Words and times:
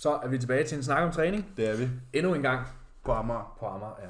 Så 0.00 0.10
er 0.22 0.28
vi 0.28 0.38
tilbage 0.38 0.64
til 0.64 0.76
en 0.76 0.82
snak 0.84 1.02
om 1.02 1.12
træning. 1.12 1.46
Det 1.56 1.68
er 1.68 1.76
vi. 1.76 1.88
Endnu 2.12 2.34
en 2.34 2.42
gang 2.42 2.66
På 3.04 3.12
Amager. 3.12 3.56
på 3.60 3.66
Amager. 3.66 3.94
Ja. 4.02 4.08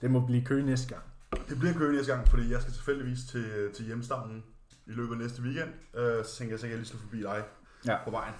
Det 0.00 0.10
må 0.10 0.20
blive 0.26 0.44
kø 0.44 0.62
næste 0.62 0.88
gang. 0.94 1.02
Det 1.48 1.58
bliver 1.58 1.74
køen 1.74 1.94
næste 1.94 2.12
gang, 2.14 2.28
fordi 2.28 2.52
jeg 2.52 2.60
skal 2.60 2.74
tilfældigvis 2.74 3.18
til, 3.30 3.44
til 3.74 3.84
hjemstavnen 3.84 4.42
i 4.86 4.90
løbet 4.90 5.12
af 5.12 5.18
næste 5.18 5.42
weekend. 5.42 5.68
Øh, 5.96 6.24
så 6.24 6.36
tænker 6.36 6.52
jeg, 6.52 6.58
så 6.60 6.62
kan 6.62 6.70
jeg 6.70 6.78
lige 6.78 6.88
slå 6.88 6.98
forbi 6.98 7.22
dig 7.22 7.42
Ja. 7.86 7.96
på 8.04 8.10
vejen. 8.10 8.34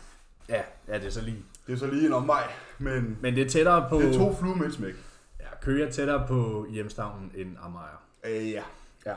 Ja, 0.49 0.63
ja 0.89 0.99
det 0.99 1.07
er 1.07 1.11
så 1.11 1.21
lige. 1.21 1.45
Det 1.67 1.73
er 1.73 1.77
så 1.77 1.87
lige 1.87 2.07
en 2.07 2.13
omvej, 2.13 2.43
men 2.79 3.19
Men 3.23 3.35
det 3.35 3.43
er 3.43 3.49
tættere 3.49 3.87
på... 3.89 4.01
det 4.01 4.15
er 4.15 4.19
to 4.19 4.35
fluer 4.37 4.55
med 4.55 4.67
et 4.67 4.75
smæk. 4.75 4.95
Ja, 5.41 5.47
Køge 5.63 5.87
er 5.87 5.91
tættere 5.91 6.27
på 6.29 6.67
hjemstavnen 6.71 7.33
end 7.35 7.57
Amager. 7.63 8.03
Øh, 8.27 8.51
ja. 8.51 8.63
Ja. 9.07 9.15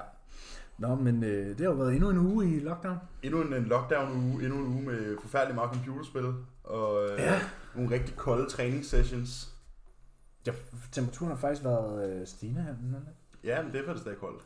Nå, 0.77 0.95
men 0.95 1.23
øh, 1.23 1.47
det 1.49 1.59
har 1.59 1.65
jo 1.65 1.71
været 1.73 1.93
endnu 1.93 2.09
en 2.09 2.17
uge 2.17 2.55
i 2.55 2.59
lockdown. 2.59 2.97
Endnu 3.23 3.41
en, 3.41 3.53
en 3.53 3.63
lockdown-uge, 3.65 4.43
endnu 4.43 4.57
en 4.59 4.65
uge 4.67 4.81
med 4.81 5.17
forfærdelig 5.21 5.55
meget 5.55 5.69
computerspil, 5.73 6.33
og 6.65 7.09
øh, 7.09 7.19
Ja. 7.19 7.39
nogle 7.75 7.91
rigtig 7.95 8.15
kolde 8.15 8.49
træningssessions. 8.49 9.51
Ja, 10.47 10.51
temperaturen 10.91 11.31
har 11.31 11.37
faktisk 11.39 11.63
været 11.63 12.09
øh, 12.21 12.27
stigende 12.27 12.61
her. 12.61 12.69
er. 12.71 12.75
Ja, 13.43 13.61
men 13.63 13.71
det 13.71 13.81
er 13.81 13.85
faktisk 13.85 14.01
stadig 14.03 14.19
koldt. 14.19 14.43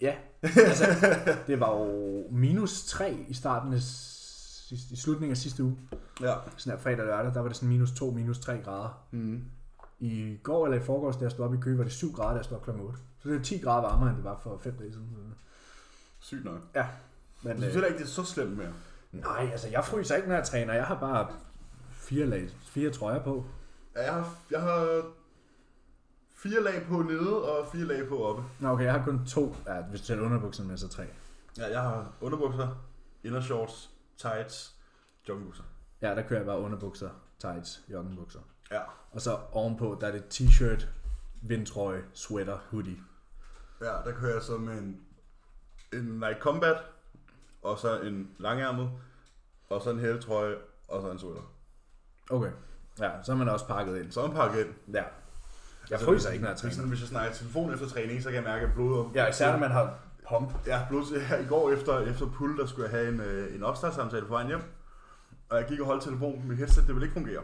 Ja, 0.00 0.14
altså, 0.42 0.84
det 1.46 1.60
var 1.60 1.76
jo 1.78 2.24
minus 2.30 2.84
3 2.86 3.24
i 3.28 3.34
starten 3.34 3.72
af 3.72 3.80
sidste, 3.82 4.92
i 4.92 4.96
slutningen 4.96 5.30
af 5.30 5.36
sidste 5.36 5.64
uge. 5.64 5.78
Ja. 6.20 6.34
Sådan 6.56 6.72
her 6.78 6.82
fredag 6.82 7.00
og 7.00 7.06
lørdag, 7.06 7.34
der 7.34 7.40
var 7.40 7.48
det 7.48 7.56
sådan 7.56 7.68
minus 7.68 7.92
2, 7.92 8.10
minus 8.10 8.38
3 8.38 8.58
grader. 8.58 9.06
Mm. 9.10 9.44
I 9.98 10.38
går 10.42 10.64
eller 10.66 10.78
i 10.78 10.82
forgårs, 10.84 11.16
da 11.16 11.22
jeg 11.22 11.30
stod 11.30 11.44
op 11.44 11.54
i 11.54 11.56
Køge, 11.60 11.78
var 11.78 11.84
det 11.84 11.92
7 11.92 12.12
grader, 12.12 12.30
da 12.30 12.36
jeg 12.36 12.44
stod 12.44 12.56
op 12.56 12.64
kl. 12.64 12.70
8. 12.70 12.98
Så 13.22 13.28
det 13.28 13.38
er 13.38 13.42
10 13.42 13.58
grader 13.58 13.82
varmere, 13.82 14.08
end 14.08 14.16
det 14.16 14.24
var 14.24 14.40
for 14.42 14.58
5 14.58 14.72
dage 14.78 14.92
siden. 14.92 15.34
Sygt 16.20 16.44
nok. 16.44 16.60
Men, 16.74 16.82
Jeg 17.44 17.56
synes 17.56 17.64
øh, 17.66 17.72
heller 17.72 17.86
ikke, 17.86 17.98
det 17.98 18.04
er 18.04 18.08
så 18.08 18.24
slemt 18.24 18.56
mere. 18.56 18.72
nej, 19.12 19.48
altså 19.52 19.68
jeg 19.68 19.84
fryser 19.84 20.16
ikke, 20.16 20.28
når 20.28 20.34
jeg 20.34 20.44
træner. 20.44 20.74
Jeg 20.74 20.84
har 20.84 21.00
bare 21.00 21.28
fire, 22.10 22.26
lag, 22.26 22.48
fire 22.62 22.90
trøjer 22.90 23.22
på. 23.24 23.44
Ja, 23.96 24.02
Jeg 24.02 24.12
har, 24.14 24.34
jeg 24.50 24.60
har 24.62 25.02
fire 26.34 26.62
lag 26.62 26.86
på 26.88 27.02
nede 27.02 27.42
og 27.52 27.66
fire 27.72 27.84
lag 27.84 28.08
på 28.08 28.24
oppe. 28.24 28.42
Nå, 28.60 28.68
okay, 28.68 28.84
jeg 28.84 28.92
har 28.92 29.04
kun 29.04 29.26
to. 29.26 29.56
Ja, 29.66 29.80
hvis 29.82 30.00
du 30.00 30.06
tæller 30.06 30.24
underbukserne 30.24 30.68
med, 30.68 30.76
så 30.76 30.88
tre. 30.88 31.06
Ja, 31.58 31.70
jeg 31.70 31.82
har 31.82 32.12
underbukser, 32.20 32.68
indershorts, 33.24 33.90
tights, 34.16 34.74
joggingbukser. 35.28 35.64
Ja, 36.02 36.14
der 36.14 36.22
kører 36.22 36.40
jeg 36.40 36.46
bare 36.46 36.58
underbukser, 36.58 37.10
tights, 37.38 37.82
joggingbukser. 37.88 38.40
Ja. 38.70 38.80
Og 39.12 39.20
så 39.20 39.38
ovenpå, 39.52 39.98
der 40.00 40.06
er 40.06 40.12
det 40.12 40.24
t-shirt, 40.34 40.86
vindtrøje, 41.42 42.04
sweater, 42.12 42.58
hoodie. 42.70 42.98
Ja, 43.80 43.86
der 44.04 44.12
kører 44.14 44.32
jeg 44.32 44.42
så 44.42 44.58
med 44.58 44.78
en, 44.78 45.00
en 45.92 46.04
Nike 46.04 46.40
Combat, 46.40 46.76
og 47.62 47.78
så 47.78 48.00
en 48.00 48.30
langærmet, 48.38 48.90
og 49.68 49.82
så 49.82 49.90
en 49.90 49.98
hæletrøje, 49.98 50.56
og 50.88 51.02
så 51.02 51.10
en 51.10 51.18
sweater. 51.18 51.42
Okay. 52.30 52.50
Ja, 53.00 53.10
så 53.22 53.32
er 53.32 53.36
man 53.36 53.48
også 53.48 53.66
pakket 53.66 54.02
ind. 54.02 54.12
Så 54.12 54.20
er 54.20 54.28
en 54.28 54.34
pakket 54.34 54.60
ind. 54.60 54.68
Ja. 54.94 54.94
Jeg 54.98 55.04
Altså, 55.90 56.06
fryser 56.06 56.30
ikke, 56.30 56.42
når 56.42 56.50
jeg 56.50 56.56
det 56.56 56.64
er 56.64 56.68
sådan, 56.68 56.76
træner. 56.76 56.88
hvis 56.88 57.00
jeg 57.00 57.08
snakker 57.08 57.32
telefon 57.32 57.74
efter 57.74 57.88
træning, 57.88 58.22
så 58.22 58.28
kan 58.28 58.36
jeg 58.36 58.44
mærke, 58.44 58.66
at 58.66 58.72
blodet... 58.74 59.06
Ja, 59.14 59.26
især 59.26 59.52
når 59.52 59.58
man 59.58 59.70
har 59.70 59.94
pump. 60.28 60.50
Ja, 60.66 60.80
blod, 60.88 61.04
ja, 61.30 61.36
i 61.36 61.46
går 61.46 61.70
efter, 61.70 62.00
efter 62.00 62.26
pull, 62.26 62.58
der 62.58 62.66
skulle 62.66 62.88
jeg 62.90 62.98
have 62.98 63.08
en, 63.14 63.20
øh, 63.20 63.54
en 63.54 63.62
opstartssamtale 63.62 64.22
på 64.26 64.32
vejen 64.32 64.46
hjem. 64.48 64.62
Og 65.50 65.56
jeg 65.58 65.66
gik 65.68 65.80
og 65.80 65.86
holdt 65.86 66.02
telefonen 66.02 66.40
på 66.42 66.46
mit 66.48 66.58
headset, 66.58 66.86
det 66.86 66.94
ville 66.94 67.06
ikke 67.06 67.14
fungere. 67.14 67.38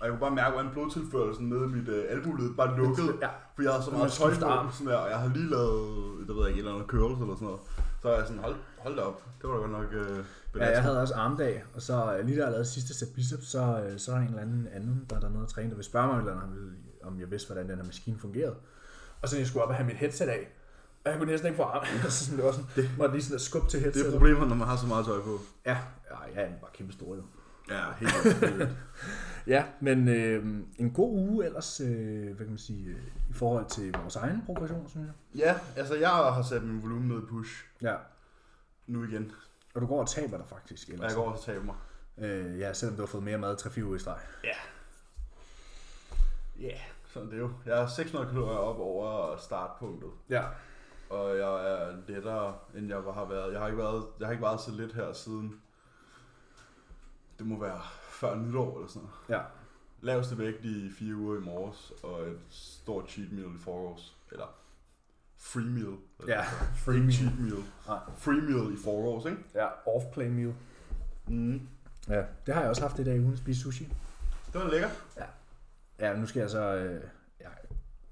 Og 0.00 0.02
jeg 0.02 0.10
kunne 0.10 0.20
bare 0.20 0.30
mærke, 0.30 0.52
hvordan 0.52 0.70
blodtilførelsen 0.72 1.48
nede 1.48 1.64
i 1.64 1.68
mit 1.68 1.88
øh, 1.88 2.04
albuled 2.08 2.54
bare 2.54 2.76
lukkede. 2.76 3.12
Ja. 3.22 3.28
For 3.54 3.62
jeg 3.62 3.70
havde 3.72 3.84
så 3.84 3.90
Man 3.90 3.98
meget 3.98 4.12
tøj 4.12 4.30
på, 4.34 4.70
sådan 4.72 4.86
der, 4.86 4.96
og 4.96 5.10
jeg 5.10 5.18
havde 5.18 5.32
lige 5.32 5.50
lavet, 5.50 5.84
det 6.28 6.36
ved 6.36 6.42
jeg 6.42 6.48
ikke, 6.48 6.60
et 6.60 6.64
eller 6.64 6.74
andet 6.74 6.88
curls 6.88 7.20
eller 7.20 7.34
sådan 7.34 7.46
noget. 7.46 7.60
Så 8.02 8.08
er 8.08 8.16
jeg 8.18 8.26
sådan, 8.26 8.42
hold, 8.42 8.54
hold 8.86 8.96
da 8.96 9.02
op. 9.02 9.22
Det 9.42 9.48
var 9.50 9.54
da 9.56 9.60
godt 9.60 9.70
nok 9.70 9.92
øh, 9.92 10.24
Ja, 10.56 10.70
jeg 10.70 10.82
havde 10.82 11.00
også 11.00 11.14
armdag, 11.14 11.64
og 11.74 11.82
så 11.82 12.16
øh, 12.18 12.26
lige 12.26 12.38
da 12.38 12.42
jeg 12.42 12.50
lavede 12.50 12.66
sidste 12.66 12.94
sæt 12.94 13.08
biceps, 13.14 13.46
så, 13.50 13.82
øh, 13.88 13.98
så 13.98 14.12
er 14.12 14.16
en 14.16 14.24
eller 14.26 14.40
anden 14.42 14.68
anden, 14.72 15.06
der 15.10 15.16
er 15.16 15.20
dernede 15.20 15.42
og 15.42 15.48
træne, 15.48 15.70
der 15.70 15.74
vil 15.76 15.84
spørge 15.84 16.06
mig, 16.06 16.18
eller 16.18 16.40
andet, 16.42 16.72
om 17.02 17.20
jeg 17.20 17.30
vidste, 17.30 17.52
hvordan 17.52 17.68
den 17.68 17.78
her 17.78 17.84
maskine 17.84 18.18
fungerede. 18.18 18.54
Og 19.22 19.28
så 19.28 19.38
jeg 19.38 19.46
skulle 19.46 19.62
op 19.62 19.68
og 19.68 19.74
have 19.74 19.86
mit 19.86 19.96
headset 19.96 20.28
af, 20.28 20.48
og 21.04 21.10
jeg 21.10 21.18
kunne 21.18 21.30
næsten 21.30 21.46
ikke 21.46 21.56
få 21.56 21.62
armen, 21.62 22.00
så 22.10 22.10
sådan, 22.10 22.36
det 22.38 22.44
var 22.46 22.52
sådan, 22.52 22.68
det, 22.76 22.90
måtte 22.98 23.14
lige 23.14 23.24
sådan 23.24 23.38
skubbe 23.38 23.68
til 23.68 23.78
Det 23.78 23.84
headsetet. 23.84 24.08
er 24.08 24.12
problemet, 24.18 24.48
når 24.48 24.56
man 24.56 24.68
har 24.68 24.76
så 24.76 24.86
meget 24.86 25.06
tøj 25.06 25.20
på. 25.20 25.38
Ja, 25.66 25.78
ja, 26.10 26.16
jeg 26.34 26.42
er 26.42 26.48
bare 26.60 26.70
kæmpe 26.74 26.92
stor 26.92 27.14
jo. 27.16 27.22
Ja, 27.70 27.82
helt. 28.00 28.68
Ja, 29.46 29.64
men 29.80 30.08
øh, 30.08 30.44
en 30.78 30.90
god 30.90 31.12
uge 31.18 31.44
ellers, 31.46 31.80
øh, 31.80 32.26
hvad 32.26 32.36
kan 32.36 32.48
man 32.48 32.58
sige, 32.58 32.88
øh, 32.88 32.96
i 33.30 33.32
forhold 33.32 33.66
til 33.66 33.92
vores 34.02 34.16
egen 34.16 34.42
progression, 34.46 34.88
synes 34.88 35.06
jeg. 35.06 35.38
ja, 35.40 35.54
altså 35.80 35.94
jeg 35.94 36.08
har 36.08 36.42
sat 36.42 36.62
min 36.62 36.82
volumen 36.82 37.08
ned 37.08 37.18
i 37.22 37.26
push 37.26 37.64
Ja, 37.82 37.94
nu 38.86 39.04
igen. 39.04 39.32
og 39.74 39.80
du 39.80 39.86
går 39.86 40.00
og 40.00 40.08
taber 40.08 40.36
dig 40.36 40.46
faktisk. 40.48 40.88
Og 40.88 40.94
Ellers. 40.94 41.08
jeg 41.08 41.16
går 41.16 41.32
og 41.32 41.40
taber 41.40 41.64
mig. 41.64 41.74
Øh, 42.18 42.58
ja, 42.58 42.72
selvom 42.72 42.96
du 42.96 43.02
har 43.02 43.06
fået 43.06 43.22
mere 43.22 43.38
mad 43.38 43.56
3-4 43.66 43.82
uger 43.82 43.96
i 43.96 43.98
streg. 43.98 44.18
Ja, 44.44 44.50
yeah, 46.60 46.80
sådan 47.06 47.28
det 47.28 47.34
er 47.36 47.40
jo. 47.40 47.50
Jeg 47.66 47.82
er 47.82 47.86
600 47.86 48.30
kalorier 48.30 48.58
op 48.58 48.78
over 48.80 49.36
startpunktet. 49.36 50.10
Ja. 50.30 50.44
Og 51.10 51.38
jeg 51.38 51.72
er 51.72 51.96
lettere, 52.08 52.58
end 52.74 52.88
jeg 52.88 52.96
har 52.96 53.24
været. 53.24 53.52
Jeg 53.52 53.60
har 53.60 53.66
ikke 53.66 53.78
været, 53.78 54.06
jeg 54.20 54.26
har 54.26 54.32
ikke 54.32 54.44
været 54.44 54.60
så 54.60 54.70
lidt 54.70 54.92
her 54.92 55.12
siden. 55.12 55.60
Det 57.38 57.46
må 57.46 57.60
være 57.60 57.80
før 58.10 58.34
nytår 58.34 58.76
eller 58.76 58.88
sådan 58.88 59.08
noget. 59.28 59.40
Ja. 59.40 59.46
Laveste 60.00 60.38
vægt 60.38 60.64
i 60.64 60.90
fire 60.98 61.14
uger 61.14 61.36
i 61.36 61.40
morges, 61.40 61.92
og 62.02 62.28
et 62.28 62.38
stort 62.50 63.10
cheat 63.10 63.32
meal 63.32 63.54
i 63.54 63.58
forgårs. 63.58 64.16
Eller 64.32 64.46
free 65.38 65.64
meal. 65.64 65.96
Ja, 66.28 66.42
free 66.76 66.98
meal. 67.00 67.12
cheat 67.12 67.38
meal. 67.38 67.62
Nej. 67.86 67.98
Free 68.16 68.40
meal 68.40 68.72
i 68.74 68.76
forgårs, 68.84 69.24
ikke? 69.30 69.38
Ja, 69.54 69.66
off-play 69.86 70.28
meal. 70.28 70.54
Mm. 71.28 71.60
Ja, 72.08 72.22
det 72.46 72.54
har 72.54 72.60
jeg 72.60 72.70
også 72.70 72.82
haft 72.82 72.98
i 72.98 73.04
dag 73.04 73.20
uden 73.20 73.32
at 73.32 73.38
spise 73.38 73.60
sushi. 73.60 73.84
Det 74.52 74.60
var 74.60 74.70
lækkert. 74.70 75.02
Ja, 76.00 76.16
nu 76.16 76.26
skal 76.26 76.40
jeg 76.40 76.50
så... 76.50 76.74
Øh, 76.74 77.00
jeg, 77.40 77.50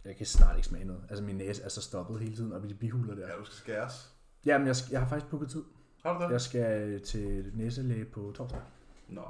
jeg 0.05 0.17
kan 0.17 0.27
snart 0.27 0.57
ikke 0.57 0.69
smage 0.69 0.85
noget. 0.85 1.03
Altså 1.09 1.25
min 1.25 1.37
næse 1.37 1.63
er 1.63 1.69
så 1.69 1.83
stoppet 1.83 2.21
hele 2.21 2.37
tiden 2.37 2.53
op 2.53 2.65
i 2.65 2.69
de 2.69 2.75
bihuler 2.75 3.15
der. 3.15 3.27
Ja, 3.29 3.35
du 3.37 3.45
skal 3.45 3.57
skæres. 3.57 4.11
Jamen, 4.47 4.67
jeg, 4.67 4.77
sk- 4.77 4.93
jeg 4.93 5.01
har 5.01 5.09
faktisk 5.09 5.31
booket 5.31 5.51
tid. 5.51 5.63
Har 6.03 6.19
du 6.19 6.25
det? 6.25 6.31
Jeg 6.31 6.41
skal 6.41 7.01
til 7.01 7.51
næselæge 7.55 8.05
på 8.05 8.33
torsdag. 8.37 8.61
Nå. 9.09 9.25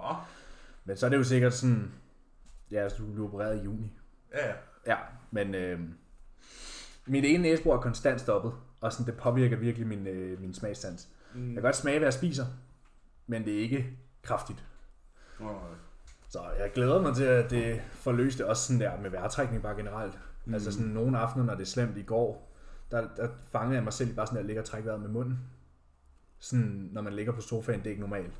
Men 0.84 0.96
så 0.96 1.06
er 1.06 1.10
det 1.10 1.16
jo 1.16 1.24
sikkert 1.24 1.54
sådan... 1.54 1.92
Ja, 2.70 2.76
altså, 2.82 2.98
du 2.98 3.12
bliver 3.12 3.28
opereret 3.28 3.58
i 3.60 3.64
juni. 3.64 3.92
Ja, 4.34 4.48
ja. 4.48 4.54
Ja, 4.86 4.96
men 5.30 5.54
øh, 5.54 5.80
mit 7.06 7.24
ene 7.24 7.42
næsebor 7.42 7.76
er 7.76 7.80
konstant 7.80 8.20
stoppet, 8.20 8.52
og 8.80 8.92
sådan, 8.92 9.06
det 9.06 9.20
påvirker 9.20 9.56
virkelig 9.56 9.86
min, 9.88 10.06
øh, 10.06 10.40
min 10.40 10.54
smagssans. 10.54 11.08
Mm. 11.34 11.46
Jeg 11.46 11.54
kan 11.54 11.62
godt 11.62 11.76
smage, 11.76 11.98
hvad 11.98 12.06
jeg 12.06 12.12
spiser, 12.14 12.46
men 13.26 13.44
det 13.44 13.54
er 13.56 13.60
ikke 13.60 13.98
kraftigt. 14.22 14.64
Nej. 15.40 15.50
Så 16.28 16.38
jeg 16.58 16.72
glæder 16.74 17.02
mig 17.02 17.14
til, 17.16 17.24
at 17.24 17.50
det 17.50 17.82
får 17.92 18.12
løst 18.12 18.38
det 18.38 18.46
også 18.46 18.62
sådan 18.66 18.80
der 18.80 19.00
med 19.00 19.10
vejrtrækning 19.10 19.62
bare 19.62 19.76
generelt. 19.76 20.18
Mm. 20.44 20.54
Altså 20.54 20.72
sådan 20.72 20.86
nogle 20.88 21.18
aftener, 21.18 21.44
når 21.44 21.54
det 21.54 21.62
er 21.62 21.66
slemt 21.66 21.96
i 21.96 22.02
går, 22.02 22.56
der, 22.90 23.08
der 23.16 23.28
fangede 23.46 23.74
jeg 23.74 23.84
mig 23.84 23.92
selv 23.92 24.14
bare 24.16 24.26
sådan 24.26 24.38
at 24.38 24.46
ligge 24.46 24.60
og 24.62 24.66
trække 24.66 24.86
vejret 24.86 25.00
med 25.00 25.08
munden. 25.08 25.38
Sådan, 26.38 26.88
når 26.92 27.02
man 27.02 27.12
ligger 27.12 27.32
på 27.32 27.40
sofaen, 27.40 27.78
det 27.78 27.86
er 27.86 27.90
ikke 27.90 28.00
normalt. 28.02 28.32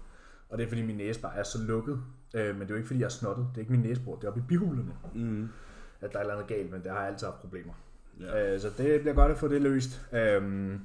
Og 0.49 0.59
det 0.59 0.65
er 0.65 0.69
fordi 0.69 0.83
min 0.83 0.97
næse 0.97 1.21
bare 1.21 1.37
er 1.37 1.43
så 1.43 1.59
lukket. 1.63 2.03
Øh, 2.35 2.55
men 2.55 2.61
det 2.61 2.67
er 2.67 2.75
jo 2.75 2.77
ikke 2.77 2.87
fordi 2.87 3.01
jeg 3.01 3.07
er 3.07 3.11
snottet. 3.11 3.47
Det 3.51 3.57
er 3.57 3.61
ikke 3.61 3.73
min 3.73 3.81
næsebor, 3.83 4.17
det 4.17 4.25
er 4.25 4.29
oppe 4.29 4.41
i 4.41 4.45
bihulerne, 4.49 4.95
Mm. 5.15 5.49
at 6.01 6.13
der 6.13 6.19
er 6.19 6.21
et 6.23 6.25
eller 6.25 6.35
andet 6.35 6.49
galt, 6.49 6.71
men 6.71 6.85
der 6.85 6.93
har 6.93 6.99
jeg 7.01 7.09
altid 7.09 7.27
haft 7.27 7.41
problemer. 7.41 7.73
Ja. 8.21 8.53
Øh, 8.55 8.61
så 8.61 8.71
det 8.79 9.01
bliver 9.01 9.15
godt 9.15 9.33
at 9.33 9.39
få 9.39 9.49
det 9.49 9.63
løst. 9.63 10.01
Øhm, 10.13 10.81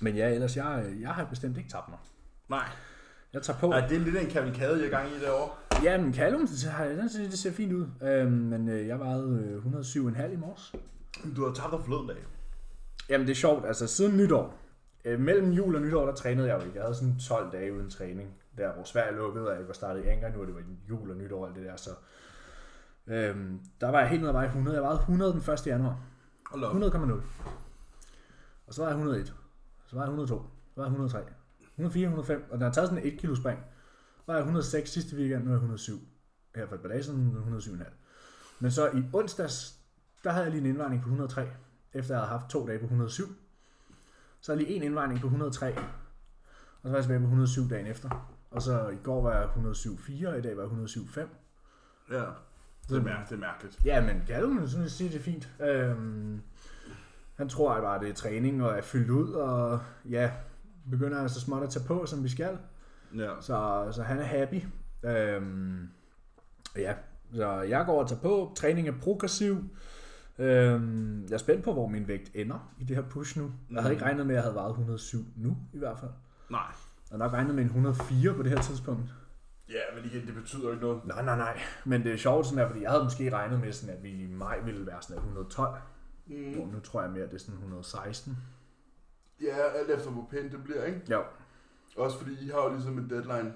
men 0.00 0.16
ja, 0.16 0.28
ellers, 0.34 0.56
jeg, 0.56 0.84
jeg 1.00 1.08
har 1.10 1.24
bestemt 1.24 1.56
ikke 1.56 1.70
tabt 1.70 1.88
mig. 1.88 1.98
Nej. 2.48 2.66
Jeg 3.32 3.42
tager 3.42 3.58
på. 3.58 3.68
Nej, 3.68 3.86
det 3.88 3.96
er 3.96 4.00
lidt 4.00 4.16
en 4.16 4.26
kavalkade, 4.26 4.76
jeg 4.78 4.86
er 4.86 4.90
gang 4.90 5.08
i 5.08 5.20
derovre. 5.24 5.50
Ja, 5.84 6.00
men 6.00 6.14
Callum, 6.14 6.46
det, 6.46 6.64
har- 6.70 6.84
den, 6.84 6.98
jeg, 6.98 7.30
det 7.30 7.38
ser 7.38 7.52
fint 7.52 7.72
ud. 7.72 7.86
Øhm, 8.02 8.32
men 8.32 8.68
øh, 8.68 8.86
jeg 8.86 8.98
vejede 9.00 9.60
øh, 9.66 9.74
107,5 9.82 10.32
i 10.32 10.36
morges. 10.36 10.72
Du 11.36 11.46
har 11.46 11.54
tabt 11.54 11.72
dig 11.72 11.80
forleden 11.84 12.06
dag. 12.08 12.16
Jamen, 13.08 13.26
det 13.26 13.32
er 13.32 13.36
sjovt. 13.36 13.66
Altså, 13.66 13.86
siden 13.86 14.16
nytår, 14.16 14.58
øh, 15.04 15.20
mellem 15.20 15.50
jul 15.52 15.74
og 15.76 15.82
nytår, 15.82 16.06
der 16.06 16.14
trænede 16.14 16.48
jeg 16.48 16.54
jo 16.60 16.64
ikke. 16.64 16.76
Jeg 16.76 16.82
havde 16.84 16.94
sådan 16.94 17.18
12 17.18 17.52
dage 17.52 17.74
uden 17.74 17.90
træning. 17.90 18.30
Der 18.58 18.72
hvor 18.72 18.84
Sverige 18.84 19.16
lukkede, 19.16 19.48
og 19.50 19.56
jeg 19.58 19.66
var 19.66 19.72
startet 19.72 20.04
i 20.04 20.06
Anker 20.06 20.28
nu, 20.32 20.40
og 20.40 20.46
det 20.46 20.54
var 20.54 20.62
jul 20.88 21.10
og 21.10 21.16
nytår 21.16 21.40
og 21.42 21.46
alt 21.48 21.56
det 21.56 21.64
der. 21.64 21.76
Så 21.76 21.90
øhm, 23.06 23.60
der 23.80 23.90
var 23.90 24.00
jeg 24.00 24.08
helt 24.08 24.20
nede 24.22 24.30
af 24.30 24.34
veje 24.34 24.46
100. 24.46 24.74
Jeg 24.76 24.82
vejede 24.82 24.98
100 25.00 25.32
den 25.32 25.52
1. 25.54 25.66
januar. 25.66 25.98
Hold 26.54 26.62
da 26.62 26.86
op. 26.86 26.94
100,0. 26.94 27.22
Og 28.66 28.74
så 28.74 28.82
var 28.82 28.88
jeg 28.88 28.96
101. 28.96 29.34
Så 29.86 29.96
var 29.96 30.02
jeg 30.02 30.08
102. 30.08 30.42
Så 30.74 30.80
var 30.80 30.84
jeg 30.84 30.90
103. 30.90 31.22
104, 31.60 32.02
105. 32.02 32.44
Og 32.50 32.58
den 32.58 32.62
har 32.62 32.72
taget 32.72 32.88
sådan 32.88 33.04
en 33.04 33.12
1 33.12 33.20
kilo 33.20 33.34
spring. 33.34 33.58
Så 34.16 34.22
var 34.26 34.34
jeg 34.34 34.40
106 34.40 34.90
sidste 34.90 35.16
weekend, 35.16 35.44
nu 35.44 35.50
er 35.50 35.54
jeg 35.54 35.56
107. 35.56 36.00
Her 36.54 36.66
for 36.66 36.74
et 36.74 36.80
par 36.80 36.88
dage 36.88 37.02
siden 37.02 37.36
107,5. 37.58 37.84
Men 38.60 38.70
så 38.70 38.90
i 38.90 39.02
onsdags, 39.12 39.78
der 40.24 40.30
havde 40.30 40.44
jeg 40.44 40.52
lige 40.52 40.60
en 40.60 40.66
indvejning 40.66 41.02
på 41.02 41.06
103. 41.06 41.48
Efter 41.92 42.14
jeg 42.14 42.20
havde 42.20 42.38
haft 42.38 42.50
to 42.50 42.66
dage 42.66 42.78
på 42.78 42.84
107. 42.84 43.26
Så 44.40 44.52
havde 44.52 44.62
jeg 44.64 44.68
lige 44.68 44.76
en 44.76 44.82
indvejning 44.82 45.20
på 45.20 45.26
103. 45.26 45.76
Og 45.76 45.82
så 46.82 46.88
var 46.88 46.94
jeg 46.94 47.02
tilbage 47.02 47.20
på 47.20 47.24
107 47.24 47.68
dagen 47.70 47.86
efter. 47.86 48.30
Og 48.50 48.62
så 48.62 48.88
i 48.88 48.96
går 49.02 49.22
var 49.22 49.32
jeg 49.32 49.44
107,4, 49.44 50.28
og 50.28 50.38
i 50.38 50.42
dag 50.42 50.56
var 50.56 50.62
jeg 50.62 50.72
107,5. 50.72 51.20
Ja. 52.10 52.24
Det 52.88 52.96
er, 52.96 53.02
mærkeligt, 53.02 53.28
det 53.30 53.36
er 53.36 53.40
mærkeligt. 53.40 53.78
Ja, 53.84 54.00
men 54.00 54.22
Callum 54.26 54.68
synes, 54.68 54.92
siger, 54.92 55.10
det 55.10 55.18
er 55.18 55.22
fint. 55.22 55.48
Øhm, 55.60 56.40
han 57.36 57.48
tror 57.48 57.72
at 57.72 57.82
bare, 57.82 58.00
det 58.00 58.08
er 58.08 58.14
træning 58.14 58.62
og 58.64 58.78
er 58.78 58.82
fyldt 58.82 59.10
ud, 59.10 59.32
og 59.32 59.80
ja, 60.10 60.30
begynder 60.90 61.22
altså 61.22 61.40
småt 61.40 61.62
at 61.62 61.70
tage 61.70 61.86
på, 61.86 62.06
som 62.06 62.24
vi 62.24 62.28
skal. 62.28 62.58
Ja. 63.16 63.30
Så, 63.40 63.88
så 63.92 64.02
han 64.02 64.18
er 64.18 64.24
happy. 64.24 64.62
Øhm, 65.04 65.88
ja, 66.76 66.94
Så 67.34 67.60
jeg 67.60 67.86
går 67.86 68.02
og 68.02 68.08
tager 68.08 68.20
på. 68.20 68.52
Træning 68.56 68.88
er 68.88 68.92
progressiv. 69.02 69.64
Øhm, 70.38 71.22
jeg 71.24 71.32
er 71.34 71.38
spændt 71.38 71.64
på, 71.64 71.72
hvor 71.72 71.86
min 71.88 72.08
vægt 72.08 72.30
ender 72.34 72.74
i 72.78 72.84
det 72.84 72.96
her 72.96 73.02
push 73.02 73.38
nu. 73.38 73.50
Jeg 73.70 73.82
havde 73.82 73.94
ikke 73.94 74.04
regnet 74.04 74.26
med, 74.26 74.34
at 74.34 74.36
jeg 74.36 74.42
havde 74.42 74.54
vejet 74.54 74.70
107 74.70 75.24
nu, 75.36 75.56
i 75.72 75.78
hvert 75.78 75.98
fald. 75.98 76.10
Nej. 76.50 76.60
Jeg 77.10 77.18
har 77.18 77.18
nok 77.18 77.32
regnet 77.32 77.54
med 77.54 77.62
en 77.62 77.68
104 77.68 78.34
på 78.34 78.42
det 78.42 78.50
her 78.50 78.62
tidspunkt. 78.62 79.14
Ja, 79.68 79.80
men 79.96 80.04
igen, 80.04 80.26
det 80.26 80.34
betyder 80.34 80.70
ikke 80.70 80.82
noget. 80.82 81.04
Nej, 81.04 81.24
nej, 81.24 81.36
nej. 81.36 81.60
Men 81.84 82.02
det 82.04 82.12
er 82.12 82.16
sjovt 82.16 82.46
sådan 82.46 82.58
her, 82.58 82.68
fordi 82.68 82.82
jeg 82.82 82.90
havde 82.90 83.04
måske 83.04 83.30
regnet 83.32 83.60
med, 83.60 83.72
sådan, 83.72 83.96
at 83.96 84.02
vi 84.02 84.10
i 84.10 84.26
maj 84.26 84.60
ville 84.60 84.86
være 84.86 85.02
sådan 85.02 85.16
her 85.16 85.20
112. 85.22 85.76
Mm. 86.26 86.54
Hvor 86.54 86.66
nu 86.66 86.80
tror 86.80 87.02
jeg 87.02 87.10
mere, 87.10 87.22
at 87.24 87.30
det 87.30 87.36
er 87.36 87.40
sådan 87.40 87.54
116. 87.54 88.36
Ja, 89.42 89.56
alt 89.74 89.90
efter 89.90 90.10
hvor 90.10 90.26
pænt 90.30 90.52
det 90.52 90.64
bliver, 90.64 90.84
ikke? 90.84 91.00
Jo. 91.10 91.22
Også 91.96 92.18
fordi 92.18 92.32
I 92.46 92.48
har 92.48 92.62
jo 92.64 92.72
ligesom 92.72 92.98
en 92.98 93.10
deadline. 93.10 93.52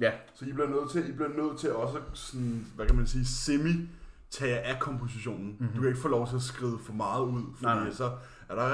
Ja. 0.00 0.12
Så 0.34 0.44
I 0.44 0.52
bliver 0.52 0.68
nødt 0.68 0.90
til, 0.90 1.08
I 1.08 1.12
bliver 1.12 1.28
nødt 1.28 1.58
til 1.58 1.72
også 1.72 1.98
sådan, 2.14 2.66
hvad 2.76 2.86
kan 2.86 2.96
man 2.96 3.06
sige, 3.06 3.26
semi 3.26 3.88
tage 4.30 4.58
af 4.60 4.80
kompositionen. 4.80 5.46
Mhm. 5.46 5.56
Mm-hmm. 5.58 5.74
Du 5.74 5.80
kan 5.80 5.88
ikke 5.88 6.00
få 6.00 6.08
lov 6.08 6.28
til 6.28 6.36
at 6.36 6.42
skride 6.42 6.78
for 6.78 6.92
meget 6.92 7.22
ud, 7.22 7.42
fordi 7.54 7.64
Nej, 7.64 7.84
nej. 7.84 7.90
så 7.92 8.10
er 8.48 8.54
der 8.54 8.70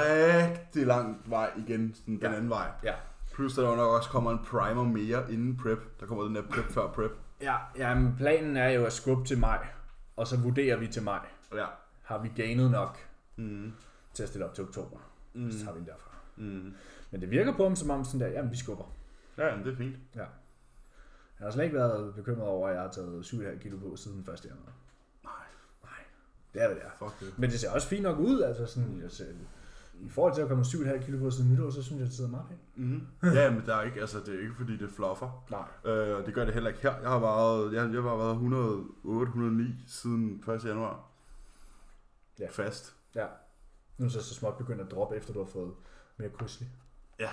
rigtig 0.48 0.86
lang 0.86 1.22
vej 1.26 1.50
igen, 1.56 1.94
sådan 1.94 2.14
den 2.14 2.22
Ja. 2.22 2.32
anden 2.34 2.50
vej. 2.50 2.70
Ja. 2.82 2.94
Plus 3.34 3.54
der 3.54 3.76
nok 3.76 3.90
også 3.96 4.10
kommer 4.10 4.31
en 4.31 4.38
primer 4.44 4.84
mere 4.84 5.32
inden 5.32 5.56
prep. 5.56 6.00
Der 6.00 6.06
kommer 6.06 6.25
den 6.25 6.34
der 6.34 6.42
prep 6.42 6.64
før 6.64 6.92
prep. 6.92 7.10
Ja, 7.40 7.56
jamen 7.76 8.14
planen 8.16 8.56
er 8.56 8.69
jo 8.69 8.84
at 8.86 8.92
skubbe 8.92 9.25
til 9.25 9.38
maj, 9.38 9.66
og 10.16 10.26
så 10.26 10.36
vurderer 10.40 10.76
vi 10.76 10.86
til 10.88 11.02
maj. 11.02 11.26
Ja. 11.54 11.66
Har 12.02 12.19
vi 12.19 12.28
gainet 12.36 12.70
nok 12.70 12.98
Mm. 13.36 13.72
til 14.14 14.22
at 14.22 14.28
stille 14.28 14.44
op 14.48 14.54
til 14.54 14.64
oktober? 14.64 14.98
Mm. 15.34 15.50
Så 15.50 15.58
tager 15.58 15.72
vi 15.72 15.78
den 15.78 15.86
derfra. 15.88 16.10
Mm. 16.36 16.75
Men 17.10 17.20
det 17.20 17.31
virker 17.31 17.56
på 17.56 17.62
ham 17.62 17.76
som 17.76 17.90
om 17.90 18.04
sådan 18.04 18.20
der, 18.20 18.26
jamen 18.28 18.50
vi 18.50 18.56
skubber. 18.56 18.84
Ja, 19.38 19.56
men 19.56 19.64
det 19.66 19.72
er 19.72 19.76
fint. 19.76 19.96
Ja. 20.16 20.20
Jeg 21.40 21.46
har 21.46 21.50
slet 21.50 21.64
ikke 21.64 21.76
været 21.76 22.14
bekymret 22.14 22.48
over, 22.48 22.69
at 22.69 22.75
jeg 22.75 22.82
har 22.82 22.90
taget 22.90 23.25
7,5 23.26 23.58
kilo 23.58 23.78
på 23.78 23.96
siden 23.96 24.19
1. 24.20 24.44
januar. 24.44 24.72
Nej, 25.25 25.32
Nej, 25.82 25.90
det 26.54 26.62
er 26.62 26.69
det 26.69 26.78
er. 26.84 26.90
fuck 26.98 27.20
det. 27.20 27.38
Men 27.38 27.50
det 27.50 27.60
ser 27.60 27.70
også 27.70 27.88
fint 27.88 28.02
nok 28.02 28.19
ud, 28.19 28.40
altså 28.42 28.66
sådan, 28.66 29.00
jeg 29.02 29.10
ser, 29.10 29.25
i 30.00 30.08
forhold 30.08 30.35
til 30.35 30.43
at 30.43 30.49
komme 30.49 30.64
7,5 30.64 31.05
kilo 31.05 31.19
på 31.19 31.31
siden 31.31 31.52
nytår, 31.52 31.70
så 31.70 31.82
synes 31.82 31.99
jeg, 32.00 32.06
det 32.06 32.14
sidder 32.17 32.31
meget 32.31 32.46
pænt. 32.49 32.61
Mm. 32.76 33.06
ja, 33.38 33.50
men 33.50 33.62
der 33.67 33.76
er 33.76 33.82
ikke, 33.82 34.00
altså, 34.00 34.20
det 34.20 34.35
er 34.35 34.41
ikke 34.41 34.55
fordi, 34.56 34.76
det 34.76 34.91
fluffer. 34.91 35.44
Nej. 35.50 35.93
Øh, 35.94 36.17
og 36.17 36.26
det 36.26 36.35
gør 36.35 36.44
det 36.44 36.55
heller 36.55 36.70
ikke 36.70 36.82
her. 36.82 37.00
Jeg 37.00 37.08
har 37.11 37.19
været, 37.19 37.73
jeg, 37.73 37.94
jeg 37.94 38.02
har 38.02 38.17
været 38.17 39.69
108-109 39.75 39.82
siden 39.87 40.44
1. 40.55 40.64
januar. 40.64 41.05
Ja. 42.41 42.46
Fast. 42.50 42.94
Ja. 43.14 43.26
Nu 43.99 44.05
er 44.05 44.08
det 44.08 44.12
så, 44.12 44.23
så 44.23 44.35
småt 44.35 44.56
begyndt 44.58 44.81
at 44.81 44.91
droppe, 44.91 45.17
efter 45.17 45.32
du 45.32 45.38
har 45.38 45.50
fået 45.52 45.73
mere 46.17 46.31
krydslig. 46.31 46.69
Ja. 47.20 47.29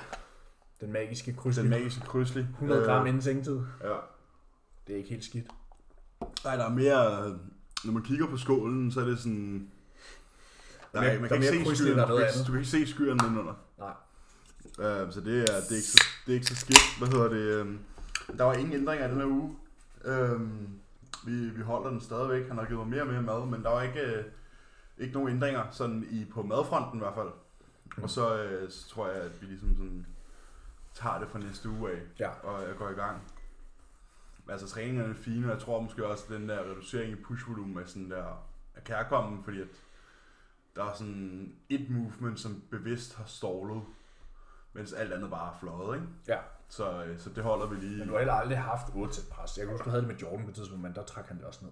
Den 0.82 0.92
magiske 0.92 1.34
krydslig. 1.34 1.64
Den 1.64 1.70
magiske 1.70 2.02
krydslig. 2.06 2.44
100 2.44 2.84
gram 2.86 3.08
inden 3.08 3.22
sengetid. 3.22 3.60
Ja. 3.84 3.96
Det 4.88 4.94
er 4.94 4.98
ikke 4.98 5.10
helt 5.10 5.24
skidt. 5.24 5.48
Nej, 6.44 6.56
der 6.56 6.66
er 6.66 6.70
mere... 6.70 7.26
øh, 7.30 7.36
Når 7.86 7.92
man 7.94 8.04
kigger 8.04 8.28
på 8.28 8.38
skålen, 8.38 8.92
så 8.92 9.02
er 9.02 9.06
det 9.06 9.20
sådan... 9.20 9.72
Der 10.94 11.02
er, 11.02 11.20
man 11.20 11.30
der 11.30 11.36
kan 11.36 11.48
er 11.48 11.52
ikke 11.52 11.70
se 11.70 11.76
skyerne, 11.76 12.02
der 12.02 12.08
er 12.08 12.10
du, 12.10 12.18
kan 12.18 12.28
du 12.48 12.52
kan 12.52 12.58
ikke 12.60 12.70
se 12.70 12.88
skyerne 12.88 13.18
nedenunder. 13.18 13.54
Nej. 13.80 13.94
Uh, 14.78 15.12
så 15.14 15.22
det 15.22 15.42
er, 15.42 15.46
det, 15.46 15.72
er 15.72 15.76
ikke 15.76 15.88
så, 15.88 16.04
det 16.26 16.32
er 16.32 16.36
ikke 16.36 16.46
så 16.48 16.56
skidt. 16.56 16.98
Hvad 17.00 17.08
hedder 17.08 17.30
det? 17.30 17.62
Um, 17.62 17.80
der 18.38 18.44
var 18.44 18.54
ingen 18.54 18.74
ændringer 18.74 19.08
i 19.08 19.12
den 19.12 19.18
her 19.18 19.26
uge. 19.26 19.56
Um, 20.36 20.68
vi, 21.26 21.50
vi 21.50 21.62
holder 21.62 21.90
den 21.90 22.02
stadigvæk. 22.02 22.48
Han 22.48 22.58
har 22.58 22.66
givet 22.66 22.80
mig 22.80 22.88
mere 22.88 23.02
og 23.02 23.08
mere 23.08 23.22
mad, 23.22 23.46
men 23.46 23.64
der 23.64 23.70
var 23.70 23.82
ikke, 23.82 24.02
uh, 24.20 25.04
ikke 25.04 25.14
nogen 25.14 25.30
ændringer 25.30 25.64
sådan 25.72 26.08
i, 26.12 26.26
på 26.34 26.44
madfronten 26.44 27.00
i 27.00 27.04
hvert 27.04 27.16
fald. 27.16 27.30
Mm. 27.98 28.04
Og 28.04 28.10
så, 28.10 28.44
uh, 28.64 28.70
så 28.70 28.90
tror 28.90 29.08
jeg, 29.08 29.22
at 29.22 29.42
vi 29.42 29.46
ligesom 29.46 29.76
sådan 29.76 30.06
tager 30.94 31.20
det 31.20 31.28
fra 31.30 31.40
næste 31.40 31.70
uge 31.70 31.92
af, 31.92 31.98
Ja. 32.20 32.30
og 32.30 32.68
jeg 32.68 32.76
går 32.78 32.90
i 32.90 32.94
gang. 32.94 33.22
Altså 34.50 34.68
træningerne 34.68 35.10
er 35.10 35.18
fine, 35.18 35.46
og 35.48 35.52
jeg 35.52 35.60
tror 35.60 35.82
måske 35.82 36.06
også, 36.08 36.24
at 36.30 36.40
den 36.40 36.50
der 36.50 36.60
reducering 36.60 37.12
i 37.12 37.16
pushvolumen 37.16 37.78
er 37.78 37.86
sådan 37.86 38.10
der 38.12 38.24
er 38.76 38.82
kærkommen, 38.86 39.44
fordi 39.44 39.62
at 39.62 39.68
der 40.76 40.84
er 40.86 40.94
sådan 40.94 41.56
et 41.70 41.90
movement, 41.90 42.40
som 42.40 42.64
bevidst 42.72 43.16
har 43.16 43.26
stallet, 43.26 43.82
mens 44.74 44.94
alt 44.94 45.14
andet 45.14 45.30
bare 45.30 45.54
er 45.54 45.60
fløjet, 45.60 45.96
ikke? 45.96 46.08
Ja. 46.28 46.40
Så, 46.70 47.04
øh, 47.04 47.20
så 47.20 47.30
det 47.30 47.44
holder 47.44 47.68
vi 47.68 47.76
lige. 47.76 47.98
Men 47.98 48.08
du 48.08 48.14
har 48.14 48.20
heller 48.20 48.34
aldrig 48.34 48.58
haft 48.58 48.88
8 48.96 49.14
til 49.14 49.24
pres. 49.32 49.58
Jeg 49.58 49.66
kan 49.66 49.72
huske, 49.74 49.86
du 49.86 49.90
havde 49.90 50.02
det 50.02 50.08
med 50.12 50.18
Jordan 50.18 50.44
på 50.46 50.50
et 50.50 50.56
tidspunkt, 50.56 50.84
men 50.84 50.96
der 50.96 51.04
trak 51.04 51.28
han 51.28 51.38
det 51.38 51.46
også 51.46 51.66
ned. 51.66 51.72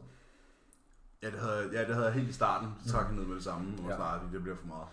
Ja, 1.23 1.31
det 1.31 1.39
havde, 1.39 1.55
jeg- 1.57 1.71
ja, 1.71 1.79
det 1.85 1.93
havde 1.93 2.05
jeg 2.05 2.13
helt 2.13 2.29
i 2.29 2.33
starten. 2.33 2.69
Så 2.85 2.91
trak 2.91 3.05
jeg 3.07 3.15
ned 3.15 3.25
med 3.25 3.35
det 3.35 3.43
samme, 3.43 3.77
og 3.77 3.83
Ja. 3.83 3.89
ja. 3.89 3.95
snart 3.95 4.21
det 4.33 4.41
bliver 4.41 4.55
for 4.57 4.67
meget. 4.67 4.87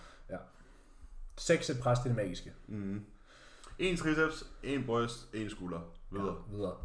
6 1.39 1.67
sæt 1.67 1.77
pres, 1.83 1.99
det 1.99 2.05
er 2.05 2.09
det 2.09 2.17
magiske. 2.17 2.53
Mm. 2.69 3.05
En 3.79 3.97
triceps, 3.97 4.45
en 4.63 4.85
bryst, 4.87 5.35
en 5.35 5.51
skulder. 5.51 5.81
Videre. 6.11 6.37
Ja, 6.51 6.57
videre. 6.57 6.77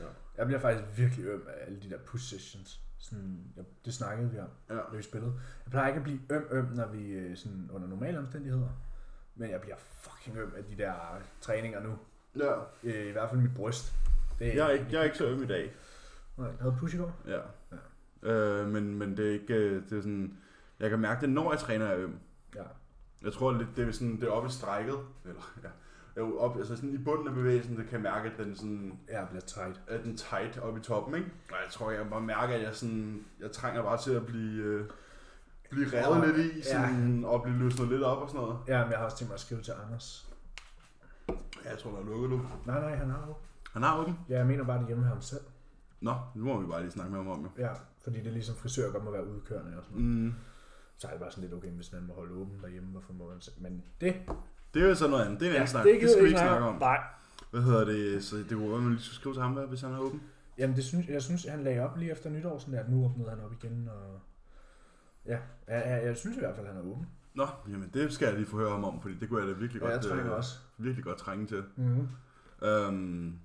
Ja. 0.00 0.06
Jeg 0.36 0.46
bliver 0.46 0.60
faktisk 0.60 0.84
virkelig 0.98 1.24
øm 1.26 1.42
af 1.48 1.66
alle 1.66 1.80
de 1.82 1.90
der 1.90 1.98
push 2.06 2.24
sessions. 2.28 2.80
Sådan, 3.02 3.44
jeg, 3.56 3.64
det 3.84 3.94
snakkede 3.94 4.30
vi 4.30 4.38
om, 4.38 4.48
Ja. 4.70 4.74
da 4.74 4.96
vi 4.96 5.02
spillede. 5.02 5.32
Jeg 5.64 5.70
plejer 5.70 5.86
ikke 5.88 5.96
at 5.98 6.02
blive 6.04 6.20
øm 6.30 6.46
øm, 6.50 6.64
når 6.66 6.86
vi 6.86 7.06
øh, 7.12 7.36
sådan 7.36 7.70
under 7.72 7.88
normale 7.88 8.18
omstændigheder. 8.18 8.68
Men 9.34 9.50
jeg 9.50 9.60
bliver 9.60 9.76
fucking 9.78 10.36
øm 10.38 10.52
af 10.56 10.64
de 10.64 10.76
der 10.76 10.92
træninger 11.40 11.80
nu. 11.82 11.98
ja. 12.36 12.54
Øh, 12.84 13.06
I 13.06 13.10
hvert 13.10 13.30
fald 13.30 13.40
mit 13.40 13.54
bryst. 13.54 13.94
Det 14.38 14.54
Jeg 14.54 14.66
er, 14.66 14.70
ikke, 14.70 14.86
jeg 14.90 15.00
er 15.00 15.04
ikke 15.04 15.16
så 15.18 15.26
øm 15.26 15.42
i 15.42 15.46
dag. 15.46 15.72
Nej, 16.36 16.46
jeg 16.48 16.56
havde 16.60 16.76
push 16.78 16.94
i 16.94 16.98
går. 16.98 17.12
Ja. 17.26 17.40
ja. 18.22 18.30
Øh, 18.32 18.68
men, 18.68 18.98
men 18.98 19.16
det 19.16 19.26
er 19.28 19.32
ikke, 19.32 19.54
øh, 19.54 19.82
det 19.90 19.98
er 19.98 20.00
sådan, 20.02 20.38
jeg 20.80 20.90
kan 20.90 20.98
mærke 20.98 21.20
det, 21.20 21.28
når 21.30 21.52
jeg 21.52 21.60
træner 21.60 21.86
er 21.86 21.96
øm. 21.98 22.18
Ja. 22.54 22.62
Jeg 23.22 23.32
tror 23.32 23.52
lidt, 23.52 23.68
det 23.76 23.88
er 23.88 23.92
sådan, 23.92 24.20
det 24.20 24.22
er 24.22 24.30
oppe 24.30 24.48
i 24.48 24.52
strækket, 24.52 24.96
eller 25.24 25.52
ja, 25.62 25.68
jo 26.20 26.38
op, 26.38 26.56
altså 26.56 26.76
sådan 26.76 26.94
i 26.94 26.98
bunden 26.98 27.28
af 27.28 27.34
bevægelsen, 27.34 27.76
det 27.76 27.88
kan 27.88 28.02
mærke, 28.02 28.30
at 28.30 28.36
den 28.44 28.56
sådan, 28.56 28.98
Jeg 29.08 29.26
bliver 29.30 29.40
tight. 29.40 29.80
at 29.88 30.04
den 30.04 30.16
tight 30.16 30.58
oppe 30.58 30.80
i 30.80 30.82
toppen, 30.82 31.14
ikke? 31.14 31.30
Og 31.50 31.56
jeg 31.64 31.72
tror, 31.72 31.90
jeg 31.90 32.10
bare 32.10 32.20
mærker, 32.20 32.54
at 32.54 32.62
jeg 32.62 32.74
sådan, 32.74 33.24
jeg 33.40 33.50
trænger 33.52 33.82
bare 33.82 33.98
til 34.02 34.10
at 34.12 34.26
blive, 34.26 34.62
øh, 34.64 34.86
blive 35.70 35.86
revet 35.92 36.22
Ja. 36.28 36.36
lidt 36.36 36.56
i, 36.56 36.62
sådan, 36.62 37.24
og 37.24 37.42
blive 37.42 37.58
løsnet 37.58 37.88
lidt 37.88 38.02
op 38.02 38.18
og 38.22 38.28
sådan 38.28 38.40
noget. 38.40 38.58
Ja, 38.68 38.82
men 38.82 38.90
jeg 38.90 38.98
har 38.98 39.04
også 39.04 39.16
tænkt 39.16 39.28
mig 39.30 39.34
at 39.34 39.40
skrive 39.40 39.60
til 39.62 39.72
Anders. 39.86 40.30
Ja, 41.64 41.70
jeg 41.70 41.78
tror, 41.78 41.90
der 41.90 41.98
er 41.98 42.04
lukket 42.04 42.30
nu. 42.30 42.40
Nej, 42.66 42.80
nej, 42.80 42.96
han 42.96 43.10
har 43.10 43.24
jo. 43.26 43.34
Han 43.72 43.82
har 43.82 43.98
åben. 44.00 44.18
Ja, 44.28 44.38
jeg 44.38 44.46
mener 44.46 44.64
bare 44.64 44.78
det 44.78 44.86
hjemme 44.86 45.04
ham 45.04 45.20
selv. 45.20 45.40
Nå, 46.00 46.14
nu 46.34 46.44
må 46.44 46.60
vi 46.60 46.66
bare 46.66 46.80
lige 46.80 46.90
snakke 46.90 47.10
med 47.12 47.18
ham 47.18 47.28
om, 47.28 47.42
jo. 47.42 47.48
Ja, 47.58 47.68
fordi 48.02 48.18
det 48.18 48.26
er 48.26 48.30
ligesom 48.32 48.54
frisør 48.56 48.90
godt 48.92 49.04
må 49.04 49.10
være 49.10 49.26
udkørende 49.26 49.78
og 49.78 49.84
sådan 49.84 50.02
noget. 50.02 50.16
Mm. 50.24 50.34
Så 50.98 51.06
er 51.06 51.10
det 51.10 51.20
bare 51.20 51.30
sådan 51.30 51.42
lidt 51.44 51.54
okay, 51.54 51.70
hvis 51.70 51.92
man 51.92 52.06
må 52.06 52.14
holde 52.14 52.34
åben 52.34 52.60
derhjemme, 52.62 52.88
hvorfor 52.90 53.12
må 53.12 53.28
man 53.28 53.40
selv? 53.40 53.56
Men 53.60 53.82
det, 54.00 54.16
Det 54.74 54.82
er 54.82 54.88
jo 54.88 54.94
så 54.94 55.08
noget 55.08 55.24
andet. 55.24 55.40
Det 55.40 55.46
er 55.46 55.50
en 55.50 55.56
anden 55.56 55.68
snak. 55.68 55.84
det, 55.84 56.00
Det, 56.00 56.10
skal 56.10 56.22
vi 56.22 56.28
ikke 56.28 56.40
snakke 56.40 56.66
om. 56.66 56.74
Nej. 56.74 56.98
Hvad 57.50 57.62
hedder 57.62 57.84
det? 57.84 58.24
Så 58.24 58.36
det 58.36 58.48
kunne 58.50 58.70
være, 58.70 58.80
man 58.80 58.90
lige 58.92 59.02
skulle 59.02 59.16
skrive 59.16 59.34
til 59.34 59.42
ham, 59.42 59.52
hvis 59.52 59.80
han 59.80 59.92
er 59.92 59.98
åben. 59.98 60.22
Jamen, 60.58 60.76
det 60.76 60.84
synes, 60.84 61.06
jeg 61.08 61.22
synes, 61.22 61.44
han 61.44 61.64
lagde 61.64 61.80
op 61.80 61.96
lige 61.98 62.10
efter 62.12 62.30
nytår, 62.30 62.58
sådan 62.58 62.74
der, 62.74 62.80
at 62.80 62.90
nu 62.90 63.04
åbnede 63.04 63.30
han 63.30 63.40
op 63.44 63.52
igen, 63.52 63.88
og... 63.88 64.20
Ja, 65.26 65.38
jeg, 65.68 65.82
jeg, 65.86 66.04
jeg 66.04 66.16
synes 66.16 66.36
i 66.36 66.40
hvert 66.40 66.54
fald, 66.56 66.66
at 66.66 66.72
han 66.74 66.82
er 66.82 66.86
åben. 66.90 67.06
Nå, 67.34 67.46
jamen 67.70 67.90
det 67.94 68.12
skal 68.12 68.26
jeg 68.26 68.34
lige 68.36 68.46
få 68.46 68.56
høre 68.56 68.70
ham 68.70 68.84
om, 68.84 69.00
fordi 69.02 69.14
det 69.20 69.28
kunne 69.28 69.40
jeg 69.40 69.48
da 69.48 69.52
virkelig 69.52 69.82
Ja, 69.82 69.88
godt, 69.88 70.04
jeg 70.06 70.12
øh, 70.16 70.30
også. 70.32 70.56
virkelig 70.78 71.04
godt 71.04 71.18
trænge 71.18 71.46
til. 71.46 71.64
Mm-hmm. 71.76 72.08
Um, 72.88 73.38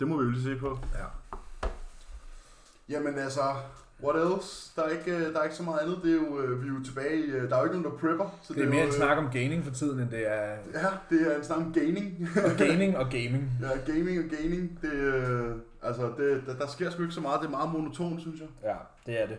det 0.00 0.08
må 0.08 0.16
vi 0.18 0.24
jo 0.24 0.30
lige 0.30 0.42
se 0.42 0.56
på. 0.56 0.78
Ja. 0.94 1.04
Jamen 2.88 3.18
altså, 3.18 3.40
what 4.04 4.16
else? 4.26 4.72
Der 4.76 4.82
er 4.82 4.88
ikke, 4.88 5.10
øh, 5.16 5.32
der 5.32 5.40
er 5.40 5.44
ikke 5.44 5.56
så 5.56 5.62
meget 5.62 5.80
andet. 5.80 5.98
Det 6.02 6.10
er 6.10 6.14
jo, 6.14 6.40
øh, 6.40 6.62
vi 6.62 6.68
er 6.68 6.72
jo 6.72 6.84
tilbage 6.84 7.16
i, 7.26 7.30
øh, 7.30 7.50
der 7.50 7.56
er 7.56 7.60
jo 7.60 7.64
ikke 7.64 7.80
nogen, 7.80 7.92
der 7.92 7.98
prepper. 7.98 8.38
Så 8.42 8.54
Det 8.54 8.62
er 8.62 8.68
mere 8.68 8.80
jo, 8.80 8.86
en 8.86 8.92
snak 8.92 9.18
om 9.18 9.28
gaining 9.32 9.64
for 9.64 9.70
tiden, 9.70 10.00
end 10.00 10.10
det 10.10 10.28
er 10.28 10.50
Ja, 10.74 10.88
det 11.10 11.32
er 11.32 11.36
en 11.36 11.44
snak 11.44 11.58
om 11.58 11.72
gaming. 11.72 12.28
og 12.44 12.50
gaming 12.58 12.96
og 12.96 13.04
gaming. 13.10 13.50
ja, 13.62 13.92
gaming 13.92 14.18
og 14.24 14.38
gaming. 14.38 14.78
Det, 14.82 14.92
altså, 15.82 16.12
det, 16.18 16.42
der, 16.46 16.54
der, 16.58 16.66
sker 16.66 16.90
sgu 16.90 17.02
ikke 17.02 17.14
så 17.14 17.20
meget. 17.20 17.40
Det 17.40 17.46
er 17.46 17.50
meget 17.50 17.72
monotont, 17.72 18.20
synes 18.20 18.40
jeg. 18.40 18.48
Ja, 18.62 18.76
det 19.06 19.22
er 19.22 19.26
det. 19.26 19.38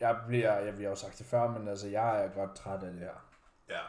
Jeg 0.00 0.16
bliver, 0.28 0.58
jeg, 0.58 0.78
vi 0.78 0.82
har 0.82 0.90
jo 0.90 0.96
sagt 0.96 1.18
det 1.18 1.26
før, 1.26 1.58
men 1.58 1.68
altså, 1.68 1.88
jeg 1.88 2.24
er 2.24 2.28
godt 2.28 2.54
træt 2.54 2.74
af 2.82 2.92
det 2.92 3.00
her. 3.00 3.16
Ja. 3.70 3.82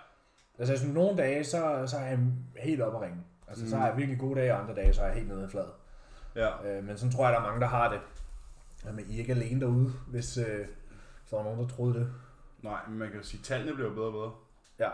Altså, 0.60 0.74
jeg 0.74 0.80
synes, 0.80 0.94
nogle 0.94 1.18
dage, 1.18 1.44
så, 1.44 1.84
så 1.86 1.98
er 1.98 2.06
jeg 2.06 2.20
helt 2.56 2.82
op 2.82 2.96
at 2.96 3.02
ringe. 3.02 3.18
Altså, 3.48 3.64
mm. 3.64 3.70
så 3.70 3.78
har 3.78 3.88
jeg 3.88 3.98
virkelig 3.98 4.20
gode 4.20 4.40
dage, 4.40 4.54
og 4.54 4.60
andre 4.62 4.76
dage, 4.76 4.94
så 4.94 5.02
er 5.02 5.06
jeg 5.06 5.16
helt 5.16 5.28
nede 5.28 5.46
i 5.46 5.52
flad. 5.52 5.66
Ja. 6.36 6.78
Øh, 6.78 6.84
men 6.84 6.98
sådan 6.98 7.12
tror 7.12 7.26
jeg, 7.26 7.34
der 7.34 7.40
er 7.40 7.44
mange, 7.44 7.62
der 7.62 7.68
har 7.68 7.90
det. 7.90 8.00
Jamen, 8.86 9.10
I 9.10 9.16
er 9.16 9.20
ikke 9.20 9.34
alene 9.34 9.62
derude, 9.62 9.92
hvis, 10.08 10.38
øh, 10.38 10.68
der 11.30 11.36
var 11.38 11.44
nogen, 11.44 11.60
der 11.60 11.68
troede 11.68 12.00
det. 12.00 12.13
Nej, 12.62 12.88
men 12.88 12.98
man 12.98 13.08
kan 13.10 13.18
jo 13.18 13.24
sige, 13.24 13.40
at 13.40 13.46
tallene 13.46 13.74
bliver 13.74 13.90
jo 13.90 13.96
bedre 13.96 14.08
og 14.08 14.13
bedre. 14.13 14.34
Ja, 14.80 14.92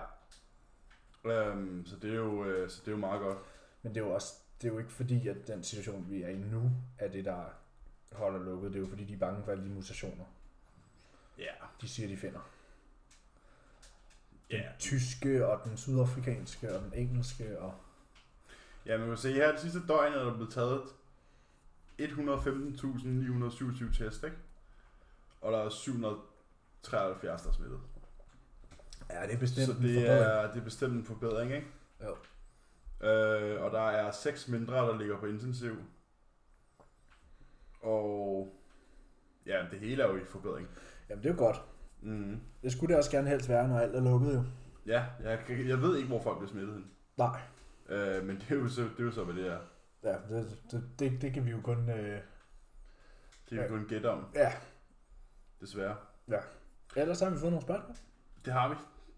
Um, 1.24 1.84
så, 1.86 1.96
det 1.96 2.10
er 2.12 2.16
jo, 2.16 2.46
øh, 2.46 2.70
så 2.70 2.82
det 2.82 2.88
er 2.88 2.92
jo 2.92 2.98
meget 2.98 3.22
godt. 3.22 3.38
men 3.82 3.96
det 3.96 4.02
er 4.02 4.06
jo 4.06 4.14
også 4.14 4.34
det 4.62 4.68
er 4.68 4.72
jo 4.74 4.80
ikke 4.80 4.92
fordi, 4.92 5.28
at 5.28 5.48
den 5.48 5.64
situation, 5.64 6.06
vi 6.10 6.22
er 6.24 6.30
i 6.30 6.38
nu, 6.38 6.72
er 6.98 7.08
det, 7.08 7.26
der 7.26 7.44
holder 8.12 8.40
lukket. 8.40 8.72
Det 8.72 8.78
er 8.78 8.82
jo 8.82 8.88
fordi, 8.88 9.04
de 9.06 9.14
er 9.14 9.18
bange 9.18 9.44
for 9.44 9.52
alle 9.52 9.64
de 9.64 9.70
mutationer, 9.70 10.26
Ja. 11.38 11.52
de 11.82 11.88
siger, 11.88 12.08
de 12.08 12.18
finder. 12.18 12.50
Ja. 14.52 14.56
Den 14.58 14.66
tyske, 14.80 15.48
og 15.48 15.62
den 15.66 15.78
sydafrikanske, 15.78 16.76
og 16.76 16.84
den 16.84 16.94
engelske, 16.94 17.60
og... 17.60 17.74
Ja, 18.86 18.98
man 18.98 19.08
kan 19.08 19.18
se 19.18 19.34
her, 19.34 19.52
det 19.52 19.60
sidste 19.60 19.80
døgn 19.88 20.14
er 20.14 20.24
der 20.24 20.34
blevet 20.34 20.54
taget 20.54 20.82
115.927 22.06 23.98
test, 23.98 24.24
ikke? 24.24 24.36
Og 25.42 25.52
der 25.52 25.58
er 25.60 25.70
773, 25.70 27.42
der 27.42 27.50
er 27.50 27.54
smittet. 27.54 27.80
Ja, 29.10 29.24
det 29.26 29.34
er 29.34 29.40
bestemt 29.40 29.66
Så 29.66 29.72
en 29.72 29.78
det 29.84 29.94
forbedring. 29.96 30.24
er, 30.26 30.52
det 30.52 30.60
er 30.60 30.64
bestemt 30.64 30.94
en 30.94 31.06
forbedring, 31.06 31.54
ikke? 31.54 31.68
Jo. 32.04 32.16
Øh, 33.08 33.64
og 33.64 33.72
der 33.72 33.82
er 33.90 34.12
seks 34.12 34.48
mindre, 34.48 34.76
der 34.76 34.98
ligger 34.98 35.20
på 35.20 35.26
intensiv. 35.26 35.76
Og 37.82 38.48
ja, 39.46 39.62
det 39.62 39.72
det 39.72 39.80
hele 39.80 40.04
er 40.04 40.08
jo 40.08 40.18
i 40.18 40.26
forbedring. 40.26 40.68
Jamen, 41.10 41.24
det 41.24 41.30
er 41.30 41.34
jo 41.34 41.40
godt. 41.40 41.62
Mm. 42.02 42.40
Det 42.64 42.72
skulle 42.72 42.90
det 42.90 42.98
også 42.98 43.12
gerne 43.12 43.30
helst 43.30 43.50
være, 43.50 43.68
når 43.68 43.80
alt 43.80 43.96
er 43.96 44.02
lukket 44.02 44.34
jo. 44.36 44.44
Ja, 44.86 45.06
jeg, 45.24 45.40
jeg 45.50 45.82
ved 45.82 45.96
ikke, 45.98 46.08
hvor 46.08 46.22
folk 46.22 46.38
bliver 46.38 46.50
smittet 46.52 46.74
hen. 46.74 46.88
Nej. 47.18 47.42
Øh, 47.90 48.26
men 48.26 48.36
det 48.36 48.46
er, 48.52 48.56
jo 48.56 48.70
så, 48.70 48.82
det 48.82 49.00
er 49.00 49.04
jo 49.04 49.12
så, 49.12 49.24
hvad 49.24 49.36
det 49.36 49.48
er. 49.52 49.60
Ja, 50.04 50.16
det, 50.30 50.58
det, 50.72 50.84
det, 51.00 51.22
det 51.22 51.34
kan 51.34 51.46
vi 51.46 51.52
jo 51.52 51.62
kun... 51.64 51.90
Øh... 51.90 52.22
Det 53.50 53.58
er 53.58 53.62
vi 53.64 53.68
kun 53.68 53.86
gætte 53.90 54.12
om, 54.12 54.26
Ja. 54.36 54.52
desværre. 55.62 55.96
Ellers 56.96 57.20
har 57.20 57.30
vi 57.30 57.38
fået 57.40 57.52
nogle 57.52 57.62
spørgsmål. 57.66 57.96
Det 58.46 58.54
har 58.54 58.70
vi. 58.70 58.76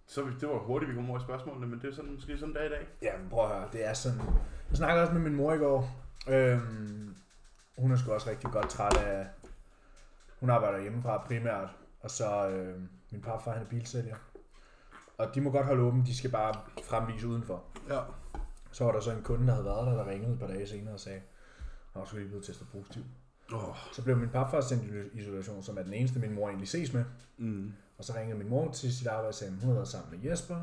Så 0.07 0.23
vi- 0.23 0.33
det 0.39 0.49
var 0.49 0.57
hurtigt, 0.59 0.91
vi 0.91 0.95
kom 0.95 1.09
over 1.09 1.19
i 1.19 1.23
spørgsmålene, 1.23 1.67
men 1.67 1.81
det 1.81 1.89
er 1.89 1.95
sådan, 1.95 2.13
måske 2.13 2.37
sådan 2.37 2.53
dag 2.53 2.65
i 2.65 2.69
dag. 2.69 2.87
Ja, 3.01 3.17
men 3.17 3.29
prøv 3.29 3.43
at 3.51 3.55
høre, 3.57 3.69
det 3.71 3.85
er 3.87 3.93
sådan... 3.93 4.19
Jeg 4.69 4.77
snakkede 4.77 5.01
også 5.01 5.13
med 5.13 5.21
min 5.21 5.35
mor 5.35 5.53
i 5.53 5.57
går. 5.57 5.89
Øhm, 6.29 7.15
hun 7.77 7.91
er 7.91 7.95
sgu 7.95 8.11
også 8.11 8.29
rigtig 8.29 8.51
godt 8.51 8.69
træt 8.69 8.97
af... 8.97 9.27
Hun 10.39 10.49
arbejder 10.49 10.79
hjemmefra 10.81 11.17
primært, 11.27 11.69
og 12.01 12.11
så 12.11 12.49
øh, 12.49 12.81
min 13.11 13.21
papfar, 13.21 13.51
han 13.53 13.61
er 13.61 13.65
bilsælger. 13.69 14.15
Og 15.17 15.35
de 15.35 15.41
må 15.41 15.51
godt 15.51 15.65
holde 15.65 15.81
åbent, 15.83 16.07
de 16.07 16.17
skal 16.17 16.31
bare 16.31 16.53
fremvise 16.83 17.27
udenfor. 17.27 17.63
Ja. 17.89 17.99
Så 18.71 18.83
var 18.83 18.91
der 18.91 18.99
så 18.99 19.11
en 19.11 19.23
kunde, 19.23 19.47
der 19.47 19.53
havde 19.53 19.65
været 19.65 19.87
der, 19.87 19.93
der 19.93 20.09
ringede 20.09 20.33
et 20.33 20.39
par 20.39 20.47
dage 20.47 20.67
senere 20.67 20.93
og 20.93 20.99
sagde, 20.99 21.21
at 21.95 22.07
sgu 22.07 22.17
lige 22.17 22.27
blevet 22.27 22.45
testet 22.45 22.67
positiv. 22.71 23.03
Oh. 23.53 23.75
Så 23.93 24.03
blev 24.03 24.17
min 24.17 24.29
papfar 24.29 24.61
sendt 24.61 25.13
i 25.13 25.19
isolation, 25.19 25.63
som 25.63 25.77
er 25.77 25.83
den 25.83 25.93
eneste, 25.93 26.19
min 26.19 26.33
mor 26.33 26.47
egentlig 26.47 26.67
ses 26.67 26.93
med. 26.93 27.05
Mm. 27.37 27.73
Og 27.97 28.03
så 28.03 28.13
ringede 28.15 28.37
min 28.37 28.49
mor 28.49 28.71
til 28.71 28.93
sit 28.93 29.07
arbejde 29.07 29.27
og 29.27 29.33
sagde, 29.33 29.51
at 29.53 29.55
hun 29.55 29.63
havde 29.63 29.75
været 29.75 29.87
sammen 29.87 30.19
med 30.19 30.29
Jesper, 30.29 30.61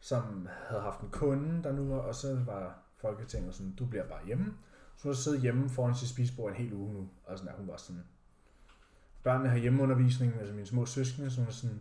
som 0.00 0.48
havde 0.68 0.82
haft 0.82 1.00
en 1.00 1.10
kunde 1.10 1.62
der 1.62 1.72
nu, 1.72 1.88
var, 1.88 1.98
og 1.98 2.14
så 2.14 2.38
var 2.46 2.78
Folketinget 2.96 3.54
sådan, 3.54 3.74
du 3.74 3.86
bliver 3.86 4.08
bare 4.08 4.26
hjemme. 4.26 4.54
Så 4.96 5.02
hun 5.02 5.12
har 5.12 5.16
siddet 5.16 5.40
hjemme 5.40 5.68
foran 5.68 5.94
sit 5.94 6.08
spisebord 6.08 6.50
en 6.50 6.56
hel 6.56 6.72
uge 6.72 6.94
nu, 6.94 7.08
og 7.24 7.38
sådan, 7.38 7.52
at 7.52 7.58
hun 7.58 7.68
var 7.68 7.76
sådan, 7.76 8.02
børnene 9.22 9.48
har 9.48 9.56
hjemmeundervisning, 9.56 10.34
altså 10.38 10.54
mine 10.54 10.66
små 10.66 10.86
søskende, 10.86 11.30
så 11.30 11.36
hun 11.36 11.48
er 11.48 11.52
sådan, 11.52 11.80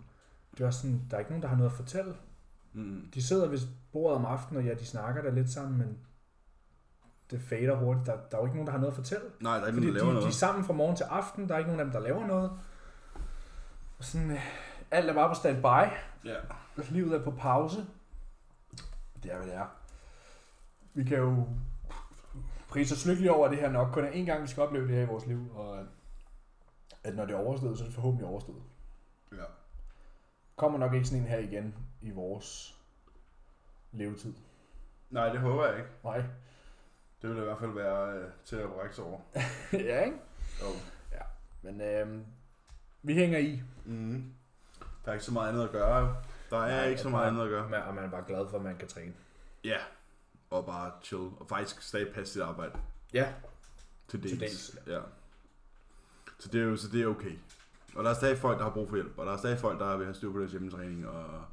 det 0.58 0.66
var 0.66 0.72
sådan, 0.72 1.02
der 1.10 1.16
er 1.16 1.20
ikke 1.20 1.32
nogen, 1.32 1.42
der 1.42 1.50
har 1.50 1.56
noget 1.56 1.70
at 1.70 1.76
fortælle. 1.76 2.16
Mm. 2.74 3.12
De 3.14 3.22
sidder 3.24 3.48
ved 3.48 3.60
bordet 3.92 4.18
om 4.18 4.26
aftenen, 4.26 4.62
og 4.62 4.68
ja, 4.68 4.74
de 4.74 4.86
snakker 4.86 5.22
der 5.22 5.32
lidt 5.32 5.50
sammen, 5.50 5.78
men 5.78 5.98
det 7.32 7.42
fader 7.42 7.76
hurtigt. 7.76 8.06
Der, 8.08 8.14
der 8.32 8.38
er 8.38 8.42
jo 8.42 8.46
ikke 8.46 8.56
nogen, 8.56 8.68
der 8.68 8.72
har 8.72 8.80
noget 8.80 8.92
at 8.92 8.96
fortælle. 8.96 9.26
Nej, 9.40 9.56
der 9.58 9.64
er 9.64 9.68
ikke 9.68 9.80
nogen, 9.80 9.94
de, 9.96 10.00
der 10.00 10.06
laver 10.06 10.12
de 10.12 10.18
er 10.18 10.22
noget. 10.22 10.34
sammen 10.36 10.66
fra 10.66 10.74
morgen 10.74 10.96
til 10.96 11.04
aften, 11.04 11.48
der 11.50 11.56
er 11.56 11.60
ikke 11.60 11.68
nogen 11.72 11.80
af 11.80 11.86
dem, 11.86 11.94
der 11.94 12.00
laver 12.00 12.28
noget. 12.28 12.52
Og 13.98 14.04
sådan, 14.06 14.32
øh, 14.32 14.40
alt 14.92 15.10
er 15.10 15.14
bare 15.14 15.30
på 15.30 15.36
standby. 15.36 15.66
Ja. 16.26 16.36
Livet 16.90 17.14
er 17.16 17.24
på 17.24 17.32
pause. 17.32 17.86
Det 19.24 19.32
er, 19.32 19.38
hvad 19.38 19.48
det 19.48 19.56
er. 19.56 19.66
Vi 20.94 21.04
kan 21.04 21.18
jo 21.18 21.48
prise 22.70 22.94
os 22.96 23.06
lykkelige 23.06 23.32
over, 23.32 23.46
at 23.46 23.52
det 23.52 23.60
her 23.60 23.70
nok 23.72 23.94
kun 23.94 24.04
er 24.06 24.12
én 24.12 24.26
gang, 24.26 24.44
vi 24.44 24.48
skal 24.48 24.64
opleve 24.64 24.88
det 24.88 24.96
her 24.96 25.02
i 25.04 25.08
vores 25.08 25.26
liv, 25.26 25.52
og 25.56 25.80
at- 25.80 25.86
at 27.04 27.16
når 27.16 27.26
det 27.26 27.34
er 27.36 27.40
overstået, 27.40 27.78
så 27.78 27.84
er 27.84 27.88
det 27.88 27.96
forhåbentlig 27.96 28.28
overstået. 28.28 28.62
ja. 29.32 29.44
Kommer 30.56 30.80
nok 30.80 30.94
ikke 30.94 31.06
sådan 31.08 31.22
en 31.22 31.28
her 31.28 31.38
igen 31.40 31.76
i 32.02 32.10
vores 32.12 32.78
levetid. 33.92 34.34
Nej, 35.10 35.30
det 35.30 35.40
håber 35.40 35.66
jeg 35.68 35.78
ikke. 35.78 35.90
Nej. 36.04 36.24
Det 37.22 37.30
vil 37.30 37.38
i 37.38 37.42
hvert 37.42 37.60
fald 37.60 37.72
være 37.72 38.18
øh, 38.18 38.30
til 38.46 38.56
at 38.56 38.70
brække 38.70 39.02
over. 39.02 39.20
ja, 39.74 40.04
ikke? 40.06 40.18
Jo. 40.62 40.66
Men 41.62 41.82
øhm, 41.82 42.26
vi 43.04 43.14
hænger 43.14 43.40
i. 43.40 43.62
Mm. 43.86 44.34
Der 45.06 45.10
er 45.12 45.14
ikke 45.14 45.26
så 45.26 45.34
meget 45.34 45.50
andet 45.50 45.64
at 45.64 45.72
gøre. 45.72 46.16
Der 46.50 46.58
er 46.58 46.68
Nej, 46.78 46.86
ikke 46.90 47.02
så 47.02 47.10
meget 47.10 47.22
bare- 47.24 47.28
andet 47.28 47.44
at 47.44 47.50
gøre. 47.50 47.70
Men- 47.70 47.82
Og 47.82 47.96
man 47.96 48.04
er 48.04 48.10
bare 48.10 48.24
glad 48.28 48.50
for, 48.50 48.58
at 48.58 48.64
man 48.64 48.78
kan 48.78 48.88
træne. 48.88 49.14
Ja. 49.64 49.78
Og 50.50 50.66
bare 50.66 50.92
chill. 51.04 51.22
Og 51.40 51.46
faktisk 51.50 51.82
stadig 51.82 52.14
passe 52.14 52.34
sit 52.34 52.42
arbejde. 52.42 52.72
Ja. 53.14 53.34
Til 54.08 54.24
dels. 54.24 54.32
Til 54.32 54.40
dels, 54.40 54.78
ja. 54.88 55.00
Så 56.40 56.50
det 56.50 56.62
er 56.62 56.66
jo 56.66 56.76
så 56.76 56.88
det 56.88 57.02
er 57.02 57.08
okay. 57.08 57.38
Og 57.96 58.04
der 58.04 58.10
er 58.10 58.14
stadig 58.14 58.38
folk, 58.38 58.58
der 58.58 58.64
har 58.64 58.72
brug 58.72 58.90
for 58.90 58.96
hjælp. 58.96 59.18
Og 59.18 59.26
der 59.26 59.34
er 59.34 59.38
stadig 59.38 59.60
folk, 59.60 59.80
der 59.80 59.98
vil 59.98 60.06
have 60.06 60.16
styr 60.16 60.32
på 60.32 60.40
deres 60.40 60.52
hjemmetræning 60.52 61.08
og 61.08 61.46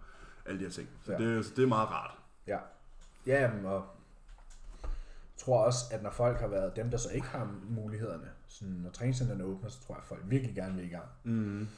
alle 0.49 0.59
de 0.61 0.65
her 0.65 0.73
ting. 0.73 0.89
Så, 1.05 1.13
Ja. 1.13 1.19
det, 1.19 1.45
så 1.45 1.53
det 1.57 1.63
er 1.63 1.69
meget 1.69 1.89
rart. 1.91 2.11
Ja, 2.47 2.59
jamen, 3.27 3.65
og 3.65 3.87
jeg 4.83 4.89
tror 5.37 5.65
også, 5.65 5.79
at 5.93 6.03
når 6.03 6.11
folk 6.11 6.41
har 6.41 6.47
været 6.49 6.77
dem, 6.77 6.91
der 6.91 6.99
så 6.99 7.09
ikke 7.11 7.27
har 7.27 7.49
mulighederne, 7.69 8.31
sådan, 8.49 8.75
når 8.75 8.91
træningscenterne 8.91 9.45
åbner, 9.45 9.69
så 9.69 9.81
tror 9.87 9.95
jeg, 9.95 10.01
at 10.03 10.07
folk 10.09 10.21
virkelig 10.25 10.55
gerne 10.55 10.75
vil 10.75 10.85
i 10.85 10.89
gang. 10.89 11.05
Mm. 11.25 11.69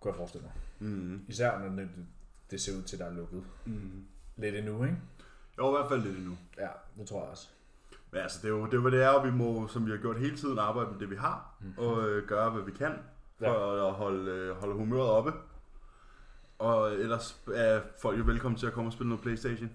Kunne 0.00 0.10
jeg 0.12 0.16
forestille 0.16 0.46
mig. 0.46 0.52
Mm. 0.90 1.24
Især 1.28 1.58
når 1.58 1.68
det, 1.76 1.88
det 2.50 2.60
ser 2.60 2.76
ud 2.76 2.82
til, 2.82 2.96
at 2.96 3.00
der 3.00 3.06
er 3.06 3.14
lukket 3.14 3.44
Mm. 3.64 4.04
lidt 4.36 4.54
endnu, 4.54 4.84
ikke? 4.84 4.96
Jo, 5.58 5.68
i 5.68 5.78
hvert 5.78 5.88
fald 5.88 6.02
lidt 6.02 6.16
endnu. 6.18 6.36
Ja, 6.58 6.68
det 6.98 7.08
tror 7.08 7.20
jeg 7.22 7.30
også. 7.30 7.48
Men 8.10 8.20
altså, 8.20 8.38
det 8.42 8.48
er 8.48 8.52
jo 8.52 8.66
det, 8.66 8.74
er, 8.74 8.80
hvad 8.80 8.90
det 8.92 9.02
er, 9.02 9.08
og 9.08 9.26
vi 9.26 9.30
må, 9.30 9.68
som 9.68 9.86
vi 9.86 9.90
har 9.90 9.98
gjort 9.98 10.18
hele 10.18 10.36
tiden, 10.36 10.58
arbejde 10.58 10.90
med 10.90 10.98
det, 11.00 11.10
vi 11.10 11.16
har. 11.16 11.56
Mhm. 11.60 11.74
Og 11.78 12.08
øh, 12.08 12.28
gøre, 12.28 12.50
hvad 12.50 12.62
vi 12.62 12.70
kan, 12.70 12.92
for 13.38 13.44
Ja. 13.76 13.86
at 13.88 13.92
holde, 13.94 14.30
øh, 14.30 14.56
holde 14.56 14.74
humøret 14.74 15.10
oppe. 15.10 15.32
Og 16.64 16.92
ellers 16.92 17.42
er 17.54 17.80
folk 18.02 18.18
jo 18.18 18.24
velkommen 18.24 18.58
til 18.58 18.66
at 18.66 18.72
komme 18.72 18.88
og 18.88 18.92
spille 18.92 19.08
noget 19.08 19.22
Playstation. 19.22 19.70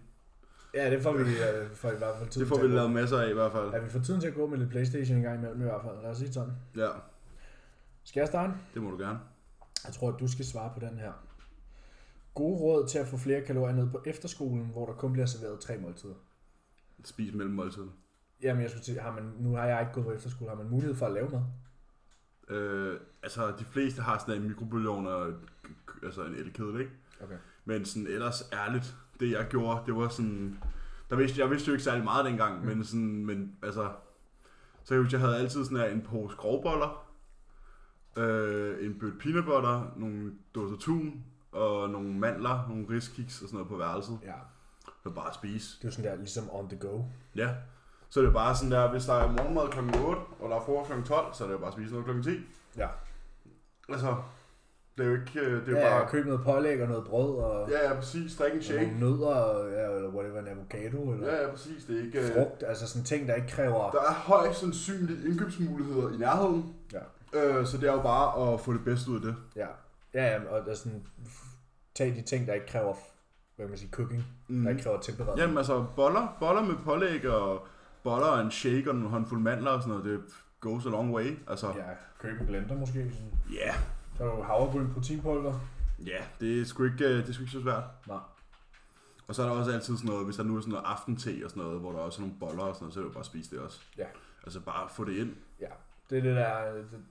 Ja, 0.73 0.89
det 0.91 1.03
får 1.03 1.13
vi, 1.13 1.21
øh, 1.21 1.75
får 1.75 1.91
i 1.91 1.97
hvert 1.97 2.15
fald 2.17 2.29
tid 2.29 2.41
Det 2.41 2.47
får 2.47 2.55
til 2.55 2.63
vi 2.63 2.67
at 2.67 2.71
gå. 2.71 2.75
lavet 2.75 2.91
masser 2.91 3.17
af 3.21 3.29
i 3.29 3.33
hvert 3.33 3.51
fald. 3.51 3.71
Ja, 3.73 3.79
vi 3.79 3.89
får 3.89 3.99
tiden 3.99 4.21
til 4.21 4.27
at 4.27 4.33
gå 4.33 4.47
med 4.47 4.57
lidt 4.57 4.69
Playstation 4.69 5.17
en 5.17 5.23
gang 5.23 5.37
imellem 5.39 5.61
i 5.61 5.63
hvert 5.63 5.81
fald. 5.83 6.01
Lad 6.01 6.09
os 6.09 6.17
sige 6.17 6.33
sådan. 6.33 6.53
Ja, 6.77 6.89
Skal 8.03 8.19
jeg 8.21 8.27
starte? 8.27 8.53
det 8.73 8.81
må 8.81 8.91
du 8.91 8.97
gerne. 8.97 9.19
Jeg 9.85 9.93
tror, 9.93 10.13
at 10.13 10.19
du 10.19 10.27
skal 10.27 10.45
svare 10.45 10.71
på 10.73 10.79
den 10.79 10.97
her. 10.99 11.11
Gode 12.33 12.59
råd 12.59 12.87
til 12.87 12.99
at 12.99 13.07
få 13.07 13.17
flere 13.17 13.41
kalorier 13.41 13.75
ned 13.75 13.89
på 13.91 14.01
efterskolen, 14.05 14.65
hvor 14.65 14.85
der 14.85 14.93
kun 14.93 15.13
bliver 15.13 15.25
serveret 15.25 15.59
tre 15.59 15.77
måltider. 15.77 16.13
Spis 17.05 17.33
mellem 17.33 17.53
måltiden. 17.55 17.91
Jamen, 18.43 18.61
jeg 18.61 18.69
skulle 18.69 18.85
sige, 18.85 18.99
har 18.99 19.11
man, 19.11 19.23
nu 19.39 19.55
har 19.55 19.65
jeg 19.65 19.79
ikke 19.81 19.93
gået 19.93 20.05
på 20.05 20.11
efterskole. 20.11 20.49
Har 20.49 20.57
man 20.57 20.69
mulighed 20.69 20.95
for 20.95 21.05
at 21.05 21.11
lave 21.13 21.29
mad? 21.29 21.41
Øh, 22.49 22.99
altså, 23.23 23.53
de 23.59 23.65
fleste 23.65 24.01
har 24.01 24.17
sådan 24.17 24.41
en 24.41 24.47
mikrobølgeovn 24.47 25.07
og 25.07 25.33
altså 26.03 26.23
en 26.23 26.35
elkedel, 26.35 26.79
ikke? 26.79 26.91
Okay. 27.23 27.37
Men 27.65 27.85
sådan 27.85 28.07
ellers 28.07 28.49
ærligt, 28.53 28.95
det 29.19 29.31
jeg 29.31 29.47
gjorde, 29.49 29.81
det 29.85 29.95
var 29.95 30.07
sådan... 30.09 30.59
Der 31.09 31.15
vidste, 31.15 31.39
jeg 31.41 31.49
vidste 31.49 31.67
jo 31.67 31.73
ikke 31.73 31.83
særlig 31.83 32.03
meget 32.03 32.25
dengang, 32.25 32.59
Mm. 32.61 32.65
men 32.67 32.83
sådan, 32.83 33.25
men 33.25 33.55
altså... 33.63 33.91
Så 34.83 34.95
jeg, 34.95 35.11
jeg 35.11 35.19
havde 35.19 35.37
altid 35.37 35.63
sådan 35.63 35.77
her 35.77 35.85
en 35.85 36.01
pose 36.01 36.35
grovboller, 36.37 37.05
øh, 38.17 38.85
en 38.85 38.99
bøtte 38.99 39.17
peanut 39.19 39.45
butter, 39.45 39.93
nogle 39.95 40.33
dåser 40.55 40.77
tun, 40.77 41.23
og 41.51 41.89
nogle 41.89 42.09
mandler, 42.13 42.67
nogle 42.69 42.85
riskiks 42.89 43.41
og 43.41 43.47
sådan 43.47 43.53
noget 43.57 43.67
på 43.69 43.77
værelset. 43.77 44.19
Ja, 44.23 44.33
Så 45.03 45.09
bare 45.09 45.33
spise. 45.33 45.77
det 45.77 45.83
er 45.83 45.87
jo 45.87 45.91
sådan 45.91 46.11
der 46.11 46.17
ligesom 46.17 46.49
on 46.51 46.69
the 46.69 46.79
go. 46.79 47.03
Ja. 47.35 47.55
Så 48.09 48.19
er 48.19 48.23
det 48.23 48.33
bare 48.33 48.55
sådan 48.55 48.71
der, 48.71 48.91
hvis 48.91 49.05
der 49.05 49.13
er 49.13 49.27
morgenmad 49.27 49.67
kl. 49.71 49.79
8, 49.79 50.21
og 50.39 50.49
der 50.49 50.55
er 50.55 50.61
frokost 50.61 50.89
kl. 50.89 51.07
12, 51.07 51.33
så 51.33 51.43
er 51.43 51.47
det 51.47 51.53
jo 51.53 51.59
bare 51.59 51.67
at 51.67 51.73
spise 51.73 51.93
noget 51.93 52.23
kl. 52.23 52.31
10. 52.31 52.37
Ja. 52.77 52.87
Altså, 53.89 54.15
det 54.97 55.05
er 55.05 55.09
jo 55.09 55.15
ikke, 55.15 55.39
øh, 55.39 55.65
det 55.65 55.67
er 55.67 55.71
jo 55.71 55.77
ja, 55.77 55.89
bare... 55.89 55.99
bare... 55.99 56.09
køb 56.09 56.25
noget 56.25 56.41
pålæg 56.43 56.81
og 56.81 56.87
noget 56.87 57.05
brød 57.05 57.37
og, 57.37 57.69
Ja, 57.69 57.89
ja, 57.89 57.93
præcis. 57.93 58.35
Drik 58.35 58.53
en 58.53 58.63
shake. 58.63 58.85
nogle 58.85 58.99
nødder, 58.99 59.35
og, 59.35 59.71
ja, 59.71 59.95
eller 59.95 60.09
whatever, 60.09 60.39
en 60.39 60.47
avocado, 60.47 61.11
eller 61.11 61.27
Ja, 61.27 61.43
ja, 61.43 61.51
præcis. 61.51 61.85
Det 61.85 61.99
er 61.99 62.03
ikke... 62.03 62.19
øh, 62.19 62.33
frugt, 62.33 62.63
altså 62.67 62.87
sådan 62.87 63.05
ting, 63.05 63.27
der 63.27 63.35
ikke 63.35 63.47
kræver... 63.47 63.91
Der 63.91 64.01
er 64.01 64.13
højst 64.13 64.59
sandsynligt 64.59 65.25
indkøbsmuligheder 65.25 66.13
i 66.13 66.17
nærheden. 66.17 66.75
Ja. 66.93 66.99
Øh, 67.33 67.65
så 67.65 67.77
det 67.77 67.89
er 67.89 67.93
jo 67.93 68.01
bare 68.01 68.53
at 68.53 68.61
få 68.61 68.73
det 68.73 68.83
bedste 68.85 69.11
ud 69.11 69.15
af 69.15 69.21
det. 69.21 69.35
Ja, 69.55 69.67
ja, 70.13 70.25
ja 70.25 70.39
og 70.49 70.65
der 70.65 70.71
er 70.71 70.75
sådan, 70.75 71.05
tag 71.95 72.15
de 72.15 72.21
ting, 72.21 72.47
der 72.47 72.53
ikke 72.53 72.67
kræver, 72.67 72.93
hvad 73.55 73.65
kan 73.65 73.69
man 73.69 73.77
sige, 73.77 73.91
cooking, 73.91 74.25
mm. 74.47 74.63
der 74.63 74.69
ikke 74.69 74.83
kræver 74.83 74.99
tempereret. 74.99 75.39
Jamen 75.39 75.57
altså, 75.57 75.85
boller, 75.95 76.37
boller 76.39 76.61
med 76.61 76.75
pålæg 76.85 77.29
og 77.29 77.67
boller 78.03 78.27
og 78.27 78.41
en 78.41 78.51
shake 78.51 78.89
og 78.89 78.95
en 78.95 79.05
håndfuld 79.05 79.41
mandler 79.41 79.71
og 79.71 79.81
sådan 79.81 79.97
noget, 79.97 80.05
det 80.05 80.21
goes 80.59 80.85
a 80.85 80.89
long 80.89 81.13
way. 81.13 81.37
Altså, 81.47 81.67
ja. 81.67 81.89
Ja, 81.89 81.95
køb 82.19 82.41
en 82.41 82.47
blender 82.47 82.75
måske. 82.75 83.11
Sådan. 83.13 83.31
Yeah. 83.53 83.75
Så 84.17 84.23
er 84.23 84.27
der 84.27 84.37
jo 84.37 84.43
havregryn 84.43 84.93
proteinpulver. 84.93 85.59
Ja, 86.05 86.23
det 86.39 86.61
er 86.61 86.65
sgu 86.65 86.83
ikke, 86.83 87.05
øh, 87.05 87.17
det 87.17 87.29
er 87.29 87.33
sgu 87.33 87.41
ikke 87.43 87.51
så 87.51 87.61
svært. 87.61 87.83
Nej. 88.07 88.17
Og 89.27 89.35
så 89.35 89.43
er 89.43 89.49
der 89.49 89.55
også 89.55 89.71
altid 89.71 89.97
sådan 89.97 90.09
noget, 90.09 90.25
hvis 90.25 90.35
der 90.35 90.43
nu 90.43 90.57
er 90.57 90.61
sådan 90.61 90.71
noget 90.71 90.85
aftente 90.85 91.41
og 91.43 91.49
sådan 91.49 91.63
noget, 91.63 91.79
hvor 91.79 91.91
der 91.91 91.99
også 91.99 92.21
er 92.21 92.25
nogle 92.25 92.39
boller 92.39 92.63
og 92.63 92.75
sådan 92.75 92.83
noget, 92.83 92.93
så 92.93 92.99
er 92.99 93.03
det 93.03 93.09
jo 93.09 93.13
bare 93.13 93.19
at 93.19 93.25
spise 93.25 93.55
det 93.55 93.59
også. 93.59 93.79
Ja. 93.97 94.05
Altså 94.43 94.59
bare 94.59 94.89
få 94.89 95.05
det 95.05 95.15
ind. 95.17 95.35
Ja, 95.59 95.67
det 96.09 96.17
er 96.17 96.21
det 96.21 96.35
der, 96.35 96.73
det, 96.73 97.01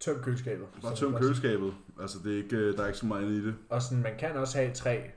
tøm 0.00 0.22
køleskabet. 0.22 0.66
Bare 0.82 0.94
tøm 0.96 1.14
køleskabet. 1.14 1.74
Altså 2.00 2.18
det 2.24 2.32
er 2.32 2.36
ikke, 2.36 2.56
øh, 2.56 2.76
der 2.76 2.82
er 2.82 2.86
ikke 2.86 2.98
så 2.98 3.06
meget 3.06 3.30
i 3.30 3.46
det. 3.46 3.56
Og 3.68 3.82
sådan, 3.82 4.02
man 4.02 4.18
kan 4.18 4.36
også 4.36 4.58
have 4.58 4.74
tre 4.74 5.10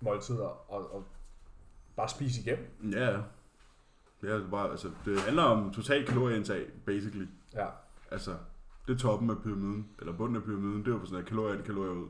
måltider 0.00 0.72
og, 0.72 0.94
og 0.94 1.04
bare 1.96 2.08
spise 2.08 2.40
igennem. 2.40 2.92
Ja, 2.92 3.10
ja. 3.10 3.18
Det, 4.20 4.30
er 4.30 4.48
bare, 4.50 4.70
altså, 4.70 4.90
det 5.04 5.20
handler 5.20 5.42
om 5.42 5.72
total 5.74 6.06
kalorieindtag, 6.06 6.66
basically. 6.86 7.26
Ja, 7.54 7.66
Altså, 8.10 8.36
det 8.86 8.94
er 8.94 8.98
toppen 8.98 9.30
af 9.30 9.42
pyramiden, 9.42 9.88
eller 9.98 10.12
bunden 10.12 10.36
af 10.36 10.42
pyramiden, 10.42 10.84
det 10.84 10.88
er 10.88 10.96
jo 10.98 11.04
sådan 11.04 11.18
en 11.18 11.24
kalorier 11.26 11.54
ind, 11.54 11.64
kalorier 11.64 11.92
ud. 11.92 12.08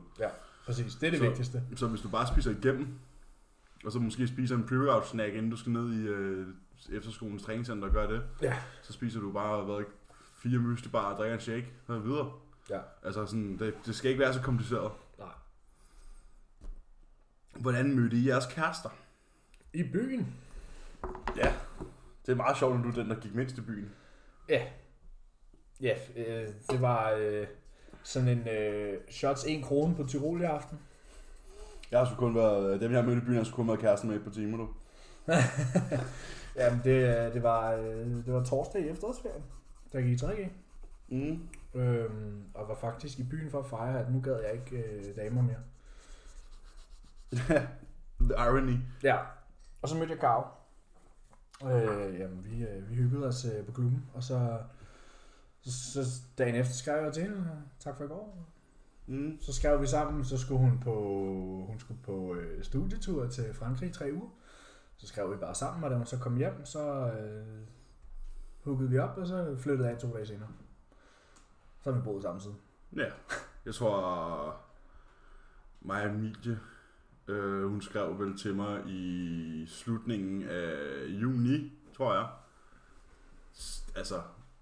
præcis. 0.65 0.95
Det 0.95 1.07
er 1.07 1.11
det 1.11 1.19
Så- 1.19 1.25
vigtigste. 1.25 1.63
Så 1.75 1.87
hvis 1.87 2.01
du 2.01 2.09
bare 2.09 2.27
spiser 2.27 2.51
igennem, 2.51 2.87
og 3.85 3.91
så 3.91 3.99
måske 3.99 4.27
spiser 4.27 4.55
en 4.55 4.63
pre-workout 4.63 5.07
snack, 5.07 5.33
inden 5.33 5.51
du 5.51 5.57
skal 5.57 5.71
ned 5.71 5.93
i 5.93 6.07
øh, 6.07 6.47
efterskolens 6.91 7.43
træningscenter 7.43 7.87
og 7.87 7.93
gøre 7.93 8.13
det, 8.13 8.23
Ja. 8.41 8.57
så 8.83 8.93
spiser 8.93 9.19
du 9.19 9.31
bare 9.31 9.63
hvad, 9.63 9.85
fire 10.35 10.59
mysli 10.59 10.89
bare 10.89 11.05
og 11.11 11.17
drikker 11.17 11.35
en 11.35 11.41
shake, 11.41 11.67
det 11.87 12.03
videre. 12.05 12.31
Ja. 12.69 12.79
Altså 13.03 13.25
sådan, 13.25 13.57
det, 13.59 13.73
det 13.85 13.95
skal 13.95 14.11
ikke 14.11 14.19
være 14.23 14.33
så 14.33 14.41
kompliceret. 14.41 14.91
Nej. 15.19 15.27
Hvordan 17.55 17.95
mødte 17.95 18.17
I 18.17 18.27
jeres 18.27 18.45
kærester? 18.51 18.89
I 19.73 19.83
byen? 19.83 20.35
Ja, 21.35 21.53
det 22.27 22.33
er 22.33 22.37
meget 22.37 22.57
sjovt, 22.57 22.75
når 22.75 22.83
du 22.83 22.89
er 22.89 22.93
den, 22.93 23.09
der 23.09 23.19
gik 23.19 23.35
mindst 23.35 23.57
i 23.57 23.61
byen. 23.61 23.89
Ja. 24.49 24.61
Ja, 25.81 25.95
øh, 26.15 26.47
det 26.71 26.81
var... 26.81 27.11
Øh, 27.19 27.47
Sådan 28.03 28.29
en 28.29 28.47
øh, 28.47 28.99
shots 29.09 29.45
1 29.47 29.63
krone 29.63 29.95
på 29.95 30.03
Tirol 30.03 30.41
i 30.41 30.43
aften. 30.43 30.79
Jeg 31.91 31.99
har 31.99 32.05
sgu 32.05 32.15
kun 32.15 32.35
været, 32.35 32.81
dem 32.81 32.91
jeg 32.91 32.99
har 33.01 33.05
mødt 33.09 33.23
i 33.23 33.25
byen, 33.25 33.37
har 33.37 33.43
sgu 33.43 33.55
kun 33.55 33.67
været 33.67 33.79
kæresten 33.79 34.09
med 34.09 34.17
et 34.17 34.23
par 34.23 34.31
timer, 34.31 34.57
du. 34.57 34.69
Jamen, 36.59 36.81
det, 36.83 36.91
øh, 36.91 37.33
det, 37.33 37.43
var, 37.43 37.71
øh, 37.73 38.07
det 38.25 38.33
var 38.33 38.43
torsdag 38.43 38.81
i 38.81 38.89
efterårsferien, 38.89 39.43
der 39.93 40.01
gik 40.01 40.21
i 40.21 40.25
3G. 40.25 40.49
Mm. 41.07 41.47
Øhm, 41.73 42.43
og 42.53 42.67
var 42.67 42.75
faktisk 42.75 43.19
i 43.19 43.23
byen 43.23 43.51
for 43.51 43.59
at 43.59 43.69
fejre, 43.69 43.99
at 43.99 44.11
nu 44.11 44.21
gad 44.21 44.39
jeg 44.41 44.53
ikke 44.53 44.77
øh, 44.77 45.15
damer 45.15 45.41
mere. 45.41 45.61
The 48.29 48.47
irony. 48.47 48.77
Ja, 49.03 49.17
og 49.81 49.89
så 49.89 49.95
mødte 49.97 50.11
jeg 50.11 50.19
Gav. 50.19 50.56
Øh, 51.65 52.19
jamen, 52.19 52.45
vi, 52.45 52.63
øh, 52.63 52.89
vi 52.89 52.95
hyggede 52.95 53.27
os 53.27 53.45
øh, 53.45 53.65
på 53.65 53.71
klubben, 53.71 54.05
og 54.13 54.23
så, 54.23 54.59
så, 55.61 55.71
så 56.05 56.21
dagen 56.37 56.55
efter 56.55 56.73
skrev 56.73 57.03
jeg 57.03 57.13
til 57.13 57.23
hende, 57.23 57.61
tak 57.79 57.97
for 57.97 58.03
i 58.03 58.07
går. 58.07 58.47
Mm. 59.07 59.37
Så 59.41 59.53
skrev 59.53 59.81
vi 59.81 59.87
sammen, 59.87 60.25
så 60.25 60.37
skulle 60.37 60.59
hun 60.59 60.79
på, 60.79 60.95
hun 61.67 61.79
skulle 61.79 61.99
på 62.03 62.35
øh, 62.35 62.63
studietur 62.63 63.27
til 63.27 63.53
Frankrig 63.53 63.89
i 63.89 63.93
tre 63.93 64.09
uger. 64.13 64.29
Så 64.97 65.07
skrev 65.07 65.31
vi 65.31 65.37
bare 65.37 65.55
sammen, 65.55 65.83
og 65.83 65.89
da 65.89 65.95
hun 65.95 66.05
så 66.05 66.17
kom 66.17 66.37
hjem, 66.37 66.65
så 66.65 67.11
øh, 67.11 67.67
huggede 68.63 68.89
vi 68.89 68.97
op, 68.97 69.17
og 69.17 69.27
så 69.27 69.55
flyttede 69.59 69.89
jeg 69.89 69.99
to 69.99 70.13
dage 70.13 70.25
senere. 70.25 70.49
Så 71.81 71.91
har 71.91 71.97
vi 71.97 72.03
boet 72.03 72.23
samme 72.23 72.41
side. 72.41 72.55
Ja, 72.95 73.11
jeg 73.65 73.73
tror, 73.73 74.61
mig 75.81 76.03
og 76.03 76.09
Emilie, 76.09 76.59
øh, 77.27 77.69
hun 77.69 77.81
skrev 77.81 78.19
vel 78.19 78.37
til 78.37 78.55
mig 78.55 78.79
i 78.87 79.65
slutningen 79.69 80.43
af 80.49 80.75
juni, 81.07 81.71
tror 81.97 82.13
jeg. 82.13 82.25
S- 83.55 83.83
Altså, 83.95 84.21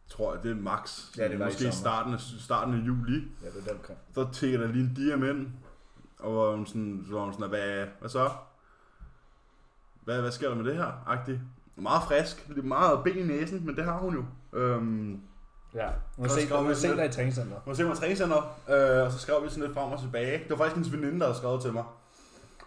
tror 0.09 0.33
jeg, 0.33 0.43
det 0.43 0.51
er 0.51 0.55
max. 0.55 1.17
Ja, 1.17 1.27
det 1.27 1.39
var 1.39 1.45
i 1.45 1.47
Måske 1.47 1.59
sommer. 1.59 1.71
starten 1.73 2.13
af, 2.13 2.19
starten 2.19 2.73
af 2.73 2.87
juli. 2.87 3.27
Ja, 3.43 3.47
det 3.49 3.55
er 3.57 3.61
den 3.67 3.77
omkring. 3.77 3.99
Så 4.13 4.27
tækker 4.33 4.59
der 4.59 4.67
lige 4.67 4.83
en 4.83 4.95
DM 4.95 5.23
ind. 5.23 5.47
Og 6.19 6.55
hun 6.57 6.65
sådan, 6.65 7.03
så 7.07 7.13
var 7.13 7.23
hun 7.23 7.33
sådan, 7.33 7.49
hvad, 7.49 7.85
hvad 7.99 8.09
så? 8.09 8.29
Hvad, 10.03 10.21
hvad 10.21 10.31
sker 10.31 10.49
der 10.49 10.55
med 10.55 10.65
det 10.65 10.75
her? 10.75 11.03
Agtigt. 11.07 11.39
Meget 11.75 12.03
frisk, 12.07 12.47
lidt 12.49 12.65
meget 12.65 13.03
ben 13.03 13.17
i 13.17 13.23
næsen, 13.23 13.65
men 13.65 13.75
det 13.75 13.83
har 13.83 13.97
hun 13.99 14.13
jo. 14.15 14.25
Øhm, 14.59 15.21
Ja, 15.73 15.89
hun 16.15 16.25
har 16.25 16.35
set, 16.35 16.49
hun 16.57 16.65
har 16.65 16.73
set 16.73 16.97
dig 16.97 17.05
i 17.05 17.11
træningscenteret. 17.11 17.61
Hun 17.65 17.71
har 17.71 17.75
set 17.75 17.85
mig 17.87 17.95
træningscenter, 17.97 18.37
øh, 18.69 19.05
og 19.05 19.11
så 19.11 19.19
skrev 19.19 19.43
vi 19.43 19.49
sådan 19.49 19.63
lidt 19.63 19.73
frem 19.73 19.91
og 19.91 19.99
tilbage. 20.01 20.39
Det 20.39 20.49
var 20.49 20.55
faktisk 20.57 20.75
hendes 20.75 20.91
veninde, 20.91 21.19
der 21.19 21.25
havde 21.25 21.37
skrevet 21.37 21.61
til 21.61 21.73
mig. 21.73 21.83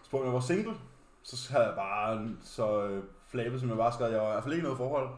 Spurgte 0.09 0.27
jeg, 0.27 0.35
var 0.35 0.41
single. 0.41 0.75
Så 1.23 1.53
havde 1.53 1.67
jeg 1.67 1.75
bare 1.75 2.29
så 2.43 2.87
øh, 2.87 3.03
flabet, 3.29 3.61
som 3.61 3.69
jeg 3.69 3.77
bare 3.77 3.93
skrev, 3.93 4.13
jeg 4.13 4.21
var 4.21 4.29
i 4.29 4.33
hvert 4.33 4.43
fald 4.43 4.55
ikke 4.55 4.65
noget 4.65 4.79
forhold. 4.79 5.09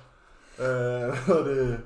Øh, 0.59 1.16
hvad 1.26 1.44
det? 1.56 1.80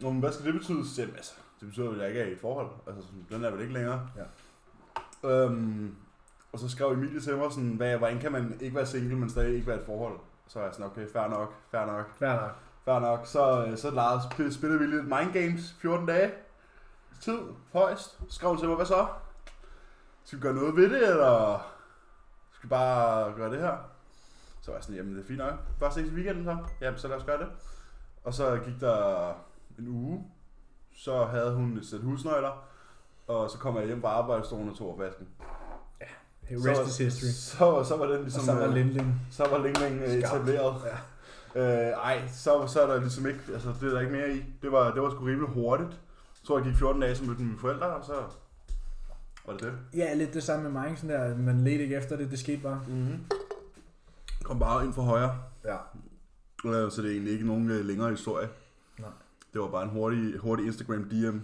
Nå, 0.00 0.10
men 0.10 0.20
hvad 0.20 0.32
skal 0.32 0.46
det 0.46 0.54
betyde? 0.54 0.88
Så, 0.88 1.00
jamen, 1.00 1.16
altså, 1.16 1.32
det 1.60 1.68
betyder, 1.68 1.90
at 1.90 1.98
jeg 1.98 2.08
ikke 2.08 2.20
er 2.20 2.26
i 2.26 2.32
et 2.32 2.40
forhold. 2.40 2.68
Altså, 2.86 3.02
sådan, 3.02 3.26
den 3.30 3.44
er 3.44 3.50
vel 3.50 3.60
ikke 3.60 3.72
længere. 3.74 4.08
Ja. 4.16 4.24
Øhm, 5.30 5.94
og 6.52 6.58
så 6.58 6.68
skrev 6.68 6.88
Emilie 6.92 7.20
til 7.20 7.36
mig 7.36 7.52
sådan, 7.52 7.74
hvad, 7.76 7.96
hvordan 7.96 8.18
kan 8.18 8.32
man 8.32 8.58
ikke 8.60 8.76
være 8.76 8.86
single, 8.86 9.16
men 9.16 9.30
stadig 9.30 9.54
ikke 9.54 9.66
være 9.66 9.76
i 9.76 9.80
et 9.80 9.86
forhold? 9.86 10.18
Så 10.48 10.58
er 10.58 10.64
jeg 10.64 10.72
sådan, 10.74 10.86
okay, 10.86 11.08
fair 11.12 11.28
nok, 11.28 11.54
fair 11.70 11.86
nok. 11.86 12.18
Fair 12.18 12.40
nok. 12.40 12.54
Fair 12.84 12.98
nok, 12.98 13.26
så, 13.26 13.66
øh, 13.66 13.78
så 13.78 13.90
Lars 13.90 14.24
sp- 14.24 14.50
spillede 14.50 14.80
vi 14.80 14.86
lidt 14.86 15.04
Mind 15.04 15.32
Games 15.32 15.76
14 15.80 16.06
dage. 16.06 16.32
Tid, 17.20 17.38
højst. 17.72 18.20
Skrev 18.28 18.58
til 18.58 18.68
mig, 18.68 18.76
hvad 18.76 18.86
så? 18.86 19.06
Skal 20.24 20.38
vi 20.38 20.42
gøre 20.42 20.54
noget 20.54 20.76
ved 20.76 20.90
det, 20.90 21.08
eller 21.08 21.66
skal 22.58 22.68
vi 22.68 22.68
bare 22.68 23.32
gøre 23.36 23.50
det 23.50 23.58
her? 23.60 23.76
Så 24.62 24.70
var 24.70 24.76
jeg 24.78 24.84
sådan, 24.84 24.96
jamen 24.96 25.14
det 25.14 25.22
er 25.22 25.26
fint 25.26 25.38
nok. 25.38 25.54
Bare 25.80 25.92
ses 25.92 26.10
i 26.10 26.14
weekenden 26.14 26.44
så. 26.44 26.56
Jamen 26.80 26.98
så 26.98 27.08
lad 27.08 27.16
os 27.16 27.24
gøre 27.24 27.38
det. 27.38 27.46
Og 28.24 28.34
så 28.34 28.58
gik 28.64 28.80
der 28.80 29.28
en 29.78 29.88
uge. 29.88 30.24
Så 30.96 31.24
havde 31.24 31.54
hun 31.54 31.76
et 31.76 31.86
sæt 31.86 32.00
husnøgler. 32.00 32.64
Og 33.26 33.50
så 33.50 33.58
kom 33.58 33.76
jeg 33.76 33.86
hjem 33.86 34.00
på 34.00 34.06
arbejde, 34.06 34.40
og 34.40 34.46
stod 34.46 34.58
hun 34.58 34.68
og 34.68 34.76
tog 34.76 34.92
opvasken. 34.92 35.28
Rest 36.50 36.88
is 36.88 36.98
history. 36.98 37.28
Så, 37.28 37.84
så 37.88 37.96
var 37.96 38.06
den 38.06 38.16
Og 38.16 38.22
ligesom... 38.22 38.42
så 38.42 38.54
var 38.54 38.66
øh, 38.66 38.74
Lindling. 38.74 39.20
så 39.30 39.48
var 39.48 39.58
Ling 39.58 39.78
Ling 39.78 40.00
øh, 40.00 40.14
etableret. 40.14 40.74
Ja. 41.54 41.88
Øh, 41.90 41.92
ej, 41.92 42.28
så, 42.28 42.66
så 42.66 42.82
er 42.82 42.86
der 42.86 43.00
ligesom 43.00 43.26
ikke, 43.26 43.40
altså 43.52 43.68
det 43.80 43.88
er 43.88 43.92
der 43.92 44.00
ikke 44.00 44.12
mere 44.12 44.30
i. 44.30 44.44
Det 44.62 44.72
var, 44.72 44.92
det 44.94 45.02
var 45.02 45.10
sgu 45.10 45.24
rimelig 45.24 45.48
hurtigt. 45.48 45.90
Jeg 45.90 46.46
tror, 46.46 46.58
jeg 46.58 46.66
gik 46.66 46.76
14 46.76 47.02
dage, 47.02 47.14
så 47.16 47.24
mødte 47.24 47.42
mine 47.42 47.58
forældre, 47.58 47.86
og 47.86 48.04
så 48.04 48.12
var 49.46 49.52
det 49.52 49.62
det. 49.62 49.98
Ja, 49.98 50.14
lidt 50.14 50.34
det 50.34 50.42
samme 50.42 50.62
med 50.62 50.70
mig, 50.70 50.98
sådan 50.98 51.10
der, 51.20 51.36
man 51.36 51.64
ledte 51.64 51.82
ikke 51.82 51.96
efter 51.96 52.16
det, 52.16 52.30
det 52.30 52.38
skete 52.38 52.62
bare. 52.62 52.84
Mm-hmm. 52.88 53.24
Kom 54.42 54.58
bare 54.58 54.84
ind 54.84 54.92
for 54.94 55.02
højre. 55.02 55.42
Ja. 55.64 55.76
Øh, 56.64 56.90
så 56.90 57.02
det 57.02 57.08
er 57.08 57.12
egentlig 57.12 57.32
ikke 57.32 57.46
nogen 57.46 57.70
øh, 57.70 57.84
længere 57.84 58.10
historie. 58.10 58.48
Nej. 58.98 59.10
Det 59.52 59.60
var 59.60 59.68
bare 59.70 59.82
en 59.82 59.90
hurtig, 59.90 60.38
hurtig 60.38 60.66
Instagram 60.66 61.04
DM. 61.04 61.38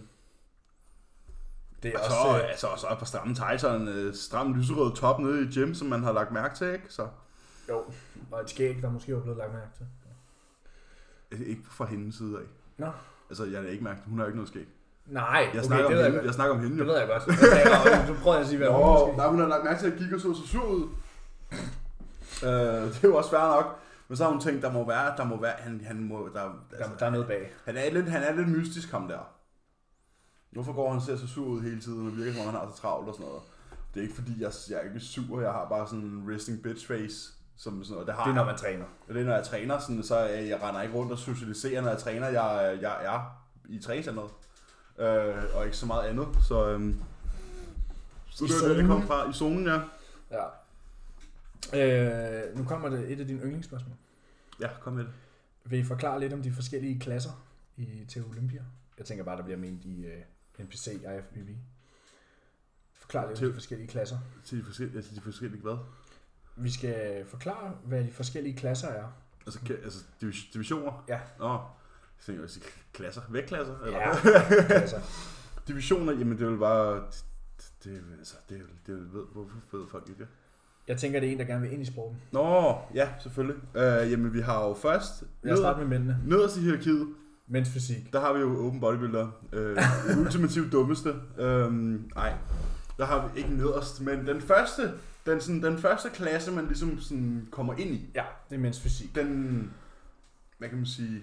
Det 1.82 1.94
er 1.94 1.98
Og 1.98 2.04
så, 2.04 2.16
også... 2.28 2.42
øh, 2.42 2.50
altså, 2.50 2.66
og 2.66 2.78
så 2.78 2.86
et 2.92 2.98
par 2.98 3.04
stramme 3.06 3.34
tights 3.34 3.64
og 3.64 3.76
en 3.76 3.88
øh, 3.88 4.14
stram 4.14 4.54
lyserød 4.54 4.94
top 4.96 5.18
nede 5.20 5.42
i 5.44 5.46
gym, 5.54 5.74
som 5.74 5.88
man 5.88 6.02
har 6.02 6.12
lagt 6.12 6.32
mærke 6.32 6.54
til, 6.54 6.72
ikke? 6.72 6.84
Så 6.88 7.08
Jo, 7.68 7.84
og 8.30 8.40
et 8.40 8.50
skæg, 8.50 8.82
der 8.82 8.90
måske 8.90 9.14
var 9.14 9.20
blevet 9.20 9.38
lagt 9.38 9.52
mærke 9.52 9.70
til. 9.76 9.86
øh, 11.30 11.40
ikke 11.40 11.62
fra 11.70 11.84
hendes 11.84 12.14
side 12.14 12.38
af. 12.38 12.44
Nå. 12.78 12.90
Altså, 13.30 13.44
jeg 13.44 13.60
har 13.62 13.68
ikke 13.68 13.84
mærket, 13.84 14.02
hun 14.06 14.18
har 14.18 14.24
jo 14.24 14.28
ikke 14.28 14.36
noget 14.36 14.48
skæg. 14.48 14.68
Nej, 15.06 15.24
Jeg, 15.24 15.48
okay, 15.48 15.62
snakker, 15.62 15.86
det 15.88 15.96
om 15.96 15.98
jeg 15.98 16.04
hende, 16.04 16.16
godt. 16.16 16.26
jeg 16.26 16.34
snakker 16.34 16.54
om 16.54 16.60
hende 16.60 16.76
Det 16.78 16.84
jo. 16.84 16.90
ved 16.90 16.98
jeg 16.98 17.08
godt. 17.08 17.22
Jeg 17.26 18.04
du 18.08 18.14
prøver 18.22 18.36
at 18.36 18.46
sige, 18.46 18.58
hvad 18.58 18.68
hun 18.68 18.80
Nå, 18.80 18.92
måske. 19.06 19.16
nej, 19.16 19.28
hun 19.28 19.40
har 19.40 19.46
lagt 19.48 19.64
mærke 19.64 19.80
til, 19.80 19.86
at 19.92 20.00
jeg 20.10 20.20
så 20.20 20.34
så 20.34 20.46
sur 20.48 20.64
ud. 20.64 20.88
øh, 22.44 22.48
det 22.88 23.04
er 23.04 23.08
jo 23.08 23.16
også 23.16 23.30
fair 23.30 23.40
nok. 23.56 23.78
Men 24.08 24.16
så 24.16 24.24
har 24.24 24.30
hun 24.30 24.40
tænkt, 24.40 24.62
der 24.62 24.72
må 24.72 24.86
være, 24.86 25.14
der 25.16 25.24
må 25.24 25.40
være, 25.40 25.52
han, 25.58 25.80
han 25.86 26.04
må, 26.04 26.28
der, 26.34 26.42
Der, 26.78 26.88
der 26.98 27.06
er 27.06 27.10
noget 27.10 27.26
bag. 27.26 27.52
han, 27.64 27.76
er 27.76 27.90
lidt, 27.92 28.08
han 28.08 28.22
er 28.22 28.32
lidt 28.34 28.48
mystisk, 28.48 28.90
ham 28.90 29.08
der. 29.08 29.18
Hvorfor 30.52 30.72
går 30.72 30.88
han 30.88 30.96
og 30.96 31.02
ser 31.02 31.16
så 31.16 31.26
sur 31.26 31.46
ud 31.46 31.60
hele 31.62 31.80
tiden, 31.80 32.06
og 32.06 32.16
virker 32.16 32.32
som 32.32 32.40
om 32.40 32.46
han 32.46 32.60
har 32.60 32.70
så 32.74 32.80
travlt 32.82 33.08
og 33.08 33.14
sådan 33.14 33.26
noget. 33.26 33.42
Det 33.94 34.00
er 34.00 34.02
ikke 34.04 34.14
fordi, 34.14 34.32
jeg, 34.42 34.50
jeg 34.70 34.76
er 34.78 34.82
ikke 34.82 35.00
sur, 35.00 35.40
jeg 35.40 35.52
har 35.52 35.66
bare 35.68 35.86
sådan 35.86 36.00
en 36.04 36.34
resting 36.34 36.62
bitch 36.62 36.86
face. 36.86 37.32
Som 37.56 37.84
sådan 37.84 37.92
noget. 37.94 38.06
Det, 38.06 38.14
har 38.14 38.22
Det 38.24 38.30
er, 38.30 38.34
når 38.34 38.42
jeg. 38.42 38.46
man 38.46 38.56
træner. 38.58 38.84
Det 39.08 39.16
er, 39.20 39.24
når 39.24 39.34
jeg 39.34 39.44
træner, 39.44 39.78
sådan, 39.78 40.02
så 40.02 40.18
jeg, 40.18 40.48
jeg 40.48 40.62
render 40.62 40.82
ikke 40.82 40.94
rundt 40.94 41.12
og 41.12 41.18
socialiserer, 41.18 41.80
når 41.82 41.88
jeg 41.88 41.98
træner. 41.98 42.28
Jeg, 42.28 42.78
jeg 42.80 43.04
er 43.04 43.20
i 43.68 43.78
træningscenteret. 43.82 44.30
Øh, 45.06 45.44
og 45.56 45.64
ikke 45.64 45.76
så 45.76 45.86
meget 45.86 46.08
andet. 46.08 46.28
Så, 46.48 46.68
øhm, 46.70 47.02
så 48.30 48.44
I 48.44 48.48
det 48.48 48.64
er 48.64 48.68
det, 48.68 48.76
det 48.76 48.86
kom 48.86 49.06
fra. 49.06 49.30
I 49.30 49.32
zonen, 49.32 49.66
ja. 49.66 49.80
Ja. 50.30 50.46
Øh, 51.74 52.58
nu 52.58 52.64
kommer 52.64 52.88
det 52.88 53.12
et 53.12 53.20
af 53.20 53.26
dine 53.26 53.40
yndlingsspørgsmål. 53.42 53.96
Ja, 54.60 54.68
kom 54.80 54.92
med 54.92 55.04
det. 55.04 55.12
Vil 55.64 55.78
I 55.78 55.84
forklare 55.84 56.20
lidt 56.20 56.32
om 56.32 56.42
de 56.42 56.52
forskellige 56.52 57.00
klasser 57.00 57.44
i 57.76 58.04
til 58.08 58.24
Olympia? 58.24 58.62
Jeg 58.98 59.06
tænker 59.06 59.24
bare, 59.24 59.36
der 59.36 59.42
bliver 59.42 59.58
ment 59.58 59.84
i 59.84 60.06
uh, 60.58 60.64
NPC, 60.64 60.86
IFBB. 60.86 61.48
Forklar 62.92 63.20
lidt 63.22 63.30
om 63.30 63.36
Til- 63.36 63.48
de 63.48 63.54
forskellige 63.54 63.88
klasser. 63.88 64.18
Til 64.44 64.58
de 64.58 64.64
forskellige, 64.64 64.96
altså 64.96 65.14
de 65.14 65.20
forskellige 65.20 65.62
hvad? 65.62 65.76
Vi 66.56 66.70
skal 66.70 67.26
forklare, 67.26 67.74
hvad 67.84 68.04
de 68.04 68.12
forskellige 68.12 68.56
klasser 68.56 68.88
er. 68.88 69.04
Altså, 69.46 69.60
altså 69.84 70.04
divis- 70.22 70.52
divisioner? 70.52 71.04
Ja. 71.08 71.20
Nå, 71.38 71.60
jeg 72.22 72.26
tænker, 72.26 72.42
også 72.44 72.60
klasser. 72.92 73.20
Vægtklasser? 73.30 73.74
Eller? 73.84 73.98
Ja, 73.98 74.64
klasser. 74.66 75.00
Divisioner, 75.68 76.12
jamen 76.12 76.38
det 76.38 76.44
er 76.44 76.48
vel 76.50 76.58
bare... 76.58 76.94
Det, 76.94 77.72
det, 77.84 78.02
altså, 78.18 78.34
det, 78.48 78.56
er, 78.56 78.62
det 78.86 78.94
vel- 78.94 79.12
ved, 79.12 79.22
hvorfor 79.32 79.76
ved 79.78 79.86
folk 79.90 80.08
ikke 80.08 80.20
det? 80.20 80.28
Jeg 80.88 80.96
tænker, 80.98 81.20
det 81.20 81.28
er 81.28 81.32
en, 81.32 81.38
der 81.38 81.44
gerne 81.44 81.60
vil 81.62 81.72
ind 81.72 81.82
i 81.82 81.84
sporten. 81.84 82.18
Nå, 82.32 82.74
ja, 82.94 83.08
selvfølgelig. 83.20 83.56
Øh, 83.74 84.10
jamen, 84.10 84.34
vi 84.34 84.40
har 84.40 84.68
jo 84.68 84.74
først... 84.74 85.24
Lad 85.42 85.52
os 85.52 85.58
starte 85.58 85.78
med 85.78 85.86
mændene. 85.86 86.18
Nederst 86.26 86.56
i 86.56 86.60
hierarkiet, 86.60 87.08
Mænds 87.46 87.68
fysik. 87.70 88.12
der 88.12 88.20
har 88.20 88.32
vi 88.32 88.40
jo 88.40 88.66
open 88.66 88.80
bodybuilder. 88.80 89.28
Øh, 89.52 89.76
ultimativt 90.20 90.72
dummeste. 90.72 91.14
Øhm, 91.38 92.10
nej, 92.14 92.34
der 92.98 93.04
har 93.06 93.28
vi 93.28 93.38
ikke 93.40 93.54
nederst, 93.54 94.00
men 94.00 94.26
den 94.26 94.40
første, 94.40 94.92
den, 95.26 95.40
sådan, 95.40 95.62
den 95.62 95.78
første 95.78 96.08
klasse, 96.10 96.52
man 96.52 96.66
ligesom 96.66 97.00
sådan 97.00 97.48
kommer 97.50 97.74
ind 97.74 97.90
i, 97.94 98.10
Ja, 98.14 98.24
det 98.50 98.54
er 98.56 98.60
mænds 98.60 98.80
fysik. 98.80 99.14
den, 99.14 99.70
hvad 100.58 100.68
kan 100.68 100.78
man 100.78 100.86
sige, 100.86 101.22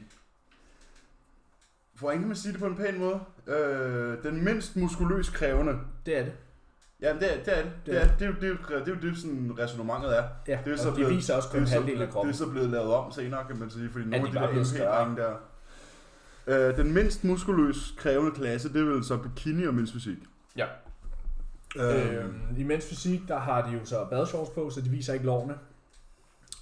hvordan 2.00 2.20
kan 2.20 2.28
man 2.28 2.38
sige 2.38 2.52
det 2.52 2.60
på 2.60 2.68
en 2.68 2.76
pæn 2.76 3.00
måde? 3.00 3.20
Øh, 3.48 4.24
den 4.24 4.44
mindst 4.44 4.76
muskuløst 4.76 5.34
krævende. 5.34 5.78
Det 6.06 6.18
er 6.18 6.24
det. 6.24 6.34
Ja, 7.02 7.14
det 7.14 7.34
er 7.40 7.44
det. 7.44 7.58
Er 7.58 7.64
det. 7.64 7.72
Det 7.86 7.94
Det, 7.94 7.96
er 7.96 8.00
er, 8.06 8.08
det, 8.18 8.22
er, 8.22 8.28
jo- 8.28 8.34
det, 8.34 8.44
er, 8.44 8.48
jo- 8.50 8.80
det 8.86 8.88
er 8.92 8.96
jo 9.04 9.10
det, 9.10 9.18
sådan 9.18 9.52
resonemanget 9.60 10.18
er. 10.18 10.24
Ja, 10.48 10.60
Det 10.66 10.70
er 10.70 10.74
og 10.74 10.80
så 10.80 10.90
de 10.90 10.96
blevet- 10.96 11.16
viser 11.16 11.36
også 11.36 11.48
Det 11.48 11.54
kun 11.54 11.64
er, 11.64 11.68
så, 11.68 11.74
halvdelen 11.74 12.02
af 12.02 12.08
det 12.08 12.14
kroppen. 12.14 12.34
er 12.34 12.38
så 12.38 12.50
blevet 12.50 12.70
lavet 12.70 12.94
om 12.94 13.12
senere, 13.12 13.46
kan 13.48 13.60
man 13.60 13.70
sige, 13.70 13.90
fordi 13.92 14.06
nogle 14.06 14.16
de 14.32 14.40
af 14.40 14.48
de 14.48 14.54
bare 14.54 14.56
der? 14.56 14.64
MK-drenge 14.64 15.22
der. 15.22 15.36
Øh, 16.70 16.78
den 16.78 16.94
mindst 16.94 17.24
muskuløst 17.24 17.98
krævende 17.98 18.32
klasse, 18.32 18.74
det 18.74 18.82
er 18.82 18.86
vel 18.86 19.04
så 19.04 19.18
bikini 19.18 19.66
og 19.66 19.74
mindst 19.74 19.94
fysik. 19.94 20.18
Ja. 20.58 20.66
Øh, 21.78 22.16
Øhm, 22.26 22.42
I 22.58 22.64
mænds 22.64 22.86
fysik, 22.90 23.22
der 23.28 23.40
har 23.40 23.68
de 23.68 23.72
jo 23.78 23.86
så 23.86 24.06
badeshorts 24.10 24.50
på, 24.50 24.70
så 24.70 24.82
de 24.82 24.90
viser 24.90 25.14
ikke 25.14 25.26
lårene. 25.26 25.54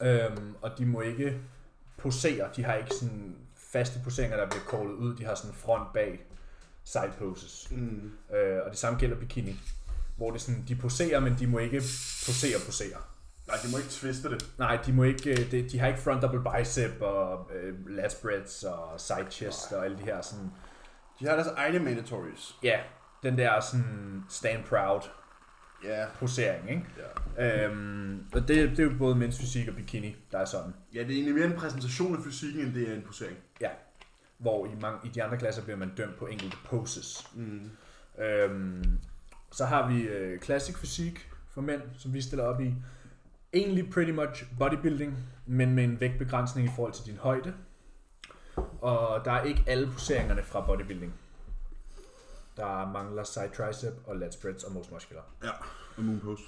Øhm, 0.04 0.54
og 0.62 0.72
de 0.78 0.86
må 0.86 1.02
ikke 1.02 1.38
posere. 1.98 2.50
De 2.56 2.64
har 2.64 2.74
ikke 2.74 2.96
sådan 3.00 3.36
faste 3.72 4.00
poseringer, 4.04 4.38
der 4.38 4.50
bliver 4.50 4.64
callet 4.72 4.94
ud. 4.94 5.16
De 5.16 5.26
har 5.26 5.36
sådan 5.36 5.54
front 5.56 5.94
bag 5.94 6.20
side 6.84 7.12
poses. 7.20 7.68
mm, 7.72 8.12
Øh, 8.36 8.60
og 8.66 8.72
det 8.72 8.80
samme 8.80 9.00
gælder 9.00 9.16
bikini. 9.20 9.60
Hvor 10.18 10.32
det 10.32 10.42
sådan, 10.42 10.66
de 10.68 10.76
poserer, 10.76 11.20
men 11.20 11.36
de 11.40 11.48
må 11.48 11.58
ikke 11.60 11.78
posere 12.26 12.60
posere. 12.66 12.98
nej, 13.48 13.58
de 13.66 13.72
må 13.72 13.78
ikke 13.78 13.90
twiste 13.90 14.30
det. 14.30 14.46
Nej, 14.58 14.76
de 14.86 14.94
må 14.94 15.04
ikke, 15.04 15.30
øh, 15.32 15.52
det, 15.52 15.72
de 15.72 15.80
har 15.80 15.88
ikke 15.88 16.00
front 16.00 16.22
double 16.22 16.42
bicep 16.58 17.02
og 17.02 17.52
øh, 17.56 17.88
lat 17.90 18.12
spreads 18.12 18.64
og 18.64 19.00
side 19.00 19.28
chest 19.32 19.72
og 19.72 19.86
alle 19.86 19.98
de 19.98 20.04
her 20.04 20.22
sådan, 20.22 20.52
De 21.20 21.26
har 21.26 21.36
deres 21.36 21.48
egne 21.48 21.80
mandatories. 21.80 22.56
ja, 22.64 22.80
den 23.24 23.38
der 23.38 23.60
sådan 23.60 24.24
stand 24.30 24.64
proud 24.64 25.02
Ja. 25.84 26.06
posering, 26.20 26.70
ikke? 26.70 26.86
Ja. 27.38 27.66
Øhm, 27.66 28.26
og 28.34 28.48
det, 28.48 28.70
det 28.70 28.80
er 28.80 28.84
jo 28.84 28.92
både 28.98 29.16
mænds 29.16 29.40
fysik 29.40 29.68
og 29.68 29.76
bikini, 29.76 30.16
der 30.32 30.38
er 30.38 30.46
sådan. 30.46 30.74
ja, 30.94 31.00
det 31.00 31.08
er 31.10 31.14
egentlig 31.14 31.36
mere 31.36 31.46
en 31.46 31.54
præsentation 31.54 32.16
af 32.18 32.24
fysikken, 32.24 32.62
end 32.62 32.74
det 32.74 32.90
er 32.90 32.96
en 32.96 33.02
posering. 33.02 33.38
Ja. 33.62 33.70
Hvor 34.38 34.66
i, 34.66 34.70
mange, 34.82 35.00
i 35.04 35.10
de 35.10 35.24
andre 35.24 35.38
klasser 35.38 35.64
bliver 35.64 35.78
man 35.78 35.92
dømt 35.98 36.18
på 36.18 36.26
enkelte 36.28 36.58
poses. 36.66 37.28
Mm. 37.36 37.72
Øhm, 38.24 39.00
så 39.52 39.66
har 39.66 39.90
vi 39.90 40.02
øh, 40.02 40.40
classic 40.40 40.78
fysik 40.78 41.30
for 41.54 41.62
mænd, 41.62 41.82
som 41.98 42.14
vi 42.14 42.22
stiller 42.22 42.46
op 42.46 42.62
i. 42.62 42.74
Egentlig 43.54 43.90
pretty 43.92 44.12
much 44.12 44.46
bodybuilding, 44.60 45.18
men 45.46 45.76
med 45.76 45.84
en 45.84 46.00
vægtbegrænsning 46.00 46.68
i 46.68 46.72
forhold 46.76 46.94
til 46.94 47.06
din 47.06 47.18
højde. 47.18 47.54
Og 48.82 49.26
der 49.26 49.32
er 49.32 49.44
ikke 49.44 49.64
alle 49.68 49.88
poseringerne 49.92 50.44
fra 50.44 50.62
bodybuilding. 50.62 51.14
Der 52.58 52.92
mangler 52.92 53.24
side 53.24 53.50
tricep 53.58 53.94
og 54.06 54.16
lat 54.18 54.34
spreads 54.34 54.64
og 54.64 54.72
most 54.72 54.92
muscular. 54.92 55.26
Ja, 55.44 55.50
og 55.98 56.04
moon 56.04 56.20
pose. 56.20 56.44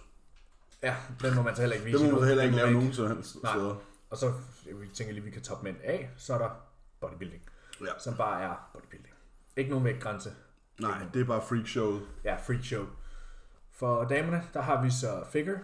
Ja, 0.84 0.96
den 1.22 1.36
må 1.36 1.42
man 1.42 1.56
så 1.56 1.62
heller 1.62 1.76
ikke 1.76 1.86
vise. 1.86 1.98
Det 2.04 2.14
må 2.14 2.20
man 2.20 2.28
heller 2.28 2.44
ikke 2.44 2.56
Den 2.58 2.66
lave 2.66 2.74
nogen 2.74 2.94
som 2.94 3.08
helst 3.08 3.44
Nej. 3.44 3.54
steder. 3.54 3.76
Og 4.10 4.18
så 4.18 4.34
vi 4.66 4.88
tænker 4.94 5.14
lige, 5.14 5.24
vi 5.24 5.32
kan 5.32 5.42
toppe 5.42 5.64
mænd 5.64 5.78
af, 5.84 6.10
så 6.18 6.34
er 6.34 6.38
der 6.38 6.50
bodybuilding, 7.00 7.42
Ja. 7.82 7.92
som 8.00 8.16
bare 8.16 8.42
er 8.42 8.70
bodybuilding. 8.74 9.14
Ikke 9.58 9.70
nogen 9.70 9.86
vægtgrænse. 9.86 10.34
Nej, 10.80 11.02
det 11.14 11.22
er 11.22 11.26
bare 11.26 11.42
freak 11.50 11.68
showet. 11.68 12.02
Ja, 12.24 12.36
freak 12.36 12.64
show. 12.64 12.86
For 13.72 14.04
damerne, 14.04 14.44
der 14.54 14.62
har 14.62 14.84
vi 14.84 14.90
så 14.92 15.24
figure, 15.32 15.60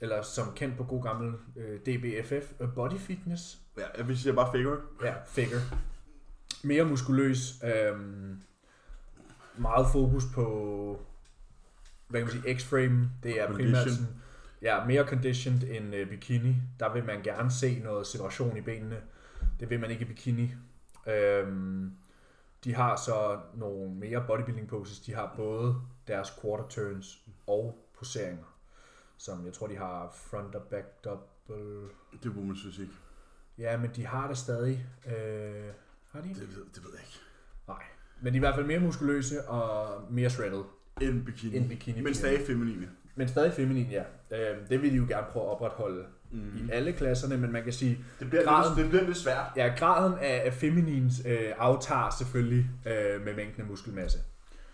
eller 0.00 0.22
som 0.22 0.52
kendt 0.54 0.76
på 0.76 0.84
god 0.84 1.02
gammel 1.02 1.34
øh, 1.56 1.80
DBFF, 1.80 2.52
øh, 2.60 2.74
body 2.74 2.98
fitness. 2.98 3.58
Ja, 3.96 4.02
vi 4.02 4.16
siger 4.16 4.34
bare 4.34 4.52
figure. 4.52 4.80
Ja, 5.02 5.14
figure. 5.26 5.60
Mere 6.64 6.84
muskuløs. 6.84 7.54
Øhm, 7.64 8.42
meget 9.56 9.86
fokus 9.92 10.24
på, 10.34 11.00
hvad 12.08 12.20
kan 12.20 12.34
man 12.34 12.42
sige, 12.42 12.54
X-frame. 12.54 13.08
Det 13.22 13.40
er 13.40 13.52
primært 13.52 13.90
sådan, 13.90 14.06
ja, 14.62 14.84
mere 14.84 15.06
conditioned 15.06 15.62
end 15.62 15.94
øh, 15.94 16.08
bikini. 16.08 16.56
Der 16.80 16.92
vil 16.92 17.04
man 17.04 17.22
gerne 17.22 17.50
se 17.50 17.78
noget 17.78 18.06
separation 18.06 18.56
i 18.56 18.60
benene. 18.60 19.02
Det 19.60 19.70
vil 19.70 19.80
man 19.80 19.90
ikke 19.90 20.04
i 20.04 20.08
bikini. 20.08 20.54
Øhm, 21.06 21.92
de 22.64 22.74
har 22.74 22.96
så 22.96 23.40
nogle 23.54 23.94
mere 23.94 24.24
bodybuilding 24.26 24.68
poses. 24.68 25.00
De 25.00 25.14
har 25.14 25.32
både 25.36 25.76
deres 26.08 26.38
quarter 26.42 26.68
turns 26.68 27.22
og 27.46 27.88
poseringer. 27.98 28.44
Som 29.16 29.46
jeg 29.46 29.52
tror, 29.52 29.66
de 29.66 29.76
har 29.76 30.10
front 30.14 30.54
og 30.54 30.62
back 30.62 31.04
double. 31.04 31.88
Det 32.22 32.28
er 32.28 32.34
women's 32.34 32.66
fysik. 32.66 32.88
Ja, 33.58 33.76
men 33.76 33.90
de 33.96 34.06
har 34.06 34.28
det 34.28 34.38
stadig. 34.38 34.86
Øh, 35.06 35.72
har 36.10 36.20
de? 36.20 36.28
Det 36.28 36.56
ved, 36.56 36.64
det 36.74 36.84
ved 36.84 36.90
jeg 36.92 37.00
ikke. 37.00 37.23
Men 38.20 38.32
de 38.32 38.36
er 38.36 38.40
i 38.40 38.44
hvert 38.44 38.54
fald 38.54 38.66
mere 38.66 38.78
muskuløse 38.80 39.42
og 39.48 39.88
mere 40.10 40.30
shredded 40.30 40.62
En 41.00 41.24
bikini. 41.24 41.56
end 41.56 41.68
bikini. 41.68 42.00
Men 42.00 42.14
stadig 42.14 42.40
feminine. 42.46 42.88
Men 43.16 43.28
stadig 43.28 43.52
feminin, 43.52 43.86
ja. 43.90 44.02
Øh, 44.30 44.56
det 44.70 44.82
vil 44.82 44.90
de 44.92 44.96
jo 44.96 45.04
gerne 45.08 45.26
prøve 45.30 45.44
at 45.46 45.50
opretholde 45.50 46.04
Mm. 46.30 46.40
i 46.56 46.70
alle 46.72 46.92
klasserne, 46.92 47.36
men 47.36 47.52
man 47.52 47.64
kan 47.64 47.72
sige, 47.72 47.98
Det 48.20 48.30
bliver, 48.30 48.44
Graden- 48.44 48.76
lidt, 48.76 48.82
det 48.84 48.90
bliver 48.90 49.04
lidt 49.04 49.16
svært. 49.16 49.44
ja, 49.56 49.72
graden 49.78 50.18
af, 50.18 50.42
af 50.44 50.52
feminins 50.54 51.14
øh, 51.26 51.52
aftager 51.58 52.14
selvfølgelig 52.18 52.66
øh, 52.86 53.24
med 53.24 53.34
mængden 53.36 53.62
af 53.62 53.68
muskelmasse. 53.68 54.18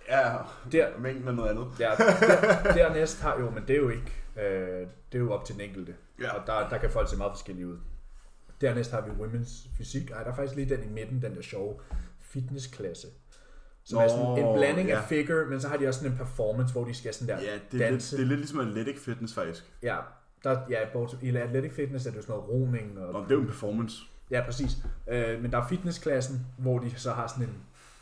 Ja, 0.09 0.37
Der, 0.73 0.99
mængden 0.99 1.29
er 1.29 1.33
noget 1.33 1.51
andet. 1.51 1.67
der, 1.79 1.97
der, 1.97 2.73
dernæst 2.83 3.21
har 3.23 3.41
jo, 3.41 3.51
men 3.51 3.63
det 3.69 3.77
er 3.77 3.81
jo 3.81 3.89
ikke, 3.89 4.13
øh, 4.37 4.87
det 5.13 5.19
er 5.19 5.19
jo 5.19 5.33
op 5.33 5.45
til 5.45 5.55
den 5.55 5.63
enkelte. 5.65 5.95
Ja. 6.21 6.35
Og 6.35 6.47
der, 6.47 6.69
der 6.69 6.79
kan 6.79 6.91
folk 6.91 7.09
se 7.11 7.17
meget 7.17 7.33
forskellige 7.33 7.67
ud. 7.67 7.77
Dernæst 8.61 8.91
har 8.91 9.01
vi 9.01 9.11
women's 9.11 9.69
fysik. 9.79 10.11
Ej, 10.11 10.23
der 10.25 10.31
er 10.31 10.35
faktisk 10.35 10.57
lige 10.57 10.77
den 10.77 10.85
i 10.85 10.93
midten, 10.93 11.23
den 11.23 11.35
der 11.37 11.43
sjove 11.43 11.81
fitnessklasse. 12.21 13.07
Som 13.85 13.99
er 13.99 14.09
sådan 14.09 14.39
en 14.39 14.45
Nå, 14.45 14.57
blanding 14.57 14.89
ja. 14.89 14.97
af 14.99 15.05
figure, 15.09 15.47
men 15.47 15.61
så 15.61 15.69
har 15.69 15.77
de 15.77 15.89
også 15.89 16.01
sådan 16.01 16.13
en 16.13 16.19
performance, 16.19 16.73
hvor 16.73 16.85
de 16.85 16.95
skal 16.95 17.15
sådan 17.15 17.29
der 17.29 17.43
Ja, 17.43 17.53
det 17.53 17.53
er, 17.53 17.59
lidt, 17.73 17.83
danse. 17.83 18.17
det 18.17 18.23
er 18.23 18.27
lidt 18.27 18.41
ligesom 18.41 18.61
athletic 18.61 18.99
fitness 19.01 19.35
faktisk. 19.35 19.73
Ja, 19.83 19.97
der, 20.45 20.59
ja, 20.71 20.79
i 21.23 21.37
athletic 21.37 21.73
fitness 21.73 22.07
er 22.07 22.11
det 22.11 22.17
jo 22.17 22.23
sådan 22.23 22.33
noget 22.37 22.51
roning. 22.51 22.99
Og, 22.99 23.09
Og 23.15 23.23
det 23.25 23.31
er 23.31 23.35
jo 23.35 23.41
en 23.41 23.47
performance. 23.47 23.97
Ja, 24.31 24.43
præcis. 24.45 24.71
Øh, 25.11 25.43
men 25.43 25.53
der 25.53 25.59
er 25.59 25.69
fitnessklassen, 25.69 26.47
hvor 26.59 26.79
de 26.79 26.91
så 26.97 27.11
har 27.13 27.27
sådan 27.27 27.45
en, 27.45 27.55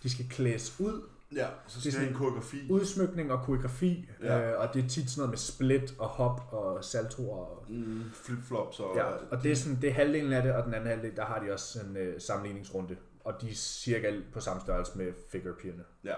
de 0.02 0.10
skal 0.10 0.24
klædes 0.30 0.80
ud, 0.80 1.02
Ja, 1.36 1.46
så 1.66 1.80
Det 1.80 1.86
er 1.86 1.90
skal 1.92 2.08
en 2.08 2.14
koreografi. 2.14 2.56
udsmykning 2.70 3.32
og 3.32 3.42
koreografi, 3.42 4.08
Ja. 4.22 4.36
ja. 4.38 4.50
øh, 4.52 4.60
og 4.60 4.74
det 4.74 4.84
er 4.84 4.88
tit 4.88 5.10
sådan 5.10 5.20
noget 5.20 5.30
med 5.30 5.38
split 5.38 5.94
og 5.98 6.08
hop 6.08 6.40
og 6.52 6.84
saltoer. 6.84 7.36
Og, 7.36 7.64
Mm, 7.68 8.02
flip-flops 8.14 8.80
og... 8.80 8.96
ja, 8.96 9.04
og 9.30 9.42
det 9.42 9.52
er, 9.52 9.56
sådan, 9.56 9.78
det 9.82 9.90
er 9.90 9.94
halvdelen 9.94 10.32
af 10.32 10.42
det, 10.42 10.52
og 10.52 10.64
den 10.64 10.74
anden 10.74 10.88
halvdel, 10.90 11.16
der 11.16 11.24
har 11.24 11.38
de 11.44 11.52
også 11.52 11.78
en 11.90 11.96
øh, 11.96 12.20
sammenligningsrunde, 12.20 12.96
og 13.28 13.40
de 13.40 13.50
er 13.50 13.54
cirka 13.54 14.20
på 14.32 14.40
samme 14.40 14.60
størrelse 14.62 14.98
med 14.98 15.12
figure 15.32 15.54
pigerne. 15.54 15.84
Ja. 16.04 16.14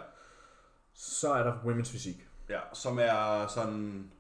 Så 0.95 1.33
er 1.33 1.43
der 1.43 1.53
women's 1.55 1.93
fysik. 1.93 2.29
ja, 2.49 2.61
som 2.73 2.99
er 2.99 3.47
sådan... 3.47 4.11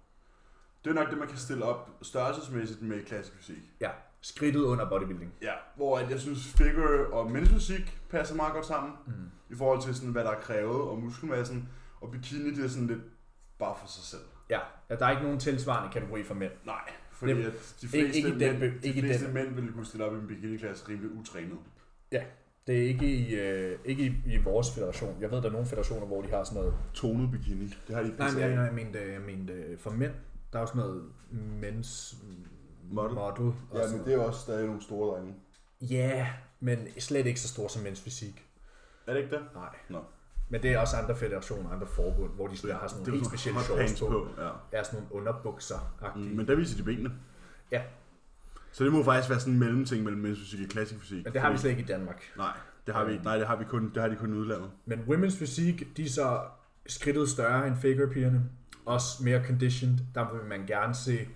Det 0.85 0.91
er 0.91 0.95
nok 0.95 1.11
det, 1.11 1.19
man 1.19 1.29
kan 1.29 1.37
stille 1.39 1.65
op 1.65 1.91
størrelsesmæssigt 2.03 2.83
med 2.83 3.05
klassisk 3.05 3.37
fysik. 3.37 3.63
Ja, 3.81 3.91
skridtet 4.21 4.61
under 4.61 4.89
bodybuilding. 4.89 5.35
Ja, 5.43 5.53
hvor 5.77 5.99
at 5.99 6.11
jeg 6.11 6.21
synes, 6.21 6.47
figure 6.53 7.07
og 7.07 7.31
mændsfysik 7.31 7.99
passer 8.11 8.35
meget 8.35 8.53
godt 8.55 8.67
sammen. 8.67 8.93
Mm. 9.07 9.13
I 9.51 9.55
forhold 9.57 9.83
til 9.83 9.95
sådan, 9.95 10.11
hvad 10.13 10.25
der 10.25 10.31
er 10.31 10.41
krævet, 10.41 10.83
og 10.83 10.99
muskelmassen. 10.99 11.69
Og 12.01 12.11
bikini, 12.11 12.51
det 12.55 12.65
er 12.65 12.69
sådan 12.69 12.87
lidt 12.87 13.01
bare 13.59 13.77
for 13.81 13.87
sig 13.89 14.05
selv. 14.05 14.23
Ja, 14.51 14.61
ja, 14.91 14.95
der 14.97 15.07
er 15.07 15.11
ikke 15.11 15.23
nogen 15.23 15.39
tilsvarende 15.41 15.93
kategori 15.93 16.23
for 16.25 16.35
mænd. 16.35 16.53
Nej, 16.65 16.91
fordi 17.13 17.33
Det- 17.35 17.45
at 17.47 17.75
de 17.81 17.89
fleste, 17.89 18.17
ikke 18.17 18.29
i 18.29 18.33
den 18.33 18.59
mænd, 18.61 18.73
be- 18.73 18.79
de 18.83 18.89
ikke 18.89 19.01
fleste 19.01 19.25
den- 19.27 19.35
mænd 19.35 19.55
ville 19.55 19.73
kunne 19.73 19.87
stille 19.87 20.05
op 20.05 20.13
i 20.15 20.17
en 20.19 20.27
bikiniklasse 20.27 20.89
rimelig 20.89 21.11
utrænet. 21.19 21.59
Det 22.71 22.79
er 22.79 22.89
ikke 22.89 23.07
i, 23.07 23.35
øh, 23.35 23.79
ikke 23.85 24.03
i, 24.03 24.33
i 24.33 24.37
vores 24.37 24.75
federation. 24.75 25.17
Jeg 25.21 25.31
ved, 25.31 25.43
der 25.43 25.49
er 25.49 25.53
nogle 25.53 25.67
federationer, 25.67 26.07
hvor 26.07 26.23
de 26.23 26.29
har 26.29 26.45
sådan 26.45 26.63
noget... 26.63 26.75
Tonet 26.95 27.31
bikini, 27.31 27.75
det 27.89 27.95
har 27.97 28.03
de 28.03 28.15
Nej, 28.19 28.29
PCA. 28.29 28.39
nej, 28.39 28.55
nej, 28.55 28.65
jeg 28.65 28.75
mente, 28.75 29.13
jeg 29.13 29.21
mente 29.21 29.53
øh, 29.53 29.79
for 29.79 29.91
mænd. 29.91 30.13
Der 30.53 30.59
er 30.59 30.63
jo 30.63 30.67
sådan 30.67 30.81
noget 30.81 31.05
mens 31.61 32.17
Model. 32.91 33.15
model 33.15 33.53
Ja, 33.75 33.97
men 33.97 34.05
det 34.05 34.15
er 34.15 34.19
også 34.19 34.41
stadig 34.41 34.67
nogle 34.67 34.83
store 34.83 35.13
drenge. 35.15 35.35
Ja, 35.81 36.27
men 36.61 36.79
slet 36.99 37.27
ikke 37.27 37.41
så 37.41 37.49
stor 37.49 37.69
som 37.69 37.83
mænds 37.83 38.01
fysik. 38.01 38.47
Er 39.07 39.13
det 39.13 39.21
ikke 39.21 39.37
det? 39.37 39.43
Nej. 39.55 39.77
Nå. 39.89 39.99
Men 40.49 40.63
det 40.63 40.71
er 40.71 40.79
også 40.79 40.97
andre 40.97 41.17
federationer, 41.17 41.71
andre 41.71 41.87
forbund, 41.87 42.31
hvor 42.35 42.47
de 42.47 42.57
sådan, 42.57 42.77
har 42.77 42.89
sådan 42.89 43.01
nogle 43.01 43.13
er 43.13 43.17
helt 43.17 43.27
specielle 43.27 43.61
shorts 43.61 44.01
på. 44.01 44.07
på. 44.07 44.43
Ja. 44.43 44.51
Ja, 44.73 44.85
sådan 44.85 45.01
nogle 45.01 45.15
underbukser 45.15 45.97
Mm, 46.17 46.23
mm, 46.23 46.37
men 46.37 46.49
der 46.49 46.55
viser 46.55 46.77
de 46.77 46.83
benene. 46.83 47.13
Ja. 47.73 47.83
Så 48.73 48.85
det 48.85 48.93
må 48.93 49.05
faktisk 49.05 49.31
være 49.31 49.41
sådan 49.41 49.53
en 49.53 49.59
mellemting 49.59 50.05
mellem 50.05 50.23
mændsfysik 50.23 50.61
og 50.61 50.69
klassisk 50.69 51.01
fysik. 51.01 51.25
Men 51.25 51.33
det 51.33 51.41
har 51.41 51.53
vi 51.53 51.59
slet 51.59 51.71
ikke 51.71 51.83
i 51.83 51.87
Danmark. 51.87 52.23
Nej, 52.37 52.53
det 52.87 52.95
har 52.95 53.05
vi 53.05 53.13
ikke. 53.13 53.25
Nej, 53.25 53.37
det 53.39 53.47
har 53.47 53.57
vi 53.57 53.65
kun, 53.65 53.91
det 53.95 54.03
har 54.03 54.09
de 54.09 54.17
kun 54.17 54.35
i 54.35 54.37
udlandet. 54.37 54.71
Men 54.87 54.99
women's 54.99 55.39
fysik, 55.39 55.97
de 55.97 56.05
er 56.05 56.09
så 56.09 56.41
skridtet 56.87 57.29
større 57.29 57.69
end 57.69 57.77
figure 57.77 58.09
pigerne. 58.09 58.45
Også 58.87 59.25
mere 59.25 59.45
conditioned. 59.45 59.99
Der 60.15 60.33
vil 60.33 60.45
man 60.45 60.67
gerne 60.67 60.95
se, 60.95 61.29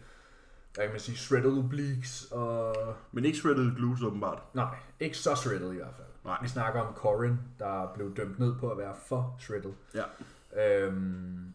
hvad 0.75 0.85
kan 0.85 0.90
man 0.92 1.01
sige, 1.01 1.16
shredded 1.16 1.59
obliques 1.59 2.29
og... 2.31 2.75
Men 3.12 3.25
ikke 3.25 3.38
shredded 3.38 3.77
glutes 3.77 4.03
åbenbart. 4.03 4.42
Nej, 4.55 4.77
ikke 5.01 5.16
så 5.16 5.35
shredded 5.35 5.73
i 5.73 5.77
hvert 5.77 5.94
fald. 5.97 6.07
Nej. 6.25 6.38
Vi 6.42 6.49
snakker 6.49 6.81
om 6.81 6.94
Corin, 6.94 7.38
der 7.59 7.92
blev 7.94 8.16
dømt 8.16 8.38
ned 8.38 8.55
på 8.61 8.70
at 8.70 8.79
være 8.79 8.94
for 9.07 9.37
shredded. 9.40 9.73
Ja. 9.94 10.05
Øhm, 10.87 11.53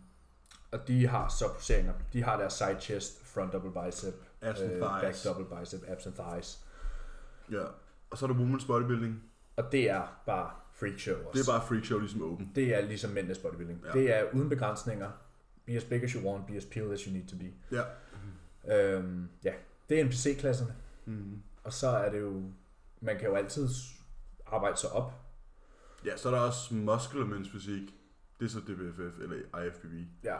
og 0.71 0.87
de 0.87 1.07
har 1.07 1.27
så 1.27 1.45
poseringer. 1.55 1.93
De 2.13 2.23
har 2.23 2.37
deres 2.37 2.53
side 2.53 2.77
chest, 2.79 3.25
front 3.25 3.53
double 3.53 3.71
bicep, 3.71 4.15
Abs 4.41 4.60
and 4.62 4.71
øh, 4.71 4.80
back 4.80 5.02
thighs. 5.02 5.23
double 5.23 5.45
bicep, 5.60 5.84
abs 5.88 6.06
and 6.06 6.13
thighs. 6.15 6.65
Ja. 7.52 7.63
Og 8.10 8.17
så 8.17 8.25
er 8.25 8.34
der 8.34 8.39
women's 8.39 8.67
bodybuilding. 8.67 9.23
Og 9.56 9.71
det 9.71 9.89
er 9.89 10.21
bare 10.25 10.52
freak 10.73 10.99
show 10.99 11.15
også. 11.17 11.30
Det 11.34 11.47
er 11.47 11.52
bare 11.52 11.67
freak 11.67 11.86
show 11.86 11.99
ligesom 11.99 12.23
open. 12.34 12.52
det 12.56 12.75
er 12.75 12.82
ligesom 12.82 13.12
mændenes 13.12 13.38
bodybuilding. 13.38 13.82
Ja. 13.86 13.91
Det 13.99 14.15
er 14.17 14.23
uden 14.34 14.49
begrænsninger. 14.49 15.12
Be 15.65 15.71
as 15.71 15.84
big 15.84 16.04
as 16.04 16.12
you 16.12 16.32
want, 16.32 16.47
be 16.47 16.54
as 16.56 16.65
peeled 16.65 16.91
as 16.93 17.02
you 17.02 17.13
need 17.13 17.28
to 17.28 17.36
be. 17.38 17.54
Ja. 17.71 17.84
Øhm, 18.95 19.30
ja, 19.43 19.54
det 19.89 19.99
er 19.99 20.06
NPC-klasserne. 20.06 20.75
Mm. 21.06 21.41
Og 21.63 21.73
så 21.73 21.88
er 21.88 22.12
det 22.12 22.21
jo, 22.21 22.43
man 23.02 23.17
kan 23.19 23.28
jo 23.30 23.36
altid 23.36 23.69
arbejde 24.47 24.78
sig 24.78 24.91
op. 24.91 25.13
Ja, 26.06 26.17
så 26.17 26.30
er 26.30 26.34
der 26.34 26.41
også 26.41 26.73
muscular 26.73 27.25
men's 27.25 27.52
fysik. 27.52 27.93
Det 28.39 28.45
er 28.45 28.49
så 28.49 28.60
DBFF 28.60 29.19
eller 29.21 29.60
IFBB. 29.65 29.93
Ja, 30.23 30.38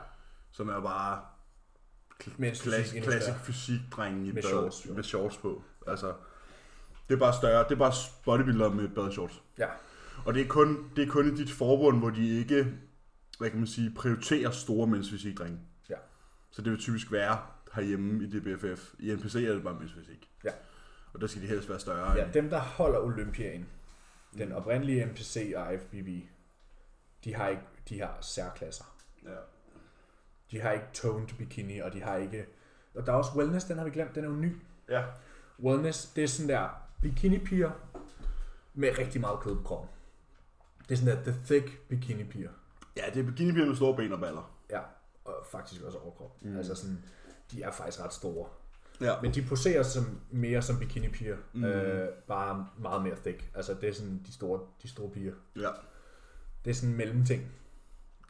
Som 0.52 0.70
er 0.70 0.80
bare 0.82 1.22
Mens 2.38 2.62
klass- 2.62 3.00
klassisk 3.00 3.24
større. 3.24 3.40
fysik 3.44 3.80
drengen 3.92 4.26
i 4.26 4.32
Med 4.32 4.42
bad, 4.42 4.50
shorts, 4.50 4.86
jo. 4.88 4.94
med 4.94 5.04
shorts 5.04 5.38
på. 5.38 5.64
Altså, 5.88 6.14
det 7.10 7.16
er 7.16 7.20
bare 7.20 7.34
større. 7.34 7.64
Det 7.64 7.72
er 7.72 7.76
bare 7.76 7.94
bodybuilder 8.26 8.70
med 8.70 8.90
badeshorts. 8.90 9.42
Ja. 9.58 9.68
Og 10.26 10.34
det 10.34 10.42
er 10.42 10.48
kun, 10.48 10.92
det 10.96 11.08
er 11.08 11.12
kun 11.12 11.34
i 11.34 11.36
dit 11.38 11.52
forbund, 11.52 12.00
hvor 12.00 12.10
de 12.10 12.40
ikke, 12.40 12.68
hvad 13.40 13.50
kan 13.50 13.60
man 13.60 13.68
sige, 13.68 13.92
prioriterer 13.96 14.52
store 14.52 14.88
mænds 14.88 15.10
fysik, 15.10 15.38
drenge. 15.38 15.60
Ja. 15.90 15.96
Så 16.52 16.62
det 16.62 16.72
vil 16.72 16.80
typisk 16.80 17.12
være 17.12 17.40
herhjemme 17.74 18.24
i 18.24 18.28
DBFF. 18.28 18.94
I 19.00 19.12
NPC 19.16 19.36
er 19.36 19.54
det 19.54 19.64
bare 19.64 19.80
mænds 19.80 19.94
fysik. 19.94 20.30
Ja. 20.44 20.52
Og 21.14 21.22
der 21.22 21.28
skal 21.28 21.42
de 21.42 21.48
helst 21.48 21.70
være 21.70 21.80
større. 21.80 22.12
ja 22.18 22.24
end- 22.26 22.34
dem 22.34 22.50
der 22.50 22.60
holder 22.60 23.00
Olympiaen, 23.00 23.60
Mm. 24.32 24.38
den 24.38 24.52
oprindelige 24.52 25.06
NPC 25.06 25.54
og 25.56 25.74
IFBB, 25.74 26.08
de 27.24 27.36
har 27.36 27.48
ikke, 27.48 27.62
de 27.90 28.00
har 28.00 28.18
særklasser. 28.22 28.96
ja. 29.24 29.30
De 30.52 30.62
har 30.62 30.72
ikke 30.72 30.86
toned 30.94 31.28
bikini, 31.38 31.80
og 31.80 31.94
de 31.94 32.02
har 32.02 32.16
ikke... 32.16 32.46
Og 32.96 33.06
der 33.06 33.12
er 33.12 33.18
også 33.18 33.32
wellness, 33.36 33.66
den 33.66 33.78
har 33.78 33.86
vi 33.86 33.92
glemt, 33.92 34.16
den 34.16 34.24
er 34.24 34.30
jo 34.30 34.36
ny. 34.36 34.56
ja. 34.90 35.04
Wellness, 35.64 36.06
det 36.06 36.24
er 36.24 36.28
sådan 36.28 36.50
der 36.50 36.70
bikini-piger 37.02 37.72
med 38.74 38.98
rigtig 38.98 39.22
meget 39.22 39.40
kød 39.40 39.56
på 39.56 39.62
kroppen. 39.64 39.90
Det 40.90 40.92
er 40.92 40.96
sådan 40.98 41.18
der 41.18 41.24
the 41.24 41.42
thick 41.46 41.80
bikini-piger. 41.90 42.50
Ja, 42.98 43.02
det 43.14 43.20
er 43.20 43.26
bikinipiger 43.32 43.66
med 43.66 43.76
store 43.76 43.96
ben 43.96 44.14
og 44.14 44.20
baller. 44.20 44.52
Ja, 44.70 44.80
og 45.26 45.34
faktisk 45.52 45.82
også 45.82 45.98
overkrop. 45.98 46.44
Mm. 46.44 46.58
Altså 46.58 46.76
sådan, 46.76 47.04
de 47.52 47.64
er 47.64 47.72
faktisk 47.72 48.04
ret 48.04 48.14
store. 48.14 48.48
Ja. 49.02 49.22
Men 49.22 49.34
de 49.34 49.42
poserer 49.42 49.84
som, 49.84 50.20
mere 50.32 50.62
som 50.62 50.80
bikini-piger. 50.80 51.38
Mm. 51.54 51.64
Øh, 51.64 52.10
bare 52.28 52.68
meget 52.78 53.04
mere 53.04 53.16
thick. 53.24 53.50
Altså 53.56 53.74
det 53.74 53.90
er 53.90 53.94
sådan 53.94 54.22
de 54.28 54.34
store, 54.34 54.60
de 54.84 54.88
store 54.88 55.10
piger. 55.10 55.34
Ja. 55.56 55.70
Det 56.66 56.72
er 56.72 56.76
sådan 56.76 56.90
en 56.90 56.98
mellemting. 56.98 57.52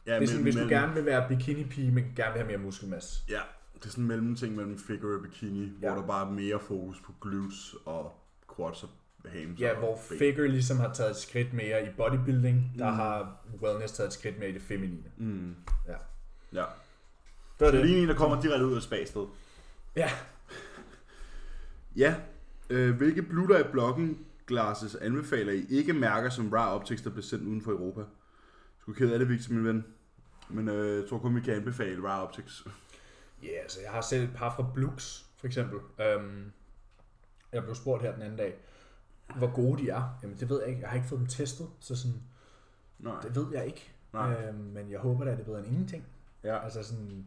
Ja 0.06 0.14
det 0.14 0.22
er 0.22 0.26
sådan, 0.26 0.28
mellem- 0.28 0.42
hvis 0.42 0.54
du 0.54 0.58
mellem- 0.60 0.80
gerne 0.80 0.94
vil 0.94 1.04
være 1.04 1.28
bikini-pige, 1.28 1.90
men 1.92 2.04
gerne 2.16 2.32
vil 2.32 2.42
have 2.42 2.46
mere 2.46 2.58
muskelmasse. 2.58 3.22
Ja, 3.28 3.40
det 3.74 3.84
er 3.84 3.88
sådan 3.88 4.04
en 4.04 4.08
mellemting 4.08 4.56
mellem 4.56 4.78
figure 4.78 5.16
og 5.16 5.22
bikini, 5.22 5.72
ja. 5.82 5.92
Hvor 5.92 6.00
der 6.00 6.06
bare 6.06 6.26
er 6.28 6.30
mere 6.32 6.60
fokus 6.60 7.00
på 7.00 7.12
glutes 7.20 7.74
og 7.84 8.12
quads 8.56 8.82
og 8.82 8.88
hams 9.28 9.60
Ja, 9.60 9.70
og 9.72 9.78
hvor 9.78 9.98
ben. 10.08 10.18
figure 10.18 10.48
ligesom 10.48 10.76
har 10.76 10.92
taget 10.92 11.10
et 11.10 11.16
skridt 11.16 11.52
mere 11.52 11.84
i 11.86 11.88
bodybuilding, 11.96 12.72
der 12.78 12.90
Mm. 12.90 12.96
har 12.96 13.40
wellness 13.62 13.92
taget 13.92 14.06
et 14.08 14.12
skridt 14.14 14.38
mere 14.38 14.48
i 14.48 14.52
det 14.52 14.62
feminine. 14.62 15.02
Mm. 15.16 15.54
Ja. 15.88 15.92
Ja. 16.52 16.64
Det 17.60 17.66
er 17.66 17.70
Det 17.70 17.86
lige 17.86 18.02
en, 18.02 18.08
der 18.08 18.14
kommer 18.14 18.40
direkte 18.42 18.66
ud 18.66 18.76
af 18.76 18.82
spagsted. 18.82 19.22
Ja. 19.96 20.10
Ja. 21.96 22.14
Øh, 22.70 22.96
hvilke 22.96 23.22
Blue 23.22 23.48
Light 23.48 23.70
Blocking 23.72 24.26
glasses 24.46 24.94
anbefaler 24.94 25.52
I 25.52 25.66
ikke 25.70 25.92
mærker 25.92 26.28
som 26.30 26.48
Raw 26.52 26.74
Optics, 26.74 27.02
der 27.02 27.10
bliver 27.10 27.22
sendt 27.24 27.44
uden 27.44 27.62
for 27.62 27.70
Europa? 27.70 28.00
Skulle 28.80 28.98
ked 28.98 29.12
af 29.12 29.18
det, 29.18 29.28
Victor, 29.28 29.52
min 29.54 29.64
ven. 29.64 29.84
Men 30.48 30.68
øh, 30.68 31.00
jeg 31.00 31.08
tror 31.08 31.18
kun, 31.18 31.36
vi 31.36 31.40
kan 31.40 31.54
anbefale 31.54 32.08
Raw 32.08 32.22
Optics. 32.26 32.66
Ja, 33.42 33.48
yeah, 33.48 33.62
altså 33.62 33.80
jeg 33.80 33.90
har 33.90 34.00
selv 34.00 34.24
et 34.24 34.36
par 34.36 34.54
fra 34.56 34.66
Blux, 34.74 35.22
for 35.36 35.46
eksempel. 35.46 35.78
Øhm, 36.00 36.52
jeg 37.52 37.62
blev 37.62 37.74
spurgt 37.74 38.02
her 38.02 38.12
den 38.12 38.22
anden 38.22 38.36
dag, 38.38 38.54
hvor 39.36 39.54
gode 39.54 39.82
de 39.82 39.88
er. 39.90 40.18
Jamen 40.22 40.36
det 40.40 40.48
ved 40.48 40.60
jeg 40.60 40.68
ikke. 40.68 40.80
Jeg 40.80 40.88
har 40.88 40.96
ikke 40.96 41.08
fået 41.08 41.18
dem 41.18 41.26
testet, 41.28 41.68
så 41.80 41.96
sådan, 41.96 42.22
Nej. 42.98 43.20
det 43.22 43.34
ved 43.36 43.46
jeg 43.52 43.66
ikke. 43.66 43.92
Nej. 44.12 44.32
Øhm, 44.32 44.54
men 44.58 44.90
jeg 44.90 45.00
håber 45.00 45.24
da, 45.24 45.30
det 45.30 45.40
er 45.40 45.44
bedre 45.44 45.58
end 45.58 45.68
ingenting. 45.68 46.04
Ja. 46.44 46.64
Altså 46.64 46.82
sådan, 46.82 47.26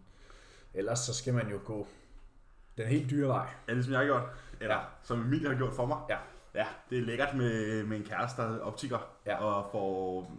ellers 0.74 1.00
så 1.00 1.14
skal 1.14 1.34
man 1.34 1.50
jo 1.52 1.60
gå 1.66 1.88
den 2.78 2.88
helt 2.88 3.10
dyre 3.10 3.28
vej. 3.28 3.48
Ja, 3.68 3.74
ligesom 3.74 3.92
jeg 3.94 4.00
har 4.00 4.06
gjort. 4.06 4.24
Eller 4.60 4.76
Ja. 4.76 4.82
som 5.04 5.20
Emilie 5.22 5.50
har 5.50 5.56
gjort 5.58 5.74
for 5.74 5.86
mig. 5.86 5.98
Ja. 6.10 6.18
Ja, 6.56 6.68
det 6.90 6.98
er 6.98 7.02
lækkert 7.02 7.38
med, 7.38 7.84
med 7.84 7.98
en 7.98 8.04
kæreste, 8.04 8.42
der 8.42 8.48
er 8.56 8.60
optiker. 8.60 8.98
Ja. 9.26 9.36
Og 9.44 9.70
får 9.72 10.32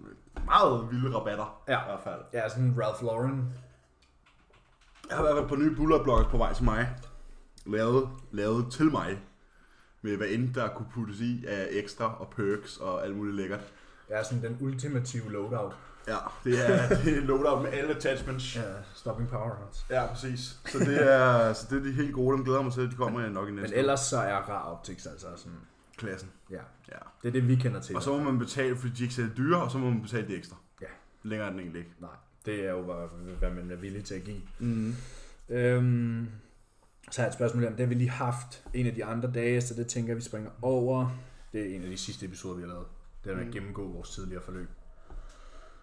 meget 0.45 0.91
vilde 0.91 1.19
rabatter. 1.19 1.63
Ja. 1.69 1.81
I 1.81 1.85
hvert 1.87 2.01
fald. 2.05 2.21
Ja, 2.33 2.49
sådan 2.49 2.77
Ralph 2.83 3.05
Lauren. 3.05 3.53
Jeg 5.09 5.17
har 5.17 5.25
været 5.25 5.49
på 5.49 5.57
nye 5.57 5.77
bullerblogs 5.77 6.27
på 6.31 6.37
vej 6.39 6.53
til 6.53 6.65
mig. 6.65 6.97
Lavet, 7.67 8.09
lavet 8.33 8.73
til 8.73 8.91
mig. 8.91 9.19
Med 10.03 10.17
hvad 10.17 10.27
end 10.27 10.55
der 10.55 10.69
kunne 10.69 10.89
puttes 10.95 11.21
i 11.21 11.45
af 11.49 11.69
ekstra 11.71 12.17
og 12.21 12.29
perks 12.37 12.77
og 12.77 13.05
alt 13.05 13.17
muligt 13.17 13.37
lækkert. 13.37 13.61
Ja, 14.11 14.23
sådan 14.23 14.43
den 14.43 14.59
ultimative 14.61 15.33
loadout. 15.33 15.73
Ja, 16.09 16.17
det 16.45 16.71
er, 16.71 16.89
det 17.05 17.19
er 17.19 17.21
loadout 17.21 17.63
med 17.63 17.73
alle 17.73 17.95
attachments. 17.95 18.57
Ja, 18.57 18.63
stopping 18.95 19.29
power 19.29 19.51
også. 19.51 19.85
Ja, 19.91 20.07
præcis. 20.07 20.57
Så 20.67 20.79
det 20.79 21.13
er, 21.13 21.53
så 21.53 21.67
det 21.71 21.79
er 21.79 21.83
de 21.83 21.93
helt 21.93 22.15
gode, 22.15 22.37
dem 22.37 22.45
glæder 22.45 22.59
jeg 22.59 22.65
mig 22.65 22.75
til, 22.75 22.91
de 22.91 22.97
kommer 22.97 23.29
nok 23.29 23.49
i 23.49 23.53
næste 23.53 23.71
Men 23.71 23.79
ellers 23.79 24.01
så 24.01 24.19
er 24.19 24.37
rar 24.37 24.73
optics 24.73 25.07
altså 25.07 25.27
sådan. 25.37 25.59
Klassen. 25.97 26.31
ja, 26.51 26.57
Ja. 26.89 26.99
det 27.23 27.29
er 27.29 27.33
det 27.33 27.49
vi 27.49 27.57
kender 27.57 27.81
til. 27.81 27.97
Og 27.97 28.03
så 28.03 28.19
må 28.19 28.23
man 28.31 28.39
betale, 28.39 28.77
fordi 28.77 28.93
de 28.93 29.03
ikke 29.03 29.15
sælger 29.15 29.35
dyre, 29.35 29.63
og 29.63 29.71
så 29.71 29.79
må 29.79 29.91
man 29.91 30.03
betale 30.03 30.29
de 30.29 30.37
ekstra. 30.37 30.57
Ja. 30.83 30.87
Længere 31.23 31.47
er 31.47 31.51
den 31.51 31.61
egentlig 31.61 31.79
ikke. 31.79 31.93
Nej, 32.01 32.11
det 32.47 32.67
er 32.67 32.71
jo 32.71 32.83
bare, 32.83 33.07
hvad 33.39 33.51
man 33.51 33.71
er 33.71 33.77
villig 33.77 34.05
til 34.05 34.15
at 34.15 34.25
give. 34.25 34.41
Mm. 34.59 34.95
Øhm, 35.49 36.29
så 37.11 37.21
har 37.21 37.25
jeg 37.27 37.29
et 37.31 37.35
spørgsmål 37.35 37.65
om, 37.67 37.73
det 37.73 37.81
har 37.81 37.87
vi 37.87 37.95
lige 37.95 38.11
haft 38.11 38.65
en 38.75 38.87
af 38.87 38.95
de 38.95 39.05
andre 39.05 39.31
dage, 39.33 39.61
så 39.61 39.75
det 39.75 39.87
tænker 39.87 40.09
jeg, 40.11 40.17
vi 40.17 40.23
springer 40.23 40.51
over. 40.63 41.11
Det 41.53 41.61
er 41.71 41.77
en 41.77 41.83
af 41.83 41.91
de 41.91 41.97
sidste 41.97 42.27
episoder, 42.27 42.55
vi 42.57 42.61
har 42.63 42.69
lavet. 42.69 42.87
Det 43.25 43.31
er 43.31 43.35
med 43.35 43.43
at 43.43 43.47
Mm. 43.47 43.53
gennemgå 43.53 43.89
vores 43.93 44.11
tidligere 44.11 44.43
forløb. 44.43 44.69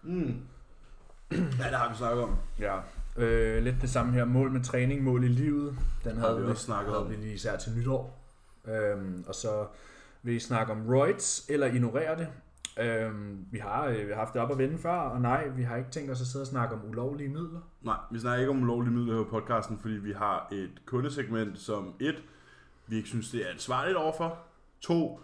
Mm. 0.02 0.36
Ja, 1.30 1.36
det 1.70 1.78
har 1.78 1.90
vi 1.90 1.96
snakket 1.96 2.22
om. 2.24 2.36
Ja, 2.58 2.78
øh, 3.16 3.62
lidt 3.62 3.76
det 3.80 3.90
samme 3.90 4.12
her. 4.12 4.24
Mål 4.24 4.50
med 4.50 4.64
træning, 4.64 5.02
mål 5.02 5.24
i 5.24 5.28
livet. 5.28 5.78
Den 6.04 6.16
Har 6.16 6.26
havde 6.26 6.38
vi 6.40 6.44
vi, 6.46 6.50
også 6.50 6.64
snakket 6.64 6.96
om. 6.96 7.10
vi 7.10 7.16
lige 7.16 7.34
især 7.34 7.56
til 7.56 7.72
nytår. 7.76 8.18
Øhm, 8.68 9.24
og 9.28 9.34
så 9.34 9.66
vil 10.22 10.34
I 10.34 10.40
snakke 10.40 10.72
om 10.72 10.86
roids, 10.88 11.46
eller 11.48 11.66
ignorere 11.66 12.18
det. 12.18 12.28
Øhm, 12.80 13.46
vi, 13.50 13.58
har, 13.58 13.86
øh, 13.86 14.06
vi 14.06 14.12
har 14.12 14.14
haft 14.14 14.34
det 14.34 14.42
op 14.42 14.50
at 14.50 14.58
vende 14.58 14.78
før, 14.78 14.90
og 14.90 15.20
nej, 15.20 15.48
vi 15.48 15.62
har 15.62 15.76
ikke 15.76 15.90
tænkt 15.90 16.10
os 16.10 16.20
at 16.20 16.26
sidde 16.26 16.42
og 16.42 16.46
snakke 16.46 16.74
om 16.74 16.88
ulovlige 16.88 17.28
midler. 17.28 17.60
Nej, 17.82 17.96
vi 18.10 18.18
snakker 18.18 18.40
ikke 18.40 18.50
om 18.50 18.62
ulovlige 18.62 18.94
midler 18.94 19.16
her 19.16 19.24
på 19.24 19.30
podcasten, 19.30 19.78
fordi 19.78 19.94
vi 19.94 20.12
har 20.12 20.48
et 20.52 20.82
kundesegment, 20.86 21.58
som 21.58 21.94
et, 22.00 22.22
vi 22.86 22.96
ikke 22.96 23.08
synes, 23.08 23.30
det 23.30 23.46
er 23.46 23.52
ansvarligt 23.52 23.96
overfor. 23.96 24.38
To, 24.80 25.20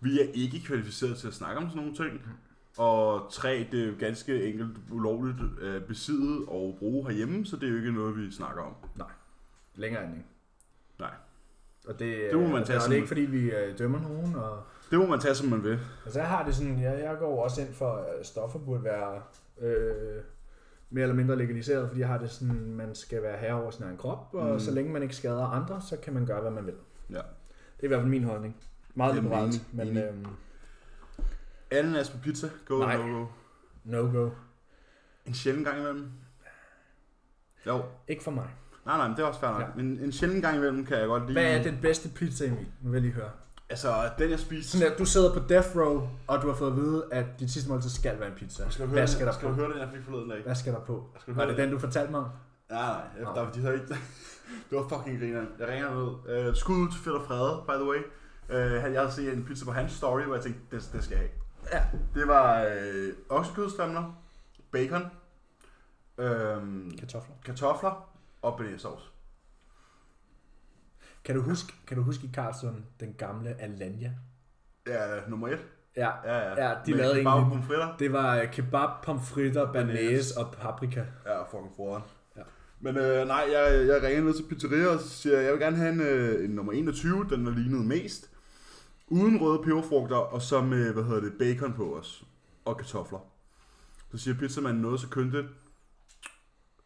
vi 0.00 0.20
er 0.20 0.26
ikke 0.34 0.62
kvalificeret 0.66 1.16
til 1.16 1.28
at 1.28 1.34
snakke 1.34 1.60
om 1.60 1.68
sådan 1.68 1.82
nogle 1.82 1.96
ting. 1.96 2.22
Og 2.78 3.32
tre, 3.32 3.68
det 3.72 3.82
er 3.82 3.86
jo 3.86 3.94
ganske 3.98 4.44
enkelt 4.44 4.78
ulovligt 4.90 5.62
at 5.62 5.84
besidde 5.84 6.44
og 6.48 6.76
bruge 6.78 7.06
herhjemme, 7.06 7.46
så 7.46 7.56
det 7.56 7.66
er 7.66 7.70
jo 7.70 7.76
ikke 7.76 7.92
noget, 7.92 8.16
vi 8.16 8.30
snakker 8.30 8.62
om. 8.62 8.74
Længere 9.74 10.04
end 10.04 10.14
ikke. 10.14 10.28
Nej. 10.98 11.14
Og 11.90 11.98
det, 11.98 12.30
Det 12.30 12.38
må 12.40 12.46
man 12.48 12.60
øh, 12.60 12.66
tage 12.66 12.78
og 12.78 12.82
det 12.84 12.90
er 12.92 12.96
ikke 12.96 13.08
fordi, 13.08 13.20
vi 13.20 13.50
øh, 13.50 13.78
dømmer 13.78 14.00
nogen. 14.00 14.34
Og, 14.34 14.62
Det 14.90 14.98
må 14.98 15.06
man 15.06 15.20
tage, 15.20 15.34
som 15.34 15.48
man 15.48 15.64
vil. 15.64 15.78
altså 16.04 16.20
jeg 16.20 16.28
har 16.28 16.44
det 16.44 16.54
sådan, 16.54 16.80
jeg, 16.82 17.00
jeg 17.04 17.16
går 17.18 17.44
også 17.44 17.60
ind 17.60 17.74
for, 17.74 17.92
at 17.92 18.26
stoffer 18.26 18.58
burde 18.58 18.84
være 18.84 19.22
øh, 19.60 20.22
mere 20.90 21.02
eller 21.02 21.14
mindre 21.16 21.36
legaliseret, 21.36 21.88
fordi 21.88 22.00
jeg 22.00 22.08
har 22.08 22.18
det 22.18 22.30
sådan, 22.30 22.70
man 22.74 22.94
skal 22.94 23.22
være 23.22 23.38
herre 23.38 23.62
over 23.62 23.70
sin 23.70 23.84
egen 23.84 23.96
krop, 23.96 24.28
og 24.34 24.52
Mm. 24.52 24.60
så 24.60 24.70
længe 24.70 24.92
man 24.92 25.02
ikke 25.02 25.16
skader 25.16 25.44
andre, 25.44 25.80
så 25.82 25.96
kan 25.96 26.14
man 26.14 26.26
gøre, 26.26 26.40
hvad 26.40 26.50
man 26.50 26.66
vil. 26.66 26.74
Ja. 27.10 27.14
Det 27.16 27.22
er 27.80 27.84
i 27.84 27.86
hvert 27.86 28.00
fald 28.00 28.10
min 28.10 28.24
holdning. 28.24 28.56
Meget 28.94 29.14
Jamen, 29.16 29.22
liberalt, 29.30 29.74
men 29.74 29.88
enig. 29.88 30.02
øhm, 30.04 30.26
Ananas 31.70 32.10
på 32.10 32.18
pizza, 32.22 32.48
go, 32.66 32.78
Nej. 32.78 32.96
no, 32.96 33.18
go. 33.18 33.26
no-go. 33.84 34.30
En 35.26 35.34
sjældent 35.34 35.66
gang 35.66 35.78
imellem. 35.78 36.10
Jo, 37.66 37.82
Ikke 38.08 38.22
for 38.22 38.30
mig. 38.30 38.48
Nej, 38.86 38.96
nej, 38.96 39.08
men 39.08 39.16
det 39.16 39.22
er 39.22 39.26
også 39.26 39.40
fair 39.40 39.50
nok. 39.50 39.60
Ja. 39.60 39.66
Men 39.76 39.98
en 39.98 40.12
sjældent 40.12 40.42
gang 40.42 40.56
imellem 40.56 40.86
kan 40.86 40.98
jeg 40.98 41.06
godt 41.06 41.22
lide. 41.22 41.32
Hvad 41.32 41.58
er 41.58 41.62
den 41.62 41.78
bedste 41.82 42.08
pizza, 42.08 42.44
Emil? 42.46 42.66
Nu 42.80 42.90
vil 42.90 42.92
jeg 42.96 43.02
lige 43.02 43.12
høre. 43.14 43.30
Altså, 43.70 44.10
den 44.18 44.30
jeg 44.30 44.38
spiste... 44.40 44.70
Sådan 44.78 44.92
at 44.92 44.98
du 44.98 45.04
sidder 45.04 45.34
på 45.34 45.40
death 45.48 45.76
row, 45.76 46.08
og 46.26 46.42
du 46.42 46.46
har 46.48 46.54
fået 46.54 46.70
at 46.70 46.76
vide, 46.76 47.04
at 47.12 47.26
dit 47.40 47.50
sidste 47.50 47.70
måltid 47.70 47.90
skal 47.90 48.20
være 48.20 48.28
en 48.28 48.34
pizza. 48.34 48.70
Skal 48.70 48.86
høre, 48.86 48.92
Hvad 48.92 49.00
den- 49.02 49.08
skal 49.08 49.26
der 49.26 49.32
skal 49.32 49.48
på? 49.48 49.54
du 49.54 49.60
høre 49.60 49.72
den, 49.72 49.78
jeg 49.80 49.88
fik 49.94 50.04
forleden 50.04 50.30
dag? 50.30 50.42
Hvad 50.42 50.54
skal 50.54 50.72
der 50.72 50.80
på? 50.80 51.10
Skal 51.20 51.34
Var 51.34 51.44
det 51.44 51.56
den, 51.56 51.70
du 51.70 51.78
fortalte 51.78 52.10
mig 52.10 52.20
om? 52.20 52.26
Nej, 52.70 52.80
nej, 52.82 53.00
jeg, 53.18 53.24
Nå. 53.24 53.34
der, 53.34 53.52
de 53.52 53.60
havde 53.60 53.74
ikke... 53.74 53.86
det 54.70 54.78
var 54.78 54.88
fucking 54.88 55.20
griner. 55.20 55.42
Jeg 55.58 55.68
ringer 55.68 55.90
ned. 55.94 56.48
Uh, 56.48 56.54
skud 56.54 56.74
ud 56.76 56.90
til 56.92 57.00
Fætter 57.00 57.20
Frede, 57.20 57.62
by 57.68 57.72
the 57.82 57.90
way. 57.90 57.98
Uh, 58.48 58.82
han, 58.82 58.92
jeg 58.92 59.00
havde 59.00 59.12
set 59.12 59.32
en 59.32 59.44
pizza 59.44 59.64
på 59.64 59.72
hans 59.72 59.92
story, 59.92 60.22
hvor 60.22 60.34
jeg 60.34 60.44
tænkte, 60.44 60.76
det, 60.76 60.90
det 60.92 61.04
skal 61.04 61.14
jeg 61.18 61.28
have. 61.28 61.30
Ja. 61.72 61.98
Det 62.20 62.28
var 62.28 62.62
øh, 62.62 63.12
oksekødstrimler, 63.28 64.22
bacon, 64.72 65.02
øhm, 66.18 66.96
Kartofler. 66.98 67.34
kartofler 67.44 68.09
og 68.42 68.56
bearnaisesauce. 68.58 69.04
Kan 71.24 71.34
du 71.36 71.42
huske, 71.42 71.72
kan 71.86 71.96
du 71.96 72.02
huske 72.02 72.26
i 72.26 72.30
Carlsson, 72.34 72.84
den 73.00 73.12
gamle 73.18 73.60
Alanya? 73.60 74.12
Ja, 74.86 75.20
nummer 75.28 75.48
et. 75.48 75.64
Ja, 75.96 76.10
Ja, 76.24 76.38
ja. 76.38 76.68
Ja, 76.68 76.74
de 76.86 76.90
Med 76.90 76.98
lavede 76.98 77.14
kebab 77.18 77.26
egentlig- 77.32 77.52
pomfritter. 77.58 77.96
det 77.96 78.12
var 78.12 78.36
øh, 78.40 78.52
kebab, 78.52 78.88
pomfritter, 79.04 79.72
Banæs. 79.72 79.96
banæs 79.96 80.30
og 80.32 80.52
paprika. 80.52 81.04
Ja, 81.26 81.42
fucking 81.42 81.72
foran. 81.76 82.02
Ja. 82.36 82.42
Men 82.80 82.96
øh, 82.96 83.26
nej, 83.26 83.44
jeg, 83.52 83.86
jeg 83.86 84.02
ringer 84.02 84.22
ned 84.24 84.34
til 84.34 84.42
pizzeria 84.54 84.86
og 84.86 85.00
siger, 85.00 85.40
jeg 85.40 85.52
vil 85.52 85.60
gerne 85.60 85.76
have 85.76 85.92
en, 85.92 86.00
øh, 86.00 86.44
en 86.44 86.50
nummer 86.50 86.72
21, 86.72 87.26
den 87.30 87.46
der 87.46 87.52
lignede 87.52 87.84
mest. 87.84 88.30
Uden 89.08 89.40
røde 89.40 89.62
peberfrugter, 89.62 90.16
og 90.16 90.42
så 90.42 90.60
med, 90.62 90.92
hvad 90.92 91.02
hedder 91.04 91.20
det, 91.20 91.32
bacon 91.38 91.72
på 91.72 91.96
os. 91.98 92.24
Og 92.64 92.76
kartofler. 92.78 93.18
Så 94.12 94.18
siger 94.18 94.34
pizzamanden 94.38 94.82
noget 94.82 95.00
så 95.00 95.08
køntigt. 95.08 95.46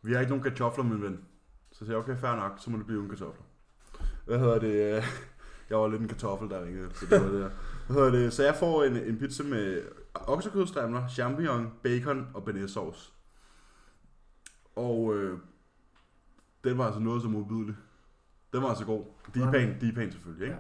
Vi 0.03 0.13
har 0.13 0.21
ikke 0.21 0.31
nogen 0.31 0.43
kartofler, 0.45 0.85
min 0.85 1.03
ven. 1.03 1.25
Så 1.79 1.79
siger 1.79 1.91
jeg, 1.91 1.99
okay, 1.99 2.17
fair 2.17 2.37
nok, 2.37 2.53
så 2.59 2.71
må 2.71 2.79
det 2.79 2.87
blive 2.87 2.99
uden 2.99 3.11
kartofler. 3.11 3.43
Hvad 4.25 4.39
hedder 4.39 4.59
det? 4.59 4.97
øh, 4.97 5.05
Jeg 5.71 5.79
var 5.79 5.89
lidt 5.89 6.03
en 6.03 6.09
kartoffel, 6.09 6.49
der 6.51 6.65
ringede, 6.65 6.95
så 6.95 7.07
det 7.07 7.21
var 7.23 7.29
det. 7.29 7.53
Hvad 7.87 7.97
hedder 7.97 8.11
det? 8.11 8.33
Så 8.33 8.45
jeg 8.45 8.55
får 8.57 8.85
en, 8.85 8.97
en 8.97 9.19
pizza 9.19 9.43
med 9.43 9.83
oksekødstrimler, 10.15 11.09
champignon, 11.09 11.71
bacon 11.83 12.29
og 12.35 12.45
bearnaisesauce. 12.45 13.13
Og 14.77 15.15
øh, 15.15 15.39
den 16.65 16.79
var 16.79 16.85
altså 16.85 17.01
noget 17.01 17.23
så 17.23 17.29
modbydeligt. 17.29 17.79
Den 18.53 18.63
var 18.63 18.69
altså 18.69 18.85
god. 18.85 19.05
D-pan, 19.37 19.69
D-pan 19.81 20.13
selvfølgelig, 20.13 20.47
ikke? 20.47 20.59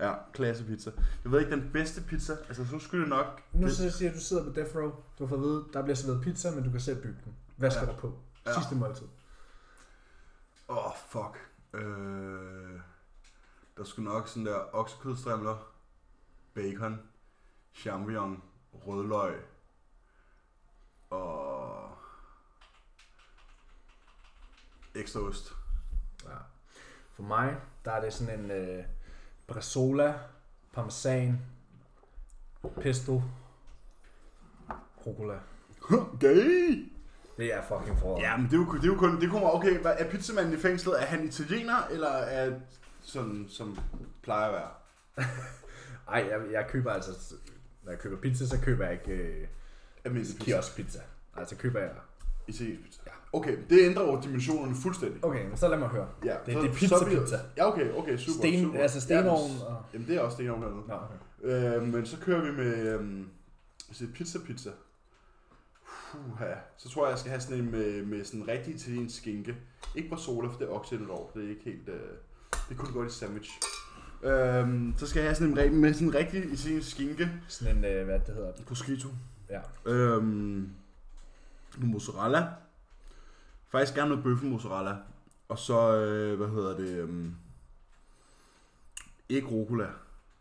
Ja, 0.00 0.06
Ja, 0.08 0.14
klasse 0.32 0.64
pizza. 0.64 0.90
Jeg 1.24 1.32
ved 1.32 1.40
ikke, 1.40 1.50
den 1.52 1.70
bedste 1.72 2.00
pizza, 2.02 2.32
altså 2.48 2.64
så 2.66 2.78
skulle 2.78 3.00
det 3.02 3.08
nok... 3.10 3.42
Nu 3.52 3.66
det, 3.66 3.72
siger 3.92 4.10
du, 4.10 4.16
du 4.16 4.20
sidder 4.20 4.44
på 4.44 4.50
death 4.50 4.76
row. 4.76 4.90
Du 5.18 5.24
har 5.24 5.26
fået 5.26 5.38
at 5.38 5.44
vide, 5.44 5.64
der 5.72 5.82
bliver 5.82 5.96
serveret 5.96 6.22
pizza, 6.22 6.50
men 6.50 6.64
du 6.64 6.70
kan 6.70 6.80
selv 6.80 7.02
bygge 7.02 7.18
den. 7.24 7.34
Hvad 7.56 7.70
skal 7.70 7.86
Ja. 7.86 7.92
der 7.92 7.98
på? 7.98 8.18
Ja. 8.46 8.52
Sidste 8.54 8.74
måltid. 8.74 9.06
Åh, 10.68 10.86
oh, 10.86 10.92
fuck. 10.96 11.50
Øh, 11.72 12.80
der 13.76 13.84
skulle 13.84 14.10
nok 14.10 14.28
sådan 14.28 14.46
der 14.46 14.74
oksekødstrimler, 14.74 15.72
bacon, 16.54 17.08
champignon, 17.74 18.42
rødløg 18.72 19.42
og 21.10 21.98
ekstra 24.94 25.20
ost. 25.20 25.52
Ja. 26.24 26.36
For 27.12 27.22
mig, 27.22 27.60
der 27.84 27.92
er 27.92 28.00
det 28.00 28.12
sådan 28.12 28.40
en 28.40 28.50
øh, 28.50 28.84
bresaola, 29.46 30.20
parmesan, 30.72 31.40
pesto, 32.80 33.22
rucola. 35.06 35.40
Gay! 36.20 36.95
Det 37.36 37.54
er 37.54 37.62
fucking 37.62 37.98
forår. 37.98 38.20
Ja, 38.20 38.36
men 38.36 38.46
det 38.46 38.52
er 38.52 38.56
jo, 38.56 38.72
det 38.74 38.82
er 38.82 38.86
jo 38.88 38.94
kun, 38.96 39.20
det 39.20 39.30
kommer, 39.30 39.48
okay, 39.50 39.78
hvad, 39.78 39.92
er 39.98 40.10
pizzamanden 40.10 40.54
i 40.54 40.56
fængslet, 40.56 41.02
er 41.02 41.06
han 41.06 41.24
italiener, 41.24 41.86
eller 41.90 42.08
er 42.08 42.52
sådan, 43.02 43.46
som 43.48 43.78
plejer 44.22 44.46
at 44.48 44.52
være? 44.52 44.68
Ej, 46.14 46.26
jeg, 46.30 46.40
jeg 46.52 46.66
køber 46.68 46.92
altså... 46.92 47.10
Når 47.84 47.92
jeg 47.92 48.00
køber 48.00 48.16
pizza, 48.16 48.46
så 48.46 48.60
køber 48.60 48.84
jeg 48.84 48.92
ikke 48.92 49.22
øh, 49.22 49.46
Almindelig 50.04 50.36
pizza. 50.36 50.44
kioskpizza. 50.52 50.98
Altså 51.36 51.56
køber 51.56 51.80
jeg... 51.80 51.90
Italiensk 52.46 52.82
pizza. 52.84 53.00
Ja. 53.06 53.12
Okay, 53.32 53.56
det 53.70 53.78
ændrer 53.86 54.02
jo 54.02 54.20
dimensionerne 54.20 54.74
fuldstændig. 54.82 55.24
Okay, 55.24 55.46
men 55.48 55.56
så 55.56 55.68
lad 55.68 55.78
mig 55.78 55.88
høre. 55.88 56.08
Ja, 56.24 56.34
Det- 56.46 56.54
så- 56.54 56.60
det 56.60 56.68
er 56.70 56.72
så 56.72 56.78
pizza-pizza. 56.78 57.36
Ja, 57.56 57.66
okay, 57.72 57.92
okay, 57.92 58.16
super, 58.16 58.38
Sten, 58.38 58.64
super. 58.64 58.80
altså 58.80 59.00
stenovn 59.00 59.50
Ja, 59.58 59.64
og... 59.66 59.82
Jamen, 59.92 60.06
det 60.08 60.16
er 60.16 60.20
også 60.20 60.34
stenovn 60.34 60.62
hernede. 60.62 60.82
Nå, 60.88 60.94
okay. 60.94 61.76
Øh, 61.76 61.82
men 61.82 62.06
så 62.06 62.16
kører 62.20 62.40
vi 62.44 62.50
med 62.56 62.88
øhm, 62.94 63.28
pizza 64.14 64.38
pizza. 64.46 64.70
Puha. 66.12 66.54
Så 66.76 66.88
tror 66.88 67.04
jeg, 67.04 67.10
jeg 67.10 67.18
skal 67.18 67.30
have 67.30 67.40
sådan 67.40 67.58
en 67.58 67.70
med, 67.70 68.02
med 68.02 68.24
sådan 68.24 68.40
en 68.40 68.48
rigtig 68.48 68.74
italiensk 68.74 69.16
skinke. 69.16 69.56
Ikke 69.94 70.08
Brasola, 70.08 70.48
for 70.48 70.58
det 70.58 70.68
er 70.68 70.72
oksindet 70.72 71.10
over. 71.10 71.30
Det 71.30 71.44
er 71.44 71.48
ikke 71.48 71.64
helt... 71.64 71.88
Øh, 71.88 72.00
det 72.68 72.76
kunne 72.76 72.92
godt 72.92 73.12
i 73.12 73.14
sandwich. 73.14 73.50
Øhm, 74.22 74.94
så 74.96 75.06
skal 75.06 75.20
jeg 75.20 75.28
have 75.28 75.34
sådan 75.34 75.58
en 75.58 75.80
med 75.80 75.94
sådan 75.94 76.08
en 76.08 76.14
rigtig 76.14 76.52
italiensk 76.52 76.90
skinke. 76.90 77.30
Sådan 77.48 77.76
en, 77.76 77.84
øh, 77.84 78.04
hvad 78.04 78.18
det 78.18 78.34
hedder. 78.34 78.52
Prosciutto. 78.66 79.08
Ja. 79.50 79.60
Øhm, 79.86 80.70
noget 81.76 81.90
mozzarella. 81.90 82.46
Faktisk 83.68 83.94
gerne 83.94 84.08
noget 84.08 84.24
bøffen 84.24 84.50
mozzarella. 84.50 84.96
Og 85.48 85.58
så, 85.58 85.96
øh, 85.96 86.36
hvad 86.36 86.48
hedder 86.48 86.76
det, 86.76 86.98
øhm, 86.98 87.34
ikke 89.28 89.48
rucola. 89.48 89.86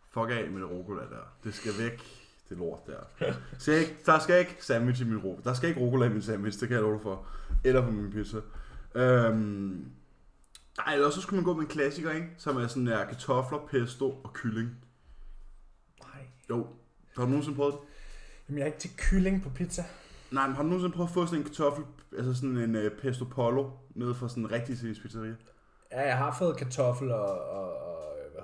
Fuck 0.09 0.29
af 0.29 0.51
med 0.51 0.61
det 0.61 0.69
rucola 0.69 1.01
der. 1.01 1.33
Det 1.43 1.53
skal 1.53 1.71
væk, 1.79 2.24
det 2.49 2.57
lort 2.57 2.87
der. 2.87 3.31
Så 3.57 3.71
ikke, 3.71 3.97
der 4.05 4.19
skal 4.19 4.39
ikke 4.39 4.55
sandwich 4.59 5.01
i 5.01 5.05
min 5.05 5.17
ro. 5.17 5.39
Der 5.43 5.53
skal 5.53 5.69
ikke 5.69 5.81
rucola 5.81 6.05
i 6.05 6.09
min 6.09 6.21
sandwich, 6.21 6.59
det 6.59 6.67
kan 6.67 6.75
jeg 6.75 6.83
love 6.83 6.99
for. 6.99 7.25
Eller 7.63 7.81
på 7.81 7.91
min 7.91 8.11
pizza. 8.11 8.37
Øhm, 8.95 9.91
nej, 10.77 10.93
eller 10.93 11.09
så 11.09 11.21
skulle 11.21 11.37
man 11.37 11.45
gå 11.45 11.53
med 11.53 11.61
en 11.61 11.67
klassiker, 11.67 12.11
ikke? 12.11 12.27
Som 12.37 12.57
er 12.57 12.67
sådan 12.67 12.87
der 12.87 13.05
kartofler, 13.05 13.59
pesto 13.71 14.11
og 14.11 14.33
kylling. 14.33 14.69
Nej. 16.03 16.23
Jo, 16.49 16.67
har 17.15 17.23
du 17.23 17.29
nogensinde 17.29 17.57
prøvet 17.57 17.73
det? 17.73 17.81
Jamen, 18.49 18.57
jeg 18.57 18.63
er 18.63 18.67
ikke 18.67 18.79
til 18.79 18.97
kylling 18.97 19.43
på 19.43 19.49
pizza. 19.49 19.83
Nej, 20.31 20.47
men 20.47 20.55
har 20.55 20.63
du 20.63 20.69
nogensinde 20.69 20.95
prøvet 20.95 21.09
at 21.09 21.13
få 21.13 21.25
sådan 21.25 21.39
en 21.39 21.45
kartoffel, 21.45 21.85
altså 22.17 22.33
sådan 22.33 22.57
en 22.57 22.75
uh, 22.75 22.91
pesto 23.01 23.25
polo, 23.25 23.69
nede 23.95 24.15
fra 24.15 24.29
sådan 24.29 24.43
en 24.43 24.51
rigtig 24.51 24.73
italiensk 24.73 25.01
pizzeria? 25.01 25.35
Ja, 25.91 26.01
jeg 26.01 26.17
har 26.17 26.35
fået 26.39 26.57
kartoffel 26.57 27.11
og, 27.11 27.49
og 27.49 27.94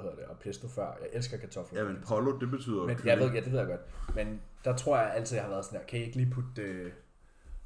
hvad 0.01 0.11
hedder 0.11 0.23
det, 0.23 0.25
og 0.25 0.37
pesto 0.39 0.67
før. 0.67 0.87
Jeg 1.01 1.09
elsker 1.13 1.37
kartofler. 1.37 1.79
Ja, 1.81 1.87
men 1.87 2.03
polo, 2.07 2.39
det 2.39 2.51
betyder 2.51 2.85
Men 2.85 2.99
jeg 3.05 3.19
ved, 3.19 3.31
ja, 3.31 3.39
det 3.39 3.51
ved 3.51 3.59
jeg 3.59 3.67
godt. 3.67 4.15
Men 4.15 4.41
der 4.65 4.75
tror 4.75 4.97
jeg 4.97 5.13
altid, 5.13 5.35
jeg 5.37 5.43
har 5.43 5.49
været 5.51 5.65
sådan 5.65 5.79
her, 5.79 5.85
kan 5.87 5.99
I 5.99 6.03
ikke 6.03 6.17
lige 6.17 6.31
putte 6.31 6.61
øh, 6.61 6.91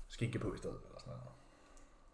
skinke 0.07 0.39
på 0.39 0.53
i 0.53 0.57
stedet? 0.57 0.77
Eller 0.87 0.99
sådan 0.99 1.13
noget. 1.13 1.35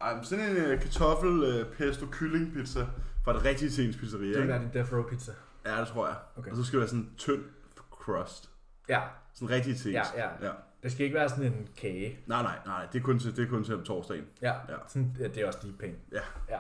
Ej, 0.02 0.16
men 0.16 0.24
sådan 0.24 0.58
en 0.58 0.74
uh, 0.74 0.80
kartoffel 0.80 1.62
uh, 1.62 1.74
pesto 1.74 2.06
kylling 2.12 2.54
pizza 2.54 2.88
fra 3.26 3.38
et 3.38 3.46
rigtig 3.46 3.68
italiensk 3.68 4.00
pizzeria, 4.00 4.28
Det 4.28 4.40
vil 4.40 4.48
være 4.48 4.60
din 4.62 4.70
death 4.74 4.94
row 4.94 5.10
pizza. 5.10 5.32
Ja, 5.66 5.80
det 5.80 5.88
tror 5.88 6.08
jeg. 6.08 6.16
Okay. 6.38 6.52
Og 6.52 6.58
så 6.58 6.64
skal 6.64 6.78
det 6.78 6.82
være 6.82 6.90
sådan 6.90 7.04
en 7.04 7.14
tynd 7.18 7.44
crust. 7.92 8.50
Ja, 8.90 9.02
Sådan 9.34 9.50
rigtig 9.50 9.74
italiensk. 9.74 10.14
Ja, 10.16 10.24
ja. 10.24 10.48
ja. 10.48 10.52
det 10.84 10.92
skal 10.92 11.04
ikke 11.04 11.16
være 11.16 11.30
sådan 11.30 11.46
en 11.46 11.68
kage. 11.78 12.20
Nej, 12.26 12.42
nej, 12.44 12.58
nej, 12.66 12.88
det 12.94 13.00
er 13.00 13.04
kun 13.04 13.20
til, 13.20 13.36
det 13.36 13.46
er 13.46 13.50
kun 13.50 13.64
til 13.64 13.76
om 13.76 13.84
torsdagen. 13.84 14.26
Ja, 14.42 14.54
Ja. 14.70 14.76
Sådan, 14.88 15.16
ja 15.20 15.28
det 15.28 15.38
er 15.38 15.48
også 15.48 15.60
deep 15.64 15.80
pain. 15.80 15.96
Ja. 16.12 16.22
ja. 16.50 16.60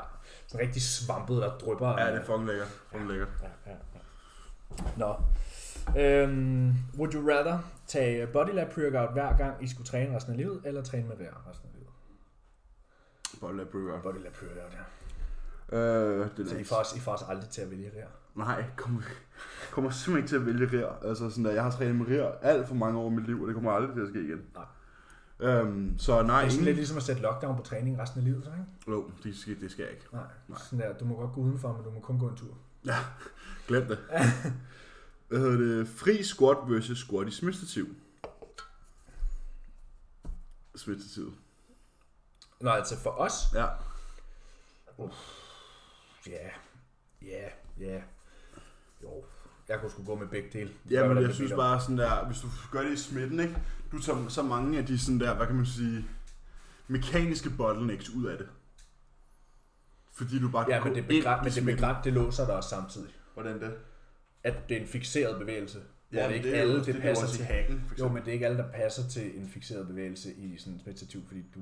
Sådan 0.51 0.65
rigtig 0.65 0.81
svampet, 0.81 1.41
der 1.41 1.57
drypper. 1.57 1.99
Ja, 1.99 2.11
det 2.11 2.21
er 2.21 2.23
fucking 2.23 2.47
lækkert. 2.47 2.67
Fucking 2.67 3.09
lækkert. 3.09 3.27
Ja, 3.41 3.71
ja, 3.71 3.77
ja. 3.95 4.83
Nå. 4.97 5.15
Øhm, 6.01 6.73
would 6.97 7.13
you 7.13 7.29
rather 7.29 7.59
tage 7.87 8.27
body 8.27 8.53
lab 8.53 8.67
pre-workout 8.67 9.13
hver 9.13 9.37
gang 9.37 9.63
I 9.63 9.67
skulle 9.67 9.87
træne 9.87 10.15
resten 10.15 10.33
af 10.33 10.37
livet, 10.37 10.61
eller 10.65 10.83
træne 10.83 11.07
med 11.07 11.17
vejr 11.17 11.49
resten 11.49 11.69
af 11.69 11.73
livet? 11.73 11.89
Bolle 13.41 13.61
af 13.61 13.67
burger. 13.67 14.01
Body 14.01 14.23
lab 14.23 14.33
pre-workout, 14.33 14.77
ja. 15.71 15.77
Øh, 15.77 16.29
det 16.37 16.49
Så 16.49 16.55
er 16.55 16.59
I 16.59 16.63
får, 16.63 16.75
også, 16.75 16.97
I 16.97 16.99
får 16.99 17.11
også 17.11 17.25
aldrig 17.29 17.49
til 17.49 17.61
at 17.61 17.71
vælge 17.71 17.91
vejr. 17.95 18.07
Nej, 18.35 18.63
kommer, 18.75 19.01
kommer 19.71 19.89
simpelthen 19.89 20.17
ikke 20.17 20.29
til 20.29 20.35
at 20.35 20.45
vælge 20.45 20.77
rir. 20.77 21.07
Altså 21.09 21.29
sådan 21.29 21.45
der, 21.45 21.51
jeg 21.51 21.63
har 21.63 21.71
trænet 21.71 21.95
med 21.95 22.07
rir 22.07 22.31
alt 22.41 22.67
for 22.67 22.75
mange 22.75 22.99
år 22.99 23.09
i 23.11 23.13
mit 23.13 23.25
liv, 23.25 23.41
og 23.41 23.47
det 23.47 23.53
kommer 23.55 23.71
aldrig 23.71 23.95
til 23.95 24.01
at 24.01 24.07
ske 24.07 24.23
igen. 24.23 24.41
Nej. 24.55 24.65
Øhm, 25.41 25.99
så 25.99 26.21
nej, 26.23 26.39
Det 26.41 26.47
er 26.47 26.51
sådan 26.51 26.65
lidt 26.65 26.75
ligesom 26.77 26.97
at 26.97 27.03
sætte 27.03 27.21
lockdown 27.21 27.57
på 27.57 27.63
træning 27.63 27.99
resten 27.99 28.19
af 28.19 28.25
livet, 28.25 28.43
så 28.43 28.51
ikke? 28.51 28.65
Jo, 28.87 29.11
det 29.23 29.37
skal, 29.37 29.61
det 29.61 29.71
skal 29.71 29.83
jeg 29.83 29.91
ikke. 29.91 30.05
Nej. 30.13 30.23
Nej. 30.47 30.59
Sådan 30.59 30.79
der, 30.79 30.93
du 30.97 31.05
må 31.05 31.15
godt 31.15 31.33
gå 31.33 31.41
udenfor, 31.41 31.73
men 31.73 31.83
du 31.83 31.91
må 31.91 31.99
kun 31.99 32.19
gå 32.19 32.27
en 32.27 32.35
tur. 32.35 32.57
Glem 33.67 33.87
det. 33.87 33.99
Hvad 35.27 35.39
hedder 35.39 35.57
det? 35.57 35.87
Fri 35.87 36.23
squat 36.23 36.57
versus 36.67 36.97
squat 36.99 37.27
i 37.27 37.31
smidstativ. 37.31 37.95
Smidstativet. 40.75 41.33
Nå, 42.59 42.69
altså 42.69 42.99
for 42.99 43.09
os? 43.09 43.33
Ja. 43.53 43.65
Ja, 46.27 46.49
ja, 47.21 47.49
ja. 47.79 48.01
Jo, 49.03 49.23
jeg 49.69 49.79
kunne 49.79 49.91
sgu 49.91 50.03
gå 50.03 50.15
med 50.15 50.27
begge 50.27 50.49
dele. 50.53 50.71
Ja, 50.89 51.01
men 51.01 51.09
jeg 51.09 51.15
bliver 51.17 51.33
synes 51.33 51.51
bare 51.51 51.81
sådan 51.81 51.97
der, 51.97 52.25
hvis 52.25 52.39
du 52.39 52.47
gør 52.71 52.81
det 52.81 52.91
i 52.93 52.97
smitten, 52.97 53.39
ikke? 53.39 53.57
Du 53.91 53.99
tager 54.01 54.27
så 54.29 54.43
mange 54.43 54.77
af 54.77 54.85
de 54.85 54.99
sådan 54.99 55.19
der, 55.19 55.35
hvad 55.35 55.47
kan 55.47 55.55
man 55.55 55.65
sige, 55.65 56.05
mekaniske 56.87 57.49
bottlenecks 57.49 58.09
ud 58.09 58.25
af 58.25 58.37
det. 58.37 58.47
Fordi 60.13 60.39
du 60.39 60.49
bare 60.49 60.65
Ja, 60.69 60.81
kan 60.81 60.93
men 60.93 60.95
det, 60.95 61.13
i 61.13 61.21
men 61.61 61.67
det, 61.67 61.75
begræn, 61.75 61.95
det 62.03 62.13
låser 62.13 62.45
dig 62.45 62.55
også 62.55 62.69
samtidig. 62.69 63.09
Hvordan 63.33 63.61
det? 63.61 63.73
At 64.43 64.69
det 64.69 64.77
er 64.77 64.81
en 64.81 64.87
fixeret 64.87 65.39
bevægelse. 65.39 65.79
Ja, 65.79 65.83
hvor 66.15 66.21
Ja, 66.21 66.27
det 66.27 66.35
ikke 66.35 66.51
det 66.51 66.55
alle, 66.57 66.75
det, 66.75 66.85
det 66.85 66.95
er 66.95 67.01
passer 67.01 67.27
til. 67.27 67.45
hacken, 67.45 67.91
Jo, 67.99 68.07
men 68.07 68.21
det 68.21 68.27
er 68.27 68.33
ikke 68.33 68.45
alle, 68.45 68.57
der 68.57 68.71
passer 68.71 69.09
til 69.09 69.39
en 69.39 69.49
fixeret 69.49 69.87
bevægelse 69.87 70.33
i 70.33 70.57
sådan 70.57 70.73
et 70.73 70.85
meditativ, 70.85 71.27
fordi 71.27 71.45
du 71.55 71.59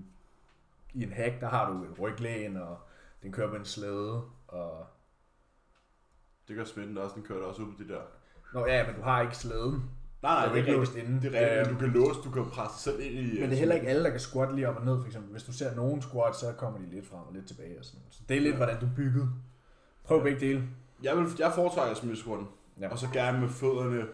i 0.93 1.03
en 1.03 1.13
hack, 1.13 1.41
der 1.41 1.49
har 1.49 1.71
du 1.71 2.03
ryglæn, 2.03 2.57
og 2.57 2.79
den 3.23 3.31
kører 3.31 3.49
på 3.49 3.55
en 3.55 3.65
slæde, 3.65 4.23
og... 4.47 4.87
Det 6.49 6.57
gør 6.57 6.63
der 6.95 7.01
også, 7.01 7.15
den 7.15 7.23
kører 7.23 7.43
også 7.45 7.61
ud 7.61 7.67
på 7.67 7.83
de 7.83 7.87
der. 7.89 7.99
Nå 8.53 8.65
ja, 8.67 8.85
men 8.87 8.95
du 8.95 9.01
har 9.01 9.21
ikke 9.21 9.37
slæden. 9.37 9.83
Nej, 10.21 10.45
Du 10.45 10.51
er 10.51 10.55
ikke 10.55 10.71
låst 10.71 10.95
inde. 10.95 11.21
Det 11.21 11.35
er 11.35 11.39
rigtigt, 11.41 11.67
Øhm, 11.67 11.73
du 11.75 11.79
kan 11.79 11.89
låse, 11.93 12.19
du 12.23 12.31
kan 12.31 12.45
presse 12.45 12.79
selv 12.83 12.99
ind 12.99 13.13
i... 13.13 13.39
Men 13.39 13.49
det 13.49 13.53
er 13.55 13.59
heller 13.59 13.75
ikke 13.75 13.87
alle, 13.87 14.03
der 14.03 14.09
kan 14.09 14.19
squat 14.19 14.55
lige 14.55 14.69
op 14.69 14.75
og 14.77 14.85
ned, 14.85 14.99
for 14.99 15.05
eksempel. 15.07 15.31
Hvis 15.31 15.43
du 15.43 15.53
ser 15.53 15.75
nogen 15.75 16.01
squat, 16.01 16.35
så 16.35 16.53
kommer 16.57 16.79
de 16.79 16.85
lidt 16.89 17.07
frem 17.07 17.19
og 17.19 17.33
lidt 17.33 17.47
tilbage 17.47 17.79
og 17.79 17.85
sådan. 17.85 18.01
Så 18.09 18.19
det 18.29 18.37
er 18.37 18.41
lidt, 18.41 18.51
Ja. 18.51 18.57
hvordan 18.57 18.79
du 18.79 18.85
er 18.85 18.89
bygget. 18.95 19.29
Prøv 20.03 20.23
begge 20.23 20.39
dele. 20.39 20.63
Jeg, 21.03 21.17
vil, 21.17 21.27
jeg 21.39 21.51
foretrækker 21.55 22.15
squatten. 22.15 22.47
Ja. 22.79 22.85
Ja. 22.85 22.91
Og 22.91 22.99
så 22.99 23.07
gerne 23.13 23.39
med 23.39 23.49
fødderne 23.49 24.05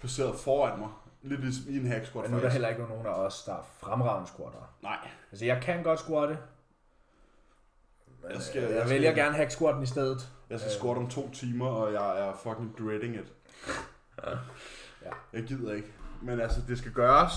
placeret 0.00 0.34
foran 0.34 0.78
mig. 0.78 0.88
Lidt 1.22 1.40
ligesom 1.40 1.72
i 1.74 1.76
en 1.78 1.86
hack 1.86 2.06
squat 2.06 2.22
Men 2.24 2.30
nu 2.30 2.36
er 2.36 2.42
der 2.42 2.50
heller 2.50 2.68
ikke 2.68 2.82
nogen 2.82 3.06
af 3.06 3.10
os, 3.10 3.42
der 3.44 3.52
er 3.52 3.62
fremragende 3.80 4.28
squatter. 4.28 4.74
Nej, 4.82 4.96
Altså, 5.30 5.44
jeg 5.44 5.62
kan 5.62 5.82
godt 5.82 6.00
squatte. 6.00 6.38
Men, 8.22 8.32
Jeg 8.32 8.42
skal- 8.42 8.42
skal, 8.42 8.60
jeg, 8.60 8.70
jeg 8.70 8.76
jeg 8.76 8.86
skal- 8.86 8.94
vælger 8.94 9.12
gerne 9.14 9.36
hack 9.36 9.50
squatten 9.50 9.82
i 9.82 9.86
stedet. 9.86 10.32
Jeg 10.50 10.60
skal 10.60 10.68
Øh. 10.70 10.78
squatte 10.78 10.98
om 10.98 11.08
to 11.08 11.30
timer, 11.32 11.66
og 11.66 11.92
jeg 11.92 12.28
er 12.28 12.32
fucking 12.42 12.78
dreading 12.78 13.14
it. 13.14 13.32
Ja. 14.24 15.10
Jeg 15.32 15.44
gider 15.44 15.72
ikke. 15.72 15.92
Men 16.22 16.40
altså, 16.40 16.60
det 16.68 16.78
skal 16.78 16.92
gøres. 16.92 17.32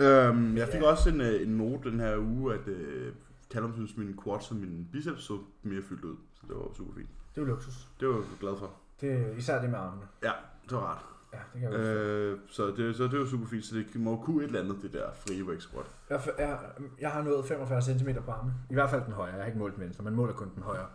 Øhm, 0.00 0.56
jeg 0.56 0.68
fik 0.68 0.80
Ja. 0.80 0.90
også 0.90 1.08
en, 1.10 1.20
øh, 1.20 1.42
en 1.42 1.48
note 1.48 1.90
den 1.90 2.00
her 2.00 2.16
uge, 2.18 2.54
at 2.54 2.68
øh, 2.68 3.12
Callum 3.52 3.72
synes, 3.74 3.96
min 3.96 4.18
quads 4.24 4.50
og 4.50 4.56
min 4.56 4.88
biceps 4.92 5.22
så 5.22 5.38
mere 5.62 5.82
fyldt 5.82 6.04
ud. 6.04 6.16
Så 6.34 6.40
det 6.48 6.56
var 6.56 6.74
super 6.76 6.94
fint. 6.94 7.08
Det 7.34 7.40
er 7.40 7.42
jo 7.42 7.48
luksus. 7.48 7.88
Det 8.00 8.08
var 8.08 8.14
jeg 8.14 8.22
glad 8.40 8.56
for. 8.58 8.70
Det 9.00 9.12
er 9.12 9.36
især 9.36 9.60
det 9.60 9.70
med 9.70 9.78
armene. 9.78 10.02
Ja, 10.22 10.32
det 10.64 10.72
var 10.72 10.78
rart. 10.80 11.04
Ja, 11.32 11.38
det 11.54 11.60
kan 11.60 11.72
jeg. 11.72 11.80
Øh, 11.80 12.38
så, 12.48 12.66
det, 12.66 12.96
så 12.96 13.04
det 13.04 13.18
var 13.18 13.26
super 13.26 13.46
fint, 13.46 13.64
så 13.64 13.74
det 13.74 14.00
må 14.00 14.16
kunne 14.16 14.42
et 14.42 14.46
eller 14.46 14.60
andet, 14.60 14.76
det 14.82 14.92
der 14.92 15.06
free 15.26 15.44
weight 15.44 15.62
squat. 15.62 15.86
Jeg, 16.10 16.20
jeg, 16.38 16.58
jeg 17.00 17.10
har 17.10 17.22
nået 17.22 17.44
45 17.46 17.82
cm 17.82 18.08
på 18.24 18.30
armen. 18.30 18.52
I 18.70 18.74
hvert 18.74 18.90
fald 18.90 19.02
den 19.04 19.12
højre. 19.12 19.32
Jeg 19.32 19.40
har 19.42 19.46
ikke 19.46 19.58
målt 19.58 19.74
den 19.76 19.84
venstre. 19.84 20.04
Man 20.04 20.12
måler 20.14 20.32
kun 20.32 20.50
den 20.54 20.62
højre. 20.62 20.86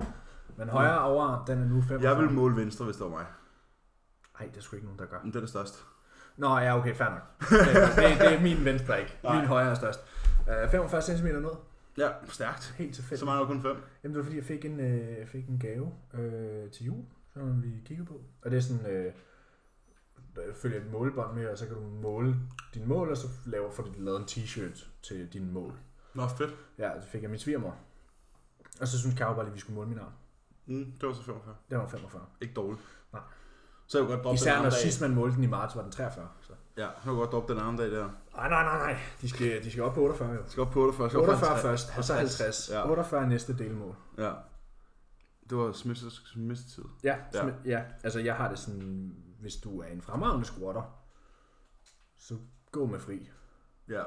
Men 0.58 0.70
højre 0.70 1.02
overarm, 1.02 1.46
den 1.46 1.62
er 1.62 1.66
nu 1.66 1.82
45. 1.82 2.12
Jeg 2.12 2.22
vil 2.22 2.32
måle 2.32 2.56
venstre, 2.56 2.86
hvis 2.86 2.96
det 2.96 3.04
var 3.04 3.12
mig. 3.12 3.26
Nej, 4.40 4.50
det 4.50 4.58
er 4.58 4.62
sgu 4.62 4.76
ikke 4.76 4.86
nogen, 4.86 5.00
der 5.00 5.06
gør. 5.06 5.18
Men 5.24 5.34
den 5.34 5.44
er 5.44 5.48
størst. 5.48 5.86
Nå, 6.38 6.58
ja, 6.58 6.78
okay, 6.80 6.96
fair 6.96 7.10
nok. 7.10 7.40
Det, 7.40 7.50
det, 7.96 8.20
det 8.20 8.34
er 8.34 8.42
min 8.42 8.66
venstre 8.66 9.00
ikke. 9.00 9.18
Nej. 9.24 9.36
Min 9.36 9.46
højre 9.46 9.70
er 9.70 9.74
størst. 9.74 10.00
Uh, 10.40 10.72
45 10.72 11.02
cm 11.02 11.26
ned. 11.26 11.56
Ja, 11.98 12.10
stærkt. 12.30 12.76
Helt 12.78 12.96
tilfældigt. 12.96 13.20
Så 13.20 13.26
mangler 13.26 13.48
kun 13.48 13.62
fem. 13.62 13.76
Jamen, 14.04 14.14
det 14.14 14.18
var 14.18 14.24
fordi, 14.24 14.38
jeg 14.38 14.46
fik 14.46 14.66
en, 14.66 14.80
øh, 14.80 15.28
fik 15.28 15.48
en 15.50 15.60
gave 15.60 15.92
øh, 16.14 16.72
til 16.72 16.86
jul, 16.86 17.04
som 17.34 17.64
vi 17.64 17.70
kiggede 17.86 18.08
på. 18.08 18.22
Og 18.42 18.52
det 18.52 18.58
er 18.58 18.62
sådan, 18.62 18.86
øh, 18.86 19.14
der 20.36 20.42
følger 20.62 20.80
et 20.80 20.92
målebånd 20.92 21.36
med, 21.36 21.48
og 21.48 21.58
så 21.58 21.66
kan 21.66 21.76
du 21.76 21.82
måle 21.82 22.36
dine 22.74 22.86
mål, 22.86 23.10
og 23.10 23.18
så 23.18 23.28
laver, 23.46 23.72
får 23.72 23.84
du 23.84 23.92
lavet 23.98 24.20
en 24.20 24.26
t-shirt 24.26 24.88
til 25.02 25.34
dine 25.34 25.52
mål. 25.52 25.74
Nå, 26.14 26.28
fedt. 26.28 26.56
Ja, 26.78 26.86
det 26.96 27.04
fik 27.04 27.22
jeg 27.22 27.30
min 27.30 27.40
svigermor. 27.40 27.76
Og 28.82 28.88
så 28.88 29.00
synes 29.00 29.16
Karo 29.16 29.34
bare 29.34 29.44
lige, 29.46 29.52
at 29.52 29.56
vi 29.56 29.60
skulle 29.60 29.76
måle 29.76 29.90
min 29.90 30.00
arm. 30.00 30.12
Mm, 30.66 30.92
det 31.02 31.08
var 31.08 31.14
så 31.14 31.24
45. 31.24 31.56
Den 31.70 31.78
var 31.78 31.88
45. 31.88 32.26
Ikke 32.42 32.54
dårligt. 32.54 32.82
Nej. 33.14 33.22
Så 33.88 33.98
jeg 33.98 34.08
kunne 34.08 34.16
godt 34.16 34.24
droppe 34.26 34.36
Især 34.36 34.52
den 34.52 34.58
når 34.64 34.66
anden 34.66 34.80
sidst 34.82 35.02
man 35.02 35.16
målte 35.16 35.36
den 35.36 35.44
i 35.44 35.48
marts, 35.48 35.76
var 35.76 35.82
den 35.82 35.92
43. 35.92 36.28
Så. 36.42 36.54
Ja, 36.78 36.88
så 36.98 37.02
kunne 37.04 37.12
jeg 37.14 37.18
godt 37.20 37.32
droppe 37.32 37.54
den 37.54 37.62
anden 37.62 37.78
dag 37.78 37.92
der. 37.92 38.10
Nej, 38.36 38.50
nej, 38.50 38.64
nej, 38.64 38.78
nej. 38.78 38.98
De 39.22 39.30
skal, 39.30 39.64
de 39.64 39.72
skal 39.72 39.84
op 39.84 39.94
på 39.94 40.02
48 40.02 40.34
jo. 40.34 40.44
Skal 40.48 40.62
op 40.62 40.72
på 40.72 40.80
48. 40.82 41.10
skal 41.10 41.20
op 41.20 41.26
på 41.26 41.32
48 41.32 41.50
50. 41.52 41.86
først, 41.86 41.98
og 41.98 42.04
så 42.04 42.14
50. 42.14 42.70
Ja. 42.72 42.90
48 42.90 43.22
er 43.22 43.26
næste 43.26 43.58
delmål. 43.58 43.96
Ja. 44.18 44.32
Det 45.50 45.58
var 45.58 45.72
smistetid. 45.72 46.84
Ja, 47.04 47.16
Ja. 47.34 47.46
ja. 47.46 47.52
ja, 47.66 47.84
altså 48.04 48.20
jeg 48.20 48.36
har 48.36 48.50
det 48.50 48.60
sådan, 48.60 49.16
hvis 49.40 49.56
du 49.56 49.80
er 49.82 49.86
en 49.88 50.02
fremragende 50.02 50.46
squatter, 50.46 51.04
så 52.18 52.38
gå 52.72 52.86
med 52.86 53.00
fri. 53.00 53.30
Ja. 53.90 54.04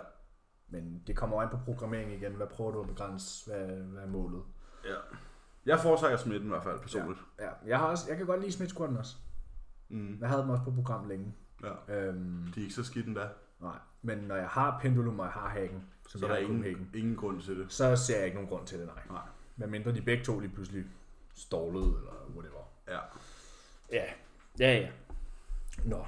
Men 0.68 1.02
det 1.06 1.16
kommer 1.16 1.36
jo 1.36 1.42
an 1.42 1.48
på 1.50 1.58
programmering 1.64 2.12
igen. 2.12 2.32
Hvad 2.32 2.46
prøver 2.46 2.70
du 2.72 2.80
at 2.80 2.86
begrænse? 2.88 3.50
Hvad, 3.50 3.66
hvad 3.66 4.02
er 4.02 4.06
målet? 4.06 4.42
Ja. 4.84 4.94
Jeg 5.68 5.80
foretrækker 5.80 6.18
smitten 6.18 6.48
i 6.48 6.50
hvert 6.50 6.62
fald, 6.62 6.80
personligt. 6.80 7.18
Ja, 7.38 7.48
jeg, 7.66 7.78
har 7.78 7.86
også, 7.86 8.04
jeg 8.08 8.16
kan 8.16 8.26
godt 8.26 8.40
lide 8.40 8.52
Smith 8.52 8.70
Squatten 8.72 8.98
også. 8.98 9.16
Mm. 9.88 10.18
Jeg 10.20 10.28
havde 10.28 10.42
dem 10.42 10.50
også 10.50 10.64
på 10.64 10.70
program 10.70 11.08
længe. 11.08 11.34
ja. 11.88 11.96
Øhm, 12.08 12.52
De 12.54 12.60
er 12.60 12.64
ikke 12.64 12.74
så 12.74 12.84
skidt 12.84 13.06
endda. 13.06 13.28
nej, 13.60 13.76
men 14.02 14.18
når 14.18 14.36
jeg 14.36 14.48
har 14.48 14.78
Pendulum 14.80 15.18
og 15.20 15.24
jeg 15.26 15.32
har 15.32 15.48
Hagen, 15.48 15.82
så, 16.08 16.18
Så 16.18 16.24
er 16.24 16.28
der 16.28 16.36
har 16.36 16.42
ingen, 16.42 16.62
Hagen, 16.62 16.90
ingen 16.94 17.16
grund 17.16 17.40
til 17.42 17.58
det. 17.58 17.72
så 17.72 17.96
ser 17.96 18.16
jeg 18.16 18.24
ikke 18.24 18.34
nogen 18.34 18.48
grund 18.50 18.66
til 18.66 18.78
det, 18.78 18.86
nej. 18.86 19.02
Nej. 19.10 19.22
Men 19.56 19.70
mindre 19.70 19.94
de 19.94 20.02
begge 20.02 20.24
to 20.24 20.38
lige 20.40 20.50
pludselig 20.54 20.84
stålede, 21.34 21.84
eller 21.98 22.12
whatever. 22.36 22.62
Ja. 22.88 22.98
Ja, 23.92 24.04
ja, 24.58 24.78
ja. 24.80 24.88
Nå. 25.84 26.06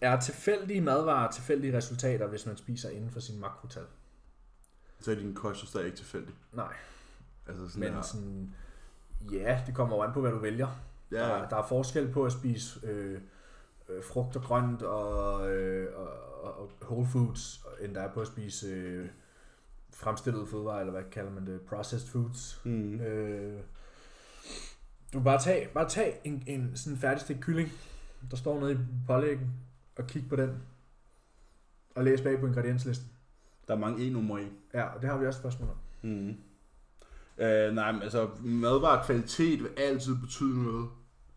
Er 0.00 0.20
tilfældige 0.20 0.80
madvarer 0.80 1.30
tilfældige 1.30 1.76
resultater, 1.76 2.26
hvis 2.26 2.46
man 2.46 2.56
spiser 2.56 2.90
inden 2.90 3.10
for 3.10 3.20
sin 3.20 3.40
makrotal? 3.40 3.86
Så 5.00 5.10
er 5.10 5.14
din 5.14 5.34
kost 5.34 5.68
stadig 5.68 5.86
ikke 5.86 5.98
tilfældig. 5.98 6.34
Nej, 6.52 6.74
Altså 7.46 7.68
sådan 7.68 7.80
men 7.80 7.92
der, 7.92 8.02
sådan... 8.02 8.54
Ja, 9.32 9.62
det 9.66 9.74
kommer 9.74 9.96
jo 9.96 10.02
an 10.02 10.12
på, 10.12 10.20
hvad 10.20 10.30
du 10.30 10.38
vælger. 10.38 10.68
ja, 11.12 11.18
Der, 11.18 11.48
der 11.48 11.56
er 11.56 11.66
forskel 11.66 12.12
på 12.12 12.24
at 12.24 12.32
spise 12.32 12.80
øh, 12.86 13.20
øh, 13.88 14.04
frugt 14.04 14.36
og 14.36 14.42
grønt 14.42 14.82
og, 14.82 15.50
øh, 15.52 15.88
og, 15.96 16.52
og 16.60 16.70
whole 16.82 17.06
foods, 17.06 17.64
end 17.80 17.94
der 17.94 18.00
er 18.00 18.12
på 18.12 18.20
at 18.20 18.26
spise 18.26 18.66
øh, 18.66 19.08
fremstillede 19.94 20.46
fødevarer, 20.46 20.80
eller 20.80 20.92
hvad 20.92 21.02
kalder 21.12 21.30
man 21.32 21.46
det, 21.46 21.60
processed 21.60 22.08
foods. 22.08 22.60
mm. 22.64 23.00
Øh, 23.00 23.60
du 25.12 25.18
kan 25.18 25.24
bare 25.24 25.40
tage, 25.40 25.68
bare 25.74 25.88
tage 25.88 26.14
en, 26.24 26.42
en 26.46 26.76
sådan 26.76 26.98
færdigstegt 26.98 27.40
kylling, 27.40 27.68
der 28.30 28.36
står 28.36 28.60
nede 28.60 28.72
i 28.72 28.76
pålæggen, 29.06 29.50
og 29.98 30.06
kig 30.06 30.28
på 30.28 30.36
den, 30.36 30.62
og 31.94 32.04
læs 32.04 32.20
bag 32.20 32.40
på 32.40 32.46
ingredienslisten. 32.46 33.08
der 33.68 33.74
er 33.74 33.78
mange 33.78 34.06
e-numre 34.06 34.42
i. 34.42 34.46
Ja, 34.74 34.82
og 34.82 35.02
det 35.02 35.10
har 35.10 35.16
vi 35.18 35.26
også 35.26 35.38
spørgsmål 35.40 35.68
om. 35.70 35.76
Mm. 36.10 36.36
Øh, 37.40 37.74
nej, 37.74 37.92
men 37.92 38.02
altså 38.02 38.28
madvarekvalitet 38.40 39.62
vil 39.62 39.70
altid 39.76 40.16
betyde 40.16 40.62
noget 40.62 40.88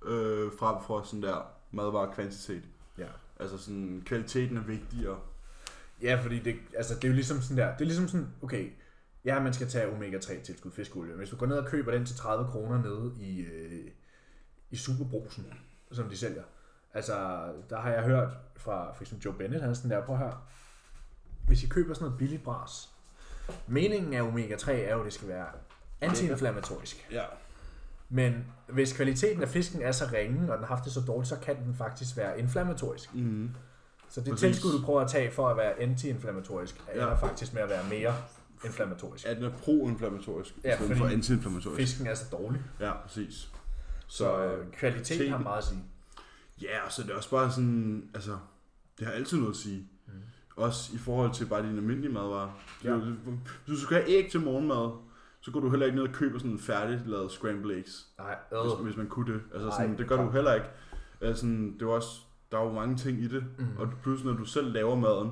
øh, 0.06 0.51
frem 0.60 0.84
for 0.88 1.01
sådan 1.01 1.24
der 1.24 1.51
madvarekvantitet. 1.72 2.64
Ja. 2.97 3.08
Altså 3.39 3.58
sådan, 3.58 4.04
kvaliteten 4.06 4.58
er 4.58 4.62
vigtigere. 4.62 5.20
Ja, 6.01 6.20
fordi 6.24 6.39
det, 6.39 6.56
altså, 6.78 6.95
det 6.95 7.04
er 7.04 7.08
jo 7.08 7.14
ligesom 7.14 7.41
sådan 7.41 7.58
der, 7.58 7.72
det 7.72 7.82
er 7.82 7.86
ligesom 7.86 8.08
sådan, 8.08 8.28
okay, 8.41 8.72
ja, 9.26 9.39
man 9.39 9.54
skal 9.54 9.68
tage 9.68 9.91
omega-3 9.91 10.43
tilskud 10.43 10.72
fiskeolie, 10.72 11.10
men 11.10 11.18
hvis 11.18 11.30
du 11.30 11.36
går 11.36 11.45
ned 11.45 11.58
og 11.58 11.66
køber 11.66 11.91
den 11.91 12.06
til 12.06 12.16
30 12.16 12.51
kroner 12.51 12.82
nede 12.82 13.14
i, 13.20 13.39
øh, 13.41 13.91
i 14.72 14.76
Superbrusen, 14.76 15.54
som 15.91 16.10
de 16.10 16.18
sælger, 16.18 16.43
altså, 16.93 17.14
der 17.70 17.80
har 17.80 17.91
jeg 17.91 18.04
hørt 18.04 18.30
fra 18.56 18.93
for 18.93 19.01
eksempel 19.01 19.26
Joe 19.26 19.34
Bennett, 19.34 19.62
han 19.62 19.70
er 19.70 19.74
sådan 19.74 19.91
der, 19.91 20.06
prøv 20.06 20.18
her, 20.18 20.47
hvis 21.47 21.64
I 21.64 21.68
køber 21.68 21.93
sådan 21.93 22.06
noget 22.06 22.20
billigt 22.20 22.43
bras, 22.43 22.89
meningen 23.68 24.14
af 24.14 24.22
omega-3 24.22 24.72
er 24.72 24.93
jo, 24.93 24.99
at 24.99 25.06
det 25.06 25.14
skal 25.14 25.28
være 25.28 25.47
antiinflammatorisk. 26.01 27.07
Ja. 27.11 27.23
Men 28.09 28.45
hvis 28.67 28.93
kvaliteten 28.93 29.41
af 29.43 29.49
fisken 29.49 29.81
er 29.81 29.91
så 29.91 30.05
ringe, 30.13 30.51
og 30.51 30.57
den 30.57 30.65
har 30.67 30.75
haft 30.75 30.85
det 30.85 30.93
så 30.93 31.01
dårligt, 31.07 31.29
så 31.29 31.35
kan 31.39 31.55
den 31.65 31.75
faktisk 31.75 32.17
være 32.17 32.39
inflammatorisk. 32.39 33.13
Mm. 33.15 33.49
Så 34.09 34.21
det 34.21 34.29
Præcis. 34.29 34.41
tilskud, 34.41 34.71
du 34.79 34.85
prøver 34.85 35.01
at 35.01 35.09
tage 35.11 35.31
for 35.31 35.49
at 35.49 35.57
være 35.57 35.79
anti-inflammatorisk, 35.81 36.81
Ja. 36.95 37.13
faktisk 37.13 37.53
med 37.53 37.61
at 37.61 37.69
være 37.69 37.83
mere 37.89 38.15
inflammatorisk. 38.65 39.25
At 39.25 39.37
den 39.37 39.45
er 39.45 39.49
pro-inflammatorisk, 39.49 40.55
Ja, 40.63 40.75
fordi 40.79 40.95
for 40.95 41.05
anti-inflammatorisk. 41.05 41.75
Fisken 41.77 42.07
er 42.07 42.13
så 42.15 42.25
dårlig. 42.31 42.61
Ja, 42.79 42.91
præcis. 43.03 43.49
Så 44.07 44.43
øh, 44.45 44.71
kvalitet 44.71 45.17
te- 45.17 45.29
har 45.29 45.37
meget 45.37 45.57
at 45.57 45.63
sige. 45.63 45.83
Ja, 46.61 46.89
så 46.89 47.01
er 47.01 47.05
det 47.05 47.15
også 47.15 47.29
bare 47.29 47.51
sådan, 47.51 48.09
altså, 48.13 48.37
det 48.99 49.07
har 49.07 49.13
altid 49.13 49.37
noget 49.37 49.51
at 49.51 49.57
sige. 49.57 49.87
Mm. 50.07 50.13
Også 50.55 50.91
i 50.95 50.97
forhold 50.97 51.33
til 51.33 51.45
bare 51.45 51.61
dine 51.63 51.77
almindelige 51.77 52.13
madvarer. 52.13 52.59
Ja. 52.83 52.89
Ja. 52.91 52.97
Hvis 53.65 53.79
du 53.79 53.81
skal 53.81 53.97
have 53.97 54.09
æg 54.09 54.31
til 54.31 54.39
morgenmad, 54.39 54.89
så 55.43 55.51
går 55.51 55.59
du 55.59 55.69
heller 55.69 55.85
ikke 55.85 55.95
ned 55.97 56.07
og 56.07 56.13
køber 56.13 56.37
sådan 56.39 56.51
en 56.51 56.59
færdigt 56.59 57.07
lavet 57.07 57.31
scrambled 57.31 57.77
eggs. 57.77 58.07
Nej, 58.17 58.35
Hvis, 58.49 58.73
øh. 58.79 58.83
hvis 58.85 58.97
man 58.97 59.07
kunne 59.07 59.33
det. 59.33 59.41
Altså 59.53 59.69
Ej, 59.69 59.75
sådan, 59.75 59.89
det 59.89 59.97
det 59.99 60.07
gør 60.07 60.15
du 60.15 60.21
klart. 60.21 60.33
heller 60.33 60.53
ikke. 60.53 60.67
Altså, 61.21 61.41
sådan, 61.41 61.73
det 61.73 61.81
er 61.81 61.87
også, 61.87 62.21
der 62.51 62.59
er 62.59 62.63
jo 62.63 62.71
mange 62.71 62.95
ting 62.97 63.17
i 63.19 63.27
det. 63.27 63.43
Mm. 63.59 63.65
Og 63.79 63.89
pludselig, 64.03 64.31
når 64.31 64.39
du 64.39 64.45
selv 64.45 64.73
laver 64.73 64.95
maden, 64.95 65.31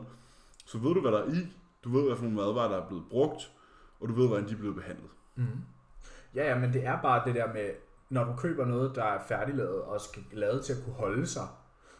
så 0.65 0.77
ved 0.77 0.93
du, 0.93 1.01
hvad 1.01 1.11
der 1.11 1.17
er 1.23 1.27
i. 1.33 1.47
Du 1.83 1.89
ved, 1.89 2.05
hvad 2.07 2.15
for 2.15 2.23
nogle 2.23 2.37
madvarer, 2.37 2.69
der 2.69 2.81
er 2.83 2.87
blevet 2.87 3.03
brugt. 3.09 3.51
Og 3.99 4.09
du 4.09 4.13
ved, 4.13 4.27
hvordan 4.27 4.47
de 4.47 4.53
er 4.53 4.57
blevet 4.57 4.75
behandlet. 4.75 5.09
Mm. 5.35 5.45
Ja, 6.35 6.49
ja, 6.49 6.59
men 6.59 6.73
det 6.73 6.85
er 6.85 7.01
bare 7.01 7.25
det 7.25 7.35
der 7.35 7.53
med, 7.53 7.69
når 8.09 8.23
du 8.23 8.33
køber 8.37 8.65
noget, 8.65 8.95
der 8.95 9.03
er 9.03 9.19
færdiglavet 9.27 9.81
og 9.81 10.01
skal 10.01 10.23
lavet 10.33 10.65
til 10.65 10.73
at 10.73 10.79
kunne 10.85 10.95
holde 10.95 11.27
sig. 11.27 11.47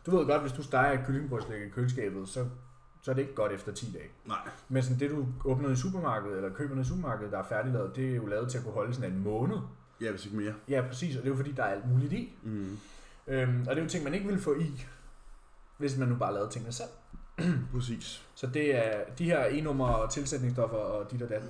Du 0.05 0.17
ved 0.17 0.25
godt, 0.25 0.41
hvis 0.41 0.53
du 0.53 0.63
steger 0.63 0.99
et 0.99 1.05
kyllingbrystlæg 1.05 1.65
i 1.65 1.69
køleskabet, 1.69 2.27
så, 2.27 2.45
så 3.01 3.11
er 3.11 3.15
det 3.15 3.21
ikke 3.21 3.35
godt 3.35 3.51
efter 3.51 3.71
10 3.71 3.91
dage. 3.91 4.09
Nej. 4.25 4.37
Men 4.69 4.83
sådan 4.83 4.99
det, 4.99 5.09
du 5.09 5.25
åbner 5.45 5.69
i 5.69 5.75
supermarkedet, 5.75 6.37
eller 6.37 6.53
køber 6.53 6.81
i 6.81 6.83
supermarkedet, 6.83 7.31
der 7.31 7.39
er 7.39 7.43
færdiglavet, 7.49 7.95
det 7.95 8.11
er 8.11 8.15
jo 8.15 8.25
lavet 8.25 8.51
til 8.51 8.57
at 8.57 8.63
kunne 8.63 8.73
holde 8.73 8.93
sådan 8.93 9.11
en 9.11 9.23
måned. 9.23 9.57
Ja, 10.01 10.11
hvis 10.11 10.25
ikke 10.25 10.37
mere. 10.37 10.53
Ja, 10.67 10.83
præcis, 10.87 11.15
og 11.15 11.23
det 11.23 11.27
er 11.27 11.31
jo 11.31 11.37
fordi, 11.37 11.51
der 11.51 11.63
er 11.63 11.67
alt 11.67 11.89
muligt 11.89 12.13
i. 12.13 12.35
Mm. 12.43 12.79
Øhm, 13.27 13.59
og 13.59 13.75
det 13.75 13.77
er 13.77 13.83
jo 13.83 13.89
ting, 13.89 14.03
man 14.03 14.13
ikke 14.13 14.27
vil 14.27 14.39
få 14.39 14.59
i, 14.59 14.85
hvis 15.77 15.97
man 15.97 16.07
nu 16.07 16.15
bare 16.15 16.33
lavede 16.33 16.49
tingene 16.51 16.73
selv. 16.73 16.89
Præcis. 17.73 18.25
Så 18.35 18.47
det 18.47 18.75
er, 18.75 19.03
de 19.17 19.25
her 19.25 19.45
E-numre 19.49 19.95
og 19.95 20.09
tilsætningsstoffer 20.09 20.77
og 20.77 21.11
dit 21.11 21.21
og 21.21 21.29
dat, 21.29 21.43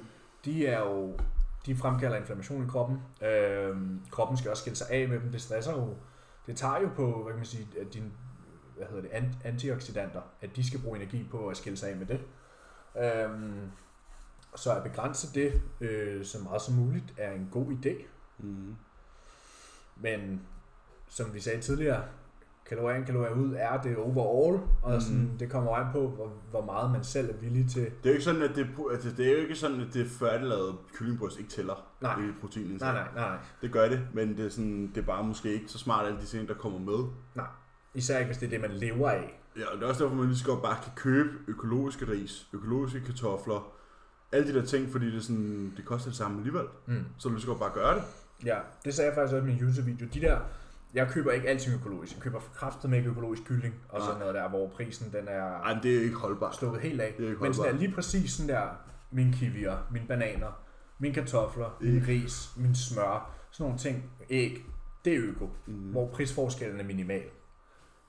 de 0.45 0.67
er 0.67 0.79
jo, 0.79 1.17
de 1.65 1.75
fremkalder 1.75 2.17
inflammation 2.17 2.63
i 2.63 2.67
kroppen. 2.67 2.99
Øhm, 3.21 4.01
kroppen 4.11 4.37
skal 4.37 4.51
også 4.51 4.61
skille 4.61 4.77
sig 4.77 4.89
af 4.89 5.09
med 5.09 5.19
dem. 5.19 5.31
Det 5.31 5.41
stresser 5.41 5.71
jo. 5.71 5.95
Det 6.47 6.57
tager 6.57 6.81
jo 6.81 6.89
på, 6.95 7.23
hvad 7.23 7.31
kan 7.33 7.39
man 7.39 7.45
sige, 7.45 7.67
at 7.81 7.93
din, 7.93 8.13
hvad 8.87 8.87
hedder 8.95 9.01
det, 9.01 9.11
an- 9.25 9.35
antioxidanter, 9.43 10.21
at 10.41 10.55
de 10.55 10.67
skal 10.67 10.79
bruge 10.81 10.97
energi 10.97 11.27
på 11.31 11.47
at 11.47 11.57
skille 11.57 11.77
sig 11.77 11.89
af 11.89 11.95
med 11.97 12.05
det. 12.05 12.19
Øhm, 13.03 13.71
så 14.55 14.75
at 14.75 14.83
begrænse 14.83 15.33
det 15.33 15.61
øh, 15.81 16.25
så 16.25 16.37
meget 16.43 16.61
som 16.61 16.75
muligt 16.75 17.13
er 17.17 17.31
en 17.31 17.47
god 17.51 17.65
idé. 17.71 18.03
Mm. 18.39 18.75
Men 19.95 20.41
som 21.09 21.33
vi 21.33 21.39
sagde 21.39 21.61
tidligere, 21.61 22.03
kalorier 22.69 22.97
ind, 22.97 23.05
kalorier 23.05 23.33
ud 23.33 23.53
er 23.57 23.81
det 23.81 23.97
overall, 23.97 24.59
og 24.83 25.01
sådan, 25.01 25.21
Mhm. 25.21 25.37
det 25.37 25.49
kommer 25.51 25.75
an 25.75 25.91
på, 25.91 26.07
hvor, 26.07 26.31
hvor 26.49 26.65
meget 26.65 26.91
man 26.91 27.03
selv 27.03 27.29
er 27.29 27.33
villig 27.37 27.69
til. 27.69 27.81
Det 27.85 27.91
er 28.05 28.09
jo 28.09 28.11
ikke 28.11 28.23
sådan, 28.23 28.41
at 28.41 28.55
det, 28.55 28.67
at 28.93 29.17
det, 29.17 29.27
er 29.27 29.31
jo 29.31 29.37
ikke 29.37 29.55
sådan, 29.55 29.81
at 29.81 29.93
det 29.93 30.07
færdiglavede 30.09 30.73
kyllingbryst 30.93 31.39
ikke 31.39 31.51
tæller 31.51 31.87
Nej. 32.01 32.19
i 32.19 32.31
proteinen. 32.41 32.77
Nej, 32.81 32.93
nej, 32.93 33.07
nej, 33.15 33.29
nej. 33.29 33.37
Det 33.61 33.71
gør 33.71 33.89
det, 33.89 34.07
men 34.13 34.37
det 34.37 34.45
er, 34.45 34.49
sådan, 34.49 34.87
det 34.95 34.97
er 35.01 35.05
bare 35.05 35.23
måske 35.23 35.53
ikke 35.53 35.67
så 35.67 35.77
smart, 35.77 36.05
alle 36.05 36.19
de 36.19 36.25
ting, 36.25 36.47
der 36.47 36.53
kommer 36.53 36.79
med. 36.79 37.05
Især 37.93 38.17
ikke, 38.17 38.27
hvis 38.27 38.37
det 38.37 38.45
er 38.45 38.49
det, 38.49 38.61
man 38.61 38.71
lever 38.71 39.09
af. 39.09 39.41
Ja, 39.57 39.65
og 39.65 39.77
det 39.77 39.83
er 39.83 39.87
også 39.87 40.03
derfor, 40.03 40.15
man 40.15 40.27
lige 40.27 40.37
så 40.37 40.45
godt 40.45 40.61
bare 40.61 40.77
kan 40.83 40.91
købe 40.95 41.29
økologiske 41.47 42.07
ris, 42.11 42.47
økologiske 42.53 43.01
kartofler, 43.05 43.73
alle 44.31 44.53
de 44.53 44.59
der 44.59 44.65
ting, 44.65 44.91
fordi 44.91 45.05
det, 45.05 45.17
er 45.17 45.21
sådan, 45.21 45.73
det 45.77 45.85
koster 45.85 46.09
det 46.09 46.17
samme 46.17 46.37
alligevel. 46.37 46.65
Mm. 46.85 47.05
Så 47.17 47.27
du 47.29 47.33
lige 47.33 47.41
så 47.41 47.47
godt 47.47 47.59
bare 47.59 47.71
gøre 47.73 47.95
det. 47.95 48.03
Ja, 48.45 48.57
det 48.85 48.93
sagde 48.93 49.09
jeg 49.09 49.15
faktisk 49.15 49.35
også 49.35 49.45
i 49.47 49.49
min 49.49 49.59
YouTube-video. 49.59 50.07
De 50.13 50.21
der, 50.21 50.39
jeg 50.93 51.09
køber 51.09 51.31
ikke 51.31 51.47
alting 51.47 51.75
økologisk. 51.75 52.13
Jeg 52.13 52.21
køber 52.23 52.39
kraftet 52.55 52.89
med 52.89 53.05
økologisk 53.05 53.43
kylling, 53.45 53.75
og 53.89 54.01
sådan 54.01 54.13
Nej. 54.15 54.19
noget 54.19 54.35
der, 54.35 54.49
hvor 54.49 54.67
prisen 54.67 55.11
den 55.13 55.27
er 55.27 55.43
Ej, 55.43 55.79
det 55.83 55.97
er 55.97 56.01
ikke 56.01 56.15
holdbart. 56.15 56.55
stukket 56.55 56.81
helt 56.81 57.01
af. 57.01 57.13
Det 57.17 57.25
er 57.25 57.29
ikke 57.29 57.41
Men 57.43 57.53
sådan 57.53 57.73
der, 57.73 57.79
lige 57.79 57.91
præcis 57.91 58.31
sådan 58.31 58.49
der, 58.49 58.67
min 59.11 59.31
kiwier, 59.33 59.77
mine 59.91 60.07
bananer, 60.07 60.59
mine 60.99 61.13
kartofler, 61.13 61.77
min 61.81 62.03
ris, 62.07 62.49
min 62.57 62.75
smør, 62.75 63.31
sådan 63.51 63.63
nogle 63.63 63.79
ting, 63.79 64.11
æg, 64.29 64.65
det 65.05 65.13
er 65.13 65.19
øko. 65.23 65.49
Mm. 65.65 65.73
hvor 65.73 66.07
prisforskellen 66.07 66.79
er 66.79 66.83
minimal. 66.83 67.23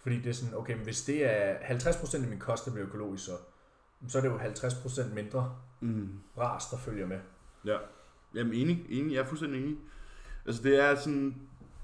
Fordi 0.02 0.16
det 0.20 0.26
er 0.26 0.32
sådan, 0.32 0.54
okay, 0.58 0.74
men 0.74 0.84
hvis 0.84 1.04
det 1.04 1.24
er 1.24 1.54
50% 1.58 2.22
af 2.22 2.28
min 2.28 2.38
kost, 2.38 2.64
der 2.64 2.70
bliver 2.72 2.86
økologisk, 2.86 3.24
så, 3.24 3.32
så 4.08 4.18
er 4.18 4.22
det 4.22 4.28
jo 4.28 4.38
50% 4.38 5.14
mindre 5.14 5.54
Mm. 5.80 6.08
ras, 6.38 6.66
der 6.70 6.76
følger 6.78 7.06
med. 7.06 7.18
Ja. 7.64 7.78
Jamen 8.34 8.52
enig, 8.54 8.86
enig, 8.88 9.12
jeg 9.14 9.20
er 9.20 9.26
fuldstændig 9.26 9.62
enig. 9.64 9.76
Altså 10.46 10.62
det 10.62 10.84
er 10.84 10.94
sådan, 10.94 11.36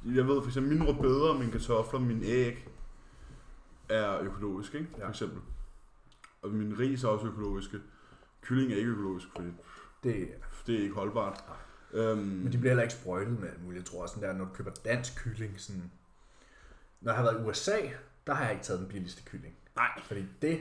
jeg 0.05 0.27
ved 0.29 0.43
for 0.43 0.49
eksempel, 0.49 0.73
mine 0.79 0.85
rødbeder, 0.93 1.39
mine 1.39 1.53
kartofler, 1.53 2.01
mine 2.01 2.25
æg 2.27 2.69
er 3.89 4.19
økologiske, 4.21 4.79
ikke? 4.79 4.91
For 4.93 5.01
Ja. 5.01 5.09
eksempel. 5.09 5.41
Og 6.43 6.51
min 6.51 6.79
ris 6.79 7.05
er 7.05 7.09
også 7.09 7.27
økologiske. 7.27 7.79
Kylling 8.43 8.73
er 8.73 8.77
ikke 8.77 8.91
økologisk, 8.91 9.27
fordi 9.37 9.49
Det, 10.05 10.29
det 10.67 10.75
er 10.75 10.83
ikke 10.83 10.95
holdbart. 10.95 11.45
Øhm, 11.93 12.19
men 12.19 12.53
de 12.53 12.59
bliver 12.59 12.71
heller 12.71 12.83
ikke 12.83 12.95
sprøjtet 12.95 13.41
med 13.41 13.49
alt 13.49 13.65
muligt. 13.65 13.79
Jeg 13.83 13.85
tror 13.87 14.03
også, 14.03 14.15
sådan 14.15 14.29
der, 14.29 14.37
når 14.39 14.45
du 14.45 14.51
køber 14.55 14.71
dansk 14.85 15.17
kylling, 15.25 15.61
sådan, 15.61 15.91
når 17.01 17.13
jeg 17.13 17.17
har 17.17 17.23
været 17.33 17.41
i 17.41 17.49
USA, 17.49 17.77
der 18.27 18.35
har 18.35 18.45
jeg 18.45 18.53
ikke 18.53 18.65
taget 18.65 18.81
den 18.81 18.89
billigste 18.89 19.23
kylling. 19.23 19.55
Nej. 19.77 19.89
Fordi 20.05 20.21
det, 20.43 20.61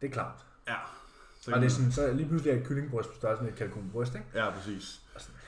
det 0.00 0.06
er 0.06 0.10
klart. 0.12 0.44
Ja. 0.68 0.74
Så 1.40 1.50
Og 1.54 1.60
det 1.60 1.66
er 1.66 1.70
sådan, 1.70 1.92
så 1.92 2.12
lige 2.12 2.28
pludselig 2.28 2.54
er 2.56 2.60
et 2.60 2.66
kyllingbryst 2.66 3.08
på 3.08 3.14
størrelse 3.16 3.42
med 3.44 3.52
et 3.52 3.58
kalkunbryst, 3.58 4.14
ikke? 4.14 4.26
Ja, 4.34 4.50
præcis. 4.50 5.00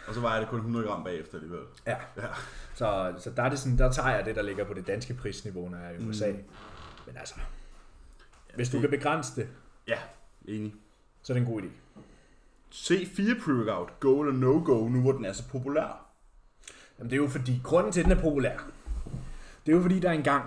Og 0.09 0.15
så 0.15 0.21
vejer 0.21 0.41
det 0.41 0.49
kun 0.49 0.59
100 0.59 0.87
gram 0.87 1.05
bagefter 1.05 1.35
alligevel. 1.35 1.61
Ja. 1.87 1.97
Ja. 2.17 2.27
Så, 2.75 3.15
så 3.19 3.31
der, 3.31 3.43
er 3.43 3.49
det 3.49 3.59
sådan, 3.59 3.79
der 3.79 3.93
tager 3.93 4.11
jeg 4.17 4.25
det, 4.25 4.37
der 4.37 4.43
ligger 4.43 4.65
på 4.65 4.75
det 4.75 4.87
danske 4.87 5.15
prisniveau, 5.15 5.69
når 5.69 5.79
jeg 5.79 5.95
er 5.95 5.99
i 5.99 6.09
USA. 6.09 6.31
Mm. 6.33 6.37
Men 7.07 7.17
altså, 7.17 7.35
hvis 8.55 8.69
du 8.69 8.77
det- 8.77 8.91
kan 8.91 8.99
begrænse 8.99 9.37
det, 9.37 9.49
Enig. 10.49 10.75
så 11.23 11.33
er 11.33 11.35
det 11.39 11.47
en 11.47 11.53
god 11.53 11.63
idé. 11.63 11.67
C4 12.75 13.41
pre-workout, 13.43 14.01
go 14.01 14.21
eller 14.21 14.33
no-go, 14.35 14.89
nu 14.89 15.01
hvor 15.01 15.13
den 15.13 15.25
er 15.25 15.33
så 15.33 15.49
populær. 15.49 16.07
Jamen, 16.99 17.11
det 17.11 17.17
er 17.17 17.23
jo 17.23 17.29
fordi, 17.29 17.61
grunden 17.65 17.93
til, 17.93 18.01
at 18.01 18.05
den 18.07 18.19
er 18.19 18.21
populær, 18.23 18.59
det 19.67 19.73
er 19.73 19.77
jo 19.77 19.83
fordi, 19.83 20.01
der 20.01 20.11
engang 20.11 20.45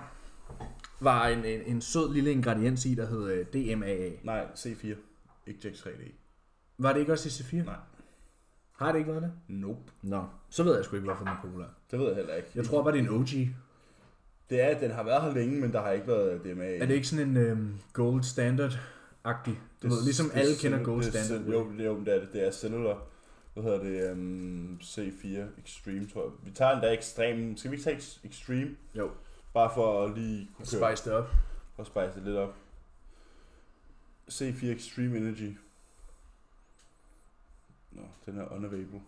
var 1.00 1.28
en, 1.28 1.46
en, 1.46 1.62
en 1.66 1.82
sød 1.82 2.14
lille 2.14 2.32
ingrediens 2.32 2.86
i, 2.86 2.96
der 2.96 3.06
hed 3.06 3.28
øh, 3.28 3.46
DMAA. 3.46 4.10
Nej, 4.24 4.46
C4. 4.56 4.88
Ikke 5.48 5.60
Jack 5.64 5.76
3D. 5.76 6.12
Var 6.78 6.94
det 6.94 7.00
ikke 7.00 7.12
også 7.12 7.30
i 7.30 7.32
C4? 7.32 7.66
Nej. 7.66 7.76
Har 8.78 8.92
det 8.92 9.00
ikke 9.00 9.12
været 9.12 9.24
det? 9.24 9.32
Nope. 9.48 9.80
Nå, 10.02 10.24
så 10.50 10.64
ved 10.64 10.76
jeg 10.76 10.86
sgu 10.86 10.96
ikke, 10.96 11.06
hvorfor 11.06 11.26
den 11.26 11.34
er 11.34 11.42
populær. 11.42 11.66
Det 11.92 12.00
ved 12.00 12.08
jeg 12.08 12.16
heller 12.16 12.36
ikke. 12.36 12.50
Jeg 12.56 12.66
tror 12.66 12.84
bare, 12.84 12.94
det 12.94 13.00
er 13.00 13.04
en 13.04 13.10
OG. 13.10 13.28
Det 14.50 14.62
er, 14.62 14.68
at 14.68 14.82
den 14.82 14.92
har 14.92 15.04
været 15.04 15.22
her 15.22 15.34
længe, 15.34 15.62
men 15.62 15.72
der 15.72 15.82
har 15.82 15.92
ikke 15.92 16.08
været 16.08 16.44
DMA. 16.44 16.78
Er 16.78 16.86
det 16.86 16.94
ikke 16.94 17.08
sådan 17.08 17.28
en 17.28 17.38
øhm, 17.38 17.74
gold 17.94 18.24
standard-agtig? 18.24 19.54
Du 19.84 19.88
ved, 19.88 20.04
ligesom 20.04 20.30
det 20.30 20.40
alle 20.40 20.56
kender 20.62 20.84
gold 20.84 21.04
det 21.04 21.14
standard. 21.14 21.54
Jo, 21.54 21.72
det, 21.78 21.86
jo, 21.86 22.00
det 22.00 22.16
er 22.16 22.20
det. 22.20 22.34
Det 22.34 22.48
er 22.48 22.52
cellular. 22.52 23.02
Hvad 23.56 23.64
hedder 23.64 23.80
det? 23.84 24.12
Um, 24.12 24.80
C4 24.84 25.60
Extreme, 25.62 26.08
tror 26.10 26.24
jeg. 26.24 26.32
Vi 26.44 26.52
tager 26.52 26.72
endda 26.72 26.94
Extreme. 26.94 27.58
Skal 27.58 27.72
vi 27.72 27.76
ikke 27.76 27.84
tage 27.84 27.98
ex- 27.98 28.20
Extreme? 28.24 28.78
Jo. 28.96 29.12
Bare 29.54 29.72
for 29.76 30.04
at 30.06 30.18
lige 30.18 30.50
kunne 30.58 30.68
køre. 30.80 30.96
Spice 30.96 31.10
det 31.10 31.18
op. 31.18 31.28
For 31.76 31.82
at 31.84 31.88
spice 31.88 32.06
det 32.16 32.24
lidt 32.24 32.38
op. 32.38 32.56
C4 34.32 34.66
Extreme 34.66 35.18
Energy. 35.18 35.58
Nå, 37.92 38.02
den 38.26 38.38
er 38.40 38.52
unavailable. 38.52 39.02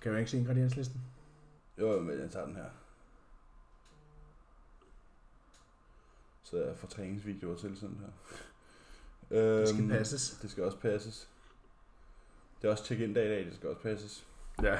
Kan 0.00 0.12
du 0.12 0.18
ikke 0.18 0.30
se 0.30 0.38
ingredienslisten? 0.38 1.00
Jo, 1.78 1.92
jo, 1.92 2.00
men 2.00 2.18
jeg 2.20 2.30
tager 2.30 2.46
den 2.46 2.56
her. 2.56 2.70
Så 6.42 6.56
jeg 6.56 6.76
får 6.76 6.88
træningsvideoer 6.88 7.56
til 7.56 7.76
sådan 7.76 7.96
her. 8.00 8.06
Det 9.58 9.68
skal 9.68 9.80
Øhm, 9.80 9.88
passes. 9.90 10.38
Det 10.42 10.50
skal 10.50 10.64
også 10.64 10.78
passes. 10.78 11.28
Det 12.62 12.68
er 12.68 12.72
også 12.72 12.84
check-in 12.84 13.14
dag 13.14 13.26
i 13.26 13.28
dag, 13.28 13.44
det 13.44 13.54
skal 13.54 13.68
også 13.68 13.82
passes. 13.82 14.26
Ja. 14.62 14.78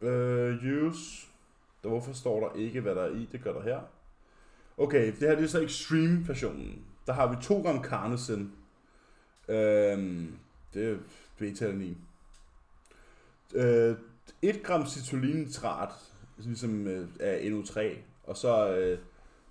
Øh, 0.00 0.86
use. 0.86 1.26
Der, 1.82 1.88
hvorfor 1.88 2.12
står 2.12 2.48
der 2.48 2.56
ikke, 2.56 2.80
hvad 2.80 2.94
der 2.94 3.02
er 3.02 3.10
i? 3.10 3.28
Det 3.32 3.42
gør 3.42 3.52
der 3.52 3.62
her. 3.62 3.80
Okay, 4.78 5.06
det 5.06 5.28
her 5.28 5.34
det 5.34 5.44
er 5.44 5.48
så 5.48 5.60
extreme 5.60 6.28
versionen. 6.28 6.84
Der 7.06 7.12
har 7.12 7.26
vi 7.26 7.36
2 7.42 7.62
gram 7.62 7.84
carnosin. 7.84 8.52
Øhm, 9.48 10.38
det 10.74 10.90
er 10.90 10.96
beta-alanin. 11.38 11.98
Øh, 13.54 13.96
1 14.42 14.62
gram 14.62 14.86
citrullin-nitrat, 14.86 15.92
ligesom 16.36 16.86
øh, 16.86 17.08
af 17.20 17.50
NO3. 17.50 17.80
Og 18.24 18.36
så 18.36 18.76
øh, 18.76 18.98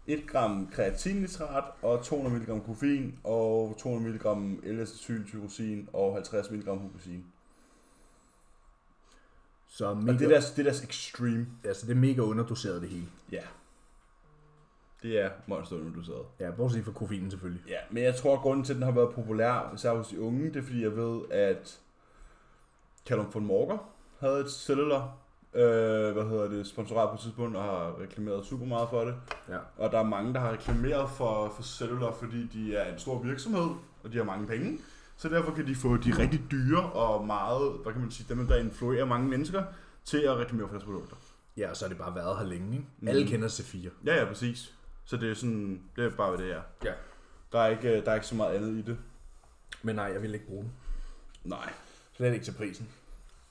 1 0.08 0.28
gram 0.28 0.68
kreatinnitrat 0.72 1.64
og 1.82 2.04
200 2.06 2.36
mg 2.40 2.66
koffein 2.66 3.20
og 3.24 3.76
200 3.80 4.14
mg 4.14 4.60
L-acetyltyrosin 4.64 5.90
og 5.94 6.14
50 6.14 6.52
mg 6.52 6.68
hubesin. 6.70 7.26
Så 9.68 9.86
Og 9.86 9.98
mega, 9.98 10.18
det 10.18 10.26
er 10.26 10.30
deres, 10.30 10.52
det 10.52 10.60
er 10.60 10.64
deres 10.64 10.84
extreme. 10.84 11.48
altså, 11.64 11.86
det 11.88 11.92
er 11.92 12.00
mega 12.00 12.22
underdoseret 12.22 12.82
det 12.82 12.90
hele. 12.90 13.06
Ja. 13.32 13.42
Det 15.04 15.20
er 15.20 15.30
monster 15.48 15.76
underdoseret. 15.76 16.26
Ja, 16.40 16.52
bortset 16.52 16.86
fra 16.86 16.92
koffeinen 16.92 17.32
selvfølgelig. 17.32 17.64
Ja, 17.68 17.78
men 17.92 18.04
jeg 18.04 18.16
tror, 18.16 18.34
at 18.36 18.42
grunden 18.42 18.66
til, 18.66 18.74
at 18.74 18.76
den 18.76 18.84
har 18.84 18.92
været 18.92 19.16
populær, 19.16 19.72
især 19.76 19.94
hos 19.96 20.08
de 20.08 20.22
unge, 20.22 20.48
det 20.48 20.56
er 20.56 20.62
fordi, 20.64 20.82
jeg 20.82 20.96
ved, 20.96 21.22
at 21.32 21.80
Callum 23.06 23.34
von 23.34 23.46
Morger 23.46 23.78
havde 24.20 24.40
et 24.40 24.52
cellular, 24.52 25.18
øh, 25.56 26.14
hvad 26.14 26.24
hedder 26.24 26.50
det, 26.50 26.68
sponsorat 26.68 27.10
på 27.10 27.16
et 27.16 27.20
tidspunkt, 27.20 27.58
og 27.58 27.64
har 27.64 28.02
reklameret 28.02 28.46
super 28.46 28.66
meget 28.66 28.90
for 28.90 29.06
det. 29.06 29.16
Ja. 29.50 29.58
Og 29.78 29.92
der 29.92 30.00
er 30.00 30.04
mange, 30.04 30.34
der 30.34 30.40
har 30.40 30.52
reklameret 30.52 31.10
for, 31.10 31.54
for 31.56 31.64
cellular, 31.64 32.12
fordi 32.12 32.48
de 32.48 32.76
er 32.76 32.94
en 32.94 33.00
stor 33.00 33.20
virksomhed, 33.24 33.70
og 34.04 34.12
de 34.12 34.18
har 34.18 34.24
mange 34.24 34.48
penge. 34.48 34.80
Så 35.18 35.30
derfor 35.30 35.52
kan 35.52 35.68
de 35.68 35.76
få 35.76 35.98
de 35.98 36.18
rigtig 36.18 36.42
dyre 36.52 36.92
og 36.92 37.28
meget, 37.28 37.74
hvad 37.84 37.94
kan 37.94 38.02
man 38.02 38.12
sige, 38.12 38.36
dem 38.36 38.48
der 38.48 38.58
influerer 38.58 39.06
mange 39.06 39.28
mennesker, 39.28 39.64
til 40.06 40.18
at 40.18 40.38
reklamere 40.38 40.68
for 40.68 40.74
deres 40.74 40.84
produkter. 40.84 41.16
Ja, 41.58 41.70
og 41.70 41.78
så 41.78 41.86
har 41.86 41.90
det 41.90 41.98
bare 41.98 42.16
været 42.16 42.38
her 42.38 42.46
længe, 42.46 42.72
ikke? 42.74 42.88
Mm. 43.00 43.08
Alle 43.08 43.28
kender 43.28 43.48
C4. 43.48 43.90
Ja, 44.06 44.16
ja, 44.16 44.26
præcis. 44.26 44.74
Så 45.06 45.18
det 45.18 45.32
er 45.32 45.34
sådan, 45.34 45.82
det 45.96 46.06
er 46.06 46.10
bare, 46.10 46.30
hvad 46.36 46.46
det 46.46 46.56
er. 46.56 46.62
Ja. 46.86 46.94
Der 47.52 47.60
er 47.60 47.68
ikke, 47.68 48.02
der 48.06 48.12
er 48.12 48.16
ikke 48.16 48.28
så 48.28 48.36
meget 48.36 48.56
andet 48.56 48.78
i 48.78 48.82
det. 48.82 48.98
Men 49.82 49.96
nej, 49.96 50.06
jeg 50.06 50.22
vil 50.22 50.34
ikke 50.34 50.48
bruge 50.48 50.64
den. 50.64 50.74
Nej. 51.44 51.74
Slet 52.14 52.34
ikke 52.34 52.46
til 52.46 52.52
prisen. 52.52 52.90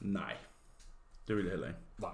Nej. 0.00 0.36
Det 1.28 1.36
vil 1.36 1.44
jeg 1.44 1.50
heller 1.50 1.66
ikke. 1.66 1.78
Nej. 2.02 2.10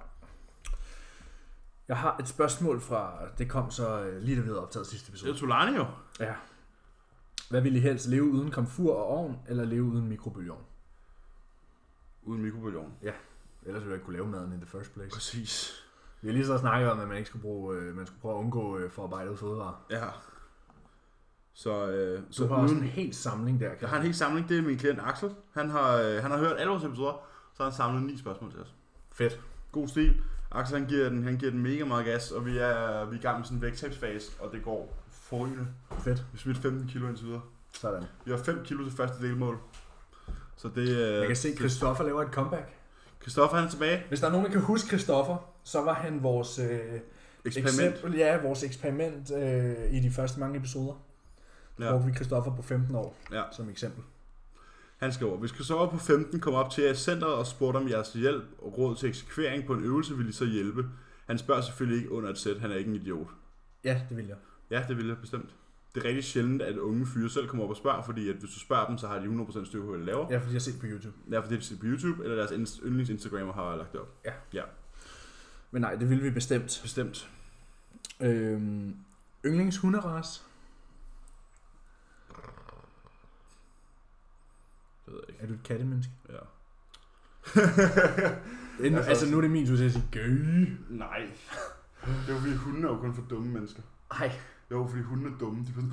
Jeg 1.88 1.96
har 1.96 2.16
et 2.20 2.28
spørgsmål 2.28 2.80
fra, 2.80 3.18
det 3.38 3.50
kom 3.50 3.70
så 3.70 4.00
øh, 4.00 4.22
lige 4.22 4.36
da 4.36 4.40
vi 4.40 4.46
havde 4.46 4.62
optaget 4.62 4.86
sidste 4.86 5.08
episode. 5.10 5.34
Tulani 5.38 5.76
jo. 5.76 5.86
Ja. 6.20 6.34
Hvad 7.50 7.60
vil 7.60 7.76
I 7.76 7.80
helst, 7.80 8.06
leve 8.08 8.24
uden 8.24 8.50
komfur 8.50 8.94
og 8.94 9.06
ovn, 9.06 9.38
eller 9.48 9.64
leve 9.64 9.82
uden 9.84 10.08
mikrobølgeovn? 10.08 10.62
Uden 12.22 12.42
mikrobølgeovn. 12.42 12.92
Ellers 13.02 13.80
ville 13.82 13.86
jeg 13.86 13.94
ikke 13.94 14.04
kunne 14.04 14.16
lave 14.16 14.26
maden 14.28 14.52
in 14.52 14.60
the 14.60 14.66
first 14.78 14.94
place. 14.94 15.10
Præcis. 15.10 15.84
Vi 16.20 16.28
har 16.28 16.32
lige 16.32 16.46
så 16.46 16.58
snakket 16.58 16.90
om, 16.90 17.00
at 17.00 17.08
man 17.08 17.16
ikke 17.16 17.28
skulle 17.28 17.42
bruge, 17.42 17.76
øh, 17.76 17.96
man 17.96 18.06
skulle 18.06 18.20
prøve 18.20 18.34
at 18.34 18.38
undgå 18.38 18.78
øh, 18.78 18.90
forarbejdet 18.90 19.38
fødevarer. 19.38 19.86
Ja. 19.90 20.04
Så, 21.54 21.88
øh, 21.90 22.22
Så 22.30 22.42
du 22.42 22.48
har 22.48 22.56
også 22.62 22.74
en 22.74 22.80
uden, 22.80 22.90
helt 22.90 23.16
samling 23.16 23.60
der. 23.60 23.70
jeg 23.80 23.88
har 23.88 23.96
en 23.96 24.02
hel 24.02 24.14
samling, 24.14 24.48
det 24.48 24.58
er 24.58 24.62
min 24.62 24.78
klient 24.78 25.00
Axel. 25.02 25.34
Han 25.54 25.70
har, 25.70 25.96
øh, 25.96 26.22
han 26.22 26.30
har 26.30 26.38
hørt 26.38 26.56
alle 26.58 26.70
vores 26.70 26.84
episoder, 26.84 27.12
så 27.54 27.62
har 27.62 27.70
han 27.70 27.76
samlet 27.76 28.02
ni 28.02 28.18
spørgsmål 28.18 28.50
til 28.50 28.60
os. 28.60 28.74
Fedt. 29.12 29.40
God 29.72 29.88
stil. 29.88 30.14
Axel 30.52 30.78
han 30.78 30.88
giver, 30.88 31.08
den, 31.08 31.24
han 31.24 31.36
giver 31.36 31.50
den 31.50 31.62
mega 31.62 31.84
meget 31.84 32.04
gas, 32.06 32.30
og 32.30 32.46
vi 32.46 32.58
er, 32.58 33.04
vi 33.04 33.14
er 33.16 33.18
i 33.18 33.22
gang 33.22 33.38
med 33.38 33.44
sådan 33.44 33.58
en 33.58 33.62
vægttabsfase, 33.62 34.32
og 34.40 34.52
det 34.52 34.62
går 34.62 34.94
forrygende. 35.10 35.66
Fedt. 36.00 36.24
Vi 36.32 36.38
smidt 36.38 36.58
15 36.58 36.88
kilo 36.88 37.08
indtil 37.08 37.26
videre. 37.26 37.40
Sådan. 37.72 38.02
Vi 38.24 38.30
har 38.30 38.38
5 38.38 38.64
kilo 38.64 38.84
til 38.84 38.96
første 38.96 39.22
delmål. 39.26 39.58
Så 40.56 40.68
det 40.74 40.88
øh, 40.88 41.14
Jeg 41.18 41.26
kan 41.26 41.36
se, 41.36 41.48
at 41.48 41.58
Christoffer 41.58 42.04
laver 42.04 42.22
et 42.22 42.32
comeback. 42.32 42.68
Christoffer 43.22 43.56
han 43.56 43.66
er 43.66 43.70
tilbage. 43.70 44.02
Hvis 44.08 44.20
der 44.20 44.26
er 44.26 44.30
nogen, 44.30 44.46
der 44.46 44.52
kan 44.52 44.60
huske 44.60 44.88
Christoffer, 44.88 45.36
så 45.64 45.82
var 45.82 45.92
han 45.94 46.22
vores 46.22 46.58
øh, 46.58 46.68
Eksperiment. 47.44 47.94
eksempel, 47.94 48.14
ja, 48.18 48.42
vores 48.42 48.62
eksperiment 48.64 49.30
øh, 49.36 49.74
i 49.92 50.00
de 50.00 50.10
første 50.10 50.40
mange 50.40 50.56
episoder. 50.58 50.94
Ja. 51.78 51.84
Ja. 51.84 51.90
Brugte 51.92 52.06
vi 52.06 52.14
Christoffer 52.14 52.56
på 52.56 52.62
15 52.62 52.94
år 52.94 53.16
Ja. 53.32 53.42
som 53.52 53.68
eksempel. 53.70 54.02
Han 54.98 55.12
skriver, 55.12 55.36
hvis 55.36 55.50
Christoffer 55.50 55.98
på 55.98 56.04
15 56.04 56.40
kom 56.40 56.54
op 56.54 56.70
til 56.70 56.84
jeres 56.84 56.98
centret 56.98 57.34
og 57.34 57.46
spurgte 57.46 57.76
om 57.76 57.88
jeres 57.88 58.12
hjælp 58.12 58.44
og 58.58 58.78
råd 58.78 58.96
til 58.96 59.08
eksekvering 59.08 59.66
på 59.66 59.74
en 59.74 59.84
øvelse, 59.84 60.16
ville 60.16 60.30
I 60.30 60.32
så 60.32 60.44
hjælpe. 60.44 60.86
Han 61.26 61.38
spørger 61.38 61.60
selvfølgelig 61.60 61.98
ikke 61.98 62.12
under 62.12 62.30
et 62.30 62.38
sæt, 62.38 62.60
han 62.60 62.70
er 62.70 62.74
ikke 62.74 62.90
en 62.90 62.96
idiot. 62.96 63.26
Ja, 63.84 64.02
det 64.08 64.16
vil 64.16 64.26
jeg. 64.26 64.36
Ja, 64.70 64.84
det 64.88 64.96
ville 64.96 65.08
jeg 65.08 65.18
bestemt. 65.18 65.54
Det 65.94 66.04
er 66.04 66.08
rigtig 66.08 66.24
sjældent, 66.24 66.62
at 66.62 66.76
unge 66.76 67.06
fyre 67.06 67.30
selv 67.30 67.48
kommer 67.48 67.64
op 67.64 67.70
og 67.70 67.76
spørger, 67.76 68.02
fordi 68.02 68.28
at 68.28 68.34
hvis 68.34 68.50
du 68.50 68.60
spørger 68.60 68.86
dem, 68.86 68.98
så 68.98 69.08
har 69.08 69.18
de 69.18 69.26
100% 69.26 69.66
styr 69.66 69.80
på, 69.80 69.88
hvad 69.90 69.98
de 69.98 70.04
laver. 70.04 70.26
Ja, 70.30 70.38
fordi 70.38 70.50
jeg 70.50 70.54
har 70.54 70.58
set 70.58 70.80
på 70.80 70.86
YouTube. 70.86 71.16
Ja, 71.30 71.38
fordi 71.38 71.56
de 71.56 71.62
ser 71.62 71.76
på 71.76 71.86
YouTube, 71.86 72.24
eller 72.24 72.36
deres 72.36 72.80
yndlings 72.84 73.10
Instagrammer 73.10 73.52
har 73.52 73.76
lagt 73.76 73.92
det 73.92 74.00
op. 74.00 74.22
Men 75.70 75.82
nej, 75.82 75.94
det 75.94 76.10
vil 76.10 76.24
vi 76.24 76.30
bestemt. 76.30 76.80
Bestemt. 76.82 77.30
Øhm, 78.20 78.96
yndlings 79.46 79.76
hunderas. 79.76 80.47
Det 85.08 85.14
ved 85.16 85.20
jeg 85.28 85.34
ikke. 85.34 85.42
Er 85.42 85.46
du 85.46 85.52
et 85.54 85.62
kattemenneske? 85.64 86.12
Ja. 86.28 86.34
Altså, 88.80 88.96
Altså- 88.96 89.10
altså, 89.10 89.30
nu 89.30 89.36
er 89.36 89.40
det 89.40 89.50
min 89.50 89.66
tur 89.66 89.76
til 89.76 89.84
at 89.84 89.92
sige 89.92 90.08
gøy. 90.12 90.76
Nej. 90.88 91.30
Det 92.04 92.28
er 92.28 92.32
jo 92.32 92.38
fordi, 92.38 92.54
hunde 92.54 92.88
er 92.88 92.92
jo 92.92 92.98
kun 92.98 93.14
for 93.14 93.22
dumme 93.22 93.52
mennesker. 93.52 93.82
Ej, 94.10 94.32
Jo, 94.70 94.86
fordi 94.86 95.02
hunde 95.02 95.30
er 95.32 95.38
dumme. 95.38 95.64
De 95.64 95.70
er 95.70 95.74
sådan, 95.74 95.90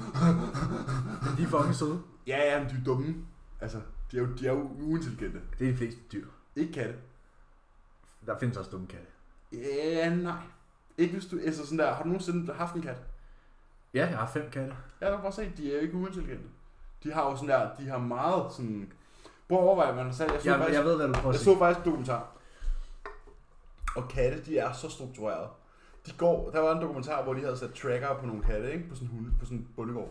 de 1.38 1.43
er 1.43 1.47
fucking 1.47 1.76
søde. 1.76 2.01
ja, 2.28 2.38
ja, 2.53 2.59
men 2.63 2.70
de 2.70 2.76
er 2.76 2.84
dumme. 2.86 3.16
Altså, 3.61 3.82
de 4.11 4.18
er 4.18 4.22
jo, 4.22 4.28
de 4.39 4.47
er 4.47 4.51
jo 4.53 4.70
uintelligente. 4.80 5.41
Det 5.59 5.68
er 5.68 5.72
de 5.72 5.78
fleste 5.78 5.99
dyr. 6.11 6.26
Ikke 6.55 6.74
katte. 6.74 6.95
Der 8.26 8.38
findes 8.39 8.57
også 8.57 8.72
dumme 8.72 8.88
katte. 8.88 9.07
Ja, 9.53 10.16
nej. 10.16 10.38
Ikke 10.97 11.13
hvis 11.13 11.26
du, 11.26 11.39
altså 11.45 11.63
sådan 11.63 11.80
der, 11.80 11.93
har 11.93 12.03
du 12.03 12.07
nogensinde 12.07 12.53
haft 12.53 12.76
en 12.76 12.82
kat? 12.82 13.01
Ja, 13.93 14.07
jeg 14.07 14.18
har 14.18 14.28
fem 14.28 14.49
katte. 14.51 14.76
Ja, 15.01 15.09
du 15.09 15.16
kan 15.16 15.22
bare 15.24 15.32
se, 15.32 15.51
de 15.57 15.72
er 15.72 15.76
jo 15.76 15.82
ikke 15.82 15.95
uintelligente. 15.95 16.43
De 17.03 17.11
har 17.13 17.30
jo 17.30 17.36
sådan 17.36 17.49
der, 17.49 17.76
de 17.80 17.88
har 17.89 17.97
meget 17.97 18.53
sådan... 18.53 18.93
Prøv 19.49 19.57
at 19.57 19.63
overveje, 19.63 19.95
man 19.95 20.13
sagt. 20.13 20.31
Jeg 20.31 20.41
så, 20.41 20.49
Jeg, 20.49 20.57
faktisk, 20.59 20.77
jeg 20.77 20.85
ved, 20.85 20.95
hvad 20.95 21.07
du 21.07 21.13
prøver 21.13 21.25
jeg 21.25 21.33
at 21.33 21.39
så 21.39 21.43
sige. 21.43 21.57
faktisk 21.57 21.79
en 21.79 21.85
dokumentar. 21.85 22.31
Og 23.95 24.07
katte, 24.09 24.45
de 24.45 24.57
er 24.57 24.73
så 24.73 24.89
struktureret. 24.89 25.49
De 26.05 26.11
går, 26.17 26.49
der 26.51 26.59
var 26.59 26.75
en 26.75 26.81
dokumentar, 26.81 27.23
hvor 27.23 27.33
de 27.33 27.41
havde 27.41 27.57
sat 27.57 27.73
tracker 27.73 28.17
på 28.19 28.25
nogle 28.25 28.43
katte, 28.43 28.73
ikke? 28.73 28.89
På 28.89 28.95
sådan 28.95 29.07
en 29.07 29.13
hunde, 29.15 29.31
på 29.39 29.45
sådan 29.45 29.57
en 29.57 29.67
bundegård. 29.75 30.09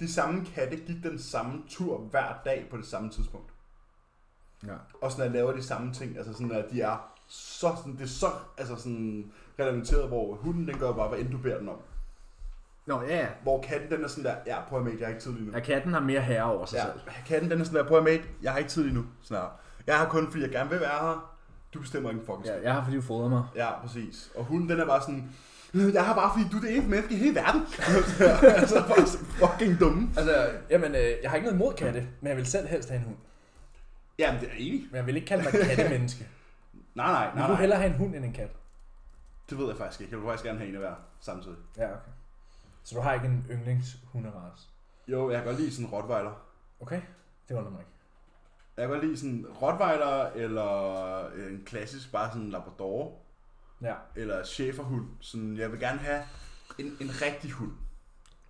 De 0.00 0.12
samme 0.12 0.44
katte 0.54 0.76
gik 0.76 1.02
den 1.02 1.18
samme 1.18 1.62
tur 1.68 1.98
hver 1.98 2.34
dag 2.44 2.66
på 2.70 2.76
det 2.76 2.86
samme 2.86 3.10
tidspunkt. 3.10 3.50
Ja. 4.66 4.74
Og 5.00 5.12
sådan 5.12 5.26
at 5.26 5.32
laver 5.32 5.52
de 5.52 5.62
samme 5.62 5.92
ting, 5.92 6.16
altså 6.16 6.32
sådan 6.32 6.52
at 6.52 6.64
de 6.70 6.80
er 6.80 7.10
så, 7.28 7.72
sådan, 7.76 7.92
det 7.92 8.02
er 8.02 8.06
så 8.06 8.30
altså 8.58 8.76
sådan 8.76 9.32
reglementeret, 9.58 10.08
hvor 10.08 10.34
hunden 10.34 10.68
den 10.68 10.78
gør 10.78 10.92
bare, 10.92 11.08
hvad 11.08 11.18
end 11.18 11.30
du 11.30 11.38
beder 11.38 11.58
den 11.58 11.68
om. 11.68 11.76
Nå, 12.86 13.02
ja, 13.02 13.16
ja. 13.16 13.26
Hvor 13.42 13.62
katten 13.62 13.90
den 13.90 14.04
er 14.04 14.08
sådan 14.08 14.24
der, 14.24 14.34
ja, 14.46 14.56
prøv 14.68 14.78
at 14.78 14.84
mate, 14.84 14.96
jeg 15.00 15.06
har 15.06 15.10
ikke 15.10 15.22
tid 15.22 15.32
lige 15.32 15.46
nu. 15.46 15.52
Ja, 15.52 15.60
katten 15.60 15.92
har 15.92 16.00
mere 16.00 16.20
herre 16.20 16.44
over 16.44 16.66
sig 16.66 16.76
Ja, 16.76 16.82
selv. 16.84 17.00
katten 17.26 17.50
den 17.50 17.60
er 17.60 17.64
sådan 17.64 17.78
der, 17.80 17.88
prøv 17.88 17.98
at 17.98 18.04
mate, 18.04 18.22
jeg 18.42 18.52
har 18.52 18.58
ikke 18.58 18.70
tid 18.70 18.82
lige 18.84 18.94
nu. 18.94 19.04
Der. 19.28 19.60
Jeg 19.86 19.98
har 19.98 20.08
kun, 20.08 20.30
fordi 20.30 20.42
jeg 20.42 20.50
gerne 20.50 20.70
vil 20.70 20.80
være 20.80 20.90
her. 21.00 21.34
Du 21.74 21.80
bestemmer 21.80 22.10
ikke 22.10 22.20
en 22.20 22.26
fucking 22.26 22.46
Ja, 22.46 22.62
jeg 22.62 22.74
har 22.74 22.84
fordi 22.84 22.96
du 22.96 23.02
fodrer 23.02 23.28
mig. 23.28 23.44
Ja, 23.56 23.80
præcis. 23.80 24.30
Og 24.36 24.44
hunden 24.44 24.68
den 24.68 24.80
er 24.80 24.86
bare 24.86 25.00
sådan, 25.02 25.30
jeg 25.74 26.04
har 26.06 26.14
bare 26.14 26.30
fordi 26.34 26.48
du 26.52 26.56
er 26.56 26.60
det 26.60 26.70
eneste 26.72 26.90
menneske 26.90 27.14
i 27.14 27.18
hele 27.18 27.34
verden. 27.34 27.60
altså 28.60 28.84
bare 28.88 29.06
så 29.06 29.18
fucking 29.18 29.80
dumme. 29.80 30.08
Altså, 30.16 30.50
jamen, 30.70 30.94
øh, 30.94 31.10
jeg 31.22 31.30
har 31.30 31.34
ikke 31.36 31.44
noget 31.50 31.60
imod 31.60 31.74
katte, 31.74 32.06
men 32.20 32.28
jeg 32.28 32.36
vil 32.36 32.46
selv 32.46 32.66
helst 32.68 32.88
have 32.88 32.98
en 32.98 33.04
hund. 33.04 33.16
Jamen, 34.18 34.40
det 34.40 34.48
er 34.48 34.52
jeg 34.52 34.60
enig. 34.62 34.80
Men 34.90 34.96
jeg 34.96 35.06
vil 35.06 35.16
ikke 35.16 35.26
kalde 35.28 35.44
mig 35.44 35.52
kattemenneske. 35.52 36.26
Nej, 36.94 37.12
nej, 37.12 37.26
Vil 37.30 37.38
nej, 37.38 37.46
du 37.46 37.52
nej. 37.52 37.60
hellere 37.60 37.78
have 37.80 37.90
en 37.92 37.96
hund 37.98 38.14
end 38.14 38.24
en 38.24 38.32
kat? 38.32 38.50
Det 39.50 39.58
ved 39.58 39.66
jeg 39.68 39.76
faktisk 39.76 40.00
ikke. 40.00 40.12
Jeg 40.12 40.20
vil 40.20 40.26
faktisk 40.28 40.44
gerne 40.44 40.58
have 40.58 40.68
en 40.68 40.74
af 40.74 40.80
hver 40.80 40.94
samtidig. 41.20 41.56
Ja, 41.76 41.84
okay. 41.84 42.10
Så 42.84 42.94
du 42.94 43.00
har 43.00 43.12
ikke 43.14 43.26
en 43.26 43.46
yndlingshunderace? 43.50 44.62
Jo, 45.08 45.30
jeg 45.30 45.38
kan 45.42 45.46
godt 45.46 45.60
lide 45.60 45.72
sådan 45.72 45.86
en 45.86 45.92
Rottweiler. 45.92 46.32
Okay, 46.80 47.00
det 47.48 47.54
undrer 47.54 47.70
mig 47.70 47.80
ikke. 47.80 47.90
Jeg 48.76 48.82
kan 48.82 48.90
godt 48.96 49.04
lide 49.04 49.16
sådan 49.18 49.30
en 49.34 49.46
Rottweiler, 49.62 50.26
eller 50.34 51.28
en 51.28 51.62
klassisk, 51.66 52.12
bare 52.12 52.28
sådan 52.30 52.42
en 52.42 52.50
Labrador, 52.50 53.20
Ja. 53.82 53.94
eller 54.16 54.42
Schäferhund. 54.44 55.04
Sådan, 55.20 55.56
jeg 55.58 55.72
vil 55.72 55.80
gerne 55.80 55.98
have 55.98 56.22
en, 56.78 56.86
en 57.00 57.10
rigtig 57.22 57.50
hund. 57.50 57.72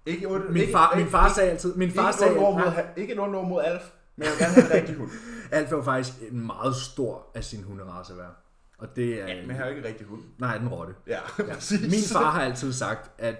Ikke, 0.06 0.28
und- 0.28 0.50
Min 0.52 0.72
far, 0.72 0.92
ikke, 0.92 1.04
min 1.04 1.10
far 1.10 1.28
sagde 1.32 1.50
altid, 1.50 1.74
min 1.74 1.90
far 1.90 2.08
ikke, 2.08 2.18
sagde, 2.18 2.34
mod, 2.34 2.54
nej, 2.54 2.86
ikke 2.96 3.20
ord 3.20 3.30
mod 3.48 3.62
Alf, 3.64 3.82
men 4.16 4.24
jeg 4.24 4.32
vil 4.32 4.38
gerne 4.38 4.54
have 4.54 4.66
en 4.66 4.72
rigtig 4.72 4.96
hund. 4.96 5.10
Alf 5.52 5.72
er 5.72 5.76
jo 5.76 5.82
faktisk 5.82 6.14
en 6.30 6.46
meget 6.46 6.76
stor 6.76 7.30
af 7.34 7.44
sin 7.44 7.62
hunderace 7.62 8.12
at 8.12 8.18
være. 8.18 8.30
Og 8.78 8.96
det 8.96 9.20
er... 9.22 9.26
Ja, 9.28 9.40
men 9.40 9.48
jeg 9.50 9.56
har 9.56 9.64
jo 9.64 9.70
ikke 9.70 9.80
en 9.82 9.86
rigtig 9.88 10.06
hund. 10.06 10.22
Nej, 10.38 10.58
den 10.58 10.68
rotte. 10.68 10.94
Ja, 11.06 11.20
Ja. 11.38 11.54
præcis. 11.54 11.80
Min 11.80 12.18
far 12.22 12.30
har 12.30 12.42
altid 12.42 12.72
sagt, 12.72 13.10
at 13.18 13.36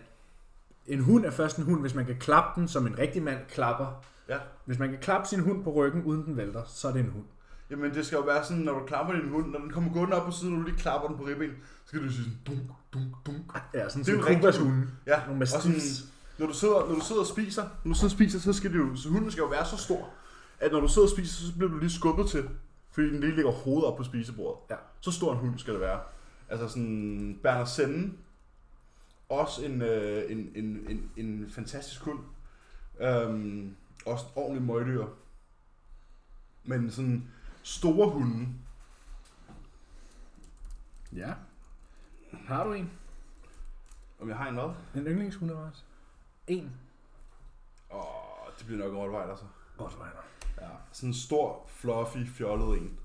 en 0.86 1.00
hund 1.00 1.24
er 1.24 1.30
først 1.30 1.56
en 1.56 1.64
hund, 1.64 1.80
hvis 1.80 1.94
man 1.94 2.06
kan 2.06 2.16
klappe 2.16 2.60
den, 2.60 2.68
som 2.68 2.86
en 2.86 2.98
rigtig 2.98 3.22
mand 3.22 3.38
klapper. 3.48 4.04
Ja. 4.28 4.38
Hvis 4.64 4.78
man 4.78 4.88
kan 4.90 4.98
klappe 4.98 5.28
sin 5.28 5.40
hund 5.40 5.64
på 5.64 5.72
ryggen, 5.72 6.02
uden 6.04 6.24
den 6.24 6.36
vælter, 6.36 6.62
så 6.66 6.88
er 6.88 6.92
det 6.92 7.00
en 7.00 7.10
hund. 7.10 7.24
Jamen 7.70 7.94
det 7.94 8.06
skal 8.06 8.16
jo 8.16 8.22
være 8.22 8.44
sådan, 8.44 8.62
når 8.62 8.78
du 8.78 8.86
klapper 8.86 9.14
din 9.14 9.28
hund, 9.28 9.50
når 9.50 9.58
den 9.58 9.70
kommer 9.70 9.92
gående 9.92 10.16
op 10.16 10.26
på 10.26 10.30
siden, 10.32 10.54
når 10.54 10.60
du 10.60 10.66
lige 10.66 10.78
klapper 10.78 11.08
den 11.08 11.16
på 11.16 11.24
ribben, 11.24 11.50
så 11.84 11.88
skal 11.88 12.02
du 12.02 12.12
sige 12.12 12.24
sådan, 12.24 12.38
dunk, 12.46 12.70
dunk, 12.92 13.26
dunk. 13.26 13.58
Ja, 13.74 13.88
sådan 13.88 14.04
Det 14.04 14.08
er 14.08 14.22
som 14.22 14.32
en 14.32 14.44
rigtig 14.44 14.62
hund. 14.62 14.82
Ja, 15.06 15.20
Nogle 15.26 15.42
og 15.42 15.48
sådan, 15.48 15.80
når 16.38 16.46
du, 16.46 16.52
sidder, 16.52 16.88
når 16.88 16.94
du 16.94 17.00
sidder 17.00 17.20
og 17.20 17.26
spiser, 17.26 17.62
når 17.84 17.92
du 17.92 17.98
sidder 17.98 18.12
og 18.12 18.16
spiser, 18.18 18.38
så 18.38 18.52
skal 18.52 18.72
det 18.72 18.78
jo, 18.78 18.96
så 18.96 19.08
hunden 19.08 19.30
skal 19.30 19.42
jo 19.42 19.48
være 19.48 19.66
så 19.66 19.76
stor, 19.76 20.10
at 20.60 20.72
når 20.72 20.80
du 20.80 20.88
sidder 20.88 21.08
og 21.08 21.10
spiser, 21.10 21.46
så 21.46 21.56
bliver 21.56 21.70
du 21.70 21.78
lige 21.78 21.90
skubbet 21.90 22.26
til, 22.26 22.48
fordi 22.92 23.06
den 23.08 23.20
lige 23.20 23.34
ligger 23.34 23.50
hovedet 23.50 23.84
op 23.84 23.96
på 23.96 24.04
spisebordet. 24.04 24.60
Ja. 24.70 24.76
Så 25.00 25.10
stor 25.10 25.32
en 25.32 25.38
hund 25.38 25.58
skal 25.58 25.72
det 25.72 25.80
være. 25.80 26.00
Altså 26.48 26.68
sådan, 26.68 27.38
Berner 27.42 27.64
Sende, 27.64 28.12
også 29.34 29.64
en, 29.64 29.82
øh, 29.82 30.30
en, 30.30 30.52
en, 30.54 30.86
en, 30.88 31.10
en 31.16 31.50
fantastisk 31.50 32.00
hund. 32.00 32.18
Øhm, 33.00 33.76
også 34.06 34.26
en 34.26 34.32
ordentlig 34.36 34.62
møgdyr. 34.62 35.06
Men 36.64 36.90
sådan 36.90 37.30
store 37.62 38.10
hunde, 38.10 38.48
Ja. 41.16 41.32
Har 42.32 42.64
du 42.64 42.72
en? 42.72 42.90
om 44.20 44.28
jeg 44.28 44.36
har 44.36 44.48
en 44.48 44.54
hvad? 44.54 44.70
En 44.94 45.06
yndlingshunderace? 45.06 45.84
En. 46.46 46.72
Åh, 47.92 48.00
det 48.58 48.66
bliver 48.66 48.84
nok 48.84 48.92
en 48.92 48.98
Rottweiler 48.98 49.36
så. 49.36 49.44
Rottweiler. 49.80 50.22
Ja, 50.60 50.68
sådan 50.92 51.10
en 51.10 51.14
stor, 51.14 51.66
fluffy, 51.68 52.26
fjollet 52.26 52.78
en. 52.78 52.98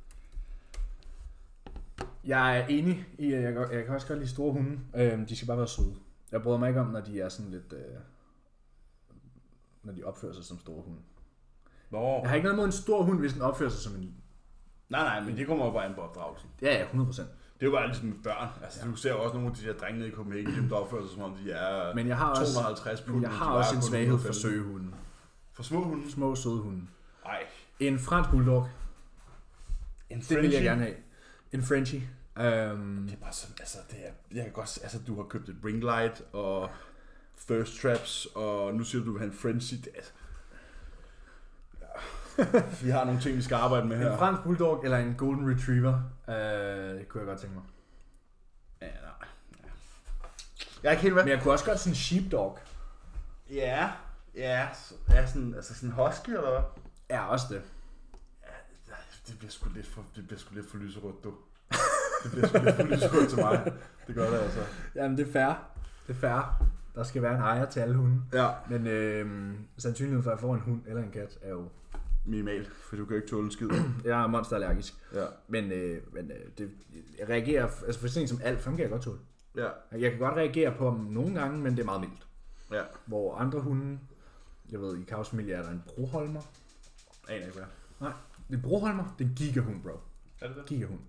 Jeg 2.24 2.60
er 2.60 2.66
enig 2.66 3.08
i, 3.18 3.34
at 3.34 3.44
jeg, 3.44 3.72
jeg 3.72 3.86
kan 3.86 3.96
også 3.96 4.08
godt 4.08 4.20
lide 4.20 4.30
store 4.30 4.54
hunde. 4.54 4.80
Øhm, 4.96 5.26
de 5.26 5.36
skal 5.36 5.48
bare 5.48 5.58
være 5.58 5.68
søde. 5.68 5.96
Jeg 6.32 6.42
bryder 6.42 6.58
mig 6.58 6.68
ikke 6.68 6.82
om, 6.82 6.88
når 6.88 7.02
de 7.02 7.22
er 7.22 7.30
sådan 7.30 7.52
lidt... 7.52 7.74
Øh, 7.74 7.96
når 9.84 9.94
de 9.94 10.04
opfører 10.04 10.34
sig 10.34 10.44
som 10.44 10.60
store 10.60 10.82
hunde. 10.84 11.00
Nå. 11.90 12.20
Jeg 12.22 12.30
har 12.30 12.36
ikke 12.36 12.44
noget 12.44 12.58
mod 12.58 12.66
en 12.66 12.72
stor 12.72 13.04
hund, 13.04 13.20
hvis 13.20 13.34
den 13.34 13.42
opfører 13.42 13.70
sig 13.70 13.80
som 13.80 13.96
en... 13.96 14.16
Nej, 14.90 15.04
nej, 15.04 15.20
men 15.30 15.38
det 15.38 15.48
kommer 15.48 15.66
jo 15.66 15.72
bare 15.72 15.86
ind 15.88 15.96
på 15.96 16.02
opdragelsen. 16.02 16.50
Ja, 16.62 16.80
ja, 16.80 16.86
100%. 16.86 17.22
Det 17.60 17.66
er 17.66 17.66
jo 17.66 17.72
bare 17.72 17.88
ligesom 17.88 18.06
med 18.08 18.18
børn. 18.24 18.50
Altså, 18.64 18.80
ja. 18.84 18.92
du 18.92 18.96
ser 18.96 19.14
også 19.14 19.34
nogle 19.34 19.50
af 19.50 19.56
de 19.56 19.66
der 19.68 19.74
drenge 19.74 20.00
nede 20.00 20.10
i 20.10 20.14
Copenhagen, 20.14 20.56
dem 20.56 20.70
der 20.70 20.76
opfører 20.76 21.02
sig 21.02 21.12
som 21.12 21.22
om 21.22 21.36
de 21.36 21.52
er 21.52 21.96
Men 21.96 22.08
jeg 22.08 22.18
har 22.18 22.30
også, 22.30 22.54
250 22.54 23.02
pund. 23.02 23.22
jeg 23.22 23.32
har 23.32 23.54
også 23.54 23.76
en 23.76 23.82
svaghed 23.82 24.18
for 24.18 24.30
115. 24.30 24.42
søgehunde. 24.42 24.88
For 25.54 25.64
små 25.64 25.84
hunde? 25.84 26.12
Små, 26.12 26.36
søde 26.36 26.58
hunde. 26.58 26.82
Nej. 27.26 27.44
En 27.80 28.00
fransk 28.00 28.30
bulldog, 28.30 28.68
En 30.10 30.20
det 30.20 30.42
vil 30.42 30.52
jeg 30.52 30.64
gerne 30.64 30.82
have. 30.82 30.96
En 31.52 31.64
Frenchie. 31.64 32.10
Um, 32.36 33.06
Det 33.10 33.14
er 33.16 33.20
bare 33.22 33.34
sådan, 33.34 33.56
altså, 33.60 33.78
det 33.92 34.08
er, 34.08 34.12
jeg 34.32 34.44
kan 34.44 34.54
godt 34.54 34.80
altså, 34.84 35.00
du 35.08 35.16
har 35.16 35.24
købt 35.24 35.50
et 35.50 35.56
ring 35.66 35.80
light 35.80 36.22
og 36.34 36.70
thirst 37.48 37.82
traps, 37.82 38.28
og 38.36 38.74
nu 38.76 38.84
siger 38.84 39.00
du, 39.02 39.08
du 39.08 39.12
vil 39.12 39.20
have 39.20 39.32
en 39.32 39.38
frenzy. 39.38 39.74
Det, 39.74 39.90
altså, 39.96 40.12
ja. 41.82 41.86
Vi 42.86 42.90
har 42.90 43.04
nogle 43.04 43.22
ting, 43.22 43.38
vi 43.38 43.42
skal 43.42 43.56
arbejde 43.56 43.88
med 43.88 43.98
her. 43.98 44.12
en 44.12 44.18
fransk 44.18 44.44
bulldog 44.44 44.84
eller 44.84 44.98
en 44.98 45.16
golden 45.16 45.56
retriever, 45.56 45.94
uh, 46.28 46.34
det 47.00 47.10
kunne 47.10 47.20
jeg 47.22 47.28
godt 47.28 47.40
tænke 47.40 47.56
mig. 47.56 47.64
Ja, 48.82 48.88
nej. 48.88 49.28
Ja. 49.64 49.70
Jeg 50.84 50.90
er 50.90 50.92
ikke 50.92 51.02
helt 51.04 51.16
med. 51.16 51.24
Men 51.24 51.32
jeg 51.32 51.42
kunne 51.42 51.54
også 51.54 51.66
godt 51.66 51.80
sådan 51.80 51.92
en 51.92 51.96
sheepdog. 51.96 52.60
Ja, 53.50 53.92
ja, 54.36 54.68
så- 54.74 54.96
ja 55.10 55.28
sådan, 55.28 55.54
altså 55.56 55.74
sådan 55.76 55.90
en 55.90 55.96
husky, 55.96 56.30
eller 56.30 56.50
hvad? 56.52 56.62
Er 57.10 57.20
også 57.22 57.46
det. 57.50 57.62
Ja, 58.88 58.94
det 59.28 59.40
bliver 59.40 59.52
sgu 59.52 59.70
lidt 59.70 59.88
for, 59.88 60.06
det 60.16 60.28
bliver 60.28 60.40
sgu 60.40 60.56
lidt 60.56 60.70
for 60.72 60.78
lyserødt, 60.78 61.24
du. 61.24 61.34
Det 62.24 62.32
bliver 62.32 62.48
sgu 62.48 62.86
lidt 62.86 63.04
for 63.04 63.30
til 63.30 63.40
mig. 63.40 63.74
Det 64.08 64.16
gør 64.16 64.30
det 64.30 64.38
altså. 64.38 64.60
Jamen, 64.96 65.18
det 65.18 65.28
er 65.28 65.32
fair. 65.32 65.72
Det 66.08 66.16
er 66.16 66.20
fair. 66.20 66.64
Der 66.96 67.04
skal 67.04 67.22
være 67.22 67.36
en 67.36 67.42
ejer 67.42 67.66
til 67.66 67.80
alle 67.80 67.96
hunde. 67.96 68.22
Ja. 68.34 68.50
Men 68.70 68.88
øh, 68.88 69.54
sandsynligheden 69.78 70.24
for, 70.24 70.32
at 70.32 70.36
jeg 70.36 70.42
får 70.42 70.54
en 70.54 70.62
hund 70.62 70.82
eller 70.88 71.04
en 71.04 71.12
kat, 71.12 71.38
er 71.42 71.50
jo... 71.50 71.70
Minimal, 72.26 72.68
for 72.90 72.96
du 72.96 73.06
kan 73.06 73.16
ikke 73.16 73.28
tåle 73.28 73.46
en 73.46 73.52
skid. 73.52 73.70
Jeg 74.06 74.24
er 74.24 74.28
monsterallergisk. 74.28 74.94
Ja. 75.14 75.26
Men, 75.48 75.72
øh, 75.72 76.02
men 76.14 76.32
øh, 76.32 76.38
det, 76.58 76.72
jeg 77.20 77.30
reagerer... 77.30 77.64
Altså 77.86 78.02
for 78.02 78.08
sådan 78.08 78.28
som 78.28 78.40
alt, 78.44 78.66
ham 78.66 78.76
kan 78.76 78.84
jeg 78.84 78.92
godt 78.92 79.02
tåle. 79.02 79.20
Ja. 79.56 79.68
Jeg 79.92 80.12
kan 80.12 80.20
godt 80.20 80.36
reagere 80.36 80.74
på 80.78 80.92
ham 80.92 81.00
nogle 81.00 81.40
gange, 81.40 81.60
men 81.60 81.72
det 81.72 81.80
er 81.80 81.86
meget 81.86 82.02
mildt. 82.02 82.28
Ja. 82.72 82.82
Hvor 83.06 83.36
andre 83.36 83.60
hunde... 83.60 84.00
Jeg 84.72 84.82
ved, 84.82 84.98
i 84.98 85.04
Kavs 85.04 85.30
familie 85.30 85.54
er 85.54 85.64
der 85.64 85.70
en 85.70 85.84
broholmer. 85.88 86.42
Aner 87.30 87.46
ikke 87.46 87.58
hvad. 87.58 87.68
Nej, 88.02 88.12
det 88.50 88.58
er 88.58 88.62
broholmer. 88.62 89.16
Det 89.20 89.26
er 89.26 89.30
en 89.30 89.36
gigahund, 89.36 89.84
bro. 89.84 90.00
Er 90.42 90.48
det 90.48 90.56
det? 90.56 90.66
Gigahund. 90.66 91.00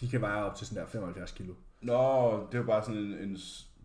De 0.00 0.08
kan 0.08 0.20
veje 0.20 0.42
op 0.44 0.54
til 0.54 0.66
sådan 0.66 0.82
der 0.82 0.88
75 0.90 1.32
kilo. 1.32 1.54
Nå, 1.82 2.46
det 2.46 2.54
er 2.54 2.58
jo 2.58 2.64
bare 2.66 2.82
sådan 2.82 3.00
en, 3.00 3.12
en, 3.14 3.36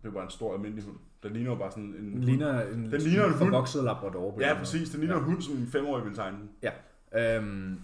det 0.02 0.12
bare 0.12 0.24
en 0.24 0.30
stor 0.30 0.54
almindelig 0.54 0.84
hund. 0.84 0.96
Den 1.22 1.32
ligner 1.32 1.50
jo 1.50 1.56
bare 1.56 1.70
sådan 1.70 1.84
en... 1.84 2.12
Den 2.12 2.24
ligner 2.24 2.60
en, 2.66 2.90
Den 2.92 3.00
ligner 3.00 3.26
en 3.26 3.34
forvokset 3.34 3.84
labrador. 3.84 4.30
på 4.30 4.40
Ja, 4.40 4.54
præcis. 4.58 4.90
Den 4.90 5.00
ligner 5.00 5.14
ja. 5.16 5.20
en 5.20 5.26
hund, 5.26 5.42
som 5.42 5.54
en 5.56 5.66
femårig 5.72 6.04
ville 6.04 6.16
tegne 6.16 6.38
den. 6.38 6.50
Øhm, 7.20 7.80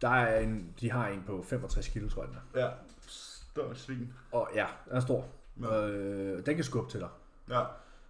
der 0.00 0.08
er 0.08 0.40
en, 0.40 0.66
de 0.80 0.90
har 0.90 1.08
en 1.08 1.22
på 1.26 1.42
65 1.48 1.88
kilo, 1.88 2.08
tror 2.08 2.22
jeg 2.22 2.30
den 2.30 2.38
er. 2.54 2.60
Ja. 2.66 2.70
Stort 3.06 3.78
svin. 3.78 4.12
Og 4.32 4.48
ja, 4.54 4.66
den 4.88 4.96
er 4.96 5.00
stor. 5.00 5.26
Ja. 5.62 5.88
Øh, 5.88 6.46
den 6.46 6.54
kan 6.54 6.64
skubbe 6.64 6.90
til 6.90 7.00
dig. 7.00 7.08
Ja. 7.50 7.60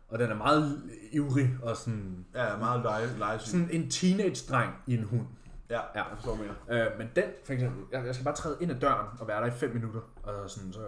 Og 0.08 0.18
den 0.18 0.30
er 0.30 0.34
meget 0.34 0.82
ivrig 1.12 1.50
og 1.62 1.76
sådan, 1.76 2.24
Ja, 2.34 2.56
meget 2.56 2.82
lege, 2.82 3.06
legesvin. 3.18 3.50
sådan 3.62 3.82
en 3.82 3.90
teenage-dreng 3.90 4.72
i 4.86 4.94
en 4.94 5.02
hund. 5.04 5.26
Ja, 5.70 5.74
Ja. 5.74 5.80
jeg 5.94 6.04
forstår, 6.14 6.36
hvad 6.36 6.46
mener. 6.68 6.86
Øh, 6.92 6.98
men 6.98 7.08
den, 7.16 7.24
for 7.44 7.52
eksempel, 7.52 7.84
jeg, 7.92 8.06
jeg 8.06 8.14
skal 8.14 8.24
bare 8.24 8.34
træde 8.34 8.56
ind 8.60 8.70
ad 8.70 8.76
døren 8.80 9.06
og 9.20 9.28
være 9.28 9.40
der 9.40 9.46
i 9.46 9.50
5 9.50 9.74
minutter. 9.74 10.00
Og 10.22 10.50
sådan, 10.50 10.72
så, 10.72 10.80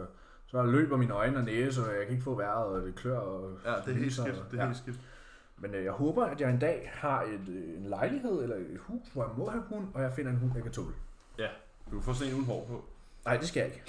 så 0.46 0.62
løber 0.62 0.96
mine 0.96 1.14
øjne 1.14 1.36
og 1.38 1.44
næse, 1.44 1.80
og 1.82 1.88
jeg 1.88 2.02
kan 2.04 2.10
ikke 2.12 2.24
få 2.24 2.34
vejret, 2.34 2.66
og 2.66 2.82
det 2.82 2.94
klør. 2.94 3.18
Og 3.18 3.50
Ja, 3.64 3.70
det 3.70 3.88
er 3.88 3.92
helt 3.98 4.18
og- 4.20 4.26
Det 4.26 4.34
er 4.58 4.62
ja. 4.62 4.66
helt 4.66 4.76
skift. 4.78 5.00
Men 5.58 5.74
øh, 5.74 5.84
jeg 5.84 5.92
håber, 5.92 6.24
at 6.24 6.40
jeg 6.40 6.50
en 6.50 6.58
dag 6.58 6.90
har 6.94 7.22
et, 7.22 7.48
øh, 7.48 7.78
en 7.78 7.84
lejlighed 7.86 8.42
eller 8.42 8.56
et 8.56 8.78
hus, 8.78 9.00
hvor 9.12 9.22
jeg 9.22 9.32
må 9.36 9.50
have 9.50 9.62
hund, 9.68 9.86
og 9.94 10.02
jeg 10.02 10.12
finder 10.12 10.30
en 10.30 10.36
hund, 10.38 10.52
jeg 10.54 10.62
kan 10.62 10.72
tåle. 10.72 10.94
Du 11.90 11.96
kan 11.96 12.02
få 12.02 12.12
sådan 12.14 12.28
en 12.32 12.34
uden 12.38 12.46
hår 12.46 12.64
på. 12.68 12.84
Nej, 13.24 13.36
det 13.36 13.48
skal 13.48 13.60
jeg 13.60 13.68
ikke. 13.74 13.84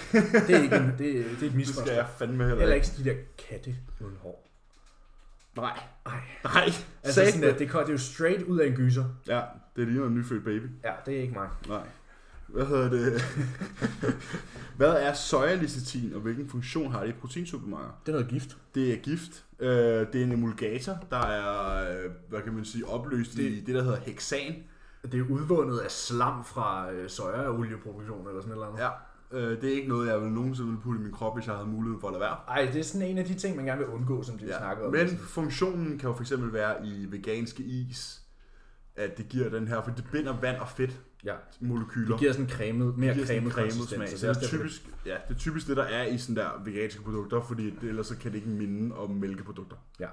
Det 0.47 0.55
er, 0.55 0.61
ikke 0.63 0.75
en, 0.75 0.83
det, 0.89 0.97
det 0.99 1.19
er 1.19 1.25
et 1.31 1.39
Det 1.41 1.55
misforstånd. 1.55 1.87
skal 1.87 1.95
jeg 1.95 2.07
fandme 2.07 2.43
heller 2.43 2.59
Heller 2.59 2.75
ikke. 2.75 2.87
ikke 2.99 3.09
de 3.11 3.15
der 3.15 3.23
katte 3.49 3.75
uden 4.01 4.17
hår. 4.21 4.46
Nej. 5.61 5.79
Nej. 6.05 6.19
Nej. 6.43 6.69
Altså 7.03 7.25
sådan 7.25 7.41
der, 7.41 7.49
det, 7.57 7.59
det 7.59 7.75
er 7.75 7.87
jo 7.91 7.97
straight 7.97 8.43
ud 8.43 8.59
af 8.59 8.67
en 8.67 8.73
gyser. 8.73 9.05
Ja, 9.27 9.41
det 9.75 9.87
ligner 9.87 10.05
en 10.07 10.15
nyfødt 10.15 10.43
baby. 10.45 10.65
Ja, 10.83 10.91
det 11.05 11.17
er 11.17 11.21
ikke 11.21 11.33
mig. 11.33 11.47
Nej. 11.67 11.87
Hvad 12.47 12.65
hedder 12.65 12.89
det? 12.89 13.21
Hvad 14.77 14.89
er 14.93 15.13
sojalicitin, 15.13 16.13
og 16.13 16.21
hvilken 16.21 16.49
funktion 16.49 16.91
har 16.91 17.01
det 17.01 17.09
i 17.09 17.13
proteinsupplementer? 17.13 17.99
Det 18.05 18.11
er 18.11 18.13
noget 18.13 18.27
gift. 18.27 18.57
Det 18.75 18.93
er 18.93 18.97
gift. 18.97 19.43
Øh, 19.59 19.69
det 19.69 20.15
er 20.15 20.23
en 20.23 20.31
emulgator, 20.31 20.97
der 21.11 21.17
er, 21.27 21.91
øh, 22.05 22.11
hvad 22.29 22.41
kan 22.41 22.53
man 22.53 22.65
sige, 22.65 22.87
opløst 22.87 23.33
det, 23.33 23.39
i 23.43 23.59
Det- 23.61 23.75
der 23.75 23.83
hedder 23.83 23.97
hexan. 23.99 24.55
Det 25.11 25.19
er 25.19 25.23
udvundet 25.29 25.79
af 25.79 25.91
slam 25.91 26.43
fra 26.45 26.91
øh, 26.91 27.09
sojaolieproduktion 27.09 28.27
eller 28.27 28.41
sådan 28.41 28.51
et 28.51 28.55
eller 28.55 28.67
andet. 28.67 28.79
Ja. 28.83 28.89
Øh, 29.31 29.61
det 29.61 29.63
er 29.63 29.75
ikke 29.75 29.87
noget, 29.89 30.07
jeg 30.07 30.21
vil 30.21 30.31
nogensinde 30.31 30.67
ville 30.69 30.81
putte 30.81 30.99
i 30.99 31.03
min 31.03 31.11
krop, 31.11 31.35
hvis 31.37 31.47
jeg 31.47 31.55
havde 31.55 31.67
mulighed 31.67 31.99
for 31.99 32.07
at 32.07 32.13
lade 32.13 32.21
være. 32.21 32.37
Ej, 32.47 32.69
det 32.73 32.79
er 32.79 32.83
sådan 32.83 33.07
en 33.07 33.17
af 33.17 33.25
de 33.25 33.33
ting, 33.33 33.55
man 33.55 33.65
gerne 33.65 33.79
vil 33.79 33.87
undgå, 33.87 34.23
som 34.23 34.37
de 34.37 34.45
ja. 34.45 34.57
snakker 34.57 34.85
om. 34.85 34.91
Men 34.91 35.17
funktionen 35.17 35.99
kan 35.99 36.09
jo 36.09 36.15
fx 36.15 36.31
være 36.37 36.87
i 36.87 37.05
veganske 37.09 37.63
is, 37.63 38.21
at 38.95 39.17
det 39.17 39.29
giver 39.29 39.49
den 39.49 39.67
her, 39.67 39.81
for 39.81 39.91
det 39.91 40.05
binder 40.11 40.39
vand 40.41 40.57
og 40.57 40.69
fedt 40.69 40.99
ja. 41.25 41.33
molekyler. 41.59 42.09
Det 42.09 42.19
giver 42.19 42.31
sådan 42.31 42.49
cremet, 42.49 42.97
mere 42.97 43.13
Det 43.13 43.27
cremet, 43.27 43.53
cremet 43.53 43.73
smag. 43.73 44.09
så 44.09 44.17
Så 44.17 44.27
det 44.27 44.37
er 44.37 44.41
er 44.41 44.47
typisk, 44.47 44.89
ja, 45.05 45.15
det 45.27 45.35
er 45.35 45.39
typisk 45.39 45.67
det, 45.67 45.77
der 45.77 45.83
er 45.83 46.03
i 46.03 46.17
sådan 46.17 46.35
der 46.35 46.49
veganske 46.65 47.01
produkter, 47.01 47.41
fordi 47.41 47.65
det, 47.81 47.89
ellers 47.89 48.07
så 48.07 48.17
kan 48.17 48.31
det 48.31 48.37
ikke 48.37 48.49
minde 48.49 48.95
om 48.95 49.09
mælkeprodukter. 49.09 49.75
Ja. 49.99 50.07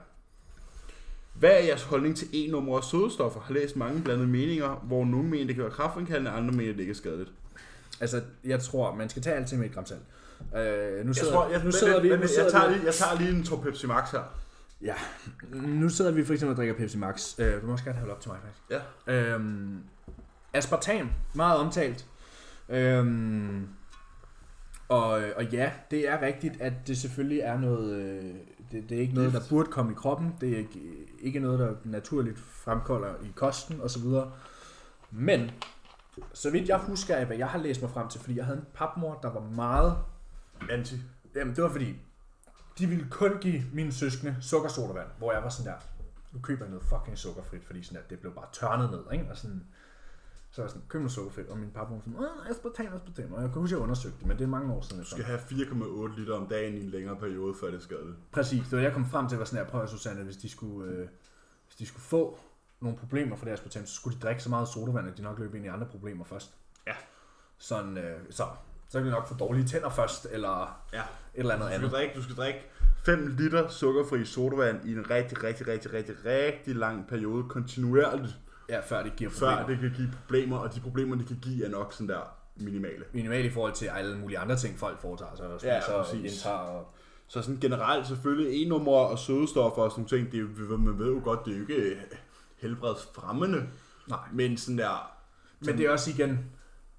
Hvad 1.35 1.51
er 1.51 1.65
jeres 1.65 1.83
holdning 1.83 2.17
til 2.17 2.29
E-nummer 2.33 2.77
og 2.77 2.85
sødestoffer? 2.85 3.41
Har 3.41 3.55
læst 3.55 3.77
mange 3.77 4.03
blandede 4.03 4.29
meninger, 4.29 4.75
hvor 4.75 5.05
nogle 5.05 5.29
mener, 5.29 5.47
det 5.47 5.55
kan 5.55 5.65
være 5.65 5.73
kraftfremkaldende, 5.73 6.31
andre 6.31 6.53
mener, 6.53 6.73
det 6.73 6.81
ikke 6.81 6.91
er 6.91 6.95
skadeligt. 6.95 7.33
Altså, 8.01 8.23
jeg 8.45 8.61
tror, 8.61 8.95
man 8.95 9.09
skal 9.09 9.23
tage 9.23 9.37
alting 9.37 9.61
med 9.61 9.69
et 9.69 9.75
gram 9.75 9.87
salt. 9.87 10.01
Øh, 10.57 10.57
nu 10.57 11.07
Jeg, 11.07 11.17
sidder, 11.17 11.33
tror, 11.33 11.49
jeg, 11.49 11.65
nu 11.65 11.71
sidder 11.71 12.01
vi, 12.01 12.09
nu 12.09 12.15
jeg, 12.15 12.29
sidder 12.29 12.43
jeg, 12.43 12.53
tager 12.53 12.69
vi, 12.69 12.75
lige, 12.75 12.87
jeg 12.87 12.95
tager 12.95 13.19
lige 13.19 13.31
en 13.31 13.45
tår 13.45 13.57
Pepsi 13.63 13.87
Max 13.87 14.11
her. 14.11 14.35
Ja, 14.83 14.95
nu 15.53 15.89
sidder 15.89 16.11
vi 16.11 16.25
for 16.25 16.33
eksempel 16.33 16.53
og 16.53 16.57
drikker 16.57 16.75
Pepsi 16.75 16.99
Max. 16.99 17.39
Øh, 17.39 17.61
du 17.61 17.67
må 17.67 17.73
også 17.73 17.85
gerne 17.85 17.99
holde 17.99 18.13
op 18.13 18.21
til 18.21 18.31
mig, 18.31 18.39
faktisk. 18.43 18.85
Ja. 19.07 19.35
Øhm, 19.35 19.79
aspartam, 20.55 21.11
meget 21.35 21.59
omtalt. 21.59 22.07
Øhm, 22.69 23.69
og, 24.89 25.09
og 25.37 25.45
ja, 25.53 25.71
det 25.91 26.09
er 26.09 26.23
rigtigt, 26.23 26.61
at 26.61 26.73
det 26.87 26.99
selvfølgelig 26.99 27.41
er 27.41 27.59
noget... 27.59 27.95
Øh, 27.95 28.35
det, 28.73 28.89
det, 28.89 28.97
er 28.97 29.01
ikke 29.01 29.15
noget, 29.15 29.33
der 29.33 29.41
burde 29.51 29.71
komme 29.71 29.93
i 29.93 29.95
kroppen. 29.95 30.35
Det 30.41 30.53
er 30.53 30.57
ikke, 30.59 30.81
ikke 31.21 31.39
noget, 31.39 31.59
der 31.59 31.75
naturligt 31.85 32.39
fremkolder 32.39 33.15
i 33.23 33.33
kosten 33.35 33.81
osv. 33.81 34.03
Men, 35.11 35.51
så 36.33 36.51
vidt 36.51 36.69
jeg 36.69 36.79
husker 36.79 37.17
af, 37.17 37.27
hvad 37.27 37.37
jeg 37.37 37.49
har 37.49 37.59
læst 37.59 37.83
mig 37.83 37.91
frem 37.91 38.09
til, 38.09 38.21
fordi 38.21 38.37
jeg 38.37 38.45
havde 38.45 38.59
en 38.59 38.67
papmor, 38.75 39.19
der 39.23 39.31
var 39.31 39.41
meget... 39.41 39.99
Anti. 40.71 40.95
Jamen, 41.35 41.57
det 41.57 41.65
var 41.65 41.71
fordi, 41.71 41.97
de 42.79 42.87
ville 42.87 43.07
kun 43.11 43.39
give 43.41 43.63
mine 43.73 43.93
søskende 43.93 44.37
sukkersodavand, 44.41 45.09
hvor 45.19 45.33
jeg 45.33 45.43
var 45.43 45.49
sådan 45.49 45.73
der, 45.73 45.79
nu 46.33 46.41
køber 46.41 46.65
jeg 46.65 46.71
noget 46.71 46.87
fucking 46.87 47.19
sukkerfrit, 47.19 47.65
fordi 47.65 47.83
sådan 47.83 48.03
der, 48.03 48.09
det 48.09 48.19
blev 48.19 48.35
bare 48.35 48.47
tørnet 48.53 48.91
ned, 48.91 49.05
ikke? 49.13 49.31
Og 49.31 49.37
sådan, 49.37 49.65
så 50.51 50.63
jeg 50.63 50.71
sådan, 50.71 50.83
køb 50.89 51.01
noget 51.01 51.13
sukkerfrit, 51.13 51.47
og 51.47 51.59
min 51.59 51.71
papmor 51.71 51.99
sådan, 51.99 52.17
åh, 52.17 52.51
aspartam, 52.51 52.95
aspartam, 52.95 53.33
og 53.33 53.43
jeg 53.43 53.51
kan 53.53 53.61
huske, 53.61 53.75
at 53.75 53.79
jeg 53.79 53.83
undersøgte 53.83 54.19
det, 54.19 54.27
men 54.27 54.39
det 54.39 54.45
er 54.45 54.49
mange 54.49 54.73
år 54.73 54.81
siden. 54.81 55.03
Du 55.03 55.11
skal 55.11 55.25
have 55.25 55.39
4,8 55.39 56.21
liter 56.21 56.35
om 56.35 56.47
dagen 56.47 56.75
i 56.75 56.81
en 56.85 56.91
længere 56.91 57.17
periode, 57.17 57.55
før 57.61 57.71
det 57.71 57.83
skadeligt. 57.83 58.17
Præcis, 58.33 58.63
det 58.63 58.73
var 58.73 58.83
jeg 58.83 58.93
kom 58.93 59.07
frem 59.07 59.29
til, 59.29 59.39
var 59.39 59.45
sådan 59.45 59.65
her, 59.65 59.71
prøv 59.71 59.83
at 59.83 59.91
Susanne, 59.91 60.23
hvis 60.23 60.37
de 60.37 60.49
skulle, 60.49 60.91
øh, 60.91 61.09
hvis 61.67 61.77
de 61.79 61.87
skulle 61.87 62.03
få 62.03 62.39
nogle 62.85 62.99
problemer 62.99 63.37
for 63.37 63.45
deres 63.45 63.61
aspartam, 63.61 63.87
så 63.87 63.95
skulle 63.95 64.17
de 64.17 64.23
drikke 64.27 64.43
så 64.43 64.49
meget 64.51 64.69
sodavand, 64.69 65.09
at 65.09 65.17
de 65.19 65.23
nok 65.23 65.39
løb 65.39 65.55
ind 65.55 65.65
i 65.65 65.69
andre 65.69 65.87
problemer 65.87 66.25
først. 66.25 66.51
Ja. 66.87 66.93
Sådan, 67.59 67.99
øh, 67.99 68.17
så, 68.31 68.45
så 68.89 68.99
kan 68.99 69.07
de 69.07 69.11
nok 69.11 69.29
få 69.29 69.35
dårlige 69.35 69.65
tænder 69.67 69.91
først, 69.91 70.27
eller 70.31 70.81
Ja. 70.93 70.99
et 71.01 71.05
eller 71.35 71.55
andet 71.55 71.67
Du 71.67 71.71
skal 71.73 71.79
andet. 71.79 71.93
drikke, 71.93 72.15
du 72.17 72.23
skal 72.23 72.37
drikke 72.37 72.61
5 73.05 73.27
liter 73.39 73.69
sukkerfri 73.69 74.25
sodavand 74.25 74.85
i 74.89 74.93
en 74.93 75.11
rigtig, 75.11 75.43
rigtig, 75.45 75.69
rigtig, 75.69 75.93
rigtig, 75.93 76.15
rigtig 76.25 76.75
lang 76.77 77.09
periode 77.09 77.45
kontinuerligt, 77.49 78.35
Ja, 78.69 78.81
før 78.81 79.03
det 79.03 79.17
giver 79.17 79.31
før 79.31 79.57
problemer. 79.57 79.81
det 79.83 79.91
kan 79.91 79.97
give 79.99 80.13
problemer, 80.25 80.59
og 80.59 80.75
de 80.75 80.81
problemer, 80.81 81.17
det 81.17 81.27
kan 81.27 81.39
give, 81.43 81.65
er 81.67 81.71
nok 81.71 81.93
sådan 81.93 82.09
der 82.09 82.21
minimale. 82.57 83.05
Minimalt 83.13 83.47
i 83.47 83.51
forhold 83.51 83.73
til 83.73 83.87
alle 83.87 84.19
mulige 84.19 84.39
andre 84.39 84.57
ting, 84.57 84.79
folk 84.79 85.01
foretager 85.01 85.37
sig, 85.37 85.47
og 85.47 85.61
Ja, 85.63 85.81
spiser 85.81 85.95
og 85.95 86.05
præcis. 86.05 86.33
indtager. 86.33 86.57
Og... 86.57 86.95
Så 87.27 87.43
sådan 87.43 87.61
generelt 87.61 88.07
selvfølgelig 88.07 88.63
e-nummer 88.67 88.93
og 88.93 89.19
sødestoffer 89.19 89.83
og 89.83 89.91
sådan 89.91 90.07
nogle 90.13 90.31
ting, 90.31 90.33
det 90.61 90.81
man 90.81 90.99
ved 90.99 91.07
jo 91.13 91.21
godt, 91.25 91.45
det 91.45 91.53
er 91.53 91.57
jo 91.57 91.63
ikke 91.63 91.97
helbredsfremmende, 92.69 93.67
Nej. 94.09 94.19
men 94.33 94.57
sådan 94.57 94.79
der, 94.79 95.13
Men 95.61 95.79
det 95.79 95.87
er 95.87 95.91
også 95.91 96.11
igen, 96.11 96.51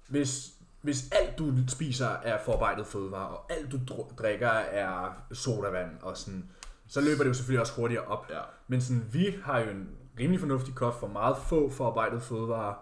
hvis, 0.08 0.48
hvis 0.82 1.10
alt 1.12 1.38
du 1.38 1.52
spiser 1.68 2.06
er 2.08 2.38
forarbejdet 2.44 2.86
fødevarer, 2.86 3.26
og 3.34 3.52
alt 3.52 3.72
du 3.72 3.76
dr- 3.94 4.14
drikker 4.16 4.48
er 4.48 5.12
sodavand, 5.32 5.90
og 6.02 6.16
sådan, 6.16 6.50
så 6.88 7.00
løber 7.00 7.22
det 7.22 7.28
jo 7.28 7.34
selvfølgelig 7.34 7.60
også 7.60 7.72
hurtigere 7.76 8.04
op. 8.04 8.26
ja, 8.30 8.40
Men 8.68 8.80
sådan, 8.80 9.04
vi 9.12 9.36
har 9.44 9.58
jo 9.60 9.70
en 9.70 9.88
rimelig 10.18 10.40
fornuftig 10.40 10.74
kost 10.74 11.00
for 11.00 11.06
meget 11.06 11.36
få 11.38 11.70
forarbejdet 11.70 12.22
fødevarer. 12.22 12.74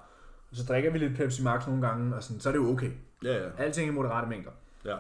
Så 0.53 0.65
drikker 0.65 0.91
vi 0.91 0.99
lidt 0.99 1.17
Pepsi 1.17 1.43
Max 1.43 1.67
nogle 1.67 1.87
gange, 1.87 2.17
og 2.17 2.23
sådan, 2.23 2.41
så 2.41 2.49
er 2.49 2.53
det 2.53 2.61
jo 2.61 2.73
okay. 2.73 2.91
ja, 3.25 3.33
ja, 3.45 3.49
Alting 3.59 3.89
i 3.89 3.91
moderate 3.91 4.29
mængder. 4.29 4.51
ja. 4.85 4.97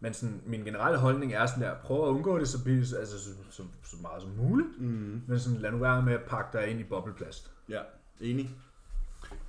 Men 0.00 0.14
sådan, 0.14 0.42
min 0.46 0.64
generelle 0.64 0.98
holdning 0.98 1.32
er 1.32 1.46
sådan 1.46 1.62
der, 1.62 1.74
prøv 1.84 2.04
at 2.04 2.08
undgå 2.08 2.38
det 2.38 2.48
så, 2.48 2.58
altså, 2.66 3.18
så, 3.24 3.30
så, 3.50 3.62
så 3.84 3.96
meget 4.02 4.22
som 4.22 4.30
muligt. 4.30 4.68
Mm. 4.80 5.22
Men 5.26 5.40
sådan, 5.40 5.58
lad 5.58 5.70
nu 5.70 5.78
være 5.78 6.02
med 6.02 6.14
at 6.14 6.22
pakke 6.22 6.58
dig 6.58 6.68
ind 6.68 6.80
i 6.80 6.84
bobleplast. 6.84 7.50
Ja, 7.68 7.80
enig. 8.20 8.50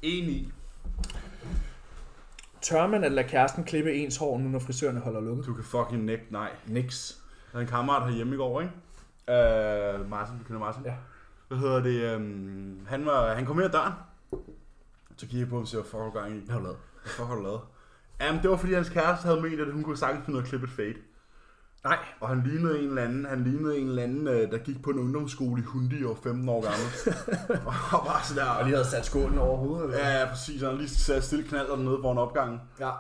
Enig. 0.02 0.54
Tør 2.62 2.88
man 2.88 3.04
at 3.04 3.12
lade 3.12 3.28
kæresten 3.28 3.64
klippe 3.64 3.94
ens 3.94 4.18
hår, 4.18 4.38
nu 4.38 4.50
når 4.50 4.60
frisørerne 4.60 5.00
holder 5.00 5.22
lukket? 5.22 5.46
Du 5.46 5.54
kan 5.54 5.64
fucking 5.64 6.06
nægte 6.06 6.34
nej. 6.34 6.50
Niks. 6.68 7.22
Jeg 7.46 7.52
havde 7.52 7.64
en 7.64 7.70
kammerat 7.70 8.10
herhjemme 8.10 8.34
i 8.34 8.38
går, 8.38 8.62
ikke? 8.62 8.74
Øh, 9.30 10.10
Martin, 10.10 10.38
du 10.38 10.44
kender 10.44 10.60
Martin? 10.60 10.84
Ja. 10.86 10.94
Hvad 11.48 11.58
hedder 11.58 11.84
det? 11.84 12.02
øhm, 12.02 12.86
han, 12.88 13.06
var, 13.06 13.34
han 13.34 13.46
kom 13.46 13.58
ind 13.58 13.66
ad 13.66 13.72
døren. 13.72 13.94
Så 15.18 15.26
kiggede 15.26 15.40
jeg 15.40 15.50
på 15.50 15.56
ham 15.56 15.62
og 15.62 15.68
siger, 15.68 15.82
hvad 15.82 15.90
fuck 15.90 16.00
har 16.00 16.06
du 16.06 16.20
gang 16.20 16.36
i? 16.36 16.40
Hvad 16.46 16.54
har 16.54 16.60
du 16.60 16.64
lavet? 16.64 16.78
Hvad 17.18 17.26
har 17.26 17.36
du 17.36 17.42
lavet? 17.42 17.62
Jamen, 18.22 18.42
det 18.42 18.50
var 18.50 18.58
fordi 18.58 18.74
hans 18.74 18.90
kæreste 18.90 19.26
havde 19.26 19.42
ment, 19.42 19.60
at 19.62 19.72
hun 19.74 19.84
kunne 19.84 19.98
sagtens 19.98 20.26
finde 20.26 20.32
noget 20.32 20.48
klippet 20.50 20.70
fade. 20.70 20.94
Nej. 21.84 21.98
Og 22.20 22.30
han 22.30 22.44
lignede 22.46 22.80
en 22.80 22.90
eller 22.90 23.04
anden, 23.04 23.26
han 23.26 23.44
lignede 23.44 23.78
en 23.78 23.88
eller 23.88 24.04
anden, 24.04 24.28
øh, 24.28 24.52
der 24.52 24.58
gik 24.58 24.82
på 24.84 24.90
en 24.90 25.00
ungdomsskole 25.00 25.62
i 25.62 25.66
Hundi 25.66 26.04
og 26.04 26.10
var 26.10 26.16
15 26.24 26.50
år 26.50 26.62
gammel. 26.62 27.18
og 28.00 28.06
bare 28.06 28.24
sådan 28.24 28.44
der. 28.46 28.52
Og 28.52 28.64
lige 28.64 28.76
havde 28.76 28.90
sat 28.90 29.06
skålen 29.06 29.38
over 29.38 29.58
hovedet, 29.58 29.84
eller? 29.86 29.98
Ja, 30.10 30.20
ja, 30.20 30.30
præcis. 30.30 30.62
Han 30.62 30.78
lige 30.78 30.90
sat 30.90 31.24
stille 31.24 31.48
knaller 31.48 31.76
nede 31.76 32.00
foran 32.02 32.18
opgangen. 32.18 32.62
ja. 32.80 32.92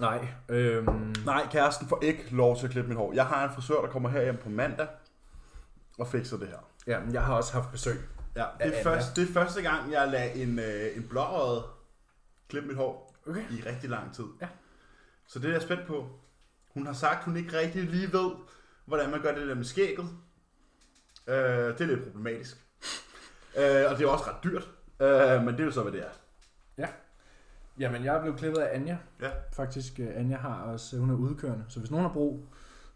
Nej. 0.00 0.28
Øhm, 0.48 1.14
Nej, 1.24 1.46
kæresten 1.50 1.88
får 1.88 1.98
ikke 2.02 2.24
lov 2.30 2.56
til 2.58 2.66
at 2.66 2.70
klippe 2.72 2.88
mit 2.88 2.98
hår. 2.98 3.12
Jeg 3.12 3.26
har 3.26 3.48
en 3.48 3.54
frisør, 3.54 3.80
der 3.80 3.88
kommer 3.88 4.08
herhjem 4.08 4.36
på 4.42 4.48
mandag 4.48 4.86
og 5.98 6.06
fikser 6.08 6.36
det 6.36 6.48
her. 6.48 6.56
ja, 6.86 7.00
men 7.00 7.14
jeg 7.14 7.22
har 7.22 7.34
også 7.34 7.52
haft 7.52 7.70
besøg. 7.72 8.00
Ja, 8.36 8.44
det 8.58 8.66
er, 8.66 8.70
Anja. 8.78 8.82
først, 8.84 9.16
det 9.16 9.28
er 9.28 9.32
første 9.32 9.62
gang, 9.62 9.92
jeg 9.92 10.08
lader 10.08 10.24
en, 10.32 10.58
øh, 10.58 10.96
en 10.96 11.02
blåøjet 11.10 11.62
klippe 12.48 12.68
mit 12.68 12.76
hår 12.76 13.03
Okay. 13.26 13.50
i 13.50 13.62
rigtig 13.66 13.90
lang 13.90 14.14
tid. 14.14 14.24
Ja. 14.40 14.48
Så 15.26 15.38
det 15.38 15.48
er 15.48 15.52
jeg 15.52 15.62
spændt 15.62 15.86
på. 15.86 16.10
Hun 16.74 16.86
har 16.86 16.92
sagt, 16.92 17.24
hun 17.24 17.36
ikke 17.36 17.58
rigtig 17.58 17.82
lige 17.82 18.12
ved, 18.12 18.30
hvordan 18.84 19.10
man 19.10 19.22
gør 19.22 19.34
det 19.34 19.48
der 19.48 19.54
med 19.54 19.64
skægget. 19.64 20.08
Øh, 21.26 21.36
det 21.36 21.80
er 21.80 21.86
lidt 21.86 22.04
problematisk. 22.04 22.56
øh, 23.56 23.90
og 23.90 23.98
det 23.98 24.04
er 24.04 24.08
også 24.08 24.24
ret 24.30 24.44
dyrt. 24.44 24.70
Øh, 25.00 25.44
men 25.44 25.54
det 25.54 25.60
er 25.60 25.64
jo 25.64 25.70
så, 25.70 25.82
hvad 25.82 25.92
det 25.92 26.02
er. 26.06 26.10
Jamen, 27.78 28.04
jeg 28.04 28.16
er 28.16 28.20
blevet 28.20 28.38
klippet 28.38 28.60
af 28.60 28.76
Anja. 28.76 28.98
Ja. 29.20 29.30
Faktisk, 29.52 30.00
øh, 30.00 30.08
Anja 30.14 30.36
har 30.36 30.62
også, 30.62 30.98
hun 30.98 31.10
er 31.10 31.14
udkørende. 31.14 31.64
Så 31.68 31.78
hvis 31.78 31.90
nogen 31.90 32.06
har 32.06 32.12
brug 32.12 32.46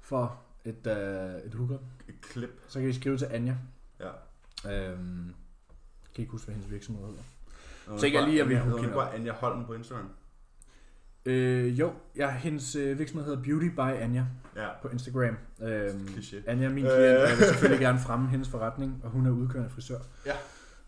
for 0.00 0.42
et, 0.64 0.86
øh, 0.86 1.46
et 1.46 1.54
hookup, 1.54 1.80
Et 2.08 2.20
klip. 2.22 2.60
så 2.68 2.80
kan 2.80 2.88
I 2.88 2.92
skrive 2.92 3.18
til 3.18 3.26
Anja. 3.26 3.56
Ja. 4.00 4.10
Øhm, 4.72 5.34
kan 6.14 6.22
ikke 6.22 6.30
huske, 6.32 6.44
hvad 6.44 6.54
hendes 6.54 6.70
virksomhed 6.70 7.06
hedder. 7.06 7.22
Nå, 7.88 7.98
Tænker 7.98 8.18
jeg 8.20 8.28
lige, 8.28 8.42
at 8.42 8.48
vi 8.48 8.56
hun 8.56 8.78
hende 8.80 8.94
bare 8.94 9.14
Anja 9.14 9.32
Holm 9.32 9.64
på 9.66 9.74
Instagram. 9.74 10.10
Øh, 11.26 11.78
jo, 11.80 11.92
ja, 12.16 12.30
hendes 12.30 12.76
øh, 12.76 12.98
virksomhed 12.98 13.26
hedder 13.26 13.42
Beauty 13.42 13.66
by 13.66 13.78
Anja 14.02 14.24
Ja. 14.56 14.68
på 14.82 14.88
Instagram. 14.88 15.36
Kliché. 15.60 16.36
Anja 16.46 16.64
er 16.66 16.70
min 16.70 16.84
Øh. 16.86 16.90
klient, 16.90 17.16
og 17.18 17.28
jeg 17.28 17.36
vil 17.38 17.46
selvfølgelig 17.46 17.80
gerne 17.80 17.98
fremme 17.98 18.28
hendes 18.28 18.48
forretning, 18.48 19.00
og 19.04 19.10
hun 19.10 19.26
er 19.26 19.30
udkørende 19.30 19.70
frisør. 19.70 19.98
Ja. 20.26 20.32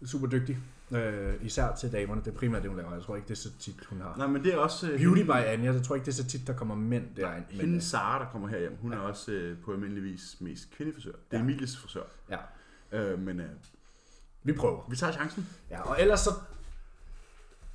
Super 0.07 0.27
dygtig. 0.27 0.59
Øh, 0.95 1.35
især 1.43 1.75
til 1.75 1.93
damerne. 1.93 2.21
Det 2.25 2.31
er 2.35 2.37
primært 2.39 2.63
det, 2.63 2.71
hun 2.71 2.79
laver. 2.79 2.95
Jeg 2.95 3.03
tror 3.03 3.17
ikke, 3.17 3.29
det 3.29 3.35
er 3.35 3.39
så 3.39 3.51
tit, 3.59 3.85
hun 3.91 4.01
har. 4.01 4.15
Nej, 4.17 4.27
men 4.27 4.45
det 4.45 4.55
er 4.55 4.59
også... 4.59 4.91
øh, 4.91 4.99
Beauty 5.01 5.19
hende- 5.21 5.33
by 5.33 5.37
Anja, 5.47 5.73
jeg 5.73 5.83
tror 5.83 5.95
ikke, 5.95 6.05
det 6.05 6.11
er 6.13 6.17
så 6.23 6.27
tit, 6.27 6.47
der 6.47 6.53
kommer 6.53 6.75
mænd 6.75 7.05
derind. 7.17 7.45
Men, 7.51 7.61
Hende 7.61 7.77
øh, 7.77 7.83
Sara, 7.83 8.25
der 8.25 8.31
kommer 8.31 8.49
herhjem, 8.49 8.77
hun 8.81 8.93
er 8.93 8.99
også 8.99 9.33
øh, 9.33 9.59
på 9.65 9.73
almindelig 9.73 10.03
vis 10.05 10.37
mest 10.41 10.71
kvindefrisør. 10.77 11.13
Det 11.13 11.19
er 11.31 11.37
Ja. 11.39 11.43
Emilies 11.45 11.77
frisør. 11.79 12.03
Ja. 12.31 12.37
Øh, 12.99 13.19
men 13.19 13.41
øh, 13.41 13.47
vi 14.43 14.53
prøver. 14.53 14.87
vi 14.91 14.97
tager 14.97 15.13
chancen. 15.13 15.49
Ja, 15.71 15.81
og 15.83 16.01
ellers 16.01 16.21
så... 16.21 16.31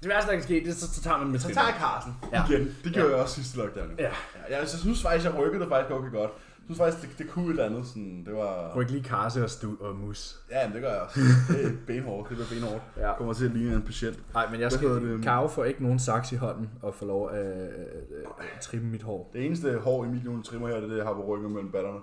Det 0.01 0.09
værste, 0.09 0.27
der 0.31 0.35
kan 0.35 0.43
ske, 0.43 0.53
det 0.53 0.67
er, 0.67 0.73
så, 0.73 0.93
så 0.93 1.01
tager 1.01 1.17
man 1.17 1.27
med 1.27 1.39
Så 1.39 1.47
tager 1.53 1.67
jeg 1.67 1.75
Carsten 1.79 2.13
Ja. 2.33 2.45
igen. 2.49 2.75
Det 2.83 2.93
gjorde 2.93 3.09
Ja. 3.09 3.13
jeg 3.15 3.23
også 3.23 3.35
sidste 3.35 3.57
lockdown. 3.57 3.89
jo. 3.89 3.95
Ja. 3.99 4.11
ja 4.49 4.59
jeg, 4.59 4.69
synes 4.69 5.01
faktisk, 5.01 5.25
jeg 5.25 5.35
rykkede 5.39 5.59
det 5.61 5.69
faktisk 5.69 5.91
okay 5.91 6.11
godt. 6.11 6.31
Jeg 6.31 6.75
synes 6.75 6.77
faktisk, 6.77 7.09
det, 7.09 7.17
det 7.19 7.29
kunne 7.33 7.45
et 7.45 7.49
eller 7.49 7.65
andet. 7.65 7.87
Sådan, 7.87 8.23
det 8.25 8.33
var... 8.35 8.75
Ryk 8.75 8.89
lige 8.89 9.03
karse 9.03 9.43
og, 9.43 9.49
stu 9.49 9.75
og 9.79 9.95
mus. 9.95 10.35
Ja, 10.51 10.67
men 10.67 10.73
det 10.73 10.81
gør 10.81 10.91
jeg 10.91 11.01
også. 11.01 11.19
Det 11.49 11.65
er 11.65 11.71
benhårdt. 11.87 12.29
Det 12.29 12.37
bliver 12.37 12.49
benhårdt. 12.49 12.83
Ja. 12.97 13.13
Kommer 13.17 13.33
til 13.33 13.45
at 13.45 13.51
ligne 13.51 13.75
en 13.75 13.81
patient. 13.81 14.33
Nej, 14.33 14.49
men 14.51 14.59
jeg 14.61 14.71
skal... 14.71 14.89
det? 14.89 15.23
Karo 15.23 15.47
får 15.47 15.63
ikke 15.63 15.83
nogen 15.83 15.99
saks 15.99 16.31
i 16.31 16.35
hånden 16.35 16.69
og 16.81 16.95
får 16.95 17.05
lov 17.05 17.31
at 17.31 17.45
øh, 17.45 17.67
øh, 17.67 18.25
trimme 18.61 18.87
mit 18.87 19.01
hår. 19.03 19.29
Det 19.33 19.45
eneste 19.45 19.77
hår 19.77 20.05
i 20.05 20.07
mit 20.07 20.23
nu 20.23 20.41
trimmer 20.41 20.67
her, 20.67 20.75
det 20.75 20.83
er 20.83 20.87
det, 20.87 20.97
jeg 20.97 21.05
har 21.05 21.13
på 21.13 21.25
ryggen 21.25 21.53
mellem 21.53 21.71
batterne. 21.71 21.99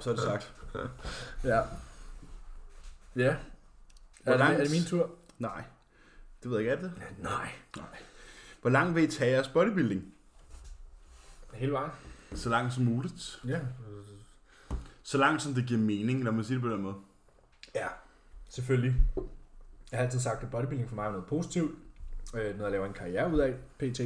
Så 0.00 0.10
er 0.10 0.14
det 0.14 0.24
sagt. 0.24 0.52
Ja. 1.44 1.60
Ja. 3.16 3.34
Er 4.26 4.36
det, 4.36 4.40
er 4.40 4.58
det 4.64 4.70
min 4.70 4.84
tur? 4.86 5.10
Nej. 5.38 5.64
Det 6.42 6.50
ved 6.50 6.60
jeg 6.60 6.72
ikke, 6.72 6.86
er 6.86 6.90
det? 6.90 6.92
Nej. 7.18 7.48
Hvor 8.60 8.70
langt 8.70 8.94
vil 8.94 9.04
I 9.04 9.06
tage 9.06 9.30
jeres 9.30 9.48
bodybuilding? 9.48 10.14
Hele 11.54 11.72
vejen? 11.72 11.90
Så 12.34 12.48
langt 12.48 12.72
som 12.74 12.84
muligt. 12.84 13.40
Ja. 13.46 13.60
Så 15.02 15.18
langt 15.18 15.42
som 15.42 15.54
det 15.54 15.66
giver 15.66 15.80
mening, 15.80 16.24
lad 16.24 16.32
mig 16.32 16.44
sige 16.44 16.54
det 16.54 16.62
på 16.62 16.68
den 16.68 16.82
måde. 16.82 16.94
Ja, 17.74 17.86
selvfølgelig. 18.48 18.94
Jeg 19.90 19.98
har 19.98 20.04
altid 20.04 20.20
sagt, 20.20 20.42
at 20.42 20.50
bodybuilding 20.50 20.88
for 20.88 20.96
mig 20.96 21.06
er 21.06 21.10
noget 21.10 21.26
positivt. 21.26 21.78
Øh, 22.34 22.40
noget, 22.44 22.58
jeg 22.60 22.70
laver 22.70 22.86
en 22.86 22.92
karriere 22.92 23.32
ud 23.32 23.38
af, 23.38 23.54
pt. 23.78 24.00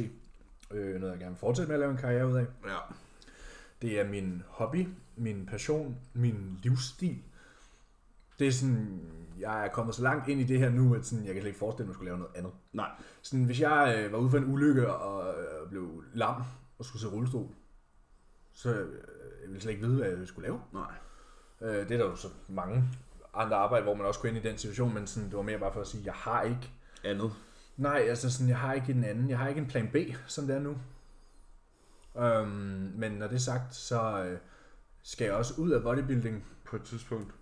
Øh, 0.71 0.99
noget, 0.99 1.11
jeg 1.11 1.19
gerne 1.19 1.31
vil 1.31 1.39
fortsætte 1.39 1.67
med 1.67 1.75
at 1.75 1.79
lave 1.79 1.91
en 1.91 1.97
karriere 1.97 2.27
ud 2.27 2.35
af. 2.35 2.45
Ja. 2.65 2.77
Det 3.81 3.99
er 3.99 4.09
min 4.09 4.43
hobby, 4.47 4.87
min 5.15 5.45
passion, 5.45 5.97
min 6.13 6.59
livsstil. 6.63 7.17
Det 8.39 8.47
er 8.47 8.51
sådan, 8.51 9.01
jeg 9.39 9.65
er 9.65 9.69
kommet 9.69 9.95
så 9.95 10.03
langt 10.03 10.27
ind 10.27 10.41
i 10.41 10.43
det 10.43 10.59
her 10.59 10.69
nu, 10.69 10.95
at 10.95 11.05
sådan, 11.05 11.25
jeg 11.25 11.33
kan 11.33 11.41
slet 11.41 11.49
ikke 11.49 11.59
forestille 11.59 11.85
mig, 11.85 11.91
at 11.91 11.93
jeg 11.93 11.95
skulle 11.95 12.09
lave 12.09 12.19
noget 12.19 12.35
andet. 12.35 12.51
Nej. 12.73 12.89
Sådan, 13.21 13.45
hvis 13.45 13.61
jeg 13.61 13.95
øh, 13.97 14.11
var 14.11 14.17
ude 14.17 14.29
for 14.29 14.37
en 14.37 14.53
ulykke 14.53 14.93
og 14.93 15.33
øh, 15.33 15.69
blev 15.69 16.03
lam 16.13 16.43
og 16.79 16.85
skulle 16.85 17.01
se 17.01 17.07
rullestol, 17.07 17.47
så 18.53 18.69
øh, 18.73 19.01
jeg 19.41 19.47
ville 19.47 19.61
slet 19.61 19.71
ikke 19.71 19.87
vide, 19.87 19.97
hvad 19.97 20.17
jeg 20.17 20.27
skulle 20.27 20.47
lave. 20.47 20.61
Nej. 20.73 20.91
Øh, 21.61 21.89
det 21.89 21.91
er 21.91 21.97
der 21.97 22.05
jo 22.05 22.15
så 22.15 22.27
mange 22.49 22.83
andre 23.33 23.57
arbejde, 23.57 23.83
hvor 23.83 23.93
man 23.93 24.05
også 24.05 24.19
går 24.19 24.29
ind 24.29 24.37
i 24.37 24.41
den 24.41 24.57
situation, 24.57 24.93
men 24.93 25.07
sådan, 25.07 25.29
det 25.29 25.37
var 25.37 25.43
mere 25.43 25.59
bare 25.59 25.73
for 25.73 25.81
at 25.81 25.87
sige, 25.87 26.05
jeg 26.05 26.13
har 26.13 26.41
ikke, 26.41 26.71
Andet. 27.03 27.31
nej, 27.77 28.05
altså 28.07 28.31
sådan, 28.31 28.49
jeg 28.49 28.57
har 28.57 28.73
ikke 28.73 28.91
en 28.91 29.03
anden, 29.03 29.29
jeg 29.29 29.37
har 29.37 29.47
ikke 29.47 29.61
en 29.61 29.67
plan 29.67 29.89
B, 29.93 29.95
som 30.27 30.47
det 30.47 30.55
er 30.55 30.59
nu. 30.59 30.77
Øhm, 32.17 32.91
men 32.95 33.11
når 33.11 33.27
det 33.27 33.35
er 33.35 33.39
sagt, 33.39 33.75
så 33.75 34.23
øh, 34.23 34.37
skal 35.01 35.25
jeg 35.25 35.33
også 35.33 35.53
ud 35.61 35.71
af 35.71 35.81
bodybuilding. 35.81 36.45
På 36.65 36.75
et 36.75 36.83
tidspunkt. 36.83 37.33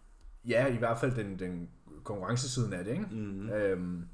Ja, 0.47 0.67
i 0.67 0.77
hvert 0.77 0.99
fald 0.99 1.15
den, 1.15 1.39
den 1.39 1.69
konkurrencesiden 2.03 2.73
af 2.73 2.83
det, 2.83 2.91
ikke? 2.91 3.05
Mm. 3.11 3.49
Øhm, 3.49 4.07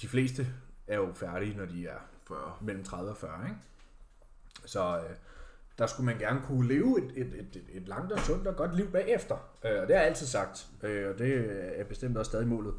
de 0.00 0.08
fleste 0.08 0.46
er 0.86 0.96
jo 0.96 1.12
færdige, 1.14 1.56
når 1.56 1.66
de 1.66 1.86
er 1.86 1.98
40. 2.28 2.38
mellem 2.60 2.84
30 2.84 3.10
og 3.10 3.16
40, 3.16 3.44
ikke? 3.44 3.56
Så 4.66 4.96
øh, 4.96 5.16
der 5.78 5.86
skulle 5.86 6.06
man 6.06 6.18
gerne 6.18 6.40
kunne 6.44 6.68
leve 6.68 7.04
et, 7.04 7.12
et, 7.16 7.34
et, 7.34 7.62
et, 7.68 7.88
langt 7.88 8.12
og 8.12 8.18
sundt 8.18 8.46
og 8.46 8.56
godt 8.56 8.76
liv 8.76 8.92
bagefter. 8.92 9.34
Øh, 9.64 9.82
og 9.82 9.88
det 9.88 9.96
har 9.96 10.02
jeg 10.02 10.10
altid 10.10 10.26
sagt, 10.26 10.66
øh, 10.82 11.10
og 11.10 11.18
det 11.18 11.60
er 11.80 11.84
bestemt 11.84 12.16
også 12.16 12.28
stadig 12.28 12.48
målet. 12.48 12.74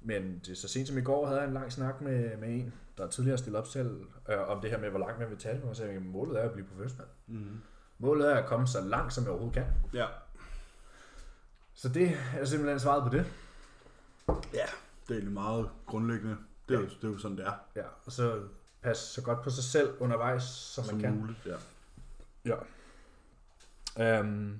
Men 0.00 0.40
det, 0.46 0.58
så 0.58 0.68
sent 0.68 0.88
som 0.88 0.98
i 0.98 1.00
går 1.00 1.26
havde 1.26 1.40
jeg 1.40 1.48
en 1.48 1.54
lang 1.54 1.72
snak 1.72 2.00
med, 2.00 2.36
med 2.36 2.48
en, 2.48 2.72
der 2.98 3.06
tidligere 3.06 3.38
stillet 3.38 3.60
op 3.60 3.66
selv, 3.66 4.00
øh, 4.28 4.50
om 4.50 4.60
det 4.60 4.70
her 4.70 4.78
med, 4.78 4.90
hvor 4.90 4.98
langt 4.98 5.18
man 5.18 5.30
vil 5.30 5.38
tage 5.38 5.54
det. 5.54 5.62
Og 5.62 5.76
så 5.76 5.82
sagde 5.82 5.94
jeg, 5.94 6.02
målet 6.02 6.40
er 6.40 6.44
at 6.44 6.52
blive 6.52 6.66
professionel. 6.66 7.08
Mm. 7.26 7.60
Målet 7.98 8.32
er 8.32 8.36
at 8.36 8.46
komme 8.46 8.66
så 8.66 8.80
langt, 8.80 9.12
som 9.12 9.24
jeg 9.24 9.30
overhovedet 9.30 9.64
kan. 9.64 9.72
Ja. 9.94 10.06
Så 11.82 11.88
det 11.88 12.16
er 12.36 12.44
simpelthen 12.44 12.80
svaret 12.80 13.02
på 13.02 13.16
det. 13.16 13.26
Ja, 14.28 14.66
det 15.02 15.08
er 15.08 15.14
egentlig 15.14 15.32
meget 15.32 15.70
grundlæggende. 15.86 16.36
Det 16.68 16.74
er, 16.76 16.80
jo, 16.80 16.86
det 16.86 17.04
er 17.04 17.08
jo 17.08 17.18
sådan, 17.18 17.36
det 17.36 17.46
er. 17.46 17.52
Ja, 17.76 17.82
og 18.04 18.12
så 18.12 18.42
passe 18.82 19.06
så 19.06 19.22
godt 19.22 19.42
på 19.42 19.50
sig 19.50 19.64
selv 19.64 19.90
undervejs, 20.00 20.42
som, 20.42 20.84
Som 20.84 20.94
man 20.94 21.02
kan. 21.02 21.20
muligt, 21.20 21.38
ja. 21.46 21.56
Ja. 23.96 24.18
Øhm, 24.18 24.58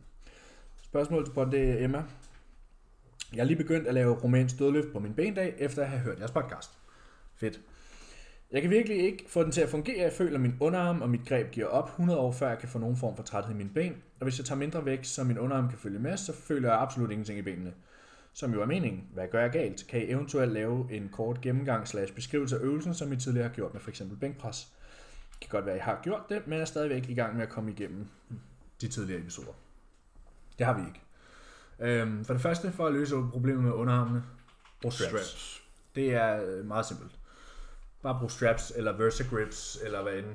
spørgsmål 0.83 1.25
til 1.25 1.35
det 1.35 1.71
er 1.71 1.85
Emma. 1.85 2.05
Jeg 3.33 3.41
har 3.41 3.45
lige 3.45 3.57
begyndt 3.57 3.87
at 3.89 3.95
lave 3.95 4.15
romansk 4.23 4.59
dødløft 4.59 4.93
på 4.93 4.99
min 4.99 5.15
bendag, 5.15 5.55
efter 5.59 5.83
at 5.83 5.89
have 5.89 6.01
hørt 6.01 6.19
jeres 6.19 6.31
podcast. 6.31 6.71
Fedt. 7.35 7.61
Jeg 8.53 8.63
kan 8.63 8.71
virkelig 8.71 8.99
ikke 8.99 9.25
få 9.29 9.43
den 9.43 9.53
til 9.53 9.61
at 9.61 9.69
fungere. 9.69 10.03
Jeg 10.03 10.13
føler, 10.13 10.35
at 10.35 10.41
min 10.41 10.57
underarm 10.61 11.03
og 11.03 11.11
mit 11.11 11.29
greb 11.29 11.51
giver 11.51 11.67
op 11.67 11.89
100 11.89 12.19
år, 12.19 12.33
før 12.33 12.49
jeg 12.49 12.59
kan 12.59 12.69
få 12.69 12.79
nogen 12.79 12.97
form 12.97 13.17
for 13.17 13.23
træthed 13.23 13.55
i 13.55 13.57
mine 13.57 13.71
ben. 13.71 13.93
Og 14.21 14.25
hvis 14.25 14.39
jeg 14.39 14.47
tager 14.47 14.59
mindre 14.59 14.85
væk, 14.85 15.05
så 15.05 15.25
min 15.25 15.39
underarm 15.39 15.69
kan 15.69 15.79
følge 15.79 15.99
med, 15.99 16.17
så 16.17 16.33
føler 16.33 16.69
jeg 16.69 16.81
absolut 16.81 17.11
ingenting 17.11 17.39
i 17.39 17.43
benene. 17.43 17.73
Som 18.33 18.53
jo 18.53 18.63
er 18.63 18.67
meningen. 18.67 19.05
Hvad 19.15 19.29
gør 19.29 19.41
jeg 19.41 19.51
galt? 19.51 19.87
Kan 19.89 20.01
I 20.01 20.05
eventuelt 20.05 20.53
lave 20.53 20.87
en 20.91 21.09
kort 21.13 21.41
gennemgang 21.41 21.89
slash 21.89 22.15
beskrivelse 22.15 22.57
af 22.57 22.61
øvelsen, 22.61 22.95
som 22.95 23.13
I 23.13 23.17
tidligere 23.17 23.49
har 23.49 23.55
gjort 23.55 23.73
med 23.73 23.81
f.eks. 23.81 24.03
bænkpres? 24.21 24.73
Det 25.33 25.41
kan 25.41 25.49
godt 25.51 25.67
være, 25.67 25.75
at 25.75 25.81
I 25.81 25.83
har 25.83 26.01
gjort 26.03 26.23
det, 26.29 26.47
men 26.47 26.61
er 26.61 26.65
stadigvæk 26.65 27.09
i 27.09 27.15
gang 27.15 27.37
med 27.37 27.43
at 27.43 27.49
komme 27.49 27.71
igennem 27.71 28.07
de 28.81 28.89
tidligere 28.89 29.21
episoder. 29.21 29.53
Det 30.59 30.67
har 30.67 30.75
vi 30.75 30.83
ikke. 30.87 31.01
Øhm, 31.81 32.25
for 32.25 32.33
det 32.33 32.43
første, 32.43 32.73
for 32.73 32.87
at 32.87 32.93
løse 32.93 33.17
problemet 33.31 33.65
med 33.65 33.73
underarmene, 33.73 34.23
brug 34.83 34.93
straps. 34.93 35.09
straps. 35.09 35.27
Straps. 35.27 35.63
Det 35.95 36.15
er 36.15 36.43
øh, 36.45 36.67
meget 36.67 36.87
simpelt. 36.87 37.13
Bare 38.03 38.17
brug 38.21 38.31
straps, 38.31 38.73
eller 38.77 38.93
Versagrips, 38.97 39.79
eller 39.85 40.03
hvad 40.03 40.13
end. 40.13 40.27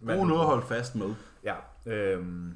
man- 0.00 0.16
Brug 0.16 0.26
noget 0.26 0.40
at 0.40 0.46
holde 0.46 0.66
fast 0.66 0.94
med. 0.94 1.14
Ja, 1.44 1.54
øhm, 1.86 2.54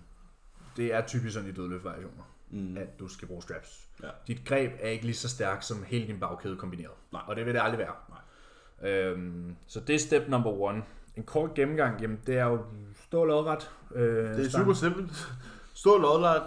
det 0.77 0.95
er 0.95 1.07
typisk 1.07 1.35
sådan 1.35 1.49
i 1.49 1.53
dødløftvariationer, 1.53 2.23
Mm. 2.51 2.77
at 2.77 2.99
du 3.01 3.09
skal 3.09 3.29
bruge 3.29 3.43
straps. 3.43 3.89
Ja. 4.03 4.09
Dit 4.27 4.45
greb 4.45 4.73
er 4.81 4.89
ikke 4.89 5.05
lige 5.05 5.17
så 5.17 5.29
stærkt 5.29 5.65
som 5.65 5.83
hele 5.87 6.07
din 6.07 6.21
bagkæde 6.21 6.57
kombineret. 6.57 6.93
Nej. 7.13 7.23
Og 7.27 7.37
det 7.37 7.47
vil 7.47 7.55
det 7.55 7.61
aldrig 7.61 7.79
være. 7.79 7.93
Nej. 8.09 8.91
Øhm, 8.91 9.57
så 9.67 9.81
det 9.81 9.95
er 9.95 9.99
step 9.99 10.29
number 10.29 10.51
one. 10.51 10.83
En 11.17 11.23
kort 11.23 11.55
gennemgang, 11.55 12.01
jamen 12.01 12.21
det 12.27 12.39
er 12.39 12.45
jo 12.45 12.59
stå 13.07 13.25
lodret. 13.25 13.71
Øh, 13.95 14.35
Det 14.37 14.47
er 14.47 14.51
super 14.51 14.73
simpelt. 14.73 15.29
Stå 15.75 15.99
lodret, 15.99 16.43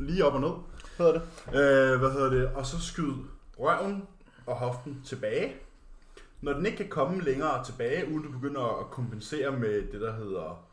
lige 0.00 0.24
op 0.24 0.34
og 0.34 0.40
ned, 0.40 0.50
hedder 0.98 1.12
det. 1.12 1.22
Øh, 1.48 1.98
hvad 2.00 2.10
hedder 2.10 2.30
det? 2.30 2.46
Og 2.54 2.66
så 2.66 2.80
skyd 2.80 3.12
røven 3.58 4.06
og 4.46 4.56
hoften 4.56 5.02
tilbage. 5.04 5.54
Når 6.42 6.52
den 6.52 6.66
ikke 6.66 6.78
kan 6.78 6.88
komme 6.88 7.22
længere 7.22 7.64
tilbage, 7.64 8.08
uden 8.08 8.22
du 8.22 8.32
begynder 8.32 8.80
at 8.80 8.90
kompensere 8.90 9.52
med 9.52 9.92
det, 9.92 10.00
der 10.00 10.12
hedder 10.12 10.64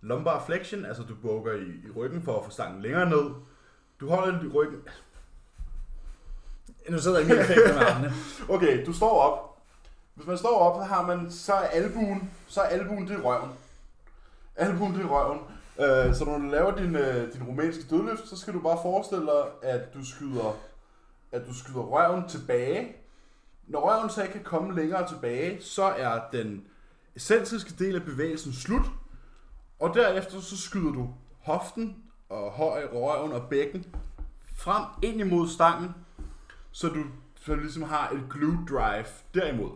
lumbar 0.00 0.44
flexion, 0.46 0.84
altså 0.84 1.02
du 1.02 1.14
bukker 1.22 1.52
i, 1.52 1.88
i 1.88 1.90
ryggen 1.96 2.22
for 2.22 2.38
at 2.38 2.44
få 2.44 2.50
stangen 2.50 2.82
længere 2.82 3.10
ned. 3.10 3.30
Du 4.00 4.08
holder 4.08 4.38
den 4.38 4.50
i 4.50 4.52
ryggen. 4.52 4.80
Nu 6.88 6.98
sidder 6.98 7.18
jeg 7.18 7.28
med 7.28 7.76
armene. 7.76 8.12
Okay, 8.54 8.86
du 8.86 8.92
står 8.92 9.20
op. 9.20 9.58
Hvis 10.14 10.26
man 10.26 10.38
står 10.38 10.58
op, 10.58 10.82
så 10.82 10.94
har 10.94 11.06
man, 11.06 11.30
så 11.30 11.52
er 11.52 11.66
albuen, 11.66 12.30
så 12.48 12.60
er 12.60 12.66
albuen 12.66 13.08
det 13.08 13.16
er 13.16 13.20
røven. 13.20 13.50
Albuen 14.56 14.94
det 14.94 15.04
er 15.04 15.08
røven. 15.08 15.40
Øh, 15.80 16.14
så 16.14 16.24
når 16.24 16.38
du 16.38 16.44
laver 16.44 16.76
din, 16.76 16.96
øh, 16.96 17.32
din 17.32 17.42
romanske 17.42 17.82
dødløft, 17.90 18.28
så 18.28 18.36
skal 18.36 18.54
du 18.54 18.60
bare 18.60 18.78
forestille 18.82 19.26
dig, 19.26 19.44
at 19.62 19.94
du 19.94 20.04
skyder, 20.04 20.56
at 21.32 21.42
du 21.46 21.54
skyder 21.54 21.80
røven 21.80 22.28
tilbage. 22.28 22.96
Når 23.70 23.80
røven 23.80 24.10
så 24.10 24.22
ikke 24.22 24.32
kan 24.32 24.44
komme 24.44 24.74
længere 24.74 25.08
tilbage, 25.08 25.62
så 25.62 25.82
er 25.82 26.20
den 26.32 26.66
essentielle 27.16 27.76
del 27.78 27.96
af 27.96 28.02
bevægelsen 28.02 28.52
slut. 28.52 28.86
Og 29.78 29.94
derefter 29.94 30.40
så 30.40 30.56
skyder 30.56 30.92
du 30.92 31.14
hoften 31.40 32.04
og 32.28 32.50
høj, 32.50 32.84
røven 32.92 33.32
og 33.32 33.48
bækken 33.50 33.94
frem 34.56 34.84
ind 35.02 35.20
imod 35.20 35.48
stangen, 35.48 35.94
så 36.70 36.88
du, 36.88 37.04
så 37.34 37.54
du 37.54 37.60
ligesom 37.60 37.82
har 37.82 38.10
et 38.10 38.26
glute 38.30 38.74
drive 38.74 39.06
derimod. 39.34 39.70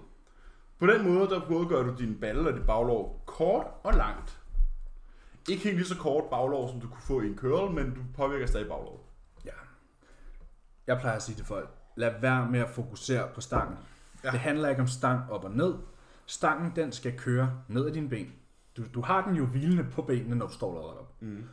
På 0.78 0.86
den 0.86 1.12
måde, 1.12 1.28
der 1.28 1.48
både 1.48 1.68
gør 1.68 1.82
du 1.82 1.94
din 1.98 2.20
balle 2.20 2.48
og 2.48 2.54
dit 2.54 2.66
baglov 2.66 3.22
kort 3.26 3.66
og 3.82 3.92
langt. 3.92 4.40
Ikke 5.48 5.64
helt 5.64 5.76
lige 5.76 5.86
så 5.86 5.96
kort 5.96 6.24
baglov, 6.30 6.68
som 6.68 6.80
du 6.80 6.88
kunne 6.88 7.02
få 7.02 7.20
i 7.20 7.26
en 7.26 7.38
curl, 7.38 7.74
men 7.74 7.94
du 7.94 8.00
påvirker 8.16 8.46
stadig 8.46 8.68
baglov. 8.68 9.06
Ja. 9.44 9.50
Jeg 10.86 10.98
plejer 11.00 11.16
at 11.16 11.22
sige 11.22 11.36
til 11.36 11.44
folk, 11.44 11.73
lad 11.96 12.20
være 12.20 12.50
med 12.50 12.60
at 12.60 12.70
fokusere 12.70 13.28
på 13.34 13.40
stangen. 13.40 13.78
Ja. 14.24 14.30
Det 14.30 14.40
handler 14.40 14.68
ikke 14.68 14.82
om 14.82 14.88
stang 14.88 15.30
op 15.30 15.44
og 15.44 15.50
ned. 15.50 15.74
Stangen, 16.26 16.72
den 16.76 16.92
skal 16.92 17.18
køre 17.18 17.62
ned 17.68 17.86
ad 17.86 17.92
dine 17.92 18.08
ben. 18.08 18.32
Du, 18.76 18.82
du 18.94 19.00
har 19.00 19.26
den 19.26 19.36
jo 19.36 19.44
hvilende 19.44 19.90
på 19.90 20.02
benene, 20.02 20.34
når 20.34 20.46
du 20.46 20.52
står 20.52 20.74
lodret 20.74 20.98
op. 20.98 21.22
Mm. 21.22 21.44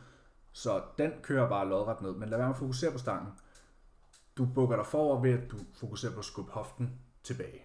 Så 0.52 0.82
den 0.98 1.12
kører 1.22 1.48
bare 1.48 1.68
lodret 1.68 2.02
ned, 2.02 2.14
men 2.14 2.28
lad 2.28 2.38
være 2.38 2.46
med 2.48 2.54
at 2.54 2.58
fokusere 2.58 2.92
på 2.92 2.98
stangen. 2.98 3.32
Du 4.36 4.46
bukker 4.54 4.76
dig 4.76 4.86
forover 4.86 5.20
ved, 5.20 5.30
at 5.30 5.50
du 5.50 5.56
fokuserer 5.74 6.12
på 6.12 6.18
at 6.18 6.24
skubbe 6.24 6.52
hoften 6.52 6.90
tilbage. 7.22 7.62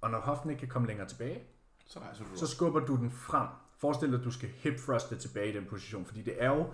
Og 0.00 0.10
når 0.10 0.20
hoften 0.20 0.50
ikke 0.50 0.60
kan 0.60 0.68
komme 0.68 0.88
længere 0.88 1.08
tilbage, 1.08 1.42
Så 1.86 2.00
rejser 2.00 2.24
du 2.24 2.36
så 2.36 2.46
skubber 2.46 2.80
du 2.80 2.96
den 2.96 3.10
frem. 3.10 3.48
Forestil 3.78 4.10
dig, 4.10 4.18
at 4.18 4.24
du 4.24 4.30
skal 4.30 4.48
hip 4.48 4.78
thruste 4.78 5.16
tilbage 5.16 5.52
i 5.52 5.56
den 5.56 5.64
position, 5.64 6.04
fordi 6.04 6.22
det 6.22 6.42
er 6.42 6.48
jo 6.48 6.66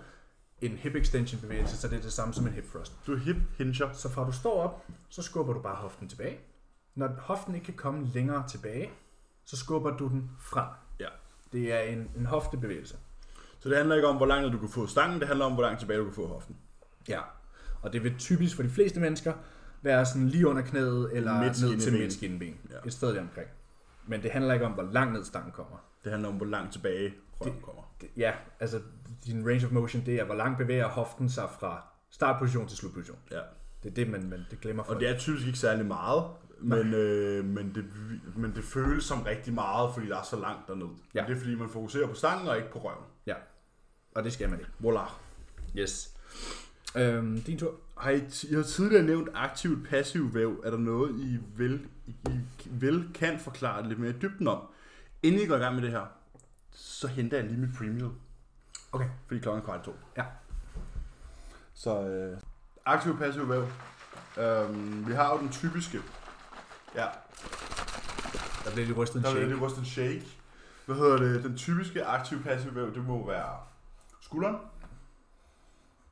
en 0.61 0.71
hip 0.71 0.95
extension 0.95 1.41
bevægelse, 1.41 1.77
så 1.77 1.87
det 1.87 1.97
er 1.97 2.01
det 2.01 2.13
samme 2.13 2.33
som 2.33 2.47
en 2.47 2.53
hip 2.53 2.71
thrust. 2.71 2.93
Du 3.07 3.15
hip 3.15 3.37
hinger. 3.57 3.93
Så 3.93 4.09
fra 4.09 4.25
du 4.25 4.31
står 4.31 4.61
op, 4.61 4.85
så 5.09 5.21
skubber 5.21 5.53
du 5.53 5.59
bare 5.59 5.75
hoften 5.75 6.07
tilbage. 6.07 6.37
Når 6.95 7.09
hoften 7.19 7.55
ikke 7.55 7.65
kan 7.65 7.73
komme 7.73 8.07
længere 8.13 8.47
tilbage, 8.47 8.89
så 9.45 9.57
skubber 9.57 9.97
du 9.97 10.07
den 10.07 10.29
frem. 10.39 10.67
Ja. 10.99 11.07
Det 11.53 11.73
er 11.73 11.79
en, 11.79 12.11
en 12.17 12.25
hoftebevægelse. 12.25 12.97
Så 13.59 13.69
det 13.69 13.77
handler 13.77 13.95
ikke 13.95 14.07
om, 14.07 14.17
hvor 14.17 14.25
langt 14.25 14.53
du 14.53 14.57
kan 14.57 14.69
få 14.69 14.87
stangen, 14.87 15.19
det 15.19 15.27
handler 15.27 15.45
om, 15.45 15.53
hvor 15.53 15.63
langt 15.63 15.79
tilbage 15.79 15.99
du 15.99 16.03
kan 16.03 16.13
få 16.13 16.27
hoften. 16.27 16.55
Ja. 17.07 17.21
Og 17.81 17.93
det 17.93 18.03
vil 18.03 18.15
typisk 18.19 18.55
for 18.55 18.63
de 18.63 18.69
fleste 18.69 18.99
mennesker 18.99 19.33
være 19.81 20.05
sådan 20.05 20.27
lige 20.27 20.47
under 20.47 20.61
knæet 20.61 21.09
eller 21.13 21.39
Midt 21.39 21.61
ned 21.61 21.79
til 21.79 21.93
midt 21.93 22.13
skinneben. 22.13 22.57
Ja. 22.69 22.75
Et 22.85 22.93
sted 22.93 23.15
der 23.15 23.21
omkring. 23.21 23.47
Men 24.07 24.23
det 24.23 24.31
handler 24.31 24.53
ikke 24.53 24.65
om, 24.65 24.71
hvor 24.71 24.83
langt 24.83 25.13
ned 25.13 25.23
stangen 25.23 25.51
kommer. 25.51 25.77
Det 26.03 26.11
handler 26.11 26.29
om, 26.29 26.35
hvor 26.35 26.45
langt 26.45 26.73
tilbage 26.73 27.13
røven 27.39 27.61
kommer. 27.61 27.81
Det, 28.01 28.09
ja, 28.17 28.33
altså 28.59 28.81
din 29.25 29.47
range 29.47 29.65
of 29.65 29.71
motion, 29.71 30.05
det 30.05 30.19
er, 30.19 30.23
hvor 30.23 30.35
langt 30.35 30.57
bevæger 30.57 30.87
hoften 30.87 31.29
sig 31.29 31.49
fra 31.59 31.83
startposition 32.09 32.67
til 32.67 32.77
slutposition. 32.77 33.17
Ja. 33.31 33.39
Det 33.83 33.89
er 33.89 33.93
det, 33.93 34.09
man, 34.09 34.29
man 34.29 34.45
det 34.51 34.61
glemmer 34.61 34.83
folk. 34.83 34.95
Og 34.95 35.01
det 35.01 35.09
er 35.09 35.17
typisk 35.17 35.47
ikke 35.47 35.59
særlig 35.59 35.85
meget, 35.85 36.23
men, 36.59 36.93
øh, 36.93 37.45
men, 37.45 37.75
det, 37.75 37.85
men 38.35 38.55
det 38.55 38.63
føles 38.63 39.03
som 39.03 39.21
rigtig 39.21 39.53
meget, 39.53 39.93
fordi 39.93 40.07
der 40.07 40.17
er 40.17 40.23
så 40.23 40.39
langt 40.39 40.67
derned. 40.67 40.87
Ja. 41.15 41.21
Men 41.21 41.29
det 41.29 41.37
er 41.37 41.41
fordi, 41.41 41.55
man 41.55 41.69
fokuserer 41.69 42.07
på 42.07 42.13
stangen 42.13 42.47
og 42.47 42.57
ikke 42.57 42.71
på 42.71 42.79
røven. 42.79 43.05
Ja, 43.27 43.35
og 44.15 44.23
det 44.23 44.33
skal 44.33 44.49
man 44.49 44.59
ikke. 44.59 44.71
Voila. 44.79 45.01
Yes. 45.77 46.17
Øhm, 46.95 47.41
din 47.41 47.57
tur. 47.57 47.75
Har 47.97 48.11
I, 48.11 48.21
I 48.49 48.53
har 48.53 48.63
tidligere 48.63 49.03
nævnt 49.03 49.29
aktivt 49.33 49.89
passiv 49.89 50.33
væv. 50.33 50.61
Er 50.65 50.71
der 50.71 50.77
noget, 50.77 51.19
I 51.19 51.37
vil, 51.55 51.87
I 52.07 52.15
vil 52.65 53.09
kan 53.13 53.39
forklare 53.39 53.87
lidt 53.87 53.99
mere 53.99 54.09
i 54.09 54.19
dybden 54.21 54.47
om? 54.47 54.61
Inden 55.23 55.41
I 55.41 55.45
går 55.45 55.55
i 55.55 55.59
gang 55.59 55.75
med 55.75 55.83
det 55.83 55.91
her, 55.91 56.05
så 56.71 57.07
henter 57.07 57.37
jeg 57.37 57.47
lige 57.47 57.59
mit 57.59 57.69
premium. 57.77 58.15
Okay. 58.91 59.07
Fordi 59.27 59.39
klokken 59.39 59.61
er 59.61 59.65
kvart 59.65 59.79
i 59.81 59.83
to. 59.85 59.95
Ja. 60.17 60.23
Så 61.73 62.01
øh, 62.01 62.37
aktiv 62.85 63.17
passiv 63.17 63.49
væv. 63.49 63.67
Øhm, 64.37 65.07
vi 65.07 65.13
har 65.13 65.33
jo 65.33 65.39
den 65.39 65.49
typiske. 65.49 65.99
Ja, 66.95 67.05
Der 68.65 68.71
bliver 68.71 68.85
lige 68.85 68.97
rystet 68.97 69.15
en 69.17 69.23
der 69.23 69.29
er 69.29 69.33
shake. 69.33 69.49
det 69.49 69.61
rust 69.61 69.77
en 69.77 69.85
shake. 69.85 70.23
Hvad 70.85 70.95
hedder 70.95 71.17
det? 71.17 71.43
Den 71.43 71.57
typiske 71.57 72.05
aktiv 72.05 72.43
passiv 72.43 72.75
væv, 72.75 72.93
det 72.93 73.05
må 73.05 73.27
være 73.27 73.49
skulderen. 74.21 74.55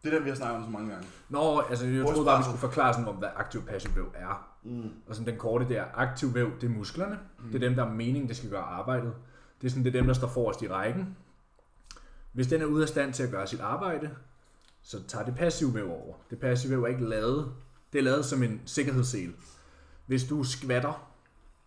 Det 0.04 0.14
er 0.14 0.16
den, 0.18 0.24
vi 0.26 0.30
har 0.30 0.36
snakket 0.36 0.58
om 0.58 0.64
så 0.64 0.70
mange 0.70 0.90
gange. 0.92 1.08
Nå, 1.30 1.62
altså 1.70 1.86
jeg 1.86 2.06
troede 2.06 2.26
bare, 2.26 2.38
vi 2.38 2.44
skulle 2.44 2.58
forklare 2.60 2.94
sådan, 2.94 3.08
om 3.08 3.16
hvad 3.16 3.30
aktiv 3.36 3.66
passiv 3.66 3.96
væv 3.96 4.12
er. 4.16 4.48
Mm. 4.64 4.92
Og 5.08 5.16
sådan 5.16 5.32
den 5.32 5.40
korte 5.40 5.70
der, 5.70 5.84
aktiv 5.96 6.34
væv, 6.34 6.52
det 6.62 6.64
er 6.64 6.72
musklerne. 6.78 7.20
Mm. 7.40 7.46
Det 7.52 7.56
er 7.64 7.68
dem, 7.68 7.76
der 7.76 7.86
er 7.86 7.90
meningen, 7.92 8.28
det 8.30 8.38
skal 8.38 8.50
gøre 8.50 8.62
arbejdet. 8.64 9.14
Det 9.62 9.68
er 9.68 9.72
sådan, 9.72 9.84
det 9.84 9.96
er 9.96 10.00
dem, 10.00 10.08
der 10.08 10.14
står 10.14 10.28
forrest 10.28 10.62
i 10.62 10.68
rækken. 10.70 11.18
Hvis 12.32 12.48
den 12.48 12.62
er 12.62 12.66
ude 12.66 12.84
af 12.84 12.90
stand 12.90 13.14
til 13.14 13.24
at 13.24 13.32
gøre 13.32 13.48
sit 13.48 13.60
arbejde, 13.60 14.10
så 14.82 15.04
tager 15.08 15.26
det 15.26 15.36
passive 15.36 15.76
væv 15.76 15.92
over. 15.92 16.16
Det 16.30 16.40
passive 16.40 16.72
væv 16.72 16.84
er 16.84 16.88
ikke 16.88 17.10
lavet. 17.10 17.52
Det 17.94 18.00
er 18.00 18.04
lavet 18.04 18.26
som 18.26 18.44
en 18.44 18.62
sikkerhedssel. 18.66 19.34
Hvis 20.06 20.24
du 20.24 20.44
skvatter 20.44 21.12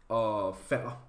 og 0.08 0.56
falder, 0.68 1.02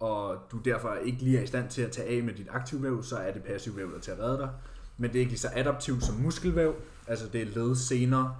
og 0.00 0.38
du 0.52 0.58
derfor 0.58 0.94
ikke 0.94 1.18
lige 1.18 1.38
er 1.38 1.42
i 1.42 1.46
stand 1.46 1.70
til 1.70 1.82
at 1.82 1.90
tage 1.90 2.16
af 2.16 2.22
med 2.22 2.34
dit 2.34 2.48
aktive 2.50 2.82
væv, 2.82 3.02
så 3.02 3.16
er 3.16 3.32
det 3.32 3.42
passive 3.42 3.76
væv, 3.76 3.94
der 3.94 4.00
til 4.00 4.10
at 4.10 4.18
redde 4.18 4.38
dig. 4.38 4.50
Men 4.96 5.10
det 5.10 5.16
er 5.16 5.20
ikke 5.20 5.32
lige 5.32 5.40
så 5.40 5.50
adaptivt 5.54 6.04
som 6.04 6.14
muskelvæv. 6.14 6.74
Altså 7.06 7.28
det 7.28 7.42
er 7.42 7.46
led 7.46 7.76
senere, 7.76 8.36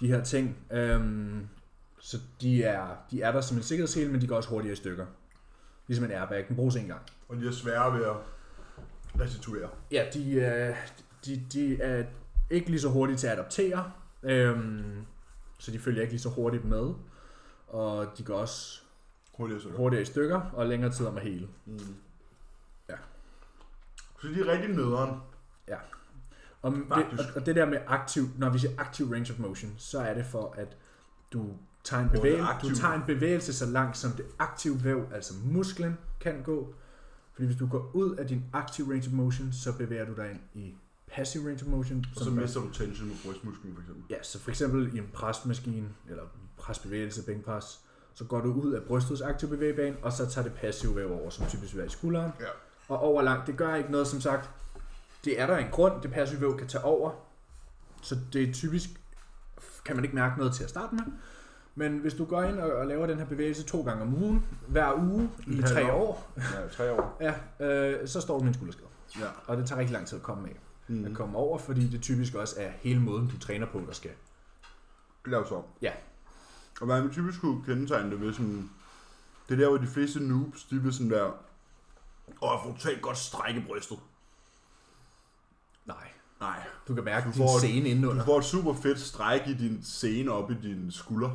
de 0.00 0.06
her 0.06 0.24
ting. 0.24 0.56
Øhm, 0.72 1.48
så 2.00 2.18
de 2.40 2.62
er, 2.62 2.86
de 3.10 3.22
er 3.22 3.32
der 3.32 3.40
som 3.40 3.56
en 3.56 3.62
sikkerhedshæl, 3.62 4.10
men 4.10 4.20
de 4.20 4.26
går 4.26 4.36
også 4.36 4.48
hurtigere 4.48 4.72
i 4.72 4.76
stykker. 4.76 5.06
Ligesom 5.86 6.04
en 6.04 6.10
airbag, 6.10 6.44
den 6.48 6.56
bruges 6.56 6.76
en 6.76 6.86
gang. 6.86 7.00
Og 7.28 7.36
de 7.36 7.46
er 7.46 7.52
svære 7.52 7.98
ved 7.98 8.04
at 8.04 8.16
restituere. 9.20 9.68
Ja, 9.90 10.04
de, 10.14 10.40
er, 10.40 10.74
de, 11.24 11.46
de 11.52 11.82
er 11.82 12.04
ikke 12.50 12.70
lige 12.70 12.80
så 12.80 12.88
hurtige 12.88 13.16
til 13.16 13.26
at 13.26 13.32
adoptere, 13.32 13.92
øhm, 14.22 15.06
så 15.58 15.70
de 15.70 15.78
følger 15.78 16.02
ikke 16.02 16.12
lige 16.12 16.22
så 16.22 16.28
hurtigt 16.28 16.64
med, 16.64 16.94
og 17.68 18.06
de 18.18 18.22
går 18.24 18.34
også 18.34 18.80
Hurtigere 19.32 19.62
så. 19.62 19.68
hurtigere 19.68 20.02
i 20.02 20.04
stykker 20.04 20.40
og 20.40 20.66
længere 20.66 20.92
tid 20.92 21.06
om 21.06 21.16
at 21.16 21.22
hele. 21.22 21.48
Mm. 21.66 21.78
Ja. 22.88 22.96
Så 24.22 24.28
de 24.28 24.40
er 24.40 24.52
rigtig 24.52 24.70
nederen. 24.70 25.20
Og 26.64 26.72
det, 26.72 27.18
og, 27.18 27.24
og 27.36 27.46
det 27.46 27.56
der 27.56 27.66
med 27.66 27.78
aktiv, 27.86 28.24
når 28.38 28.50
vi 28.50 28.58
siger 28.58 28.72
aktiv 28.78 29.10
range 29.10 29.32
of 29.32 29.38
motion, 29.38 29.74
så 29.78 30.00
er 30.00 30.14
det 30.14 30.26
for, 30.26 30.54
at 30.56 30.76
du 31.32 31.50
tager 31.84 32.02
en, 32.02 32.40
aktiv. 32.40 32.70
du 32.70 32.76
tager 32.76 32.94
en 32.94 33.02
bevægelse 33.06 33.52
så 33.52 33.66
langt, 33.66 33.96
som 33.96 34.10
det 34.10 34.26
aktive 34.38 34.84
væv, 34.84 35.06
altså 35.14 35.34
musklen, 35.44 35.98
kan 36.20 36.42
gå. 36.42 36.74
Fordi 37.34 37.46
hvis 37.46 37.56
du 37.58 37.66
går 37.66 37.90
ud 37.94 38.16
af 38.16 38.26
din 38.26 38.44
aktive 38.52 38.90
range 38.92 39.06
of 39.06 39.12
motion, 39.12 39.52
så 39.52 39.72
bevæger 39.72 40.04
du 40.04 40.12
dig 40.16 40.30
ind 40.30 40.40
i 40.64 40.74
passive 41.06 41.48
range 41.48 41.62
of 41.64 41.68
motion. 41.70 42.04
Og 42.16 42.24
så 42.24 42.30
er- 42.30 42.34
mister 42.34 42.60
du 42.60 42.70
tension 42.70 43.08
på 43.10 43.14
brystmusklen 43.24 43.74
for 43.74 43.80
eksempel. 43.80 44.04
Ja, 44.10 44.22
så 44.22 44.38
for 44.40 44.50
eksempel 44.50 44.94
i 44.94 44.98
en 44.98 45.08
presmaskine, 45.12 45.88
eller 46.10 46.22
presbevægelse, 46.56 47.22
bænkpres, 47.26 47.80
så 48.14 48.24
går 48.24 48.40
du 48.40 48.52
ud 48.52 48.72
af 48.72 48.82
brystets 48.82 49.20
aktive 49.20 49.50
bevægebane, 49.50 49.96
og 50.02 50.12
så 50.12 50.26
tager 50.30 50.48
det 50.48 50.56
passive 50.56 50.96
væv 50.96 51.12
over, 51.12 51.30
som 51.30 51.46
typisk 51.46 51.72
vil 51.72 51.78
være 51.78 51.86
i 51.86 51.90
skulderen. 51.90 52.32
Ja. 52.40 52.46
Og 52.88 52.98
over 52.98 53.22
langt, 53.22 53.46
det 53.46 53.56
gør 53.56 53.74
ikke 53.74 53.90
noget, 53.92 54.06
som 54.06 54.20
sagt. 54.20 54.50
Det 55.24 55.40
er 55.40 55.46
der 55.46 55.56
en 55.56 55.70
grund, 55.70 56.02
det 56.02 56.10
passive 56.12 56.40
væv 56.40 56.58
kan 56.58 56.66
tage 56.68 56.84
over. 56.84 57.10
Så 58.02 58.16
det 58.32 58.48
er 58.48 58.52
typisk, 58.52 58.88
kan 59.84 59.96
man 59.96 60.04
ikke 60.04 60.16
mærke 60.16 60.38
noget 60.38 60.54
til 60.54 60.64
at 60.64 60.70
starte 60.70 60.94
med. 60.94 61.04
Men 61.74 61.98
hvis 61.98 62.14
du 62.14 62.24
går 62.24 62.42
ind 62.42 62.58
og, 62.58 62.72
og 62.72 62.86
laver 62.86 63.06
den 63.06 63.18
her 63.18 63.24
bevægelse 63.26 63.62
to 63.62 63.82
gange 63.82 64.02
om 64.02 64.14
ugen, 64.14 64.46
hver 64.68 64.92
uge 64.94 65.30
i 65.46 65.54
halv 65.54 65.64
tre 65.66 65.92
år. 65.92 66.00
år, 66.08 66.32
Ja, 66.36 66.68
tre 66.68 66.92
år. 66.92 67.16
ja, 67.60 67.66
øh, 67.66 68.08
så 68.08 68.20
står 68.20 68.34
du 68.38 68.40
med 68.44 68.48
en 68.48 68.54
skulderskade. 68.54 68.88
Ja. 69.20 69.26
Og 69.46 69.56
det 69.56 69.66
tager 69.68 69.78
rigtig 69.78 69.92
lang 69.92 70.06
tid 70.06 70.16
at 70.18 70.22
komme 70.22 70.48
af. 70.48 70.56
Mm. 70.88 71.04
At 71.04 71.14
komme 71.14 71.38
over, 71.38 71.58
fordi 71.58 71.86
det 71.88 72.02
typisk 72.02 72.34
også 72.34 72.54
er 72.58 72.70
hele 72.80 73.00
måden, 73.00 73.28
du 73.28 73.38
træner 73.38 73.66
på, 73.66 73.82
der 73.86 73.92
skal 73.92 74.10
Laves 75.26 75.50
om. 75.50 75.62
Ja. 75.82 75.92
Og 76.80 76.86
man 76.86 77.02
vil 77.02 77.10
typisk 77.12 77.40
kunne 77.40 77.64
kendetegne 77.64 78.10
det 78.10 78.20
ved 78.20 78.32
sådan... 78.32 78.70
Det 79.48 79.54
er 79.54 79.58
der, 79.58 79.68
hvor 79.68 79.78
de 79.78 79.86
fleste 79.86 80.20
noobs, 80.20 80.64
de 80.64 80.82
vil 80.82 80.92
sådan 80.92 81.10
der... 81.10 81.24
Åh, 82.42 82.50
jeg 82.52 82.60
får 82.64 82.72
totalt 82.78 83.02
godt 83.02 83.18
strække 83.18 83.64
brystet. 83.66 83.98
Nej. 85.86 86.08
Nej. 86.40 86.62
Du 86.88 86.94
kan 86.94 87.04
mærke 87.04 87.24
Du 87.24 87.30
du 87.30 87.34
din 87.38 87.42
får- 87.48 87.58
scene 87.58 87.80
Du 87.84 87.90
indenunder. 87.90 88.24
får 88.24 88.38
et 88.38 88.44
super 88.44 88.74
fedt 88.74 89.00
stræk 89.00 89.40
i 89.48 89.54
din 89.54 89.80
sene 89.84 90.32
op 90.32 90.50
i 90.50 90.54
din 90.54 90.90
skulder. 90.92 91.30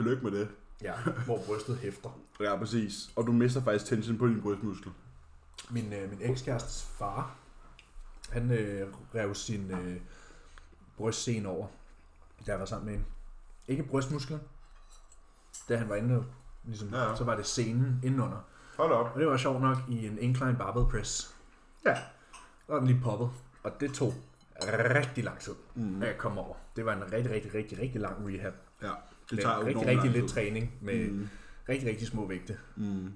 Tillykke 0.00 0.22
med 0.22 0.32
det. 0.40 0.48
Ja, 0.82 0.92
hvor 1.26 1.38
brystet 1.46 1.76
hæfter. 1.76 2.10
Ja, 2.40 2.56
præcis. 2.56 3.10
Og 3.16 3.26
du 3.26 3.32
mister 3.32 3.62
faktisk 3.62 3.86
tension 3.86 4.18
på 4.18 4.26
din 4.26 4.40
brystmuskel. 4.42 4.92
Min, 5.70 5.92
øh, 5.92 6.10
min 6.10 6.18
ekskærestes 6.22 6.84
far, 6.98 7.34
han 8.30 8.50
øh, 8.50 8.88
rev 9.14 9.34
sin 9.34 9.70
øh, 9.70 10.00
brystscene 10.96 11.48
over, 11.48 11.66
da 12.46 12.50
jeg 12.52 12.60
var 12.60 12.66
sammen 12.66 12.86
med 12.86 12.92
hende. 12.94 13.06
Ikke 13.68 13.82
brystmusklen. 13.82 14.40
Da 15.68 15.76
han 15.76 15.88
var 15.88 15.94
inde, 15.94 16.24
ligesom, 16.64 16.88
Ja, 16.88 17.08
ja, 17.10 17.16
så 17.16 17.24
var 17.24 17.36
det 17.36 17.46
scenen 17.46 18.00
indenunder. 18.04 18.44
Hold 18.76 18.92
op. 18.92 19.14
Og 19.14 19.20
det 19.20 19.26
var 19.28 19.36
sjovt 19.36 19.60
nok 19.60 19.76
i 19.88 20.06
en 20.06 20.18
incline 20.18 20.56
barbell 20.58 20.86
press. 20.90 21.34
Ja. 21.86 21.98
Var 22.68 22.78
den 22.78 22.86
lige 22.86 23.00
poppet. 23.04 23.30
Og 23.62 23.72
det 23.80 23.92
tog 23.94 24.14
rigtig 24.66 25.24
lang 25.24 25.38
tid, 25.38 25.54
Mm. 25.74 26.02
at 26.02 26.18
komme 26.18 26.40
over. 26.40 26.54
Det 26.76 26.84
var 26.86 26.92
en 26.92 27.12
rigtig, 27.12 27.30
rigtig, 27.32 27.54
rigtig, 27.54 27.78
rigtig 27.78 28.00
lang 28.00 28.28
rehab. 28.28 28.54
Ja. 28.82 28.90
Det 29.30 29.40
tager 29.40 29.58
jo 29.60 29.66
rigtig, 29.66 29.86
rigtig 29.86 30.10
lidt 30.10 30.30
træning 30.30 30.72
med 30.80 31.08
Mm. 31.10 31.28
rigtig, 31.68 31.88
rigtig 31.88 32.06
små 32.08 32.26
vægte. 32.26 32.58
Mm. 32.76 33.12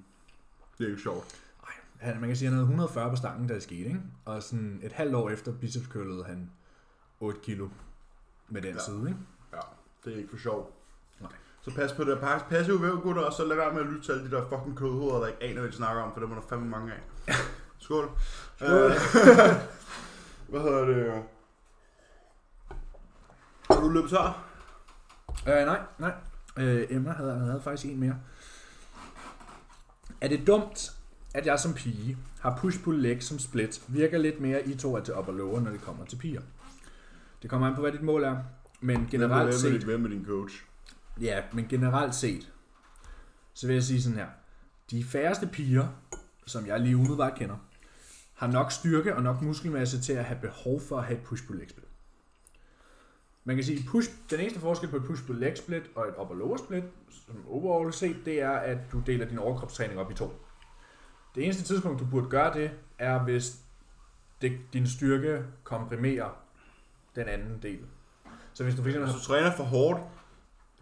Det 0.79 0.85
er 0.85 0.91
ikke 0.91 1.03
sjovt. 1.03 1.25
Ej, 1.67 1.73
han, 2.01 2.21
man 2.21 2.29
kan 2.29 2.37
sige, 2.37 2.47
at 2.47 2.51
han 2.51 2.59
havde 2.59 2.65
140 2.65 3.11
på 3.11 3.17
stangen, 3.17 3.49
da 3.49 3.55
det 3.55 3.63
skete, 3.63 3.81
ikke? 3.85 4.01
Og 4.25 4.43
sådan 4.43 4.81
et 4.83 4.93
halvt 4.93 5.15
år 5.15 5.31
efter 5.31 5.53
biceps 5.53 5.87
curlede 5.89 6.25
han 6.25 6.51
8 7.21 7.41
kilo 7.43 7.69
med 8.49 8.63
den 8.63 8.75
Ja. 8.75 8.81
side, 8.81 9.09
ikke? 9.09 9.21
Ja, 9.53 9.59
det 10.05 10.13
er 10.13 10.17
ikke 10.19 10.31
for 10.31 10.39
sjovt. 10.39 10.75
Så 11.63 11.75
pas 11.75 11.93
på 11.93 12.05
det. 12.05 12.19
Pas, 12.21 12.43
passive 12.49 12.83
væv, 12.83 13.01
gutter, 13.01 13.23
og 13.23 13.33
så 13.33 13.45
lad 13.45 13.57
være 13.57 13.73
med 13.73 13.81
at 13.81 13.87
lytte 13.87 14.03
til 14.03 14.13
alle 14.13 14.25
de 14.25 14.31
der 14.31 14.49
fucking 14.49 14.77
kødhoveder, 14.77 15.19
der 15.21 15.27
ikke 15.27 15.43
aner, 15.43 15.61
hvad 15.61 15.71
de 15.71 15.77
snakker 15.77 16.03
om, 16.03 16.13
for 16.13 16.21
dem 16.21 16.31
er 16.31 16.35
der 16.35 16.43
fandme 16.49 16.69
mange 16.69 16.93
af. 16.93 17.01
Skål. 17.79 18.11
Skål. 18.57 18.69
Øh, 18.69 18.91
hvad 20.51 20.61
hedder 20.61 20.85
det? 20.85 21.23
Har 23.71 23.81
du 23.81 23.89
løbet 23.89 24.11
tør? 24.11 24.45
Øh, 25.49 25.67
nej, 25.67 25.81
nej. 25.99 26.13
Øh, 26.57 26.87
Emma 26.91 27.13
havde, 27.13 27.39
havde 27.39 27.61
faktisk 27.65 27.93
en 27.93 28.01
mere. 28.01 28.17
Er 30.21 30.29
det 30.29 30.47
dumt, 30.47 30.93
at 31.35 31.47
jeg 31.47 31.61
som 31.61 31.75
pige 31.75 32.17
har 32.41 32.57
push-pull-leg 32.57 33.23
som 33.23 33.39
split, 33.39 33.83
virker 33.89 34.19
lidt 34.19 34.41
mere 34.41 34.69
i 34.69 34.75
to 34.75 35.01
til 35.01 35.15
upper 35.15 35.33
lower, 35.33 35.61
når 35.61 35.71
det 35.71 35.81
kommer 35.81 36.05
til 36.05 36.17
piger? 36.17 36.41
Det 37.43 37.51
kommer 37.51 37.69
an 37.69 37.75
på, 37.75 37.81
hvad 37.81 37.93
dit 37.93 38.03
mål 38.03 38.25
er. 38.25 38.37
Men 38.81 39.09
generelt 39.11 39.63
Hvem 39.63 39.73
er 39.73 39.79
set, 39.79 39.85
Hvem 39.85 40.05
er 40.05 40.09
din 40.09 40.25
coach? 40.27 40.65
Ja, 41.21 41.43
men 41.53 41.67
generelt 41.69 42.15
set, 42.15 42.53
så 43.55 43.67
vil 43.67 43.75
jeg 43.75 43.83
sige 43.83 44.03
sådan 44.03 44.19
her. 44.19 44.27
De 44.91 45.05
færreste 45.05 45.47
piger, 45.47 45.89
som 46.47 46.67
jeg 46.67 46.81
lige 46.81 46.97
umiddelbart 46.97 47.35
kender, 47.39 47.57
har 48.35 48.47
nok 48.47 48.73
styrke 48.73 49.17
og 49.17 49.23
nok 49.23 49.43
muskelmasse 49.43 50.01
til 50.01 50.13
at 50.13 50.25
have 50.25 50.41
behov 50.41 50.81
for 50.81 50.99
at 50.99 51.05
have 51.05 51.19
et 51.19 51.25
push 51.25 51.47
pull 51.47 51.59
leg 51.59 51.71
split. 51.71 51.89
Man 53.45 53.57
kan 53.57 53.65
sige, 53.65 53.85
push, 53.89 54.11
den 54.31 54.41
eneste 54.41 54.61
forskel 54.61 54.89
på 54.89 54.97
et 54.97 55.05
push 55.05 55.27
pull 55.27 55.39
leg 55.39 55.59
split 55.59 55.83
og 55.95 56.09
et 56.09 56.15
upper 56.21 56.35
lower 56.35 56.57
split, 56.57 56.85
som 57.11 57.37
overall 57.49 57.93
set, 57.93 58.17
det 58.25 58.41
er, 58.41 58.51
at 58.51 58.79
du 58.93 59.01
deler 59.07 59.27
din 59.29 59.39
overkropstræning 59.39 60.01
op 60.01 60.11
i 60.11 60.15
to. 60.15 60.41
Det 61.35 61.45
eneste 61.45 61.65
tidspunkt, 61.65 62.01
du 62.01 62.07
burde 62.07 62.29
gøre 62.29 62.55
det, 62.55 62.71
er 62.99 63.19
hvis 63.23 63.57
det, 64.43 64.59
din 64.73 64.87
styrke 64.87 65.45
komprimerer 65.65 66.31
den 67.17 67.29
anden 67.29 67.63
del. 67.63 67.81
Så 68.55 68.65
hvis 68.65 68.75
du 68.75 68.83
for 68.83 68.89
eksempel 68.89 69.11
har 69.11 69.19
du 69.19 69.23
træner 69.25 69.57
for 69.57 69.65
hårdt 69.65 70.01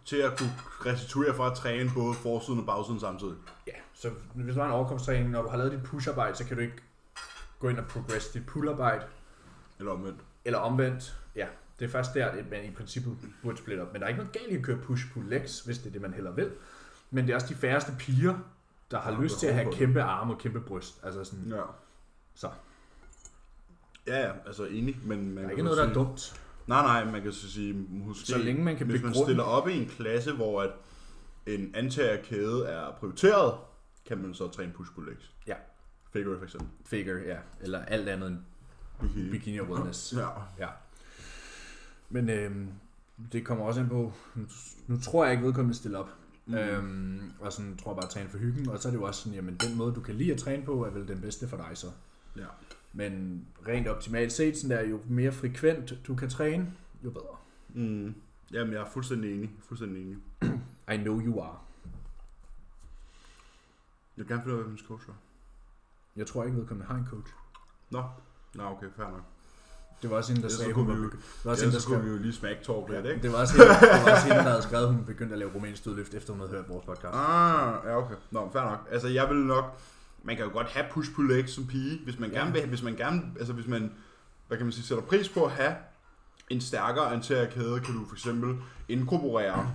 til 0.05 0.17
at 0.17 0.37
kunne 0.37 0.53
restituere 0.85 1.33
fra 1.35 1.51
at 1.51 1.57
træne 1.57 1.89
både 1.95 2.13
forsiden 2.13 2.59
og 2.59 2.65
bagsiden 2.65 2.99
samtidig. 2.99 3.35
Ja, 3.67 3.73
så 3.93 4.09
hvis 4.35 4.55
du 4.55 4.59
har 4.59 4.67
en 4.67 4.73
overkomsttræning, 4.73 5.29
når 5.29 5.41
du 5.41 5.47
har 5.49 5.57
lavet 5.57 5.71
dit 5.71 5.83
push-arbejde, 5.83 6.35
så 6.35 6.45
kan 6.45 6.57
du 6.57 6.61
ikke 6.61 6.75
gå 7.59 7.69
ind 7.69 7.77
og 7.79 7.85
progress 7.87 8.27
dit 8.27 8.45
pull-arbejde, 8.45 9.05
Eller 9.79 9.91
omvendt. 9.91 10.19
eller 10.45 10.59
omvendt. 10.59 11.17
Ja, 11.35 11.47
det 11.79 11.85
er 11.85 11.89
først 11.89 12.13
der, 12.13 12.25
at 12.27 12.49
man 12.51 12.65
i 12.65 12.71
princippet 12.71 13.17
burde 13.43 13.57
splitte 13.57 13.81
op. 13.81 13.93
Men 13.93 14.01
der 14.01 14.05
er 14.05 14.09
ikke 14.09 14.17
noget 14.23 14.33
galt 14.39 14.51
i 14.51 14.55
at 14.55 14.63
køre 14.63 14.77
push-pull-legs, 14.77 15.61
hvis 15.65 15.77
det 15.77 15.87
er 15.87 15.91
det, 15.91 16.01
man 16.01 16.13
heller 16.13 16.31
vil. 16.31 16.51
Men 17.11 17.23
det 17.25 17.31
er 17.31 17.35
også 17.35 17.47
de 17.49 17.55
færreste 17.55 17.91
piger, 17.99 18.35
der 18.91 18.99
har 18.99 19.11
har 19.11 19.21
lyst 19.21 19.39
til 19.39 19.47
at 19.47 19.53
have 19.53 19.73
kæmpe 19.73 20.01
arme 20.01 20.33
og 20.33 20.39
kæmpe 20.39 20.59
bryst. 20.61 20.99
Altså 21.03 21.23
sådan, 21.23 21.45
Ja. 21.51 21.61
så. 22.35 22.49
Ja, 24.07 24.19
ja, 24.27 24.31
altså 24.45 24.65
enig, 24.65 24.97
men 25.03 25.25
man 25.25 25.35
Der 25.37 25.41
er 25.41 25.43
kan 25.43 25.51
ikke 25.51 25.63
noget, 25.63 25.77
der 25.77 25.83
er 25.83 25.87
sige- 25.87 25.95
dumt. 25.95 26.41
Nej, 26.67 26.81
nej, 27.03 27.11
man 27.11 27.21
kan 27.21 27.31
så 27.33 27.51
sige, 27.51 27.73
måske, 27.89 28.25
Så 28.27 28.37
længe 28.37 28.63
man 28.63 28.77
kan 28.77 28.87
hvis 28.87 29.01
man 29.03 29.13
stiller 29.15 29.43
op 29.43 29.67
i 29.67 29.77
en 29.81 29.85
klasse, 29.89 30.31
hvor 30.33 30.61
at 30.61 30.69
en 31.45 31.71
antagerkæde 31.75 32.65
er 32.65 32.91
prioriteret, 32.99 33.53
kan 34.05 34.17
man 34.17 34.33
så 34.33 34.47
træne 34.47 34.71
push 34.73 34.91
pull 34.93 35.07
legs. 35.09 35.31
Ja. 35.47 35.55
Figure 36.13 36.37
for 36.37 36.43
eksempel. 36.45 36.69
Figure, 36.85 37.19
ja. 37.25 37.37
Eller 37.61 37.85
alt 37.85 38.09
andet 38.09 38.27
end 38.29 38.37
Bikini. 39.01 39.29
bikini 39.31 39.57
og 39.57 39.69
wellness. 39.69 40.13
Ja. 40.17 40.27
Ja. 40.59 40.67
Men 42.09 42.29
øhm, 42.29 42.67
det 43.31 43.45
kommer 43.45 43.65
også 43.65 43.79
an 43.79 43.89
på, 43.89 44.13
nu, 44.87 44.97
tror 44.97 45.23
jeg 45.23 45.33
ikke 45.33 45.45
vedkommende 45.45 45.77
stille 45.77 45.97
op. 45.97 46.09
Mm. 46.45 46.53
Øhm, 46.53 47.31
og 47.39 47.53
sådan 47.53 47.77
tror 47.77 47.91
jeg 47.91 47.95
bare 47.95 48.05
at 48.05 48.09
træne 48.09 48.29
for 48.29 48.37
hyggen, 48.37 48.69
og 48.69 48.79
så 48.79 48.87
er 48.87 48.91
det 48.91 48.99
jo 48.99 49.03
også 49.03 49.21
sådan, 49.21 49.33
jamen 49.33 49.55
den 49.55 49.77
måde 49.77 49.95
du 49.95 50.01
kan 50.01 50.15
lide 50.15 50.31
at 50.31 50.39
træne 50.39 50.65
på, 50.65 50.85
er 50.85 50.89
vel 50.89 51.07
den 51.07 51.21
bedste 51.21 51.47
for 51.47 51.57
dig 51.57 51.69
så. 51.73 51.87
Ja. 52.37 52.45
Men 52.93 53.45
rent 53.67 53.87
optimalt 53.87 54.31
set, 54.31 54.57
sådan 54.57 54.77
der, 54.77 54.89
jo 54.89 54.99
mere 55.09 55.31
frekvent 55.31 55.93
du 56.07 56.15
kan 56.15 56.29
træne, 56.29 56.73
jo 57.03 57.09
bedre. 57.09 57.37
Mm. 57.69 58.15
Jamen, 58.53 58.73
jeg 58.73 58.81
er 58.81 58.89
fuldstændig 58.89 59.33
enig. 59.33 59.51
Fuldstændig 59.59 60.01
enig. 60.01 60.17
I 60.93 60.97
know 60.97 61.21
you 61.21 61.41
are. 61.41 61.59
Jeg 64.17 64.25
vil 64.25 64.27
gerne 64.27 64.43
finde 64.43 64.55
ud 64.55 64.61
af, 64.61 64.67
hvem 64.67 64.77
coach 64.87 65.07
var. 65.07 65.15
Jeg 66.15 66.27
tror 66.27 66.43
ikke 66.43 66.57
vedkommende 66.57 66.87
har 66.87 66.95
en 66.95 67.05
coach. 67.05 67.33
Nå. 67.89 68.03
Nå, 68.55 68.63
okay, 68.63 68.87
fair 68.95 69.07
nok. 69.07 69.23
Det 70.03 70.11
var 70.11 70.17
også 70.17 70.31
hende, 70.33 70.43
der 70.43 70.49
så 70.49 70.57
sagde, 70.57 70.73
hun 70.73 70.87
var 70.87 70.95
jo- 70.95 71.03
begy- 71.03 71.11
det 71.11 71.19
var 71.43 71.51
også 71.51 71.63
Ja, 71.63 71.65
hende, 71.69 71.75
der 71.75 71.81
skrev, 71.81 72.03
vi 72.05 72.09
jo 72.09 72.17
lige 72.17 72.33
smack 72.33 72.61
talk 72.63 72.89
lidt, 72.89 73.05
ikke? 73.05 73.21
det 73.21 73.31
var 73.31 73.37
også 73.37 73.53
hende, 73.53 73.69
det 73.69 74.05
var 74.05 74.11
også 74.13 74.23
hende, 74.27 74.37
der 74.37 74.49
havde 74.49 74.61
skrevet, 74.61 74.87
hun 74.87 75.05
begyndte 75.05 75.33
at 75.33 75.39
lave 75.39 75.51
romansk 75.55 75.85
dødløft, 75.85 76.13
efter 76.13 76.33
hun 76.33 76.39
havde 76.39 76.51
hørt 76.51 76.69
vores 76.69 76.85
podcast. 76.85 77.13
Ah, 77.13 77.73
ja, 77.85 77.97
okay. 77.97 78.15
Nå, 78.31 78.49
fair 78.53 78.61
nok. 78.63 78.87
Altså, 78.91 79.07
jeg 79.07 79.29
vil 79.29 79.37
nok... 79.37 79.65
Man 80.23 80.35
kan 80.35 80.45
jo 80.45 80.51
godt 80.51 80.67
have 80.67 80.85
push 80.91 81.13
pull 81.13 81.27
legs 81.27 81.51
som 81.51 81.67
pige, 81.67 81.99
hvis 82.03 82.19
man 82.19 82.31
Ja. 82.31 82.39
gerne 82.39 82.53
vil, 82.53 82.67
hvis 82.67 82.83
man 82.83 82.95
gerne, 82.95 83.21
altså 83.39 83.53
hvis 83.53 83.67
man, 83.67 83.91
hvad 84.47 84.57
kan 84.57 84.65
man 84.65 84.71
sige, 84.73 84.83
sætter 84.85 85.03
pris 85.03 85.29
på 85.29 85.45
at 85.45 85.51
have 85.51 85.73
en 86.49 86.61
stærkere 86.61 87.13
anterior 87.13 87.45
kæde, 87.45 87.79
kan 87.79 87.93
du 87.95 88.05
for 88.07 88.15
eksempel 88.15 88.55
inkorporere 88.89 89.71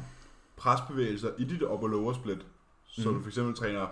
presbevægelser 0.57 1.29
i 1.39 1.45
dit 1.45 1.63
upper 1.63 1.89
lower 1.89 2.13
split, 2.13 2.39
så 2.87 3.09
Mhm. 3.09 3.17
du 3.17 3.23
for 3.23 3.29
eksempel 3.29 3.55
træner, 3.55 3.87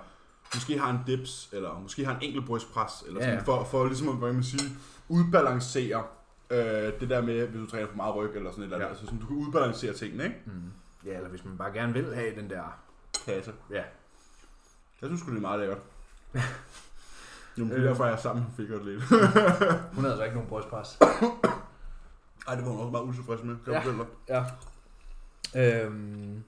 måske 0.55 0.79
har 0.79 0.91
en 0.91 0.99
dips, 1.07 1.49
eller 1.53 1.79
måske 1.83 2.05
har 2.05 2.13
en 2.17 2.23
enkelt 2.23 2.47
brystpres, 2.47 2.93
eller 3.07 3.21
Ja, 3.21 3.27
sådan, 3.27 3.39
ja. 3.39 3.45
for, 3.45 3.65
for 3.65 3.87
ligesom 3.87 4.09
at, 4.09 4.15
hvad 4.17 4.29
kan 4.29 4.35
man 4.35 4.45
sige, 4.45 4.71
udbalancere 5.09 6.03
øh, 6.51 7.01
det 7.01 7.11
der 7.11 7.21
med, 7.23 7.47
hvis 7.47 7.61
du 7.61 7.67
træner 7.71 7.87
for 7.89 7.97
meget 7.97 8.15
ryg, 8.15 8.31
eller 8.35 8.51
sådan 8.51 8.63
et 8.63 8.65
eller 8.65 8.77
andet, 8.77 8.85
Ja. 8.87 8.91
altså 8.91 9.05
sådan, 9.05 9.19
du 9.21 9.27
kan 9.27 9.37
udbalancere 9.37 9.93
tingene, 9.93 10.25
ikke? 10.25 10.37
Mm. 10.47 10.53
Ja, 11.05 11.17
eller 11.17 11.29
hvis 11.29 11.45
man 11.45 11.59
bare 11.59 11.73
gerne 11.73 11.93
vil 11.93 12.15
have 12.15 12.37
den 12.41 12.51
der, 12.51 12.79
Kasse. 13.27 13.53
ja, 13.71 13.83
Jeg 15.01 15.09
synes 15.09 15.21
sgu, 15.21 15.31
det 15.31 15.37
er 15.37 15.41
meget 15.41 15.59
lækkert. 15.61 15.79
Jamen, 17.59 17.71
det 17.71 17.77
er 17.79 17.83
Øh. 17.83 17.89
derfor, 17.89 18.05
jeg 18.05 18.13
er 18.15 18.17
sammen 18.21 18.45
med 18.45 18.67
Figure 18.67 18.85
lidt. 18.85 19.03
Hun 19.95 20.05
havde 20.05 20.11
altså 20.13 20.25
ikke 20.25 20.35
nogen 20.37 20.49
brystpres. 20.49 20.99
Ej, 22.49 22.55
det 22.55 22.65
var 22.65 22.71
hun 22.71 22.81
også 22.81 22.91
meget 22.91 23.03
utilfreds 23.05 23.43
med. 23.43 23.57
Kan 23.65 23.73
Ja. 23.73 23.79
fortælle? 23.81 24.05
Ja. 24.29 24.45
Øhm, 25.85 26.43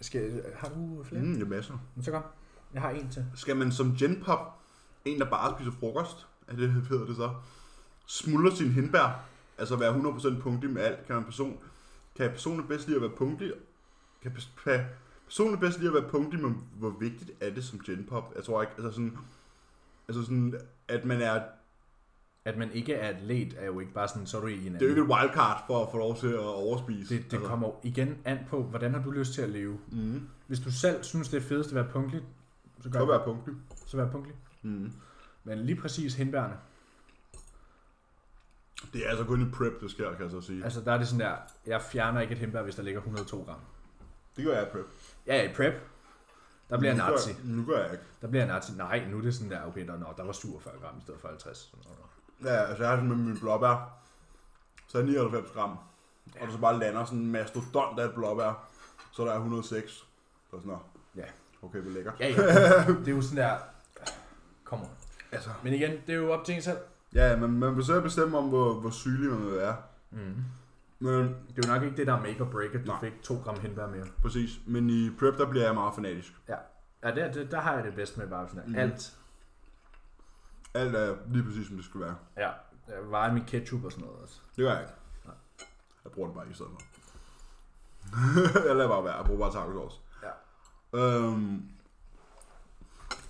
skal, 0.00 0.42
har 0.56 0.68
du 0.68 1.04
flere? 1.04 1.22
Mm. 1.22 1.40
Er 1.40 1.44
masser. 1.46 1.74
Så 2.02 2.10
kom. 2.10 2.22
Jeg 2.74 2.82
har 2.82 2.90
en 2.90 3.10
til. 3.10 3.24
Skal 3.34 3.56
man 3.56 3.72
som 3.72 3.96
genpop, 3.96 4.58
en 5.04 5.20
der 5.20 5.30
bare 5.30 5.54
spiser 5.58 5.72
frokost, 5.80 6.26
er 6.48 6.56
det 6.56 6.70
hedder 6.88 7.06
det 7.06 7.16
så, 7.16 7.30
smuldre 8.06 8.56
sin 8.56 8.70
hindbær, 8.70 9.24
altså 9.58 9.76
være 9.76 9.94
100% 9.94 10.40
punktlig 10.40 10.70
med 10.70 10.82
alt, 10.82 11.06
kan 11.06 11.14
man 11.14 11.24
person, 11.24 11.58
kan 12.16 12.30
personen 12.30 12.66
bedst 12.66 12.86
lide 12.86 12.96
at 12.96 13.02
være 13.02 13.16
punktlig, 13.16 13.52
kan 14.22 14.32
kan 14.64 14.84
personen 15.26 15.58
bedst 15.58 15.78
lide 15.78 15.88
at 15.88 15.94
være 15.94 16.10
punktlig, 16.10 16.42
men 16.42 16.64
hvor 16.78 16.96
vigtigt 17.00 17.30
er 17.40 17.50
det 17.50 17.64
som 17.64 17.80
genpop? 17.80 18.32
Jeg 18.36 18.44
tror 18.44 18.62
ikke, 18.62 18.72
altså 18.76 18.90
sådan, 18.92 19.18
altså 20.08 20.22
sådan, 20.22 20.54
at 20.88 21.04
man 21.04 21.20
er, 21.20 21.42
At 22.44 22.56
man 22.56 22.72
ikke 22.72 22.94
er 22.94 23.08
atlet, 23.08 23.56
er 23.58 23.66
jo 23.66 23.80
ikke 23.80 23.92
bare 23.92 24.08
sådan, 24.08 24.26
så 24.26 24.36
er 24.36 24.40
du 24.40 24.46
i 24.46 24.52
en 24.52 24.58
anden. 24.58 24.74
det 24.74 24.82
er 24.82 24.86
jo 24.86 24.90
ikke 24.90 25.02
et 25.02 25.18
wildcard 25.18 25.64
for 25.66 25.84
at 25.84 25.88
få 25.92 25.98
lov 25.98 26.16
til 26.16 26.26
at 26.28 26.38
overspise. 26.38 27.16
det, 27.16 27.30
det 27.30 27.40
kommer 27.40 27.68
jo 27.68 27.74
igen 27.82 28.16
an 28.24 28.38
på, 28.48 28.62
hvordan 28.62 28.94
har 28.94 29.02
du 29.02 29.10
lyst 29.10 29.34
til 29.34 29.42
at 29.42 29.50
leve. 29.50 29.78
Mm. 29.92 30.28
Hvis 30.46 30.60
du 30.60 30.72
selv 30.72 31.04
synes, 31.04 31.28
det 31.28 31.36
er 31.36 31.40
fedest 31.40 31.68
at 31.68 31.74
være 31.74 31.88
punktlig, 31.92 32.22
så 32.80 32.90
gør 32.90 32.98
det. 32.98 33.08
være 33.08 33.24
punktlig. 33.24 33.54
Så 33.86 33.96
vær 33.96 34.10
punktlig. 34.10 34.36
Mm. 34.62 34.92
Men 35.44 35.58
lige 35.58 35.76
præcis 35.76 36.14
hindbærne. 36.14 36.54
Det 38.92 39.06
er 39.06 39.10
altså 39.10 39.24
kun 39.24 39.48
i 39.48 39.50
prep, 39.50 39.80
det 39.80 39.90
sker, 39.90 40.12
kan 40.12 40.22
jeg 40.22 40.30
så 40.30 40.40
sige. 40.40 40.64
Altså 40.64 40.80
der 40.80 40.92
er 40.92 40.98
det 40.98 41.08
sådan 41.08 41.26
der, 41.26 41.36
jeg 41.66 41.82
fjerner 41.82 42.20
ikke 42.20 42.32
et 42.32 42.38
hindbær, 42.38 42.62
hvis 42.62 42.74
der 42.74 42.82
ligger 42.82 43.00
102 43.00 43.42
gram. 43.42 43.56
Det 44.36 44.44
gør 44.44 44.54
jeg 44.54 44.62
i 44.62 44.70
prep. 44.72 44.86
Ja, 45.26 45.50
i 45.50 45.54
prep. 45.54 45.74
Der 46.70 46.78
bliver 46.78 46.94
nu 46.94 47.02
jeg 47.02 47.10
nazi. 47.10 47.32
Gør, 47.32 47.38
nu 47.44 47.64
gør 47.64 47.78
jeg 47.78 47.92
ikke. 47.92 48.04
Der 48.22 48.28
bliver 48.28 48.44
jeg 48.44 48.54
nazi. 48.54 48.72
Nej, 48.72 49.04
nu 49.10 49.18
er 49.18 49.22
det 49.22 49.34
sådan 49.34 49.50
der, 49.50 49.66
okay, 49.66 49.86
der, 49.86 49.98
nå, 49.98 50.06
der 50.16 50.24
var 50.24 50.32
47 50.32 50.74
gram 50.80 50.98
i 50.98 51.00
stedet 51.02 51.20
for 51.20 51.28
50. 51.28 51.58
Sådan 51.58 51.80
noget. 51.84 52.54
Ja, 52.56 52.64
altså 52.64 52.82
jeg 52.82 52.90
har 52.90 52.96
sådan 52.96 53.08
med 53.08 53.16
min 53.16 53.38
blåbær, 53.40 53.98
så 54.88 54.98
er 54.98 55.02
jeg 55.02 55.10
99 55.10 55.50
gram. 55.50 55.78
Og 56.40 56.46
der 56.46 56.52
så 56.52 56.58
bare 56.58 56.78
lander 56.78 57.04
sådan 57.04 57.18
en 57.18 57.32
mastodont 57.32 57.98
af 57.98 58.04
et 58.04 58.14
blåbær, 58.14 58.68
så 59.12 59.22
er 59.22 59.26
der 59.26 59.34
106. 59.34 59.92
Så 59.92 60.04
sådan, 60.50 60.66
nå. 60.66 60.78
Ja. 61.16 61.24
Okay, 61.62 61.78
det 61.78 61.86
er 61.86 61.90
lækkert. 61.90 62.14
Ja, 62.20 62.28
ja. 62.28 62.36
Det 63.04 63.08
er 63.08 63.12
jo 63.12 63.22
sådan 63.22 63.36
der, 63.36 63.56
kom 64.64 64.80
on. 64.80 64.88
Altså. 65.32 65.50
Men 65.62 65.74
igen, 65.74 65.90
det 66.06 66.14
er 66.14 66.18
jo 66.18 66.32
op 66.32 66.44
til 66.44 66.54
en 66.54 66.62
selv. 66.62 66.78
Ja, 67.14 67.36
men 67.36 67.58
man 67.58 67.76
vil 67.76 67.84
selv 67.84 68.02
bestemme 68.02 68.38
om, 68.38 68.48
hvor, 68.48 68.80
hvor 68.80 68.90
sygelig 68.90 69.30
man 69.30 69.46
vil 69.46 69.52
være. 69.56 69.76
Mm. 70.10 70.34
Men 70.98 71.14
Det 71.14 71.64
er 71.64 71.68
jo 71.68 71.74
nok 71.74 71.82
ikke 71.82 71.96
det, 71.96 72.06
der 72.06 72.12
er 72.14 72.20
make 72.20 72.40
or 72.44 72.50
break, 72.50 72.74
at 72.74 72.80
du 72.80 72.86
Nej. 72.86 73.00
fik 73.00 73.22
2 73.22 73.34
gram 73.44 73.60
hindbær 73.60 73.86
mere. 73.86 74.06
præcis. 74.22 74.50
Men 74.66 74.90
i 74.90 75.10
prep, 75.18 75.38
der 75.38 75.50
bliver 75.50 75.64
jeg 75.64 75.74
meget 75.74 75.94
fanatisk. 75.94 76.32
Ja, 76.48 76.56
der, 77.02 77.32
der, 77.32 77.44
der 77.44 77.60
har 77.60 77.74
jeg 77.74 77.84
det 77.84 77.94
bedst 77.94 78.18
med 78.18 78.28
bare 78.28 78.48
sådan 78.48 78.62
der. 78.62 78.66
Mhm. 78.68 78.72
Mm. 78.76 78.78
Alt. 78.92 79.16
Alt 80.74 80.96
er 80.96 81.16
lige 81.32 81.44
præcis, 81.44 81.66
som 81.66 81.76
det 81.76 81.84
skulle 81.84 82.06
være. 82.06 82.16
Ja, 82.36 82.50
jeg 82.88 83.10
vejer 83.10 83.32
min 83.32 83.44
ketchup 83.44 83.84
og 83.84 83.92
sådan 83.92 84.04
noget 84.04 84.22
også. 84.22 84.40
Det 84.56 84.62
gør 84.64 84.72
jeg 84.72 84.80
ikke. 84.80 84.92
Nej. 85.24 85.34
Jeg 86.04 86.12
bruger 86.12 86.28
det 86.28 86.34
bare 86.34 86.44
ikke 86.44 86.52
i 86.52 86.54
stedet 86.54 86.72
for. 86.72 86.80
jeg 88.68 88.76
lader 88.76 88.88
bare 88.88 89.04
være. 89.04 89.16
Jeg 89.16 89.24
bruger 89.24 89.40
bare 89.40 89.52
taco 89.52 89.72
sauce. 89.72 89.96
Ja. 90.22 90.98
Øhm, 90.98 91.62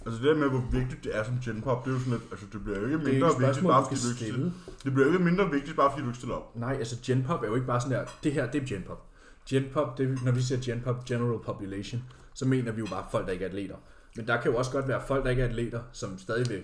altså 0.06 0.22
det 0.22 0.28
der 0.30 0.34
med, 0.34 0.48
hvor 0.48 0.64
vigtigt 0.72 1.04
det 1.04 1.16
er 1.16 1.24
som 1.24 1.34
genpop, 1.44 1.84
det 1.84 1.90
er 1.90 1.94
jo 1.94 2.00
sådan 2.00 2.12
lidt, 2.12 2.24
altså 2.30 2.46
det 2.52 2.64
bliver 2.64 2.78
jo 2.78 2.84
ikke 2.84 2.98
Det 2.98 3.04
mindre 3.04 3.28
ikke 3.30 3.40
vigtigt, 3.40 3.66
bare 3.66 3.84
fordi 3.84 4.00
du 4.02 4.08
ikke 4.08 4.24
stille. 4.24 4.52
Det 4.84 4.92
bliver 4.94 5.06
jo 5.06 5.12
ikke 5.12 5.24
mindre 5.24 5.50
vigtigt, 5.50 5.76
bare 5.76 5.90
fordi 5.90 6.02
du 6.02 6.08
ikke 6.08 6.16
stiller 6.18 6.34
op. 6.36 6.56
Nej, 6.56 6.74
altså 6.78 6.96
genpop 7.06 7.42
er 7.42 7.46
jo 7.48 7.54
ikke 7.54 7.66
bare 7.66 7.80
sådan 7.80 7.98
der, 7.98 8.04
det 8.22 8.32
her, 8.32 8.50
det 8.50 8.62
er 8.62 8.66
genpop. 8.66 9.06
Genpop, 9.48 9.98
det, 9.98 10.18
når 10.24 10.32
vi 10.32 10.42
siger 10.42 10.60
genpop, 10.64 11.04
general 11.04 11.38
population, 11.44 12.02
så 12.34 12.44
mener 12.46 12.72
vi 12.72 12.78
jo 12.80 12.86
bare 12.90 13.04
folk, 13.10 13.26
der 13.26 13.32
ikke 13.32 13.44
er 13.44 13.48
atleter. 13.48 13.76
Men 14.16 14.26
der 14.28 14.40
kan 14.40 14.50
jo 14.50 14.56
også 14.58 14.70
godt 14.70 14.88
være 14.88 15.02
folk, 15.06 15.24
der 15.24 15.30
ikke 15.30 15.42
er 15.42 15.48
atleter, 15.48 15.80
som 15.92 16.18
stadig 16.18 16.48
vil. 16.48 16.62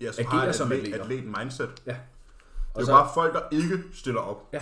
Ja, 0.00 0.12
som 0.12 0.24
Agerer 0.28 0.44
har 0.44 0.52
som 0.52 0.72
atlet, 0.72 0.84
atleter. 0.94 1.04
atlet 1.04 1.24
mindset. 1.38 1.82
Det 1.86 1.96
Og, 2.74 2.80
er 2.80 2.84
så, 2.86 2.92
bare 2.92 3.08
folk, 3.14 3.34
der 3.34 3.40
ikke 3.50 3.82
stiller 3.92 4.20
op. 4.20 4.54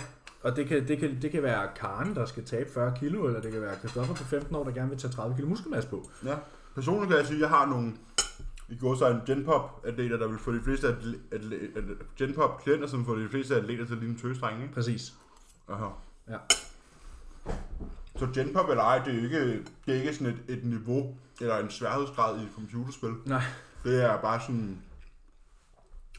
og 0.43 0.55
det, 0.55 0.67
kan, 0.67 0.87
det, 0.87 0.97
kan, 0.99 1.21
det 1.21 1.31
kan 1.31 1.43
være 1.43 1.67
Karen, 1.75 2.15
der 2.15 2.25
skal 2.25 2.45
tabe 2.45 2.69
40 2.73 2.93
kilo, 2.99 3.25
eller 3.27 3.41
det 3.41 3.51
kan 3.51 3.61
være 3.61 3.75
Christoffer 3.79 4.13
på 4.15 4.23
15 4.23 4.55
år, 4.55 4.63
der 4.63 4.71
gerne 4.71 4.89
vil 4.89 4.99
tage 4.99 5.11
30 5.13 5.35
kilo 5.35 5.47
muskelmasse 5.47 5.89
på. 5.89 6.09
Ja. 6.25 6.35
Personligt 6.75 7.09
kan 7.09 7.17
jeg 7.17 7.25
sige, 7.27 7.35
at 7.37 7.41
jeg 7.41 7.49
har 7.49 7.65
nogle 7.65 7.93
i 8.69 8.75
går 8.77 8.95
så 8.95 9.09
en 9.09 9.21
genpop 9.25 9.85
atleter, 9.85 10.17
der 10.17 10.27
vil 10.27 10.39
få 10.39 10.51
de 10.51 10.61
fleste 10.61 10.87
atle, 10.87 11.19
atle, 11.31 11.55
atle, 11.75 11.95
genpop 12.17 12.63
klienter, 12.63 12.87
som 12.87 13.05
får 13.05 13.15
de 13.15 13.29
fleste 13.29 13.55
atleter 13.55 13.85
til 13.85 13.93
at 13.93 13.99
ligne 13.99 14.17
tøsdrenge, 14.17 14.61
ikke? 14.61 14.73
Præcis. 14.73 15.13
Aha. 15.69 15.85
Ja. 16.29 16.37
Så 18.15 18.27
genpop 18.33 18.69
eller 18.69 18.83
ej, 18.83 19.03
det 19.05 19.13
er 19.15 19.23
ikke, 19.23 19.63
det 19.85 19.95
er 19.95 19.99
ikke 19.99 20.13
sådan 20.13 20.33
et, 20.33 20.57
et 20.57 20.65
niveau, 20.65 21.15
eller 21.41 21.57
en 21.57 21.69
sværhedsgrad 21.69 22.39
i 22.39 22.43
et 22.43 22.49
computerspil. 22.55 23.13
Nej. 23.25 23.41
Det 23.83 24.03
er 24.03 24.21
bare 24.21 24.41
sådan, 24.41 24.81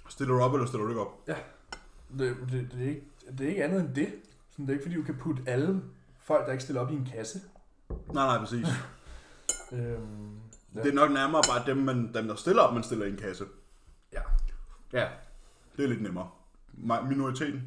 stiller 0.08 0.34
du 0.34 0.40
op, 0.40 0.54
eller 0.54 0.66
stiller 0.66 0.84
du 0.84 0.90
ikke 0.90 1.00
op? 1.00 1.26
Det, 2.18 2.36
det, 2.50 2.68
det, 2.72 2.84
er 2.84 2.88
ikke, 2.88 3.02
det 3.38 3.46
er 3.46 3.48
ikke 3.48 3.64
andet 3.64 3.80
end 3.80 3.94
det. 3.94 4.12
Sådan, 4.50 4.66
det 4.66 4.72
er 4.72 4.72
ikke 4.72 4.84
fordi, 4.84 4.96
du 4.96 5.02
kan 5.02 5.16
putte 5.16 5.42
alle 5.46 5.82
folk, 6.18 6.46
der 6.46 6.52
ikke 6.52 6.64
stiller 6.64 6.82
op 6.82 6.90
i 6.90 6.94
en 6.94 7.08
kasse. 7.14 7.40
Nej, 7.88 8.26
nej, 8.26 8.38
præcis. 8.38 8.66
Øhm, 9.72 10.40
ja. 10.74 10.80
Det 10.82 10.88
er 10.88 10.94
nok 10.94 11.10
nærmere 11.10 11.42
bare 11.48 11.66
dem, 11.66 11.76
man, 11.76 12.14
dem 12.14 12.28
der 12.28 12.34
stiller 12.34 12.62
op, 12.62 12.74
man 12.74 12.82
stiller 12.82 13.06
i 13.06 13.10
en 13.10 13.16
kasse. 13.16 13.44
ja. 14.12 14.20
ja. 14.92 15.08
Det 15.76 15.84
er 15.84 15.88
lidt 15.88 16.02
nemmere. 16.02 16.30
Mi- 16.74 17.08
Minoriteten. 17.08 17.62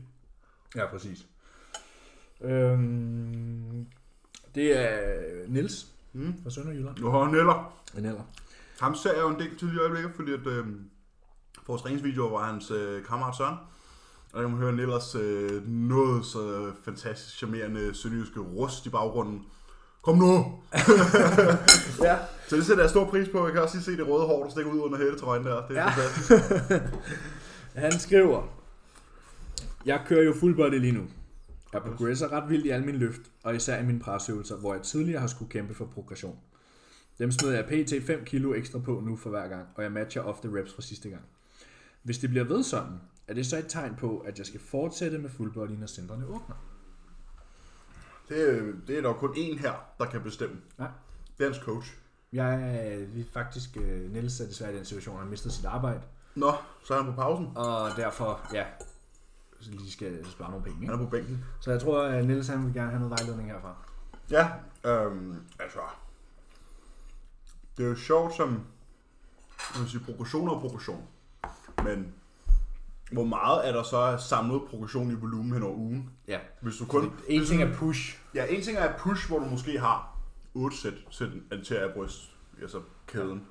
Ja, 0.75 0.87
præcis. 0.87 1.25
Øhm, 2.41 3.85
det 4.55 4.77
er 4.77 5.09
Nils 5.47 5.87
Mm. 6.13 6.43
fra 6.43 6.49
Sønderjylland. 6.49 6.97
Nu 6.99 7.09
har 7.09 7.25
Neller. 7.31 7.73
En 7.97 8.05
eller. 8.05 8.21
Ham 8.81 8.95
ser 8.95 9.13
jeg 9.13 9.21
jo 9.21 9.29
en 9.29 9.39
del 9.39 9.57
til 9.57 9.73
i 9.75 9.79
øjeblikket, 9.79 10.11
fordi 10.15 10.33
at 10.33 10.47
øh, 10.47 10.65
vores 11.67 11.81
træningsvideo 11.81 12.27
var 12.27 12.45
hans 12.51 12.71
øh, 12.71 13.05
kammerat 13.05 13.35
Søren. 13.35 13.55
Og 14.33 14.37
der 14.37 14.41
kan 14.41 14.49
man 14.51 14.59
høre 14.59 14.73
Nellers 14.73 15.15
øh, 15.15 15.67
noget 15.67 16.25
så 16.25 16.71
fantastisk 16.83 17.37
charmerende 17.37 17.93
sønderjyske 17.93 18.39
rust 18.39 18.85
i 18.85 18.89
baggrunden. 18.89 19.45
Kom 20.01 20.17
nu! 20.17 20.45
Ja. 22.03 22.17
Så 22.47 22.55
det 22.55 22.65
sætter 22.65 22.83
jeg 22.83 22.89
stor 22.89 23.05
pris 23.09 23.29
på. 23.29 23.45
Jeg 23.45 23.53
kan 23.53 23.61
også 23.61 23.75
lige 23.75 23.83
se 23.85 23.97
det 23.97 24.07
røde 24.07 24.27
hår, 24.27 24.43
der 24.43 24.49
stikker 24.51 24.71
ud 24.71 24.79
under 24.79 24.97
hættetrøjen 24.97 25.45
der. 25.45 25.67
Det 25.67 25.77
er 25.77 25.81
Ja. 25.81 25.89
fantastisk. 25.89 26.31
Han 27.75 27.91
skriver, 27.99 28.43
Jeg 29.85 30.01
kører 30.07 30.23
jo 30.23 30.33
full 30.39 30.55
body 30.55 30.79
lige 30.79 30.91
nu. 30.91 31.01
Jeg 31.73 31.81
progresser 31.81 32.31
ret 32.31 32.49
vildt 32.49 32.65
i 32.65 32.69
alle 32.69 32.85
mine 32.85 32.97
løft, 32.97 33.21
og 33.43 33.55
især 33.55 33.79
i 33.81 33.85
mine 33.85 33.99
presøvelser, 33.99 34.55
hvor 34.55 34.73
jeg 34.73 34.83
tidligere 34.83 35.19
har 35.21 35.27
skulle 35.27 35.49
kæmpe 35.51 35.73
for 35.73 35.85
progression. 35.85 36.35
Dem 37.19 37.31
smider 37.31 37.55
jeg 37.55 37.65
pt 37.65 37.93
5 38.07 38.25
kilo 38.25 38.53
ekstra 38.53 38.79
på 38.79 39.01
nu 39.05 39.15
for 39.15 39.29
hver 39.29 39.47
gang, 39.47 39.65
og 39.75 39.83
jeg 39.83 39.91
matcher 39.91 40.21
ofte 40.21 40.47
reps 40.59 40.73
fra 40.73 40.81
sidste 40.81 41.09
gang. 41.09 41.21
Hvis 42.03 42.17
det 42.17 42.29
bliver 42.29 42.43
ved 42.45 42.63
sådan, 42.63 42.93
er 43.27 43.33
det 43.33 43.45
så 43.45 43.57
et 43.57 43.65
tegn 43.67 43.95
på, 43.99 44.17
at 44.17 44.37
jeg 44.37 44.45
skal 44.45 44.59
fortsætte 44.59 45.17
med 45.17 45.29
full 45.29 45.51
body, 45.53 45.71
når 45.71 45.87
centrene 45.87 46.25
åbner? 46.25 46.55
Det, 48.35 48.75
det 48.87 48.97
er 48.97 49.01
der 49.01 49.13
kun 49.13 49.29
én 49.29 49.59
her, 49.59 49.73
der 49.99 50.05
kan 50.05 50.21
bestemme. 50.21 50.55
Er 50.77 50.87
hans 51.39 51.57
coach. 51.57 51.93
Jeg 52.33 52.53
er 52.53 53.05
vi 53.05 53.25
faktisk, 53.33 53.77
øh, 53.77 54.11
Niels 54.11 54.39
er 54.39 54.45
desværre 54.45 54.73
i 54.73 54.77
den 54.77 54.85
situation, 54.85 55.15
at 55.15 55.21
han 55.21 55.29
mistet 55.29 55.53
sit 55.53 55.65
arbejde, 55.65 56.01
Nå, 56.35 56.53
så 56.83 56.93
er 56.93 57.03
han 57.03 57.13
på 57.13 57.21
pausen. 57.21 57.51
og 57.55 57.89
derfor, 57.97 58.41
ja, 58.53 58.65
så 59.59 59.71
lige 59.71 59.91
skal 59.91 60.25
spare 60.31 60.49
nogle 60.49 60.63
penge. 60.65 60.75
Han 60.79 60.83
Ikke? 60.83 60.93
er 60.93 60.97
på 61.05 61.09
bænken. 61.11 61.45
Så 61.59 61.71
jeg 61.71 61.81
tror, 61.81 62.03
at 62.03 62.25
Niels 62.25 62.47
han 62.47 62.65
vil 62.65 62.73
gerne 62.73 62.89
have 62.89 62.99
noget 62.99 63.19
vejledning 63.19 63.51
herfra. 63.51 63.75
Ja, 64.31 64.49
øhm, 64.91 65.35
altså... 65.59 65.79
Det 67.77 67.85
er 67.85 67.89
jo 67.89 67.95
sjovt 67.95 68.35
som... 68.35 68.61
Vil 69.77 69.89
sige, 69.89 70.03
progression 70.05 70.49
og 70.49 70.61
progression. 70.61 71.07
Men 71.83 72.13
hvor 73.11 73.23
meget 73.23 73.67
er 73.67 73.71
der 73.71 73.83
så 73.83 74.17
samlet 74.29 74.61
progression 74.69 75.11
i 75.11 75.13
volumen 75.13 75.53
hen 75.53 75.63
over 75.63 75.75
ugen? 75.75 76.09
Ja, 76.27 76.39
Hvis 76.61 76.77
du 76.77 76.85
kun... 76.85 77.03
en 77.27 77.39
hvis 77.39 77.49
ting 77.49 77.61
du- 77.61 77.67
er 77.67 77.73
push. 77.73 78.17
Ja, 78.35 78.45
en 78.45 78.61
ting 78.61 78.77
er 78.77 78.97
push, 78.97 79.27
hvor 79.27 79.39
du 79.39 79.45
måske 79.45 79.79
har 79.79 80.17
8 80.53 80.77
sæt, 80.77 80.93
sæt 81.09 81.29
anterior 81.51 81.93
bryst, 81.93 82.35
altså 82.61 82.81
kæden. 83.07 83.47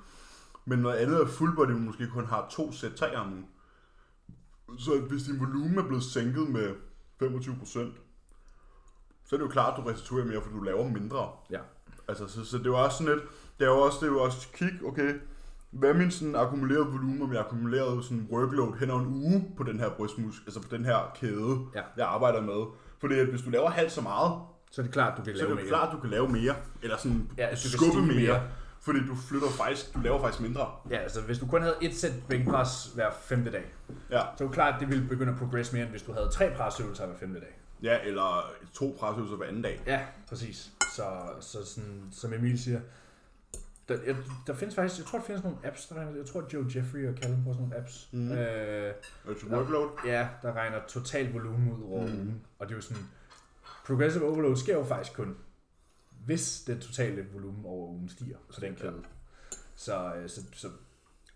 Men 0.64 0.78
noget 0.78 0.96
andet 0.96 1.20
er 1.22 1.26
full 1.26 1.54
body, 1.54 1.66
hvor 1.66 1.74
du 1.74 1.78
måske 1.80 2.06
kun 2.08 2.26
har 2.26 2.46
to 2.50 2.72
sæt 2.72 2.94
tre 2.94 3.16
om 3.16 3.32
ugen. 3.32 3.46
Så 4.78 5.00
hvis 5.00 5.22
din 5.22 5.40
volumen 5.40 5.78
er 5.78 5.86
blevet 5.86 6.02
sænket 6.04 6.48
med 6.50 6.74
25%, 7.22 7.78
så 9.24 9.36
er 9.36 9.38
det 9.38 9.44
jo 9.46 9.48
klart, 9.48 9.78
at 9.78 9.84
du 9.84 9.90
restituerer 9.90 10.26
mere, 10.26 10.42
fordi 10.42 10.54
du 10.54 10.60
laver 10.62 10.88
mindre. 10.88 11.28
Ja. 11.50 11.58
Altså, 12.08 12.26
så, 12.28 12.44
så 12.44 12.58
det 12.58 12.66
er 12.66 12.70
jo 12.70 12.84
også 12.84 12.98
sådan 12.98 13.14
lidt, 13.14 13.24
det 13.58 13.64
er 13.64 13.70
jo 13.70 13.78
også, 13.80 13.98
det 14.00 14.06
er 14.06 14.12
jo 14.12 14.22
også 14.22 14.48
kig, 14.52 14.70
okay, 14.84 15.14
hvad 15.70 15.94
min 15.94 16.10
sådan 16.10 16.36
akkumulerede 16.36 16.86
volumen, 16.86 17.22
om 17.22 17.32
jeg 17.32 17.40
akkumulerede 17.40 18.02
sådan 18.02 18.26
workload 18.32 18.78
hen 18.80 18.90
over 18.90 19.00
en 19.00 19.06
uge 19.06 19.52
på 19.56 19.62
den 19.62 19.80
her 19.80 19.90
brystmus, 19.90 20.34
altså 20.46 20.60
på 20.62 20.68
den 20.76 20.84
her 20.84 21.12
kæde, 21.20 21.58
Ja. 21.74 21.80
jeg 21.96 22.06
arbejder 22.06 22.40
med. 22.40 22.64
Fordi 23.00 23.14
at 23.18 23.26
hvis 23.26 23.42
du 23.42 23.50
laver 23.50 23.70
halvt 23.70 23.92
så 23.92 24.00
meget, 24.00 24.32
Så 24.72 24.80
er 24.80 24.84
det 24.84 24.92
klart, 24.92 25.18
du 25.18 25.22
kan 25.22 25.34
så 25.36 25.40
er 25.40 25.44
lave 25.44 25.50
det 25.50 25.56
mere. 25.64 25.68
klart, 25.68 25.92
du 25.92 26.00
kan 26.00 26.10
lave 26.10 26.28
mere. 26.28 26.54
Eller 26.82 26.96
sådan 26.96 27.30
Ja, 27.38 27.46
altså, 27.46 27.70
skubbe 27.70 28.02
mere, 28.02 28.16
mere. 28.16 28.42
Fordi 28.80 28.98
du 29.08 29.14
flytter 29.28 29.48
faktisk, 29.48 29.94
du 29.94 30.00
laver 30.00 30.20
faktisk 30.20 30.42
mindre. 30.42 30.66
Ja, 30.90 30.96
altså 30.96 31.20
hvis 31.20 31.38
du 31.38 31.46
kun 31.46 31.62
havde 31.62 31.74
et 31.82 31.94
sæt 31.96 32.12
bænkpres 32.28 32.90
hver 32.94 33.10
femte 33.22 33.52
dag, 33.52 33.64
Ja, 34.10 34.20
så 34.36 34.44
er 34.44 34.48
det 34.48 34.54
klart, 34.54 34.74
at 34.74 34.80
det 34.80 34.88
ville 34.88 35.08
begynde 35.08 35.32
at 35.32 35.38
progress 35.38 35.72
mere, 35.72 35.82
end 35.82 35.90
hvis 35.90 36.02
du 36.02 36.12
havde 36.12 36.28
tre 36.32 36.50
presøvelser 36.56 37.06
hver 37.06 37.16
femte 37.16 37.40
dag. 37.40 37.58
ja 37.82 37.98
eller 38.04 38.50
to 38.74 38.96
presøvelser 39.00 39.36
hver 39.36 39.46
anden 39.46 39.62
dag. 39.62 39.82
Ja, 39.86 40.00
præcis. 40.28 40.70
Så, 40.96 41.02
så 41.40 41.58
sådan, 41.66 42.02
som 42.12 42.32
Emil 42.32 42.62
siger, 42.62 42.80
Der, 43.90 44.02
jeg, 44.06 44.16
der 44.46 44.54
findes 44.54 44.74
faktisk, 44.74 44.98
jeg 45.00 45.06
tror, 45.06 45.18
der 45.18 45.24
findes 45.24 45.44
nogle 45.44 45.58
apps, 45.64 45.86
der 45.86 45.94
regner, 45.94 46.16
jeg 46.16 46.26
tror, 46.26 46.44
Joe 46.52 46.66
Jeffrey 46.76 47.08
og 47.08 47.14
Callum 47.16 47.42
bruger 47.42 47.56
sådan 47.56 47.68
nogle 47.68 47.82
apps. 47.82 48.08
Mhm. 48.12 48.32
Øh, 48.32 48.94
workload. 49.50 49.88
ja, 50.06 50.28
der 50.42 50.52
regner 50.52 50.78
total 50.88 51.32
volumen 51.32 51.72
ud 51.72 51.82
over 51.92 52.06
Mhm. 52.06 52.16
ugen. 52.16 52.42
Og 52.58 52.66
det 52.68 52.72
er 52.72 52.76
jo 52.76 52.82
sådan, 52.82 53.02
progressive 53.86 54.24
overload 54.28 54.56
sker 54.56 54.74
jo 54.74 54.84
faktisk 54.84 55.16
kun, 55.16 55.36
hvis 56.26 56.62
det 56.66 56.80
totale 56.80 57.26
volumen 57.32 57.64
over 57.64 57.88
ugen 57.88 58.08
stiger 58.08 58.36
på 58.54 58.60
den 58.60 58.74
kæde. 58.74 59.02
Så, 59.76 60.14
øh, 60.14 60.28
så, 60.28 60.40
så 60.52 60.68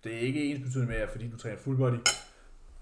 det 0.05 0.15
er 0.15 0.19
ikke 0.19 0.45
ens 0.45 0.63
betydende 0.67 0.89
med, 0.89 0.97
at 0.97 1.11
fordi 1.11 1.31
du 1.31 1.37
træner 1.37 1.59
full 1.59 1.77
body, 1.77 1.99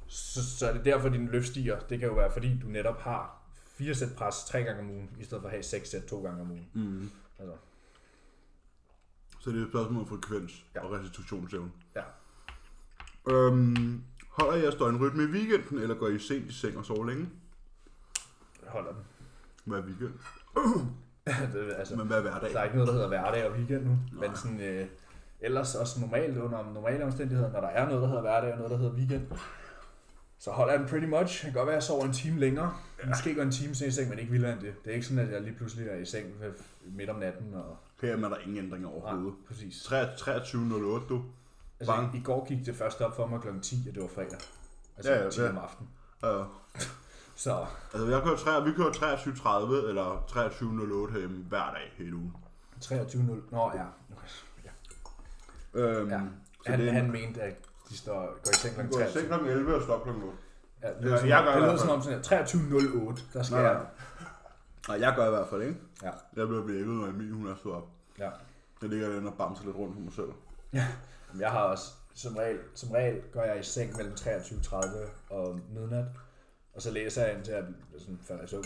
så, 0.07 0.45
så 0.59 0.69
er 0.69 0.73
det 0.73 0.85
derfor, 0.85 1.09
din 1.09 1.27
løft 1.29 1.47
stiger. 1.49 1.79
Det 1.81 1.99
kan 1.99 2.09
jo 2.09 2.15
være, 2.15 2.33
fordi 2.33 2.59
du 2.63 2.67
netop 2.67 3.01
har 3.01 3.43
fire 3.67 3.95
sæt 3.95 4.09
pres 4.17 4.45
tre 4.49 4.63
gange 4.63 4.81
om 4.81 4.91
ugen, 4.91 5.11
i 5.21 5.25
stedet 5.25 5.43
for 5.43 5.49
at 5.49 5.53
have 5.55 5.63
seks 5.63 5.91
sæt 5.91 6.03
to 6.03 6.23
gange 6.23 6.41
om 6.41 6.51
ugen. 6.51 6.69
Mm. 6.75 7.11
Altså, 7.39 7.55
Så 9.43 9.51
det 9.51 9.59
er 9.59 9.63
et 9.65 9.69
spørgsmål 9.71 10.03
om 10.03 10.09
frekvens 10.09 10.65
Ja. 10.75 10.85
og 10.85 10.93
restitutionsevne. 10.93 11.71
Ja. 11.97 12.03
Øhm, 13.33 14.03
holder 14.29 14.55
I 14.55 14.63
jeres 14.63 14.75
døgnrytme 14.75 15.23
i 15.23 15.27
weekenden, 15.27 15.79
eller 15.79 15.95
går 15.95 16.09
I 16.09 16.19
sent 16.19 16.47
i 16.51 16.53
seng 16.53 16.79
og 16.79 16.85
sover 16.85 17.07
længe? 17.07 17.29
jeg 18.65 18.71
holder 18.71 18.93
den. 18.93 19.01
Hvad 19.65 19.79
er 19.79 19.83
weekend? 19.83 20.13
det, 21.53 21.75
altså, 21.79 21.97
Men 21.97 22.07
hvad 22.07 22.17
er 22.19 22.23
hverdag? 22.23 22.53
der 22.53 22.59
er 22.61 22.65
ikke 22.65 22.77
noget, 22.77 22.89
der 22.89 22.95
hedder 22.95 23.09
hverdag 23.09 23.47
og 23.51 23.57
weekend 23.57 23.85
nu. 23.85 23.91
Nej. 24.13 24.27
Men 24.29 24.37
sådan, 24.37 24.61
øh, 24.61 24.87
ellers 25.41 25.75
også 25.75 26.01
normalt 26.01 26.39
under 26.39 26.73
normale 26.75 27.05
omstændigheder, 27.05 27.53
når 27.53 27.61
der 27.61 27.69
er 27.69 27.87
noget, 27.87 28.03
der 28.03 28.09
hedder 28.09 28.21
hverdag 28.23 28.53
og 28.53 28.57
noget, 28.59 28.71
der 28.71 28.77
hedder 28.77 28.93
weekend, 28.93 29.27
så 30.39 30.51
holder 30.51 30.73
jeg 30.73 30.81
den 30.81 30.89
pretty 30.89 31.07
much. 31.07 31.33
Det 31.45 31.53
kan 31.53 31.53
godt 31.53 31.67
være, 31.67 31.77
at 31.77 31.81
jeg 31.81 31.83
sover 31.83 32.05
en 32.05 32.13
time 32.13 32.41
længere. 32.41 32.75
Ja. 33.03 33.09
Måske 33.09 33.35
går 33.35 33.43
en 33.43 33.51
time 33.51 33.75
sen 33.75 33.89
i 33.89 33.91
seng, 33.91 34.09
men 34.11 34.19
ikke 34.19 34.31
vildere 34.33 34.53
end 34.53 34.61
det. 34.61 34.85
Det 34.85 34.91
er 34.91 34.95
ikke 34.95 35.07
sådan, 35.07 35.27
at 35.27 35.33
jeg 35.33 35.41
lige 35.43 35.55
pludselig 35.57 35.89
er 35.89 35.97
i 35.97 36.05
seng 36.05 36.27
midt 36.85 37.11
om 37.11 37.17
natten. 37.17 37.55
Og, 37.55 37.77
Her 38.03 38.13
er 38.25 38.29
der 38.29 38.37
ingen 38.37 38.57
ændringer 38.65 38.89
overhovedet. 38.89 39.23
nej, 39.25 39.33
præcis. 39.49 39.75
23.08, 39.87 41.09
du. 41.09 41.23
Altså, 41.81 41.95
Bang. 41.95 42.15
i, 42.17 42.21
går 42.25 42.47
gik 42.49 42.67
det 42.67 42.77
først 42.77 43.01
op 43.01 43.17
for 43.17 43.27
mig 43.27 43.41
kl. 43.41 43.49
10, 43.63 43.89
at 43.89 43.95
det 43.95 44.03
var 44.03 44.09
fredag. 44.09 44.39
Altså 44.97 45.13
Ja, 45.13 45.17
ja, 45.17 45.19
ja, 45.19 45.25
ja, 45.25 45.31
10 45.31 45.41
ja. 45.41 45.49
om 45.51 45.59
aftenen. 45.59 45.89
Uh, 46.23 46.47
Så 47.37 47.67
altså, 47.93 48.09
jeg 48.09 48.23
kører 48.23 48.37
3, 48.37 48.65
vi 48.65 48.73
kører 48.73 48.93
23.30 48.93 49.89
eller 49.89 50.25
23.08 50.29 51.13
herhjemme 51.13 51.45
hver 51.49 51.71
dag 51.75 51.95
hele 51.99 52.17
ugen. 52.17 52.35
23.0. 52.85 53.19
Nå 53.51 53.73
ja. 53.75 53.85
Øhm, 55.75 56.09
Ja. 56.11 56.21
Så 56.65 56.71
Han, 56.71 56.81
det 56.81 56.89
er, 56.89 56.93
han 56.93 57.11
mente, 57.13 57.43
at 57.43 57.55
de 57.91 57.97
står, 57.97 58.21
går 58.45 58.51
i 58.51 58.55
seng 58.55 58.75
kl. 58.75 58.83
vi 58.83 58.87
går 58.89 58.99
i 58.99 59.03
23. 59.03 59.21
seng 59.29 59.43
kl. 59.43 59.49
11 59.49 59.75
og 59.75 59.83
stopper 59.83 60.13
kl. 60.13 60.19
8. 60.19 60.37
Ja, 60.83 60.89
det 60.89 61.29
Ja, 61.29 61.37
jeg 61.37 61.45
i 61.45 61.53
det 61.53 61.57
lyder 61.57 61.69
hvert 61.69 61.81
som 61.81 61.89
om 61.91 62.03
sådan 62.03 62.19
her, 62.31 62.45
23.08, 62.45 63.23
der 63.33 63.43
skal 63.43 63.57
Nej, 63.57 63.67
jeg... 63.67 63.87
nej. 64.89 65.01
Jeg 65.01 65.15
gør 65.17 65.27
i 65.27 65.31
hvert 65.31 65.49
fald 65.49 65.63
ikke. 65.63 65.81
Ja. 66.03 66.11
Jeg 66.37 66.49
bliver 66.49 66.63
vækket, 66.63 66.87
når 66.87 67.07
Emil 67.07 67.33
hun 67.33 67.47
er 67.47 67.55
stået 67.55 67.75
op. 67.75 67.89
Ja. 68.19 68.31
Jeg 68.83 68.91
ligger 68.91 69.09
derinde 69.09 69.29
og 69.31 69.37
bamser 69.39 69.65
lidt 69.65 69.77
rundt 69.77 69.95
på 69.95 70.01
mig 70.01 70.13
selv. 70.13 70.33
Jamen, 70.73 71.41
Jeg 71.41 71.51
har 71.51 71.61
også, 71.61 71.93
som 72.15 72.37
regel, 72.37 72.59
som 72.75 72.91
regel 72.91 73.21
går 73.33 73.43
jeg 73.43 73.61
i 73.61 73.63
seng 73.63 73.97
mellem 73.97 74.15
23.30 74.15 74.77
og 75.31 75.61
midnat, 75.75 76.05
og 76.75 76.83
så 76.83 76.91
læser 76.91 77.27
jeg 77.27 77.37
indtil 77.37 77.55
jeg 77.55 77.65
sådan 77.99 78.19
falder 78.23 78.45
i 78.45 78.47
søvn. 78.47 78.65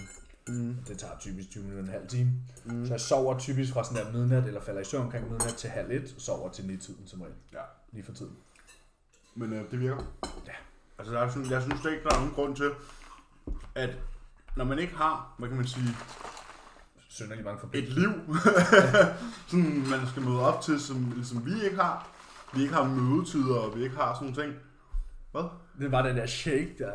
Mm. 0.48 0.76
Det 0.88 0.98
tager 0.98 1.18
typisk 1.18 1.50
20 1.50 1.64
minutter, 1.64 1.84
en 1.84 1.90
halv 1.90 2.08
time. 2.08 2.32
Mm. 2.64 2.86
Så 2.86 2.92
jeg 2.92 3.00
sover 3.00 3.38
typisk 3.38 3.72
fra 3.72 3.84
sådan 3.84 4.06
der 4.06 4.12
midnat, 4.12 4.46
eller 4.46 4.60
falder 4.60 4.80
i 4.80 4.84
søvn 4.84 5.04
omkring 5.04 5.30
midnat 5.30 5.54
til 5.54 5.70
halv 5.70 5.90
et, 5.90 6.12
og 6.16 6.20
sover 6.20 6.50
til 6.50 6.62
9-tiden 6.62 7.06
som 7.06 7.20
regel. 7.20 7.34
Ja. 7.52 7.60
Lige 7.92 8.04
for 8.04 8.12
tiden. 8.12 8.36
Men 9.34 9.52
øh, 9.52 9.70
det 9.70 9.80
virker. 9.80 10.04
Ja. 10.46 10.52
Altså, 10.98 11.14
der 11.14 11.20
er 11.20 11.28
sådan, 11.28 11.50
jeg 11.50 11.62
synes 11.62 11.84
ikke, 11.84 12.02
der 12.02 12.14
er 12.14 12.18
nogen 12.18 12.34
grund 12.34 12.56
til, 12.56 12.70
at 13.74 13.90
når 14.56 14.64
man 14.64 14.78
ikke 14.78 14.96
har, 14.96 15.34
hvad 15.38 15.48
kan 15.48 15.56
man 15.56 15.66
sige, 15.66 15.96
Sønderlig 17.08 17.44
mange 17.44 17.78
et 17.78 17.88
liv, 17.88 18.10
sådan 19.48 19.84
man 19.90 20.06
skal 20.06 20.22
møde 20.22 20.40
op 20.40 20.60
til, 20.60 20.80
som, 20.80 21.24
som 21.24 21.46
vi 21.46 21.64
ikke 21.64 21.76
har. 21.76 22.08
Vi 22.54 22.62
ikke 22.62 22.74
har 22.74 22.84
mødetider, 22.84 23.54
og 23.54 23.78
vi 23.78 23.82
ikke 23.84 23.96
har 23.96 24.14
sådan 24.14 24.28
nogle 24.28 24.42
ting. 24.42 24.62
Hvad? 25.32 25.42
Det 25.80 25.92
var 25.92 26.02
den 26.02 26.16
der 26.16 26.26
shake 26.26 26.74
der. 26.78 26.92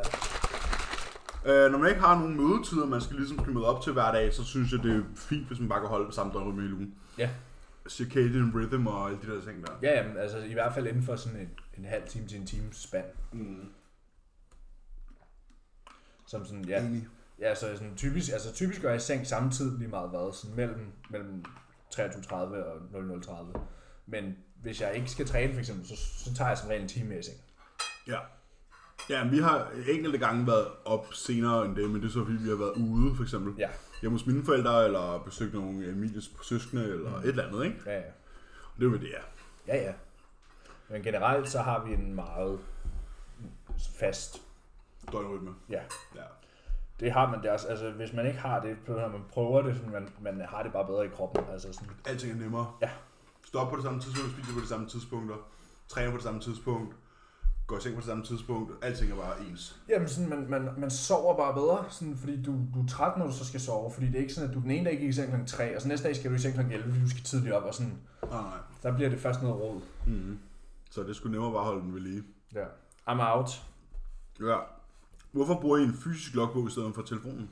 Øh, 1.45 1.71
når 1.71 1.77
man 1.77 1.89
ikke 1.89 2.01
har 2.01 2.19
nogen 2.19 2.37
mødetider, 2.37 2.85
man 2.85 3.01
skal 3.01 3.15
ligesom 3.15 3.39
skal 3.39 3.53
møde 3.53 3.65
op 3.65 3.83
til 3.83 3.93
hver 3.93 4.11
dag, 4.11 4.33
så 4.33 4.43
synes 4.43 4.71
jeg, 4.71 4.83
det 4.83 4.95
er 4.95 5.01
fint, 5.15 5.47
hvis 5.47 5.59
man 5.59 5.69
bare 5.69 5.79
kan 5.79 5.89
holde 5.89 6.05
det 6.05 6.15
samme 6.15 6.33
døgn 6.33 6.61
hele 6.61 6.75
ugen. 6.75 6.95
Ja. 7.17 7.29
Circadian 7.89 8.51
rhythm 8.55 8.87
og 8.87 9.07
alle 9.07 9.19
de 9.21 9.27
der 9.27 9.41
ting 9.41 9.67
der. 9.67 9.73
Ja, 9.81 10.01
jamen, 10.01 10.17
altså 10.17 10.37
i 10.37 10.53
hvert 10.53 10.73
fald 10.73 10.87
inden 10.87 11.03
for 11.03 11.15
sådan 11.15 11.39
en, 11.39 11.49
en 11.77 11.85
halv 11.85 12.07
time 12.07 12.27
til 12.27 12.39
en 12.39 12.45
time 12.45 12.73
spand. 12.73 13.05
Mm. 13.31 13.69
Som 16.27 16.45
sådan, 16.45 16.65
ja, 16.65 16.85
Enig. 16.85 17.07
Ja, 17.41 17.55
så 17.55 17.67
sådan 17.75 17.95
typisk, 17.95 18.31
altså 18.31 18.53
typisk 18.53 18.81
går 18.81 18.87
jeg 18.89 18.97
i 18.97 18.99
seng 18.99 19.27
samtidig 19.27 19.77
lige 19.79 19.87
meget 19.89 20.09
hvad, 20.09 20.33
sådan 20.33 20.55
mellem, 20.55 20.91
mellem 21.09 21.45
23.30 21.95 22.33
og 22.35 22.75
00.30. 22.93 23.59
Men 24.07 24.37
hvis 24.61 24.81
jeg 24.81 24.95
ikke 24.95 25.11
skal 25.11 25.27
træne 25.27 25.53
for 25.53 25.59
eksempel, 25.59 25.87
så, 25.87 25.95
så 25.95 26.33
tager 26.35 26.47
jeg 26.49 26.57
som 26.57 26.69
regel 26.69 26.81
en 26.81 26.87
time 26.87 27.19
i 27.19 27.23
seng. 27.23 27.37
Ja. 28.07 28.17
Ja, 29.09 29.27
vi 29.27 29.37
har 29.39 29.71
enkelte 29.89 30.17
gange 30.17 30.47
været 30.47 30.67
op 30.85 31.13
senere 31.13 31.65
end 31.65 31.75
det, 31.75 31.89
men 31.89 32.01
det 32.01 32.07
er 32.07 32.11
så 32.11 32.25
fordi, 32.25 32.37
vi 32.43 32.49
har 32.49 32.55
været 32.55 32.73
ude, 32.73 33.15
for 33.15 33.23
eksempel. 33.23 33.53
Ja. 33.57 33.69
Hjemme 34.01 34.17
hos 34.17 34.27
mine 34.27 34.45
forældre, 34.45 34.85
eller 34.85 35.23
besøgt 35.25 35.53
nogle 35.53 35.89
Emilies 35.89 36.31
søskende, 36.43 36.83
eller 36.83 37.09
Mm. 37.09 37.23
et 37.23 37.27
eller 37.29 37.47
andet, 37.47 37.65
ikke? 37.65 37.77
Ja, 37.85 37.97
ja. 37.97 38.03
Og 38.75 38.79
det 38.79 38.85
er 38.85 38.89
jo, 38.91 38.97
det 38.97 39.09
er. 39.15 39.21
Ja, 39.67 39.75
ja. 39.83 39.93
Men 40.89 41.03
generelt 41.03 41.49
så 41.49 41.61
har 41.61 41.85
vi 41.85 41.93
en 41.93 42.15
meget 42.15 42.59
fast, 43.99 44.41
Døgnrytme. 45.11 45.51
ja. 45.69 45.81
Ja. 46.15 46.21
Det 47.01 47.11
har 47.11 47.29
man 47.31 47.43
deres, 47.43 47.65
altså 47.65 47.91
hvis 47.91 48.13
man 48.13 48.27
ikke 48.27 48.39
har 48.39 48.59
det, 48.59 48.77
når 48.87 49.09
man 49.09 49.21
prøver 49.29 49.61
det, 49.61 49.75
så 49.77 49.83
man, 49.91 50.07
man 50.21 50.41
har 50.49 50.63
det 50.63 50.73
bare 50.73 50.85
bedre 50.87 51.05
i 51.05 51.09
kroppen. 51.09 51.43
Altså 51.51 51.73
sådan, 51.73 51.89
Alting 52.05 52.31
er 52.33 52.37
nemmere. 52.37 52.71
Ja. 52.81 52.89
Stop 53.45 53.69
på 53.69 53.75
det 53.75 53.83
samme 53.83 54.01
tidspunkt, 54.01 54.31
spiser 54.31 54.53
på 54.53 54.59
det 54.59 54.69
samme 54.69 54.87
tidspunkter, 54.87 55.35
træner 55.87 56.11
på 56.11 56.17
det 56.17 56.23
samme 56.23 56.39
tidspunkt, 56.39 56.95
går 57.67 57.77
i 57.77 57.81
seng 57.81 57.95
på 57.95 57.99
det 58.01 58.07
samme 58.07 58.23
tidspunkt. 58.23 58.85
Alting 58.85 59.11
er 59.11 59.15
bare 59.15 59.33
ens. 59.49 59.81
Jamen 59.89 60.07
sådan, 60.09 60.29
man, 60.29 60.49
man, 60.49 60.69
man 60.77 60.89
sover 60.89 61.37
bare 61.37 61.53
bedre, 61.53 61.85
sådan, 61.89 62.17
fordi 62.17 62.43
du, 62.43 62.51
du 62.73 62.81
er 62.83 62.87
træt, 62.87 63.17
når 63.17 63.25
du 63.27 63.33
så 63.33 63.45
skal 63.45 63.59
sove. 63.59 63.91
Fordi 63.91 64.07
det 64.07 64.15
er 64.15 64.19
ikke 64.19 64.33
sådan, 64.33 64.49
at 64.49 64.55
du 64.55 64.61
den 64.61 64.71
ene 64.71 64.85
dag 64.85 64.99
gik 64.99 65.09
i 65.09 65.13
seng 65.13 65.31
kl. 65.33 65.45
3, 65.45 65.75
og 65.75 65.81
så 65.81 65.87
næste 65.87 66.07
dag 66.07 66.15
skal 66.15 66.31
du 66.31 66.35
i 66.35 66.39
seng 66.39 66.55
kl. 66.55 66.59
11, 66.59 66.83
fordi 66.83 67.03
du 67.03 67.09
skal 67.09 67.23
tidligt 67.23 67.53
op, 67.53 67.63
og 67.63 67.73
sådan, 67.73 67.97
Nej, 68.23 68.41
nej. 68.41 68.57
der 68.83 68.93
bliver 68.95 69.09
det 69.09 69.19
først 69.19 69.41
noget 69.41 69.61
råd. 69.61 69.81
Mm-hmm. 70.07 70.39
Så 70.91 71.03
det 71.03 71.15
skulle 71.15 71.31
nemmere 71.31 71.51
bare 71.51 71.63
holde 71.63 71.81
den 71.81 71.93
ved 71.93 72.01
lige. 72.01 72.23
Ja. 72.55 72.65
I'm 73.09 73.35
out. 73.35 73.63
Ja. 74.39 74.57
Hvorfor 75.31 75.59
bruger 75.61 75.77
I 75.77 75.83
en 75.83 75.93
fysisk 75.93 76.35
logbog 76.35 76.67
i 76.67 76.71
stedet 76.71 76.95
for 76.95 77.01
telefonen? 77.01 77.49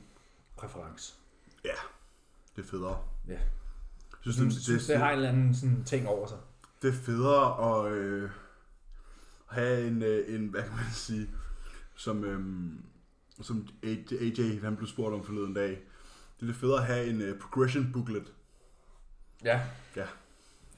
Præference. 0.56 1.14
Det 2.56 2.62
er 2.64 2.68
federe. 2.68 2.98
Ja. 3.28 3.38
Jeg 4.26 4.34
synes, 4.34 4.54
Det, 4.54 4.66
det, 4.66 4.66
det, 4.66 4.80
det, 4.80 4.88
det, 4.88 4.98
har 4.98 5.10
en 5.10 5.16
eller 5.16 5.28
anden 5.28 5.54
sådan 5.54 5.84
ting 5.84 6.08
over 6.08 6.26
sig. 6.26 6.38
det 6.82 6.88
er 6.88 6.92
federe 6.92 7.78
at 7.86 7.92
øh, 7.92 8.30
have 9.46 9.86
en, 9.86 10.02
øh, 10.02 10.34
en, 10.34 10.46
hvad 10.46 10.62
kan 10.62 10.72
man 10.76 10.84
sige, 10.92 11.28
som, 11.96 12.24
øh, 12.24 12.40
som 13.42 13.68
AJ, 13.82 14.58
han 14.62 14.76
blev 14.76 14.88
spurgt 14.88 15.14
om 15.14 15.24
forleden 15.24 15.54
dag. 15.54 15.68
Det 15.70 16.42
er 16.42 16.46
lidt 16.46 16.56
federe 16.56 16.78
at 16.80 16.86
have 16.86 17.06
en 17.06 17.20
øh, 17.22 17.38
progression 17.38 17.90
booklet. 17.92 18.32
Ja. 19.44 19.60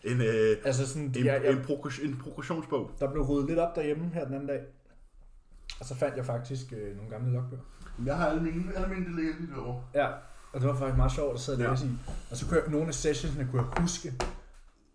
En, 0.05 0.21
øh, 0.21 0.57
Altså 0.65 0.87
sådan, 0.89 1.03
en, 1.03 1.15
jeg, 1.25 1.43
jeg, 1.45 1.53
en, 1.53 1.65
progression, 1.65 2.07
en 2.07 2.17
progressionsbog. 2.19 2.91
der 3.01 3.11
blev 3.13 3.23
ryddet 3.23 3.49
lidt 3.49 3.59
op 3.59 3.77
derhjemme 3.77 4.11
her 4.15 4.25
den 4.25 4.35
anden 4.35 4.49
dag. 4.49 4.65
Og 5.83 5.89
så 5.89 5.95
fandt 5.95 6.17
jeg 6.17 6.27
faktisk 6.27 6.73
øh, 6.73 6.97
nogle 6.97 7.11
gamle 7.11 7.33
logbøger. 7.33 7.63
Jeg 8.05 8.17
har 8.17 8.27
alle 8.27 8.43
mine, 8.43 8.77
alle 8.77 8.89
mine 8.89 9.07
det 9.07 9.15
ligger 9.15 9.33
lige 9.41 9.53
derovre. 9.55 9.83
Ja, 9.95 10.07
og 10.53 10.61
det 10.61 10.69
var 10.69 10.75
faktisk 10.77 10.97
meget 10.97 11.13
sjovt 11.13 11.35
at 11.35 11.41
sidde 11.41 11.59
og 11.59 11.63
Ja. 11.65 11.71
læse 11.71 11.87
i. 11.87 11.91
Og 12.31 12.37
så 12.37 12.47
kunne 12.47 12.61
jeg, 12.61 12.71
nogle 12.71 12.89
af 12.89 12.95
sessionsene 12.95 13.49
kunne 13.51 13.63
jeg 13.63 13.83
huske. 13.83 14.13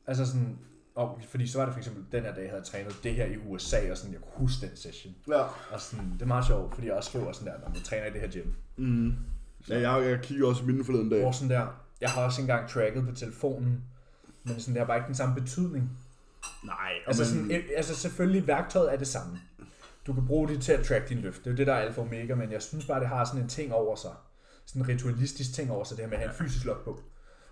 Altså 0.08 0.26
sådan, 0.26 0.58
og, 0.96 1.22
fordi 1.30 1.48
så 1.48 1.58
var 1.58 1.66
det 1.66 1.74
for 1.74 1.80
eksempel, 1.80 2.06
den 2.12 2.24
her 2.24 2.34
dag 2.34 2.44
havde 2.50 2.56
jeg 2.58 2.64
trænet 2.66 3.00
det 3.04 3.16
her 3.16 3.26
i 3.26 3.38
USA, 3.48 3.92
og 3.92 3.98
sådan, 3.98 4.14
jeg 4.14 4.22
kunne 4.22 4.32
huske 4.48 4.68
den 4.68 4.76
session. 4.78 5.14
Ja. 5.28 5.42
Og 5.72 5.82
sådan, 5.82 6.12
det 6.14 6.22
er 6.22 6.26
meget 6.26 6.46
sjovt, 6.46 6.74
fordi 6.76 6.88
jeg 6.88 6.96
også 6.96 7.10
skriver 7.10 7.32
sådan 7.32 7.54
der, 7.54 7.60
når 7.60 7.70
man 7.70 7.82
træner 7.84 8.06
i 8.06 8.10
det 8.14 8.22
her 8.22 8.28
gym. 8.32 8.52
Mm. 8.78 9.16
Ja, 9.70 9.92
jeg, 9.92 10.10
jeg 10.10 10.20
kigger 10.22 10.48
også 10.48 10.64
mine 10.66 10.84
forleden 10.86 11.10
dag. 11.10 11.22
Hvor 11.22 11.32
sådan 11.32 11.50
der, 11.50 11.68
jeg 12.02 12.10
har 12.10 12.22
også 12.24 12.42
engang 12.42 12.70
tracket 12.70 13.06
på 13.10 13.16
telefonen, 13.16 13.84
men 14.44 14.60
sådan, 14.60 14.74
det 14.74 14.80
har 14.82 14.88
bare 14.88 14.98
ikke 14.98 15.08
den 15.08 15.16
samme 15.16 15.36
betydning. 15.36 15.90
Nej, 16.64 16.92
Altså, 17.08 17.24
men, 17.36 17.44
sådan, 17.50 17.62
e- 17.62 17.78
altså 17.78 17.96
selvfølgelig, 17.96 18.48
værktøjet 18.48 18.94
er 18.94 18.98
det 18.98 19.08
samme. 19.08 19.40
Du 20.08 20.14
kan 20.14 20.26
bruge 20.28 20.48
det 20.48 20.62
til 20.62 20.72
at 20.72 20.86
track 20.86 21.10
din 21.10 21.18
løft. 21.18 21.38
Det 21.40 21.48
er 21.48 21.52
jo 21.52 21.58
det, 21.58 21.68
der 21.68 21.74
er 21.74 21.78
alfa 21.80 22.02
og 22.02 22.08
omega, 22.08 22.36
men 22.36 22.52
jeg 22.52 22.62
synes 22.62 22.86
bare, 22.86 23.00
det 23.00 23.08
har 23.08 23.26
sådan 23.26 23.42
en 23.42 23.48
ting 23.50 23.74
over 23.74 23.96
sig. 23.96 24.12
Sådan 24.66 24.82
en 24.82 24.88
ritualistisk 24.88 25.54
ting 25.54 25.72
over 25.72 25.84
sig, 25.84 25.98
det 25.98 26.06
her 26.06 26.10
med 26.10 26.18
at 26.18 26.24
have 26.24 26.32
en 26.40 26.46
fysisk 26.46 26.66
logbog. 26.66 27.00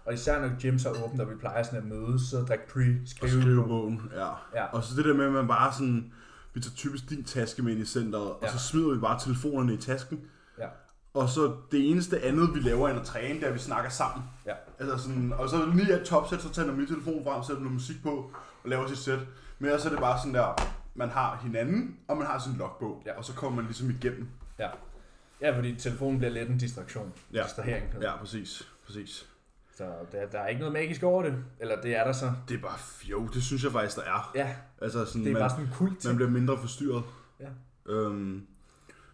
Og 0.06 0.14
især 0.14 0.41
når 0.41 0.60
gyms 0.61 0.86
er 0.86 1.03
åbent, 1.03 1.22
og 1.22 1.30
vi 1.30 1.36
plejer 1.36 1.64
sådan 1.64 1.80
at 1.80 1.86
mødes, 1.86 2.22
så 2.22 2.38
drikke 2.38 2.68
pre, 2.68 2.82
og 2.82 3.07
skrive, 3.07 3.41
skrive 3.41 3.61
på. 3.61 3.68
bogen. 3.68 4.02
Ja. 4.15 4.27
Ja. 4.56 4.65
Og 4.65 4.84
så 4.84 4.95
det 4.95 5.06
der 5.06 5.14
med, 5.14 5.26
at 5.26 5.32
man 5.32 5.48
bare 5.48 5.73
sådan, 5.73 6.11
vi 6.53 6.60
tager 6.60 6.76
typisk 6.76 7.10
din 7.10 7.23
taske 7.23 7.61
med 7.64 7.72
ind 7.72 7.82
i 7.82 7.86
centret, 7.86 8.22
og 8.23 8.40
Ja. 8.44 8.52
så 8.52 8.60
smider 8.60 8.94
vi 8.94 8.99
bare 8.99 9.19
telefonerne 9.19 9.73
i 9.73 9.77
tasken. 9.77 10.19
Ja. 10.60 10.68
Og 11.14 11.30
så 11.30 11.56
det 11.72 11.90
eneste 11.91 12.22
andet, 12.23 12.49
vi 12.56 12.60
laver 12.60 12.90
end 12.90 12.99
at 12.99 13.06
træne, 13.06 13.34
det 13.36 13.44
er, 13.44 13.48
at 13.48 13.53
vi 13.53 13.60
snakker 13.60 13.90
sammen. 13.90 14.23
Ja. 14.45 14.53
Altså 14.80 14.98
sådan, 14.98 15.34
og 15.34 15.49
så 15.49 15.65
lige 15.65 15.99
et 16.02 16.06
topsæt, 16.06 16.41
så 16.41 16.49
tager 16.49 16.68
jeg 16.68 16.77
min 16.77 16.88
telefon 16.88 17.23
frem, 17.23 17.44
sætter 17.44 17.61
noget 17.61 17.73
musik 17.73 18.03
på, 18.03 18.32
og 18.64 18.69
laver 18.69 18.88
sit 18.88 18.98
sæt. 18.98 19.19
Men 19.60 19.65
ellers 19.69 19.86
er 19.86 19.90
det 19.90 19.99
bare 19.99 20.19
sådan 20.19 20.34
der, 20.34 20.76
man 20.96 21.10
har 21.10 21.38
hinanden, 21.44 21.98
og 22.08 22.18
man 22.18 22.28
har 22.28 22.40
sin 22.40 22.54
logbog, 22.58 23.04
Ja. 23.06 23.18
og 23.18 23.26
så 23.26 23.34
kommer 23.34 23.56
man 23.56 23.66
ligesom 23.66 23.90
igennem. 23.90 24.28
Ja, 25.42 25.58
fordi 25.58 25.76
telefonen 25.76 26.18
bliver 26.18 26.32
lidt 26.32 26.50
en 26.50 26.58
distraktion. 26.58 27.14
Ja. 27.34 27.44
Distrahering. 27.44 27.86
Ja, 28.02 28.18
præcis. 28.18 28.68
præcis. 28.86 29.30
Så 29.78 29.84
der, 30.12 30.26
der 30.26 30.40
er 30.40 30.48
ikke 30.48 30.60
noget 30.60 30.74
magisk 30.74 31.04
over 31.04 31.24
det. 31.24 31.44
Eller 31.60 31.82
det 31.82 31.96
er 31.96 32.04
der 32.04 32.12
så. 32.14 32.32
Det 32.50 32.58
er 32.58 32.62
bare, 32.62 32.78
jo, 33.04 33.28
det 33.34 33.44
synes 33.44 33.64
jeg 33.64 33.72
faktisk, 33.72 33.96
der 33.96 34.02
er. 34.04 34.32
Ja, 34.36 34.56
Altså 34.82 35.06
sådan, 35.06 35.22
det 35.22 35.30
er 35.30 35.34
man, 35.34 35.42
bare 35.42 35.50
sådan 35.50 35.66
en 35.66 35.72
kult 35.74 36.06
man 36.06 36.16
bliver 36.16 36.30
mindre 36.32 36.58
forstyrret. 36.58 37.04
Ja. 37.40 37.48
Øhm, 37.86 38.48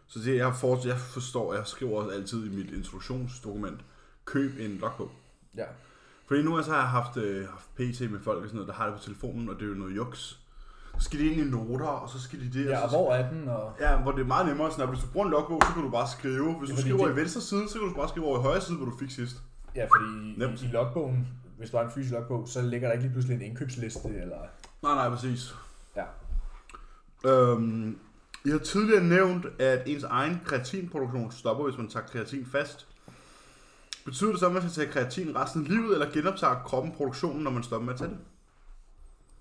så 0.08 0.20
det, 0.20 0.36
jeg, 0.36 0.56
for, 0.56 0.88
jeg 0.88 0.98
forstår, 0.98 1.54
jeg 1.54 1.68
skriver 1.68 2.02
også 2.02 2.16
altid 2.18 2.46
i 2.52 2.56
mit 2.56 2.72
introduktionsdokument, 2.72 3.82
køb 4.26 4.52
en 4.60 4.78
logbog. 4.78 5.12
Ja. 5.58 5.66
Fordi 6.28 6.42
nu 6.44 6.64
så 6.64 6.72
har 6.72 6.78
jeg 6.78 6.90
haft, 6.90 7.18
øh, 7.18 7.48
haft 7.50 7.76
PT 7.76 8.12
med 8.12 8.20
folk 8.20 8.38
og 8.38 8.44
sådan 8.44 8.56
noget, 8.56 8.68
der 8.68 8.74
har 8.74 8.86
det 8.86 8.96
på 8.96 9.04
telefonen, 9.04 9.50
og 9.50 9.56
det 9.56 9.62
er 9.62 9.68
jo 9.70 9.74
noget 9.76 9.96
juks. 9.96 10.40
Så 10.98 11.04
skal 11.06 11.20
de 11.20 11.26
ind 11.26 11.42
i 11.42 11.50
noter, 11.50 11.86
og 11.86 12.10
så 12.10 12.22
skal 12.22 12.40
de 12.40 12.60
det. 12.60 12.66
Ja, 12.70 12.84
og 12.84 12.90
så, 12.90 12.96
hvor 12.98 13.14
er 13.14 13.30
den? 13.32 13.48
Og... 13.48 13.74
Ja, 13.80 13.98
hvor 13.98 14.12
det 14.12 14.22
er 14.22 14.26
meget 14.26 14.46
nemmere, 14.48 14.72
sådan 14.72 14.84
at 14.84 14.90
hvis 14.90 15.04
du 15.04 15.08
bruger 15.12 15.26
en 15.26 15.32
logbog, 15.32 15.62
så 15.68 15.74
kan 15.74 15.84
du 15.84 15.90
bare 15.90 16.08
skrive. 16.08 16.54
Hvis 16.54 16.70
Ja, 16.70 16.76
du 16.76 16.82
skriver 16.82 17.06
det- 17.08 17.14
i 17.14 17.16
venstre 17.16 17.42
side, 17.42 17.70
så 17.70 17.80
kan 17.80 17.88
du 17.88 17.94
bare 17.96 18.10
skrive 18.10 18.26
over 18.26 18.40
i 18.40 18.42
højre 18.42 18.62
side, 18.62 18.78
hvor 18.78 18.86
du 18.86 18.98
fik 18.98 19.12
sidst. 19.12 19.36
Ja, 19.76 19.84
fordi 19.84 20.34
Nemt. 20.38 20.62
i, 20.62 20.66
i 20.66 20.68
logbogen, 20.68 21.28
hvis 21.58 21.70
du 21.70 21.78
har 21.78 21.84
en 21.84 21.92
fysisk 21.92 22.14
logbog, 22.14 22.48
så 22.48 22.62
ligger 22.62 22.88
der 22.88 22.94
ikke 22.94 23.04
lige 23.04 23.14
pludselig 23.14 23.36
en 23.36 23.42
indkøbsliste, 23.42 24.10
eller... 24.10 24.38
Nej, 24.84 24.96
nej, 24.96 25.10
præcis. 25.10 25.56
Ja. 25.96 26.04
Øhm, 27.26 27.98
jeg 28.46 28.52
har 28.54 28.60
tidligere 28.60 29.04
nævnt, 29.04 29.46
at 29.60 29.84
ens 29.86 30.04
egen 30.04 30.42
kreatinproduktion 30.46 31.32
stopper, 31.32 31.64
hvis 31.64 31.78
man 31.78 31.88
tager 31.90 32.06
kreatin 32.06 32.46
fast. 32.46 32.88
Betyder 34.06 34.32
det 34.32 34.40
så, 34.40 34.46
at 34.46 34.52
man 34.52 34.62
skal 34.62 34.72
tage 34.72 34.88
kreatin 34.92 35.36
resten 35.36 35.62
af 35.64 35.70
livet, 35.70 35.94
eller 35.94 36.12
genoptager 36.14 36.56
kroppen 36.66 36.92
produktionen, 36.92 37.44
når 37.44 37.52
man 37.52 37.64
stopper 37.64 37.86
med 37.86 37.94
at 37.94 38.00
tage 38.00 38.10
det? 38.12 38.18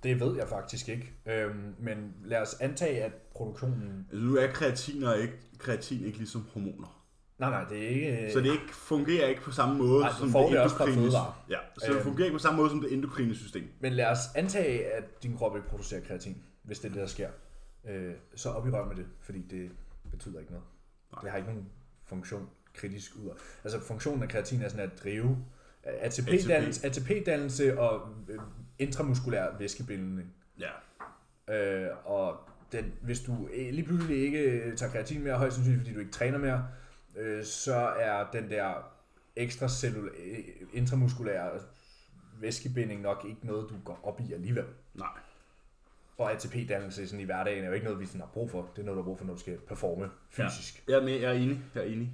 Det 0.02 0.20
ved 0.20 0.36
jeg 0.36 0.48
faktisk 0.48 0.89
ikke. 0.89 1.12
Øhm, 1.27 1.74
men 1.78 2.14
lad 2.24 2.40
os 2.40 2.55
antage, 2.60 3.02
at 3.05 3.12
produktionen... 3.12 4.06
Altså, 4.10 4.27
nu 4.27 4.36
er 4.36 4.47
kreatin 4.47 5.02
og 5.05 5.18
ikke, 5.18 5.35
kreatin 5.59 6.05
ikke 6.05 6.18
ligesom 6.18 6.47
hormoner. 6.52 7.06
Nej, 7.39 7.51
nej, 7.51 7.64
det 7.64 7.85
er 7.85 7.89
ikke... 7.89 8.32
Så 8.32 8.39
det 8.39 8.47
ikke, 8.52 8.74
fungerer 8.74 9.27
ikke 9.28 9.40
på 9.43 9.51
samme 9.51 9.78
måde 9.78 10.01
Nej, 10.01 10.12
som 10.18 10.28
det 10.28 10.36
det 10.36 10.64
endokrine-. 10.64 11.16
Ja, 11.51 11.56
så 11.78 11.86
det 11.86 11.94
Øhm. 11.94 12.02
fungerer 12.02 12.24
ikke 12.24 12.35
på 12.35 12.43
samme 12.43 12.56
måde 12.56 12.70
som 12.70 12.81
det 12.81 12.93
endokrine 12.93 13.35
system. 13.35 13.64
Men 13.81 13.93
lad 13.93 14.06
os 14.06 14.18
antage, 14.35 14.93
at 14.93 15.22
din 15.22 15.36
krop 15.36 15.56
ikke 15.56 15.68
producerer 15.68 16.01
kreatin, 16.01 16.43
hvis 16.62 16.78
det 16.78 16.89
er 16.89 16.93
det, 16.93 17.01
der 17.01 17.06
sker. 17.06 17.28
Øh, 17.89 18.12
så 18.35 18.48
op 18.51 18.66
i 18.66 18.70
røven 18.70 18.89
med 18.89 18.97
det, 18.97 19.06
fordi 19.20 19.43
det 19.51 19.70
betyder 20.10 20.40
ikke 20.40 20.52
noget. 20.52 20.66
Nej. 21.12 21.20
Det 21.22 21.31
har 21.31 21.36
ikke 21.39 21.51
nogen 21.51 21.68
funktion 22.06 22.48
kritisk 22.74 23.12
ud 23.22 23.28
af. 23.28 23.32
Altså 23.64 23.81
funktionen 23.81 24.22
af 24.22 24.28
kreatin 24.28 24.62
er 24.62 24.68
sådan 24.68 24.90
at 24.90 25.02
drive 25.05 25.36
ATP-dannelse, 25.85 26.86
ATP-dannelse 26.86 27.78
og 27.81 28.09
øh, 28.28 28.39
intramuskulær 28.81 29.57
væskebinding. 29.59 30.35
Ja. 30.59 30.70
Øh, 31.55 31.90
og 32.05 32.40
den, 32.73 32.93
hvis 33.02 33.20
du 33.20 33.48
øh, 33.52 33.73
lige 33.73 33.85
pludselig 33.85 34.16
ikke 34.16 34.73
tager 34.77 34.93
kreatin 34.93 35.23
mere, 35.23 35.39
højst 35.39 35.55
sandsynligt 35.55 35.81
fordi 35.82 35.94
du 35.94 36.01
ikke 36.01 36.12
træner 36.12 36.39
mere, 36.39 36.69
øh, 37.16 37.44
så 37.44 37.74
er 37.77 38.31
den 38.32 38.51
der 38.51 38.93
ekstra 39.36 39.69
intramuskulære 40.73 41.51
væskebinding 42.40 43.01
nok 43.01 43.27
ikke 43.28 43.47
noget, 43.47 43.70
du 43.70 43.74
går 43.85 44.01
op 44.02 44.20
i 44.20 44.32
alligevel. 44.32 44.65
Nej. 44.94 45.09
Og 46.19 46.32
ATP-dannelse 46.32 47.09
sådan 47.09 47.20
i 47.20 47.24
hverdagen 47.24 47.65
er 47.65 47.69
jo 47.69 47.74
ikke 47.74 47.85
noget, 47.85 48.01
vi 48.01 48.07
sådan 48.07 48.20
har 48.20 48.28
brug 48.28 48.51
for. 48.51 48.70
Det 48.77 48.82
er 48.82 48.85
noget, 48.85 48.97
du 48.97 49.02
har 49.02 49.07
brug 49.07 49.19
for, 49.19 49.24
når 49.24 49.35
du 49.35 49.40
skal 49.40 49.59
performe 49.59 50.11
fysisk. 50.31 50.85
Er, 50.89 51.02
med, 51.02 51.12
jeg 51.12 51.31
er 51.31 51.39
enig. 51.39 51.61
Jeg 51.74 51.82
er 51.82 51.86
enig. 51.86 52.12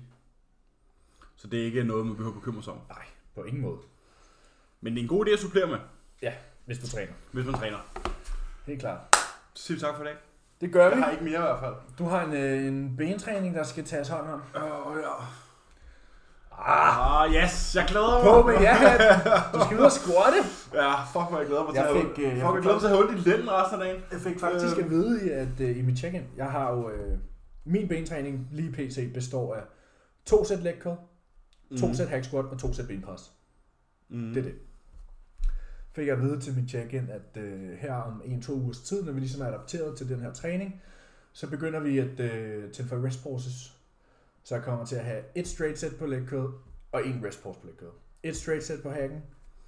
Så 1.36 1.48
det 1.48 1.60
er 1.60 1.64
ikke 1.64 1.84
noget, 1.84 2.06
man 2.06 2.16
behøver 2.16 2.34
at 2.36 2.40
bekymre 2.40 2.62
sig 2.62 2.72
om. 2.72 2.80
Nej, 2.88 3.04
på 3.34 3.44
ingen 3.44 3.62
måde. 3.62 3.78
Men 4.80 4.92
det 4.92 4.98
er 4.98 5.02
en 5.02 5.08
god 5.08 5.26
idé 5.26 5.30
at 5.30 5.38
supplere 5.38 5.66
med, 5.66 5.78
Ja, 6.22 6.34
hvis 6.66 6.78
du 6.78 6.86
træner. 6.88 7.12
hvis 7.32 7.44
man 7.46 7.54
træner. 7.54 7.78
Helt 8.66 8.80
klart. 8.80 8.98
Så 9.54 9.62
siger 9.64 9.76
vi 9.76 9.80
tak 9.80 9.96
for 9.96 10.02
i 10.02 10.06
dag. 10.06 10.14
Det 10.60 10.72
gør 10.72 10.88
Jeg 10.88 10.98
har 10.98 11.10
ikke 11.10 11.24
mere 11.24 11.34
i 11.38 11.40
hvert 11.42 11.58
fald. 11.60 11.74
Du 11.98 12.04
har 12.04 12.24
en, 12.24 12.32
øh, 12.32 12.66
en 12.66 12.94
bentræning, 12.96 13.54
der 13.54 13.62
skal 13.62 13.84
tages 13.84 14.08
hånd 14.08 14.28
om. 14.28 14.42
Åh, 14.56 14.86
oh, 14.86 14.96
ja. 15.02 15.10
Ah, 16.58 17.22
Ah, 17.22 17.34
yes, 17.34 17.74
jeg 17.76 17.84
glæder 17.88 18.24
mig. 18.24 18.32
på 18.32 18.42
med 18.48 18.54
ja, 18.60 18.74
Du 19.54 19.64
skal 19.64 19.78
ud 19.78 19.84
og 19.84 19.92
squatte. 19.92 20.38
Ja, 20.74 21.02
fuck 21.04 21.28
hvor 21.30 21.38
jeg 21.38 21.46
glæder 21.46 21.64
mig 21.64 21.72
til 21.74 21.80
Jeg 21.80 21.88
at 21.88 21.94
have 21.96 22.14
fik, 22.14 22.24
øh, 22.24 22.24
jeg 22.24 22.32
Fuck, 22.32 22.42
jeg 22.44 22.54
fik- 22.54 22.62
glæder 22.62 22.74
mig 22.74 22.80
til 22.80 22.86
at 22.86 22.92
have 22.96 23.08
ondt 23.08 23.26
i 23.26 23.28
lænden 23.30 23.50
resten 23.50 23.80
af 23.80 23.86
dagen. 23.86 24.02
Jeg 24.12 24.20
fik 24.20 24.40
faktisk 24.40 24.78
Øh. 24.78 24.84
at 24.84 24.90
vide, 24.90 25.32
at 25.32 25.60
øh, 25.60 25.78
i 25.78 25.82
mit 25.82 25.98
check-in, 25.98 26.22
jeg 26.36 26.50
har 26.50 26.72
jo, 26.72 26.90
øh, 26.90 27.18
min 27.64 27.88
bentræning 27.88 28.48
lige 28.52 28.72
pt. 28.72 29.14
består 29.14 29.54
af 29.54 29.62
to 30.26 30.44
sæt 30.44 30.58
leg 30.62 30.74
curl, 30.80 30.96
to 31.80 31.94
sæt 31.94 32.08
hack 32.08 32.24
squat 32.24 32.44
og 32.44 32.58
to 32.58 32.72
sæt 32.72 32.86
benpres. 32.88 33.32
Mm. 34.08 34.28
Det 34.34 34.36
er 34.38 34.42
det. 34.42 34.54
Fik 35.96 36.06
jeg 36.06 36.16
at 36.16 36.22
vide 36.22 36.40
til 36.40 36.54
mit 36.54 36.70
check-in, 36.70 37.08
at 37.10 37.42
øh, 37.42 37.78
her 37.78 37.94
om 37.94 38.22
en-to 38.24 38.52
ugers 38.52 38.80
tid, 38.80 39.04
når 39.04 39.12
vi 39.12 39.20
ligesom 39.20 39.42
er 39.42 39.46
adapteret 39.46 39.98
til 39.98 40.08
den 40.08 40.20
her 40.20 40.32
træning, 40.32 40.82
så 41.32 41.50
begynder 41.50 41.80
vi 41.80 41.98
at 41.98 42.20
øh, 42.20 42.72
tilføje 42.72 43.02
rest 43.02 43.22
pauses. 43.22 43.78
Så 44.42 44.54
jeg 44.54 44.64
kommer 44.64 44.84
til 44.84 44.96
at 44.96 45.04
have 45.04 45.22
et 45.34 45.48
straight 45.48 45.78
set 45.78 45.96
på 45.98 46.06
leg 46.06 46.22
curl, 46.28 46.54
og 46.92 47.06
en 47.06 47.24
rest 47.26 47.42
pause 47.42 47.60
på 47.60 47.66
leg 47.66 47.76
curl. 47.76 47.94
Et 48.22 48.36
straight 48.36 48.64
set 48.64 48.82
på 48.82 48.90
hacken, 48.90 49.22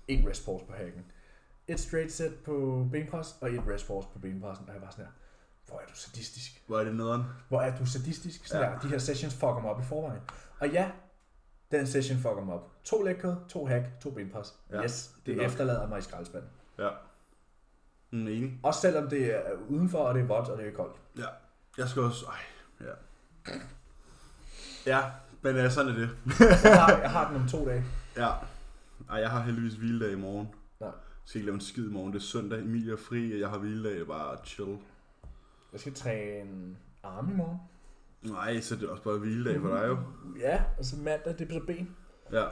en 0.09 0.29
rest 0.29 0.45
pause 0.45 0.65
på 0.65 0.73
hacken. 0.73 1.05
Et 1.69 1.81
straight 1.81 2.13
set 2.13 2.35
på 2.45 2.87
benpres, 2.93 3.37
og 3.41 3.51
et 3.51 3.63
rest 3.69 3.87
pause 3.87 4.09
på 4.13 4.19
benpressen. 4.19 4.69
Og 4.69 4.75
jeg 4.75 4.83
var 4.83 4.91
sådan 4.91 5.05
her, 5.05 5.13
hvor 5.67 5.81
er 5.81 5.87
du 5.87 5.95
sadistisk? 5.95 6.63
Hvor 6.67 6.81
er 6.81 6.85
det 6.85 6.95
nederen? 6.95 7.23
Hvor 7.49 7.61
er 7.61 7.79
du 7.79 7.87
sadistisk? 7.87 8.47
Sådan 8.47 8.69
ja. 8.69 8.75
der, 8.75 8.81
de 8.81 8.89
her 8.89 8.99
sessions 8.99 9.35
fucker 9.35 9.61
mig 9.61 9.71
op 9.71 9.81
i 9.81 9.85
forvejen. 9.85 10.23
Og 10.59 10.69
ja, 10.69 10.91
den 11.71 11.87
session 11.87 12.19
fucker 12.19 12.45
mig 12.45 12.55
op. 12.55 12.71
To 12.85 13.05
curl, 13.21 13.37
to 13.49 13.67
hack, 13.67 13.85
to 14.01 14.11
benpres. 14.11 14.55
Ja, 14.71 14.83
yes, 14.83 15.15
det 15.27 15.33
er 15.33 15.35
det 15.35 15.37
nok. 15.37 15.47
efterlader 15.47 15.89
mig 15.89 15.99
i 15.99 16.03
skraldespanden. 16.03 16.51
Ja. 16.79 16.89
Mm, 18.11 18.27
enig. 18.29 18.61
Også 18.63 18.81
selvom 18.81 19.09
det 19.09 19.37
er 19.37 19.43
udenfor, 19.69 19.99
og 19.99 20.15
det 20.15 20.23
er 20.23 20.27
vådt, 20.27 20.49
og 20.49 20.59
det 20.59 20.67
er 20.67 20.73
koldt. 20.73 20.97
Ja. 21.19 21.27
Jeg 21.79 21.89
skal 21.89 22.03
også... 22.03 22.27
Ej, 22.27 22.39
ja. 22.87 22.93
Ja, 24.87 25.05
men 25.43 25.57
ja, 25.57 25.71
sådan 25.71 25.91
er 25.91 25.97
det. 25.97 26.11
Jeg 26.65 26.81
har, 26.81 26.99
jeg 26.99 27.11
har 27.11 27.29
den 27.29 27.43
om 27.43 27.49
to 27.49 27.67
dage. 27.67 27.85
Ja. 28.17 28.31
Ej, 29.11 29.17
jeg 29.21 29.31
har 29.31 29.43
heldigvis 29.43 29.75
hviledag 29.75 30.13
i 30.13 30.17
morgen. 30.17 30.49
Nej. 30.81 30.89
Jeg 30.89 30.95
skal 31.25 31.39
ikke 31.39 31.47
lave 31.47 31.55
en 31.55 31.61
skid 31.61 31.89
i 31.89 31.93
morgen. 31.93 32.13
Det 32.13 32.19
er 32.19 32.23
søndag. 32.23 32.59
Emilie 32.59 32.93
er 32.93 32.97
fri, 32.97 33.33
og 33.33 33.41
jeg 33.41 33.49
har 33.49 33.59
hviledag. 33.59 34.07
Bare 34.07 34.37
chill. 34.45 34.79
Jeg 35.73 35.81
skal 35.81 35.95
træne 35.95 36.77
arm 37.03 37.31
i 37.33 37.35
morgen. 37.35 37.59
Nej, 38.23 38.61
så 38.61 38.77
det 38.77 38.83
er 38.83 38.89
også 38.89 39.03
bare 39.03 39.19
hviledag 39.19 39.61
for 39.61 39.69
dig 39.69 39.87
jo. 39.89 39.99
Ja, 40.41 40.63
og 40.79 40.85
så 40.85 40.97
mandag, 40.97 41.35
det 41.39 41.49
er 41.51 41.53
så 41.55 41.67
ben. 41.67 41.97
Ja. 42.33 42.45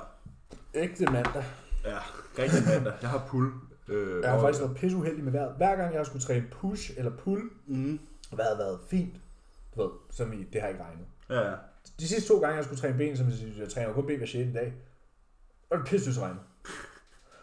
Ægte 0.75 1.05
mandag. 1.05 1.45
Ja, 1.85 1.99
rigtig 2.39 2.65
mandag. 2.69 2.93
Jeg 3.03 3.11
har 3.11 3.27
pull. 3.29 3.53
Øh, 3.89 4.23
Jeg 4.23 4.31
har 4.31 4.37
og- 4.37 4.43
faktisk 4.43 4.63
været 4.63 4.77
pisse 4.77 4.97
uheldig 4.97 5.25
med 5.25 5.33
vejret. 5.33 5.55
Hver 5.57 5.77
gang 5.77 5.93
jeg 5.93 5.99
har 5.99 6.05
skulle 6.05 6.23
træne 6.23 6.47
push 6.51 6.91
eller 6.97 7.17
pull, 7.17 7.43
Mm. 7.67 8.01
har 8.31 8.37
vejret 8.37 8.59
været 8.59 8.81
fint. 8.91 9.17
Du 9.77 9.83
ved, 9.83 9.91
som 10.11 10.33
i, 10.33 10.45
det 10.53 10.61
har 10.61 10.69
ikke 10.69 10.83
regnet. 10.83 11.07
Ja, 11.31 11.51
ja. 11.51 11.55
De 12.01 12.09
sidste 12.09 12.29
to 12.29 12.41
gange, 12.41 12.57
jeg 12.57 12.65
skulle 12.65 12.81
træne 12.81 12.99
ben, 12.99 13.17
som 13.17 13.27
jeg, 13.29 13.37
jeg 13.59 13.69
træner 13.69 13.93
kun 13.93 14.07
ben 14.07 14.17
hver 14.19 14.27
6. 14.27 14.55
dag, 14.55 14.75
og 15.71 15.79
det 15.79 15.87
pisse 15.87 16.21
regnet. 16.21 16.41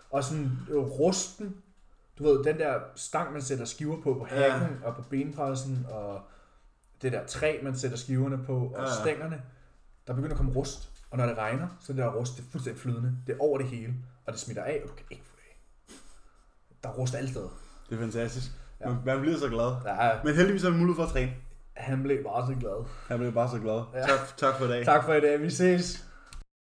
Og 0.10 0.24
sådan 0.24 0.52
øh, 0.70 0.78
rusten, 0.78 1.56
du 2.20 2.24
ved, 2.24 2.44
den 2.44 2.58
der 2.60 2.80
stang, 2.96 3.34
man 3.34 3.42
sætter 3.42 3.66
skiver 3.66 3.96
på 4.02 4.14
på 4.14 4.28
Ja. 4.32 4.50
hakken 4.52 4.78
og 4.84 4.96
på 4.96 5.02
benpressen, 5.10 5.86
og 5.92 6.22
det 7.04 7.12
der 7.12 7.26
træ, 7.26 7.60
man 7.64 7.76
sætter 7.78 7.98
skiverne 7.98 8.40
på, 8.46 8.58
og 8.76 8.84
Ja. 8.86 8.94
stængerne, 9.02 9.42
der 10.08 10.14
begynder 10.14 10.32
at 10.34 10.38
komme 10.38 10.52
rust. 10.52 10.90
Og 11.12 11.18
når 11.18 11.26
det 11.26 11.38
regner, 11.38 11.68
så 11.80 11.92
er 11.94 11.96
det 11.96 12.04
der 12.06 12.12
rust, 12.12 12.38
det 12.38 12.44
er 12.46 12.52
fuldstændig 12.52 12.82
flydende. 12.82 13.18
Det 13.28 13.34
er 13.34 13.38
over 13.40 13.58
det 13.58 13.68
hele, 13.68 13.94
og 14.26 14.34
det 14.34 14.42
smitter 14.42 14.64
af, 14.64 14.80
og 14.84 14.90
du 14.90 14.94
kan 14.96 15.06
ikke 15.10 15.24
få 15.26 15.36
det 15.36 15.44
af. 15.50 15.58
Der 16.84 16.90
er 16.90 16.94
rust 16.94 17.16
alle 17.16 17.30
steder. 17.30 17.50
Det 17.90 17.96
er 17.96 18.00
fantastisk. 18.00 18.52
Ja. 18.82 18.88
Man, 18.90 18.98
man 19.06 19.22
bliver 19.22 19.38
så 19.38 19.50
glad. 19.50 19.76
Ja, 19.86 20.24
Men 20.24 20.36
heldigvis 20.36 20.64
har 20.64 20.70
vi 20.70 20.78
mulighed 20.78 20.96
for 20.96 21.04
at 21.04 21.10
træne. 21.10 21.32
han 21.74 22.04
blev 22.04 22.24
bare 22.24 22.48
så 22.48 22.60
glad. 22.60 22.86
Han 23.08 23.20
blev 23.20 23.34
bare 23.34 23.50
så 23.50 23.60
glad. 23.60 23.84
Ja. 23.94 24.02
Tak, 24.08 24.38
tak 24.38 24.58
for 24.58 24.66
i 24.66 24.68
dag. 24.68 24.86
Tak 24.86 25.04
for 25.04 25.14
i 25.14 25.22
dag, 25.22 25.42
vi 25.42 25.50
ses. 25.50 26.06